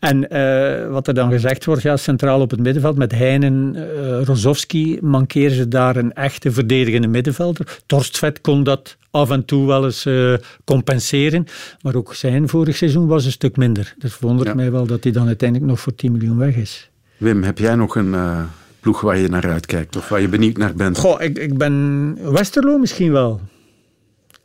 En 0.00 0.30
eh, 0.30 0.90
wat 0.90 1.08
er 1.08 1.14
dan 1.14 1.30
gezegd 1.30 1.64
wordt, 1.64 1.82
ja, 1.82 1.96
centraal 1.96 2.40
op 2.40 2.50
het 2.50 2.60
middenveld 2.60 2.96
met 2.96 3.12
Heinen, 3.12 3.76
uh, 3.76 4.22
Rozovski, 4.22 4.98
mankeren 5.02 5.56
ze 5.56 5.68
daar 5.68 5.96
een 5.96 6.12
echte 6.12 6.52
verdedigende 6.52 7.08
middenvelder. 7.08 7.78
Torstvet 7.86 8.40
kon 8.40 8.62
dat 8.64 8.96
af 9.10 9.30
en 9.30 9.44
toe 9.44 9.66
wel 9.66 9.84
eens 9.84 10.06
uh, 10.06 10.34
compenseren, 10.64 11.46
maar 11.82 11.94
ook 11.94 12.14
zijn 12.14 12.48
vorig 12.48 12.76
seizoen 12.76 13.06
was 13.06 13.24
een 13.24 13.30
stuk 13.32 13.56
minder. 13.56 13.94
Dus 13.98 14.12
verwondert 14.14 14.48
Ja. 14.48 14.54
mij 14.54 14.70
wel 14.72 14.86
dat 14.86 15.02
hij 15.02 15.12
dan 15.12 15.26
uiteindelijk 15.26 15.70
nog 15.70 15.80
voor 15.80 15.94
10 15.94 16.12
miljoen 16.12 16.36
weg 16.38 16.54
is. 16.56 16.90
Wim, 17.16 17.42
heb 17.42 17.58
jij 17.58 17.74
nog 17.74 17.96
een 17.96 18.12
uh, 18.12 18.40
ploeg 18.80 19.00
waar 19.00 19.18
je 19.18 19.28
naar 19.28 19.50
uitkijkt 19.50 19.96
of 19.96 20.08
waar 20.08 20.20
je 20.20 20.28
benieuwd 20.28 20.56
naar 20.56 20.74
bent? 20.74 20.98
Goh, 20.98 21.22
ik, 21.22 21.38
ik 21.38 21.58
ben 21.58 22.16
Westerlo 22.32 22.78
misschien 22.78 23.12
wel. 23.12 23.40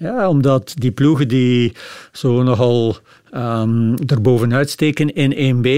Ja, 0.02 0.30
omdat 0.30 0.74
die 0.78 0.92
ploegen 0.92 1.28
die 1.28 1.74
zo 2.12 2.44
nogal 2.44 2.96
um, 3.32 3.96
erbovenuit 4.08 4.70
steken 4.70 5.14
in 5.14 5.56
1B, 5.56 5.70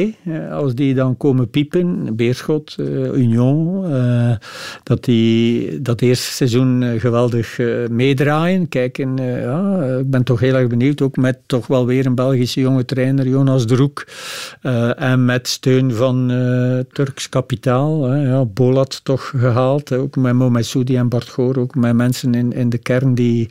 als 0.51 0.75
die 0.75 0.93
dan 0.93 1.17
komen 1.17 1.49
piepen, 1.49 2.15
Beerschot, 2.15 2.75
uh, 2.79 2.87
Union, 3.13 3.85
uh, 3.91 4.35
dat 4.83 5.03
die 5.03 5.81
dat 5.81 6.01
eerste 6.01 6.31
seizoen 6.31 6.81
uh, 6.81 6.99
geweldig 6.99 7.57
meedraaien. 7.89 8.69
Kijken, 8.69 9.17
ja, 9.17 9.83
ik 9.99 10.09
ben 10.09 10.23
toch 10.23 10.39
heel 10.39 10.55
erg 10.55 10.67
benieuwd, 10.67 11.01
ook 11.01 11.15
met 11.15 11.39
toch 11.45 11.67
wel 11.67 11.85
weer 11.85 12.05
een 12.05 12.15
Belgische 12.15 12.59
jonge 12.59 12.85
trainer, 12.85 13.27
Jonas 13.27 13.67
de 13.67 13.75
Roek, 13.75 14.05
en 14.95 15.25
met 15.25 15.47
steun 15.47 15.93
van 15.93 16.27
Turks 16.91 17.29
kapitaal, 17.29 18.15
ja, 18.15 18.45
Bolat 18.45 19.03
toch 19.03 19.33
gehaald, 19.35 19.93
ook 19.93 20.15
met 20.15 20.33
Momesoudi 20.33 20.97
en 20.97 21.09
Bart 21.09 21.29
Goor, 21.29 21.57
ook 21.57 21.75
met 21.75 21.95
mensen 21.95 22.35
in, 22.35 22.53
in 22.53 22.69
de 22.69 22.77
kern 22.77 23.15
die, 23.15 23.49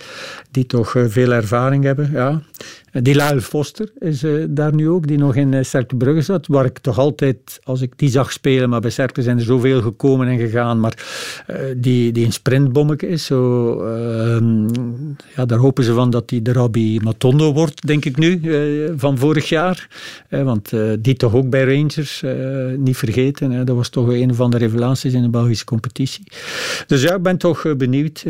die 0.51 0.67
toch 0.67 0.95
veel 1.07 1.33
ervaring 1.33 1.85
hebben. 1.85 2.11
Ja. 2.13 2.43
Dilal 2.93 3.41
Foster 3.41 3.93
is 3.99 4.23
uh, 4.23 4.45
daar 4.49 4.75
nu 4.75 4.89
ook, 4.89 5.07
die 5.07 5.19
nog 5.19 5.35
in 5.35 5.53
uh, 5.53 5.63
Cercle 5.63 5.99
Brugge 5.99 6.23
zat, 6.23 6.47
waar 6.47 6.65
ik 6.65 6.79
toch 6.79 6.99
altijd, 6.99 7.61
als 7.63 7.81
ik 7.81 7.93
die 7.97 8.09
zag 8.09 8.33
spelen, 8.33 8.69
maar 8.69 8.81
bij 8.81 8.91
Cercle 8.91 9.23
zijn 9.23 9.39
er 9.39 9.45
zoveel 9.45 9.83
gekomen 9.83 10.29
en 10.29 10.39
gegaan, 10.39 10.81
maar 10.81 11.05
die, 11.77 12.13
die 12.13 12.25
een 12.25 12.33
sprintbommetje 12.33 13.09
is, 13.09 13.25
zo, 13.25 13.73
ehm, 13.81 14.69
ja, 15.37 15.45
daar 15.47 15.59
hopen 15.59 15.85
ze 15.85 15.93
van 15.93 16.11
dat 16.11 16.31
hij 16.31 16.43
de 16.43 16.53
Rabbi 16.53 17.01
Matondo 17.03 17.53
wordt, 17.53 17.87
denk 17.87 18.05
ik 18.05 18.17
nu, 18.17 18.41
van 18.97 19.19
vorig 19.19 19.49
jaar. 19.49 19.89
want 20.29 20.73
die 20.99 21.15
toch 21.15 21.35
ook 21.35 21.51
bij 21.51 21.65
Rangers, 21.65 22.23
niet 22.77 22.97
vergeten, 22.97 23.67
dat 23.67 23.77
was 23.77 23.89
toch 23.89 24.09
een 24.09 24.35
van 24.35 24.51
de 24.51 24.59
revelaties 24.59 25.13
in 25.13 25.23
de 25.23 25.31
Belgische 25.31 25.65
competitie. 25.65 26.25
Dus 26.87 27.03
ja, 27.03 27.15
ik 27.15 27.23
ben 27.23 27.37
toch 27.37 27.77
benieuwd, 27.77 28.25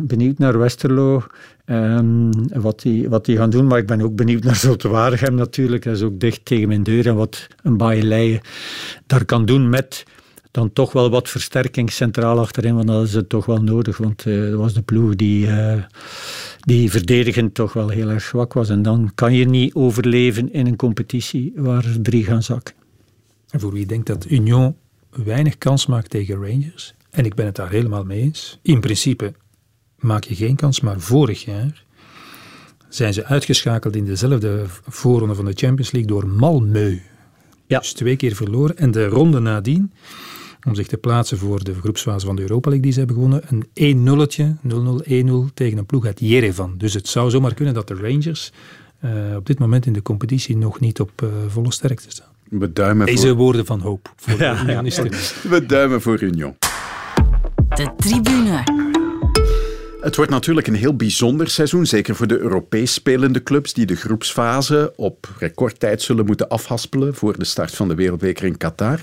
benieuwd 0.00 0.38
naar 0.38 0.58
Westerlo. 0.58 1.22
Um, 1.66 2.30
wat, 2.48 2.80
die, 2.80 3.08
wat 3.08 3.24
die 3.24 3.36
gaan 3.36 3.50
doen. 3.50 3.66
Maar 3.66 3.78
ik 3.78 3.86
ben 3.86 4.00
ook 4.00 4.16
benieuwd 4.16 4.42
naar 4.42 4.56
Zulte 4.56 4.88
Waregem 4.88 5.34
natuurlijk. 5.34 5.84
Dat 5.84 5.96
is 5.96 6.02
ook 6.02 6.20
dicht 6.20 6.44
tegen 6.44 6.68
mijn 6.68 6.82
deur. 6.82 7.06
En 7.06 7.14
wat 7.14 7.48
een 7.62 7.76
Baaileijen 7.76 8.40
daar 9.06 9.24
kan 9.24 9.44
doen 9.44 9.68
met 9.68 10.04
dan 10.50 10.72
toch 10.72 10.92
wel 10.92 11.10
wat 11.10 11.28
versterking 11.28 11.92
centraal 11.92 12.38
achterin. 12.38 12.74
Want 12.74 12.86
dat 12.86 13.06
is 13.06 13.14
het 13.14 13.28
toch 13.28 13.46
wel 13.46 13.62
nodig. 13.62 13.96
Want 13.96 14.24
uh, 14.26 14.50
dat 14.50 14.58
was 14.58 14.74
de 14.74 14.82
ploeg 14.82 15.16
die, 15.16 15.46
uh, 15.46 15.82
die 16.60 16.90
verdedigend 16.90 17.54
toch 17.54 17.72
wel 17.72 17.88
heel 17.88 18.08
erg 18.08 18.22
zwak 18.22 18.52
was. 18.52 18.68
En 18.68 18.82
dan 18.82 19.10
kan 19.14 19.34
je 19.34 19.44
niet 19.44 19.74
overleven 19.74 20.52
in 20.52 20.66
een 20.66 20.76
competitie 20.76 21.52
waar 21.56 21.84
drie 22.02 22.24
gaan 22.24 22.42
zakken. 22.42 22.74
En 23.50 23.60
voor 23.60 23.72
wie 23.72 23.86
denkt 23.86 24.06
dat 24.06 24.30
Union 24.30 24.76
weinig 25.10 25.58
kans 25.58 25.86
maakt 25.86 26.10
tegen 26.10 26.34
Rangers... 26.34 26.94
En 27.12 27.24
ik 27.24 27.34
ben 27.34 27.46
het 27.46 27.56
daar 27.56 27.70
helemaal 27.70 28.04
mee 28.04 28.20
eens. 28.20 28.58
In 28.62 28.80
principe 28.80 29.32
maak 30.02 30.24
je 30.24 30.34
geen 30.34 30.56
kans. 30.56 30.80
Maar 30.80 31.00
vorig 31.00 31.44
jaar 31.44 31.84
zijn 32.88 33.14
ze 33.14 33.24
uitgeschakeld 33.24 33.96
in 33.96 34.04
dezelfde 34.04 34.64
voorronde 34.88 35.34
van 35.34 35.44
de 35.44 35.52
Champions 35.54 35.90
League 35.90 36.10
door 36.10 36.26
Malmö. 36.28 37.00
Ja. 37.66 37.78
Dus 37.78 37.92
twee 37.92 38.16
keer 38.16 38.34
verloren. 38.34 38.76
En 38.76 38.90
de 38.90 39.06
ronde 39.06 39.40
nadien, 39.40 39.92
om 40.66 40.74
zich 40.74 40.86
te 40.86 40.96
plaatsen 40.96 41.38
voor 41.38 41.64
de 41.64 41.74
groepsfase 41.74 42.26
van 42.26 42.36
de 42.36 42.42
Europa 42.42 42.68
League 42.68 42.84
die 42.84 42.92
ze 42.92 42.98
hebben 42.98 43.16
gewonnen, 43.16 43.42
een 43.74 44.28
1-0'tje, 44.28 44.44
0-0, 44.68 45.48
1-0 45.48 45.54
tegen 45.54 45.78
een 45.78 45.86
ploeg 45.86 46.06
uit 46.06 46.20
Jerevan. 46.20 46.74
Dus 46.78 46.94
het 46.94 47.08
zou 47.08 47.30
zomaar 47.30 47.54
kunnen 47.54 47.74
dat 47.74 47.88
de 47.88 47.94
Rangers 47.94 48.52
uh, 49.04 49.36
op 49.36 49.46
dit 49.46 49.58
moment 49.58 49.86
in 49.86 49.92
de 49.92 50.02
competitie 50.02 50.56
nog 50.56 50.80
niet 50.80 51.00
op 51.00 51.22
uh, 51.22 51.28
volle 51.48 51.72
sterkte 51.72 52.10
staan. 52.10 52.30
We 52.48 52.72
duimen 52.72 53.06
Deze 53.06 53.26
voor... 53.26 53.36
woorden 53.36 53.66
van 53.66 53.80
hoop 53.80 54.12
voor 54.16 54.38
de 54.38 54.44
Ja, 54.44 54.62
ja. 54.66 54.82
We 55.48 55.64
duimen 55.66 56.00
voor 56.00 56.22
Union. 56.22 56.56
De 57.68 57.94
tribune. 57.96 58.90
Het 60.02 60.16
wordt 60.16 60.30
natuurlijk 60.30 60.66
een 60.66 60.74
heel 60.74 60.96
bijzonder 60.96 61.48
seizoen, 61.48 61.86
zeker 61.86 62.14
voor 62.14 62.26
de 62.26 62.38
Europees 62.38 62.92
spelende 62.94 63.42
clubs 63.42 63.72
die 63.72 63.86
de 63.86 63.96
groepsfase 63.96 64.92
op 64.96 65.28
recordtijd 65.38 66.02
zullen 66.02 66.26
moeten 66.26 66.48
afhaspelen 66.48 67.14
voor 67.14 67.38
de 67.38 67.44
start 67.44 67.74
van 67.74 67.88
de 67.88 67.94
Wereldbeker 67.94 68.46
in 68.46 68.56
Qatar. 68.56 69.02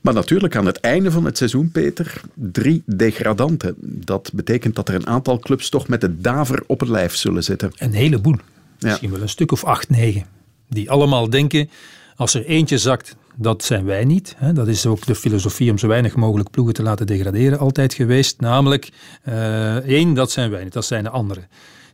Maar 0.00 0.14
natuurlijk 0.14 0.56
aan 0.56 0.66
het 0.66 0.80
einde 0.80 1.10
van 1.10 1.24
het 1.24 1.36
seizoen, 1.36 1.70
Peter, 1.70 2.20
drie 2.34 2.82
degradanten. 2.86 3.74
Dat 3.80 4.30
betekent 4.34 4.74
dat 4.74 4.88
er 4.88 4.94
een 4.94 5.06
aantal 5.06 5.38
clubs 5.38 5.68
toch 5.68 5.88
met 5.88 6.00
de 6.00 6.20
daver 6.20 6.62
op 6.66 6.80
het 6.80 6.88
lijf 6.88 7.14
zullen 7.14 7.42
zitten. 7.44 7.72
Een 7.76 7.94
heleboel. 7.94 8.36
Misschien 8.80 9.10
wel 9.10 9.20
een 9.22 9.28
stuk 9.28 9.52
of 9.52 9.64
acht, 9.64 9.90
negen. 9.90 10.26
Die 10.68 10.90
allemaal 10.90 11.30
denken, 11.30 11.70
Als 12.16 12.34
er 12.34 12.44
eentje 12.44 12.78
zakt, 12.78 13.16
dat 13.36 13.64
zijn 13.64 13.84
wij 13.84 14.04
niet. 14.04 14.34
Hè. 14.38 14.52
Dat 14.52 14.68
is 14.68 14.86
ook 14.86 15.06
de 15.06 15.14
filosofie 15.14 15.70
om 15.70 15.78
zo 15.78 15.88
weinig 15.88 16.16
mogelijk 16.16 16.50
ploegen 16.50 16.74
te 16.74 16.82
laten 16.82 17.06
degraderen 17.06 17.58
altijd 17.58 17.94
geweest. 17.94 18.40
Namelijk, 18.40 18.92
uh, 19.28 19.76
één, 19.76 20.14
dat 20.14 20.30
zijn 20.30 20.50
wij 20.50 20.64
niet, 20.64 20.72
dat 20.72 20.84
zijn 20.84 21.04
de 21.04 21.10
anderen. 21.10 21.48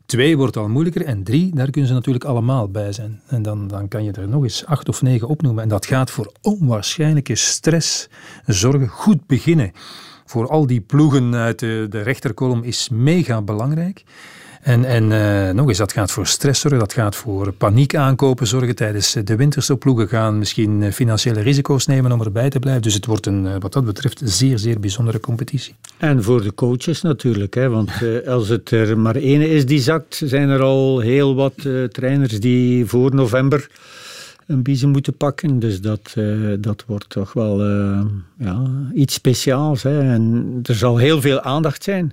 Twee 0.06 0.36
wordt 0.36 0.56
al 0.56 0.68
moeilijker 0.68 1.04
en 1.04 1.22
drie, 1.22 1.54
daar 1.54 1.70
kunnen 1.70 1.88
ze 1.88 1.96
natuurlijk 1.96 2.24
allemaal 2.24 2.68
bij 2.68 2.92
zijn. 2.92 3.20
En 3.26 3.42
dan, 3.42 3.68
dan 3.68 3.88
kan 3.88 4.04
je 4.04 4.12
er 4.12 4.28
nog 4.28 4.42
eens 4.42 4.66
acht 4.66 4.88
of 4.88 5.02
negen 5.02 5.28
opnoemen. 5.28 5.62
En 5.62 5.68
dat 5.68 5.86
gaat 5.86 6.10
voor 6.10 6.32
onwaarschijnlijke 6.42 7.34
stress 7.34 8.08
zorgen. 8.46 8.88
Goed 8.88 9.26
beginnen 9.26 9.72
voor 10.24 10.48
al 10.48 10.66
die 10.66 10.80
ploegen 10.80 11.34
uit 11.34 11.58
de, 11.58 11.86
de 11.90 12.00
rechterkolom 12.00 12.62
is 12.62 12.88
mega 12.88 13.42
belangrijk. 13.42 14.04
En, 14.60 14.84
en 14.84 15.10
uh, 15.10 15.50
nog 15.50 15.68
eens, 15.68 15.78
dat 15.78 15.92
gaat 15.92 16.10
voor 16.10 16.26
stress 16.26 16.60
zorgen, 16.60 16.80
dat 16.80 16.92
gaat 16.92 17.16
voor 17.16 17.52
paniek 17.52 17.94
aankopen 17.94 18.46
zorgen 18.46 18.74
tijdens 18.74 19.12
de 19.24 19.36
winterse 19.36 19.76
ploegen 19.76 20.08
gaan 20.08 20.38
misschien 20.38 20.82
eh, 20.82 20.92
financiële 20.92 21.40
risico's 21.40 21.86
nemen 21.86 22.12
om 22.12 22.22
erbij 22.22 22.50
te 22.50 22.58
blijven. 22.58 22.82
Dus 22.82 22.94
het 22.94 23.06
wordt 23.06 23.26
een, 23.26 23.46
eh, 23.46 23.54
wat 23.58 23.72
dat 23.72 23.84
betreft, 23.84 24.20
zeer, 24.24 24.58
zeer 24.58 24.80
bijzondere 24.80 25.20
competitie. 25.20 25.74
En 25.96 26.22
voor 26.22 26.42
de 26.42 26.54
coaches 26.54 27.02
natuurlijk, 27.02 27.54
hè, 27.54 27.68
want 27.68 27.90
als 28.26 28.48
het 28.48 28.70
er 28.70 28.98
maar 28.98 29.16
één 29.16 29.50
is 29.50 29.66
die 29.66 29.80
zakt, 29.80 30.22
zijn 30.24 30.48
er 30.48 30.62
al 30.62 31.00
heel 31.00 31.34
wat 31.34 31.54
trainers 31.90 32.40
die 32.40 32.86
voor 32.86 33.14
november 33.14 33.68
een 34.50 34.62
biezen 34.62 34.88
moeten 34.88 35.16
pakken. 35.16 35.58
Dus 35.58 35.80
dat, 35.80 36.14
uh, 36.18 36.54
dat 36.58 36.84
wordt 36.86 37.08
toch 37.08 37.32
wel 37.32 37.70
uh, 37.70 38.00
ja, 38.38 38.62
iets 38.94 39.14
speciaals. 39.14 39.82
Hè. 39.82 40.00
En 40.00 40.60
er 40.62 40.74
zal 40.74 40.96
heel 40.96 41.20
veel 41.20 41.40
aandacht 41.40 41.82
zijn 41.82 42.12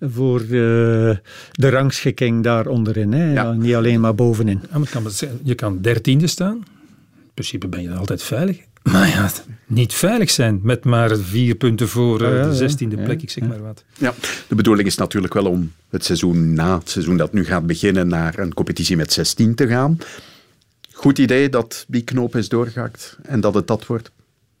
voor 0.00 0.46
de, 0.46 1.20
de 1.52 1.68
rangschikking 1.68 2.42
daar 2.42 2.66
onderin. 2.66 3.12
Hè. 3.12 3.32
Ja. 3.32 3.52
Niet 3.52 3.74
alleen 3.74 4.00
maar 4.00 4.14
bovenin. 4.14 4.60
Ja, 4.72 4.78
maar 4.78 4.88
kan, 4.88 5.04
je 5.42 5.54
kan 5.54 5.80
dertiende 5.80 6.26
staan. 6.26 6.56
In 6.56 7.32
principe 7.34 7.68
ben 7.68 7.82
je 7.82 7.88
dan 7.88 7.98
altijd 7.98 8.22
veilig. 8.22 8.58
Maar 8.92 9.08
ja, 9.08 9.30
niet 9.66 9.94
veilig 9.94 10.30
zijn 10.30 10.60
met 10.62 10.84
maar 10.84 11.16
vier 11.16 11.54
punten 11.54 11.88
voor 11.88 12.22
uh, 12.22 12.42
de 12.42 12.54
zestiende 12.54 12.96
plek, 12.96 13.22
ik 13.22 13.30
zeg 13.30 13.48
maar 13.48 13.62
wat. 13.62 13.84
Ja, 13.98 14.14
de 14.48 14.54
bedoeling 14.54 14.88
is 14.88 14.96
natuurlijk 14.96 15.34
wel 15.34 15.46
om 15.46 15.72
het 15.90 16.04
seizoen 16.04 16.54
na 16.54 16.78
het 16.78 16.90
seizoen 16.90 17.16
dat 17.16 17.32
nu 17.32 17.44
gaat 17.44 17.66
beginnen 17.66 18.08
naar 18.08 18.38
een 18.38 18.54
competitie 18.54 18.96
met 18.96 19.12
16 19.12 19.54
te 19.54 19.66
gaan. 19.66 19.98
Goed 20.96 21.18
idee 21.18 21.48
dat 21.48 21.84
die 21.88 22.02
knoop 22.02 22.36
is 22.36 22.48
doorgehakt 22.48 23.18
en 23.22 23.40
dat 23.40 23.54
het 23.54 23.66
dat 23.66 23.86
wordt. 23.86 24.10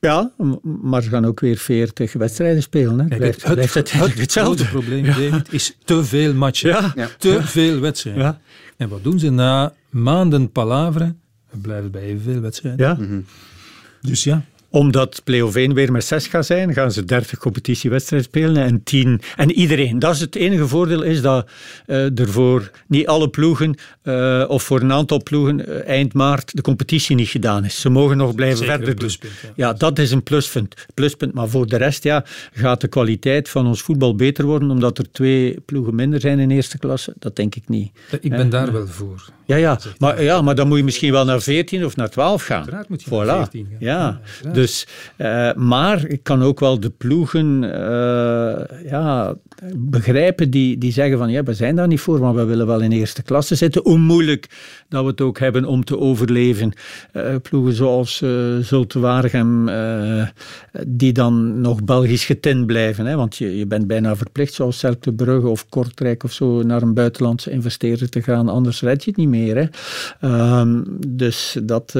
Ja, 0.00 0.30
maar 0.62 1.02
ze 1.02 1.08
gaan 1.08 1.26
ook 1.26 1.40
weer 1.40 1.56
40 1.56 2.12
wedstrijden 2.12 2.62
spelen. 2.62 2.98
Hè. 2.98 3.16
Blijft, 3.16 3.42
het, 3.42 3.54
blijft 3.54 3.74
het, 3.74 3.92
het, 3.92 4.18
hetzelfde 4.18 4.64
probleem 4.64 5.04
ja. 5.04 5.42
is 5.50 5.76
te 5.84 6.04
veel 6.04 6.34
matchen. 6.34 6.92
Ja. 6.94 7.08
Te 7.18 7.42
veel 7.42 7.80
wedstrijden. 7.80 8.38
En 8.76 8.88
wat 8.88 9.04
doen 9.04 9.18
ze 9.18 9.30
na 9.30 9.74
maanden 9.90 10.52
palaveren? 10.52 11.20
We 11.50 11.58
blijven 11.58 11.90
bij 11.90 12.02
evenveel 12.02 12.40
wedstrijden. 12.40 12.86
Ja. 12.86 12.94
Mm 12.94 13.24
Dus 14.00 14.24
ja, 14.24 14.44
omdat 14.76 15.20
play-off 15.24 15.56
1 15.56 15.74
weer 15.74 15.92
met 15.92 16.04
6 16.04 16.26
gaat 16.26 16.46
zijn, 16.46 16.72
gaan 16.72 16.92
ze 16.92 17.04
30 17.04 17.38
competitiewedstrijden 17.38 18.28
spelen 18.28 18.62
en 18.62 18.82
10. 18.82 19.20
En 19.36 19.52
iedereen. 19.52 19.98
Dat 19.98 20.14
is 20.14 20.20
het 20.20 20.34
enige 20.34 20.68
voordeel 20.68 21.02
is 21.02 21.22
dat 21.22 21.48
uh, 21.86 22.18
er 22.18 22.28
voor 22.28 22.70
niet 22.86 23.06
alle 23.06 23.28
ploegen 23.28 23.74
uh, 24.06 24.44
of 24.48 24.62
voor 24.62 24.80
een 24.80 24.92
aantal 24.92 25.22
ploegen 25.22 25.70
uh, 25.70 25.88
eind 25.88 26.12
maart 26.12 26.56
de 26.56 26.62
competitie 26.62 27.16
niet 27.16 27.28
gedaan 27.28 27.64
is. 27.64 27.80
Ze 27.80 27.88
mogen 27.88 28.16
nog 28.16 28.34
blijven 28.34 28.58
Zeker 28.58 28.74
verder 28.74 28.94
pluspunt, 28.94 29.32
doen. 29.42 29.50
Ja. 29.54 29.66
ja. 29.66 29.72
dat 29.72 29.98
is 29.98 30.10
een 30.10 30.22
pluspunt. 30.22 30.86
pluspunt. 30.94 31.34
Maar 31.34 31.48
voor 31.48 31.66
de 31.66 31.76
rest 31.76 32.02
ja, 32.02 32.24
gaat 32.52 32.80
de 32.80 32.88
kwaliteit 32.88 33.48
van 33.48 33.66
ons 33.66 33.82
voetbal 33.82 34.14
beter 34.14 34.44
worden 34.44 34.70
omdat 34.70 34.98
er 34.98 35.10
twee 35.10 35.60
ploegen 35.64 35.94
minder 35.94 36.20
zijn 36.20 36.38
in 36.38 36.50
eerste 36.50 36.78
klasse. 36.78 37.14
Dat 37.18 37.36
denk 37.36 37.54
ik 37.54 37.68
niet. 37.68 37.90
Ik 38.20 38.30
ben 38.30 38.50
daar 38.50 38.72
wel 38.72 38.86
voor. 38.86 39.24
Ja, 39.44 39.56
ja. 39.56 39.78
Maar, 39.98 40.22
ja, 40.22 40.42
maar 40.42 40.54
dan 40.54 40.68
moet 40.68 40.78
je 40.78 40.84
misschien 40.84 41.12
wel 41.12 41.24
naar 41.24 41.40
14 41.40 41.84
of 41.84 41.96
naar 41.96 42.10
12 42.10 42.44
gaan. 42.44 42.56
Uiteraard 42.56 42.88
moet 42.88 43.02
je 43.02 43.10
voilà. 43.10 43.26
naar 43.26 43.36
14 43.36 43.66
gaan. 43.70 43.76
Ja, 43.80 44.20
ja 44.42 44.50
dus, 44.52 44.86
uh, 45.16 45.52
maar 45.54 46.06
ik 46.06 46.22
kan 46.22 46.42
ook 46.42 46.60
wel 46.60 46.80
de 46.80 46.90
ploegen 46.90 47.60
ja, 48.88 49.34
begrijpen 49.76 50.50
die, 50.50 50.78
die 50.78 50.92
zeggen 50.92 51.18
van 51.18 51.30
ja, 51.30 51.42
we 51.42 51.54
zijn 51.54 51.76
daar 51.76 51.86
niet 51.86 52.00
voor, 52.00 52.20
maar 52.20 52.34
we 52.34 52.44
willen 52.44 52.66
wel 52.66 52.80
in 52.80 52.92
eerste 52.92 53.22
klasse 53.22 53.54
zitten. 53.54 53.84
Moeilijk 53.98 54.46
dat 54.88 55.02
we 55.02 55.10
het 55.10 55.20
ook 55.20 55.38
hebben 55.38 55.64
om 55.64 55.84
te 55.84 55.98
overleven. 55.98 56.72
Uh, 57.12 57.34
ploegen 57.42 57.72
zoals 57.72 58.20
uh, 58.20 58.56
Zulte 58.58 58.98
Waregem, 58.98 59.70
die 60.86 61.12
dan 61.12 61.60
nog 61.60 61.84
Belgisch 61.84 62.24
getint 62.24 62.66
blijven. 62.66 63.06
Hè, 63.06 63.16
want 63.16 63.36
je, 63.36 63.58
je 63.58 63.66
bent 63.66 63.86
bijna 63.86 64.16
verplicht, 64.16 64.54
zoals 64.54 64.78
Cercle 64.78 65.12
Brugge 65.12 65.48
of 65.48 65.68
Kortrijk 65.68 66.24
of 66.24 66.32
zo, 66.32 66.62
naar 66.62 66.82
een 66.82 66.94
buitenlandse 66.94 67.50
investeerder 67.50 68.08
te 68.08 68.22
gaan. 68.22 68.48
Anders 68.48 68.80
red 68.80 69.04
je 69.04 69.10
het 69.10 69.18
niet 69.18 69.28
meer. 69.28 69.70
Hè. 70.20 70.58
Um, 70.60 70.84
dus 71.08 71.56
dat 71.62 71.94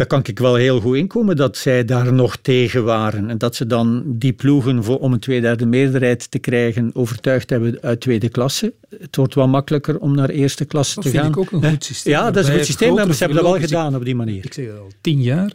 daar 0.00 0.08
kan 0.08 0.22
ik 0.24 0.38
wel 0.38 0.54
heel 0.54 0.80
goed 0.80 0.96
inkomen 0.96 1.36
dat 1.36 1.56
zij 1.56 1.84
daar 1.84 2.12
nog 2.12 2.36
tegen 2.36 2.84
waren. 2.84 3.30
En 3.30 3.38
dat 3.38 3.54
ze 3.54 3.66
dan 3.66 4.02
die 4.06 4.32
ploegen 4.32 4.84
voor, 4.84 4.98
om 4.98 5.12
een 5.12 5.18
tweederde 5.18 5.66
meerderheid 5.66 6.30
te 6.30 6.38
krijgen 6.38 6.90
overtuigd 6.94 7.50
hebben 7.50 7.78
uit 7.80 8.00
tweede 8.00 8.28
klasse. 8.28 8.72
Het 8.98 9.16
wordt 9.16 9.34
wel 9.34 9.48
makkelijker 9.48 9.98
om 9.98 10.14
naar 10.14 10.28
eerste 10.28 10.64
klasse 10.64 10.94
dat 10.94 11.04
te 11.04 11.10
gaan. 11.10 11.32
Dat 11.32 11.34
vind 11.34 11.48
ik 11.48 11.54
ook 11.54 11.62
een 11.62 11.70
goed 11.70 11.84
systeem. 11.84 12.12
Ja, 12.12 12.30
dat 12.30 12.42
is 12.42 12.48
een 12.48 12.56
goed 12.56 12.64
systeem, 12.64 12.94
maar 12.94 13.12
ze 13.12 13.24
hebben 13.24 13.42
dat 13.42 13.52
wel 13.52 13.60
gedaan 13.60 13.94
op 13.94 14.04
die 14.04 14.14
manier. 14.14 14.44
Ik 14.44 14.52
zeg 14.52 14.70
al 14.70 14.90
tien 15.00 15.22
jaar. 15.22 15.52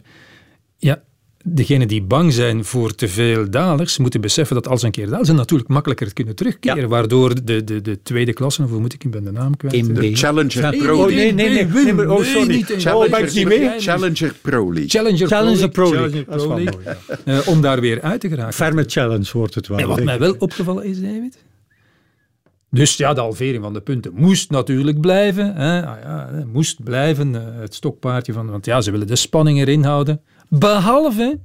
Ja, 0.76 1.02
degenen 1.48 1.88
die 1.88 2.02
bang 2.02 2.32
zijn 2.32 2.64
voor 2.64 2.94
te 2.94 3.08
veel 3.08 3.50
dalers, 3.50 3.98
moeten 3.98 4.20
beseffen 4.20 4.54
dat 4.54 4.68
als 4.68 4.82
een 4.82 4.90
keer 4.90 5.08
dalen, 5.08 5.26
ze 5.26 5.32
natuurlijk 5.32 5.68
makkelijker 5.68 6.12
kunnen 6.12 6.34
terugkeren. 6.34 6.80
Ja. 6.80 6.86
Waardoor 6.86 7.44
de, 7.44 7.64
de, 7.64 7.80
de 7.80 8.02
tweede 8.02 8.32
klasse, 8.32 8.62
of 8.62 8.70
hoe 8.70 8.80
moet 8.80 8.92
ik, 8.92 9.04
ik 9.04 9.10
ben 9.10 9.24
de 9.24 9.32
naam 9.32 9.56
kwijt. 9.56 9.94
De 9.94 10.16
Challenger 10.16 10.76
Pro 10.76 11.02
Oh 11.02 11.06
nee, 11.06 11.32
nee, 11.32 11.48
nee. 11.48 11.64
nee, 11.64 11.92
nee 11.92 12.10
oh, 12.10 12.22
sorry. 12.22 12.54
Niet, 12.54 12.74
Challenger, 12.76 13.28
oh, 13.28 13.34
niet 13.34 13.48
mee? 13.48 13.70
Challenger 13.78 14.34
Pro 14.40 14.72
League. 14.72 14.88
Challenger, 14.88 15.28
Challenger 15.28 15.68
Pro 15.68 15.92
League. 15.92 16.24
Challenger 16.24 16.24
Pro 16.24 16.54
League. 16.54 16.76
Pro 16.76 16.94
League. 17.24 17.44
Uh, 17.44 17.48
om 17.48 17.60
daar 17.60 17.80
weer 17.80 18.00
uit 18.00 18.20
te 18.20 18.28
geraken. 18.28 18.52
Ferme 18.52 18.84
challenge 18.86 19.30
wordt 19.32 19.54
het 19.54 19.66
wel. 19.68 19.78
En 19.78 19.88
wat 19.88 20.04
mij 20.04 20.18
wel 20.18 20.34
opgevallen 20.38 20.84
is, 20.84 21.00
David, 21.00 21.44
dus 22.70 22.96
ja, 22.96 23.12
de 23.12 23.20
halvering 23.20 23.62
van 23.62 23.72
de 23.72 23.80
punten 23.80 24.12
moest 24.14 24.50
natuurlijk 24.50 25.00
blijven. 25.00 25.54
Hè. 25.54 25.86
Ah, 25.86 26.00
ja, 26.02 26.44
moest 26.52 26.84
blijven, 26.84 27.34
uh, 27.34 27.40
het 27.60 27.74
stokpaardje 27.74 28.32
van... 28.32 28.50
Want 28.50 28.66
ja, 28.66 28.80
ze 28.80 28.90
willen 28.90 29.06
de 29.06 29.16
spanning 29.16 29.58
erin 29.58 29.84
houden. 29.84 30.20
Behalve 30.48 31.38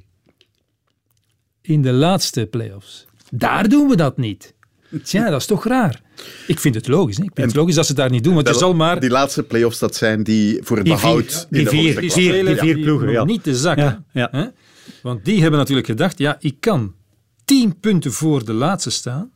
in 1.61 1.81
de 1.81 1.91
laatste 1.91 2.45
play-offs. 2.45 3.05
Daar 3.29 3.69
doen 3.69 3.87
we 3.87 3.95
dat 3.95 4.17
niet. 4.17 4.53
Tja, 5.03 5.29
dat 5.29 5.39
is 5.39 5.45
toch 5.45 5.65
raar. 5.65 6.01
Ik 6.47 6.59
vind 6.59 6.75
het 6.75 6.87
logisch. 6.87 7.17
Hè? 7.17 7.23
Ik 7.23 7.31
vind 7.33 7.47
het 7.47 7.55
logisch 7.55 7.75
dat 7.75 7.85
ze 7.85 7.91
het 7.91 8.01
daar 8.01 8.09
niet 8.09 8.23
doen, 8.23 8.33
want 8.33 8.47
er 8.47 8.55
zal 8.55 8.73
maar... 8.73 8.99
Die 8.99 9.09
laatste 9.09 9.43
play-offs, 9.43 9.79
dat 9.79 9.95
zijn 9.95 10.23
die 10.23 10.59
voor 10.63 10.77
het 10.77 10.85
die 10.85 10.95
behoud 10.95 11.47
vier, 11.49 11.59
die, 11.59 11.67
vier, 11.67 11.99
die, 11.99 12.11
vier, 12.11 12.45
die 12.45 12.57
vier 12.57 12.79
ploegen, 12.79 13.11
ja. 13.11 13.23
Niet 13.23 13.43
te 13.43 13.55
zakken. 13.55 14.05
Ja, 14.11 14.29
ja. 14.31 14.39
Hè? 14.39 14.47
Want 15.01 15.25
die 15.25 15.41
hebben 15.41 15.59
natuurlijk 15.59 15.87
gedacht, 15.87 16.17
ja, 16.17 16.37
ik 16.39 16.55
kan 16.59 16.93
tien 17.45 17.79
punten 17.79 18.11
voor 18.11 18.45
de 18.45 18.53
laatste 18.53 18.89
staan. 18.89 19.31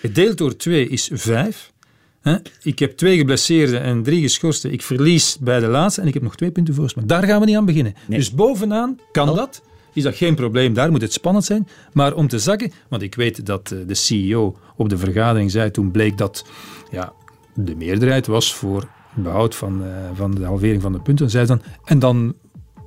Gedeeld 0.00 0.38
door 0.38 0.56
twee 0.56 0.88
is 0.88 1.10
vijf. 1.12 1.72
Hè? 2.26 2.36
Ik 2.62 2.78
heb 2.78 2.96
twee 2.96 3.16
geblesseerden 3.16 3.80
en 3.82 4.02
drie 4.02 4.22
geschorsten. 4.22 4.72
Ik 4.72 4.82
verlies 4.82 5.38
bij 5.40 5.60
de 5.60 5.66
laatste 5.66 6.00
en 6.00 6.06
ik 6.06 6.14
heb 6.14 6.22
nog 6.22 6.36
twee 6.36 6.50
punten 6.50 6.74
voor. 6.74 6.92
Maar 6.94 7.06
daar 7.06 7.24
gaan 7.24 7.40
we 7.40 7.46
niet 7.46 7.56
aan 7.56 7.64
beginnen. 7.64 7.94
Nee. 8.06 8.18
Dus 8.18 8.32
bovenaan 8.32 8.98
kan 9.12 9.28
oh. 9.28 9.36
dat 9.36 9.62
is 9.92 10.02
dat 10.02 10.14
geen 10.14 10.34
probleem. 10.34 10.74
Daar 10.74 10.90
moet 10.90 11.00
het 11.00 11.12
spannend 11.12 11.44
zijn. 11.44 11.68
Maar 11.92 12.14
om 12.14 12.28
te 12.28 12.38
zakken, 12.38 12.72
want 12.88 13.02
ik 13.02 13.14
weet 13.14 13.46
dat 13.46 13.68
de 13.86 13.94
CEO 13.94 14.56
op 14.76 14.88
de 14.88 14.98
vergadering 14.98 15.50
zei, 15.50 15.70
toen 15.70 15.90
bleek 15.90 16.18
dat 16.18 16.46
ja, 16.90 17.12
de 17.54 17.76
meerderheid 17.76 18.26
was 18.26 18.54
voor 18.54 18.88
behoud 19.14 19.54
van, 19.54 19.82
uh, 19.82 19.88
van 20.14 20.34
de 20.34 20.44
halvering 20.44 20.82
van 20.82 20.92
de 20.92 21.00
punten. 21.00 21.30
Zei 21.30 21.46
dan, 21.46 21.62
en 21.84 21.98
dan 21.98 22.34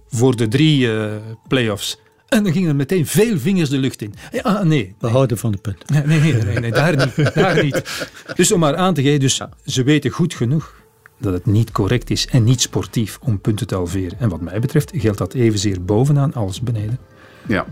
voor 0.08 0.36
de 0.36 0.48
drie 0.48 0.88
uh, 0.88 1.12
play-offs. 1.48 2.00
En 2.30 2.44
dan 2.44 2.54
gingen 2.54 2.70
er 2.70 2.76
meteen 2.76 3.06
veel 3.06 3.40
vingers 3.40 3.70
de 3.70 3.78
lucht 3.78 4.02
in. 4.02 4.14
Ja, 4.32 4.42
ah, 4.42 4.62
nee. 4.62 4.96
Behouden 5.00 5.38
van 5.38 5.52
de 5.52 5.58
punten. 5.58 6.08
Nee, 6.08 6.20
nee, 6.20 6.34
nee, 6.34 6.60
nee, 6.60 6.72
daar, 6.72 6.96
niet, 6.96 7.34
daar 7.34 7.64
niet. 7.64 8.08
Dus 8.36 8.52
om 8.52 8.60
maar 8.60 8.76
aan 8.76 8.94
te 8.94 9.02
geven, 9.02 9.20
dus 9.20 9.38
ja. 9.38 9.50
ze 9.66 9.84
weten 9.84 10.12
goed 10.12 10.34
genoeg 10.34 10.76
dat 11.20 11.34
het 11.34 11.46
niet 11.46 11.72
correct 11.72 12.10
is 12.10 12.28
en 12.28 12.44
niet 12.44 12.62
sportief 12.62 13.20
om 13.22 13.42
punten 13.42 13.68
te 13.68 13.76
halveren. 13.76 14.20
En 14.20 14.30
wat 14.30 14.42
mij 14.42 14.60
betreft 14.60 14.92
geldt 14.96 15.18
dat 15.18 15.34
evenzeer 15.34 15.84
bovenaan 15.84 16.34
als 16.34 16.62
beneden. 16.62 17.00
Ja, 17.48 17.66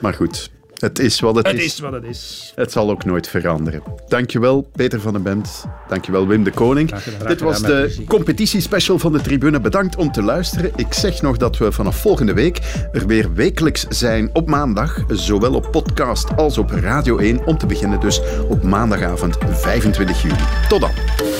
maar 0.00 0.14
goed. 0.14 0.50
Het 0.84 0.98
is 0.98 1.20
wat 1.20 1.36
het, 1.36 1.46
het 1.46 1.56
is. 1.56 1.64
is 1.64 1.78
wat 1.78 1.92
het 1.92 2.04
is. 2.04 2.52
Het 2.54 2.72
zal 2.72 2.90
ook 2.90 3.04
nooit 3.04 3.28
veranderen. 3.28 3.82
Dankjewel, 4.08 4.68
Peter 4.72 5.00
van 5.00 5.12
den 5.12 5.22
Bent. 5.22 5.64
Dankjewel, 5.88 6.26
Wim 6.26 6.44
de 6.44 6.50
Koning. 6.50 6.94
Dit 7.26 7.40
was 7.40 7.62
de 7.62 8.04
competitiespecial 8.08 8.98
van 8.98 9.12
de 9.12 9.20
tribune. 9.20 9.60
Bedankt 9.60 9.96
om 9.96 10.12
te 10.12 10.22
luisteren. 10.22 10.72
Ik 10.76 10.92
zeg 10.92 11.22
nog 11.22 11.36
dat 11.36 11.58
we 11.58 11.72
vanaf 11.72 11.96
volgende 11.96 12.32
week 12.32 12.86
er 12.92 13.06
weer 13.06 13.34
wekelijks 13.34 13.86
zijn 13.88 14.30
op 14.32 14.48
maandag. 14.48 15.04
Zowel 15.08 15.54
op 15.54 15.68
podcast 15.70 16.36
als 16.36 16.58
op 16.58 16.70
Radio 16.70 17.18
1. 17.18 17.46
Om 17.46 17.58
te 17.58 17.66
beginnen 17.66 18.00
dus 18.00 18.20
op 18.48 18.62
maandagavond 18.62 19.36
25 19.50 20.22
juli. 20.22 20.44
Tot 20.68 20.80
dan. 20.80 21.33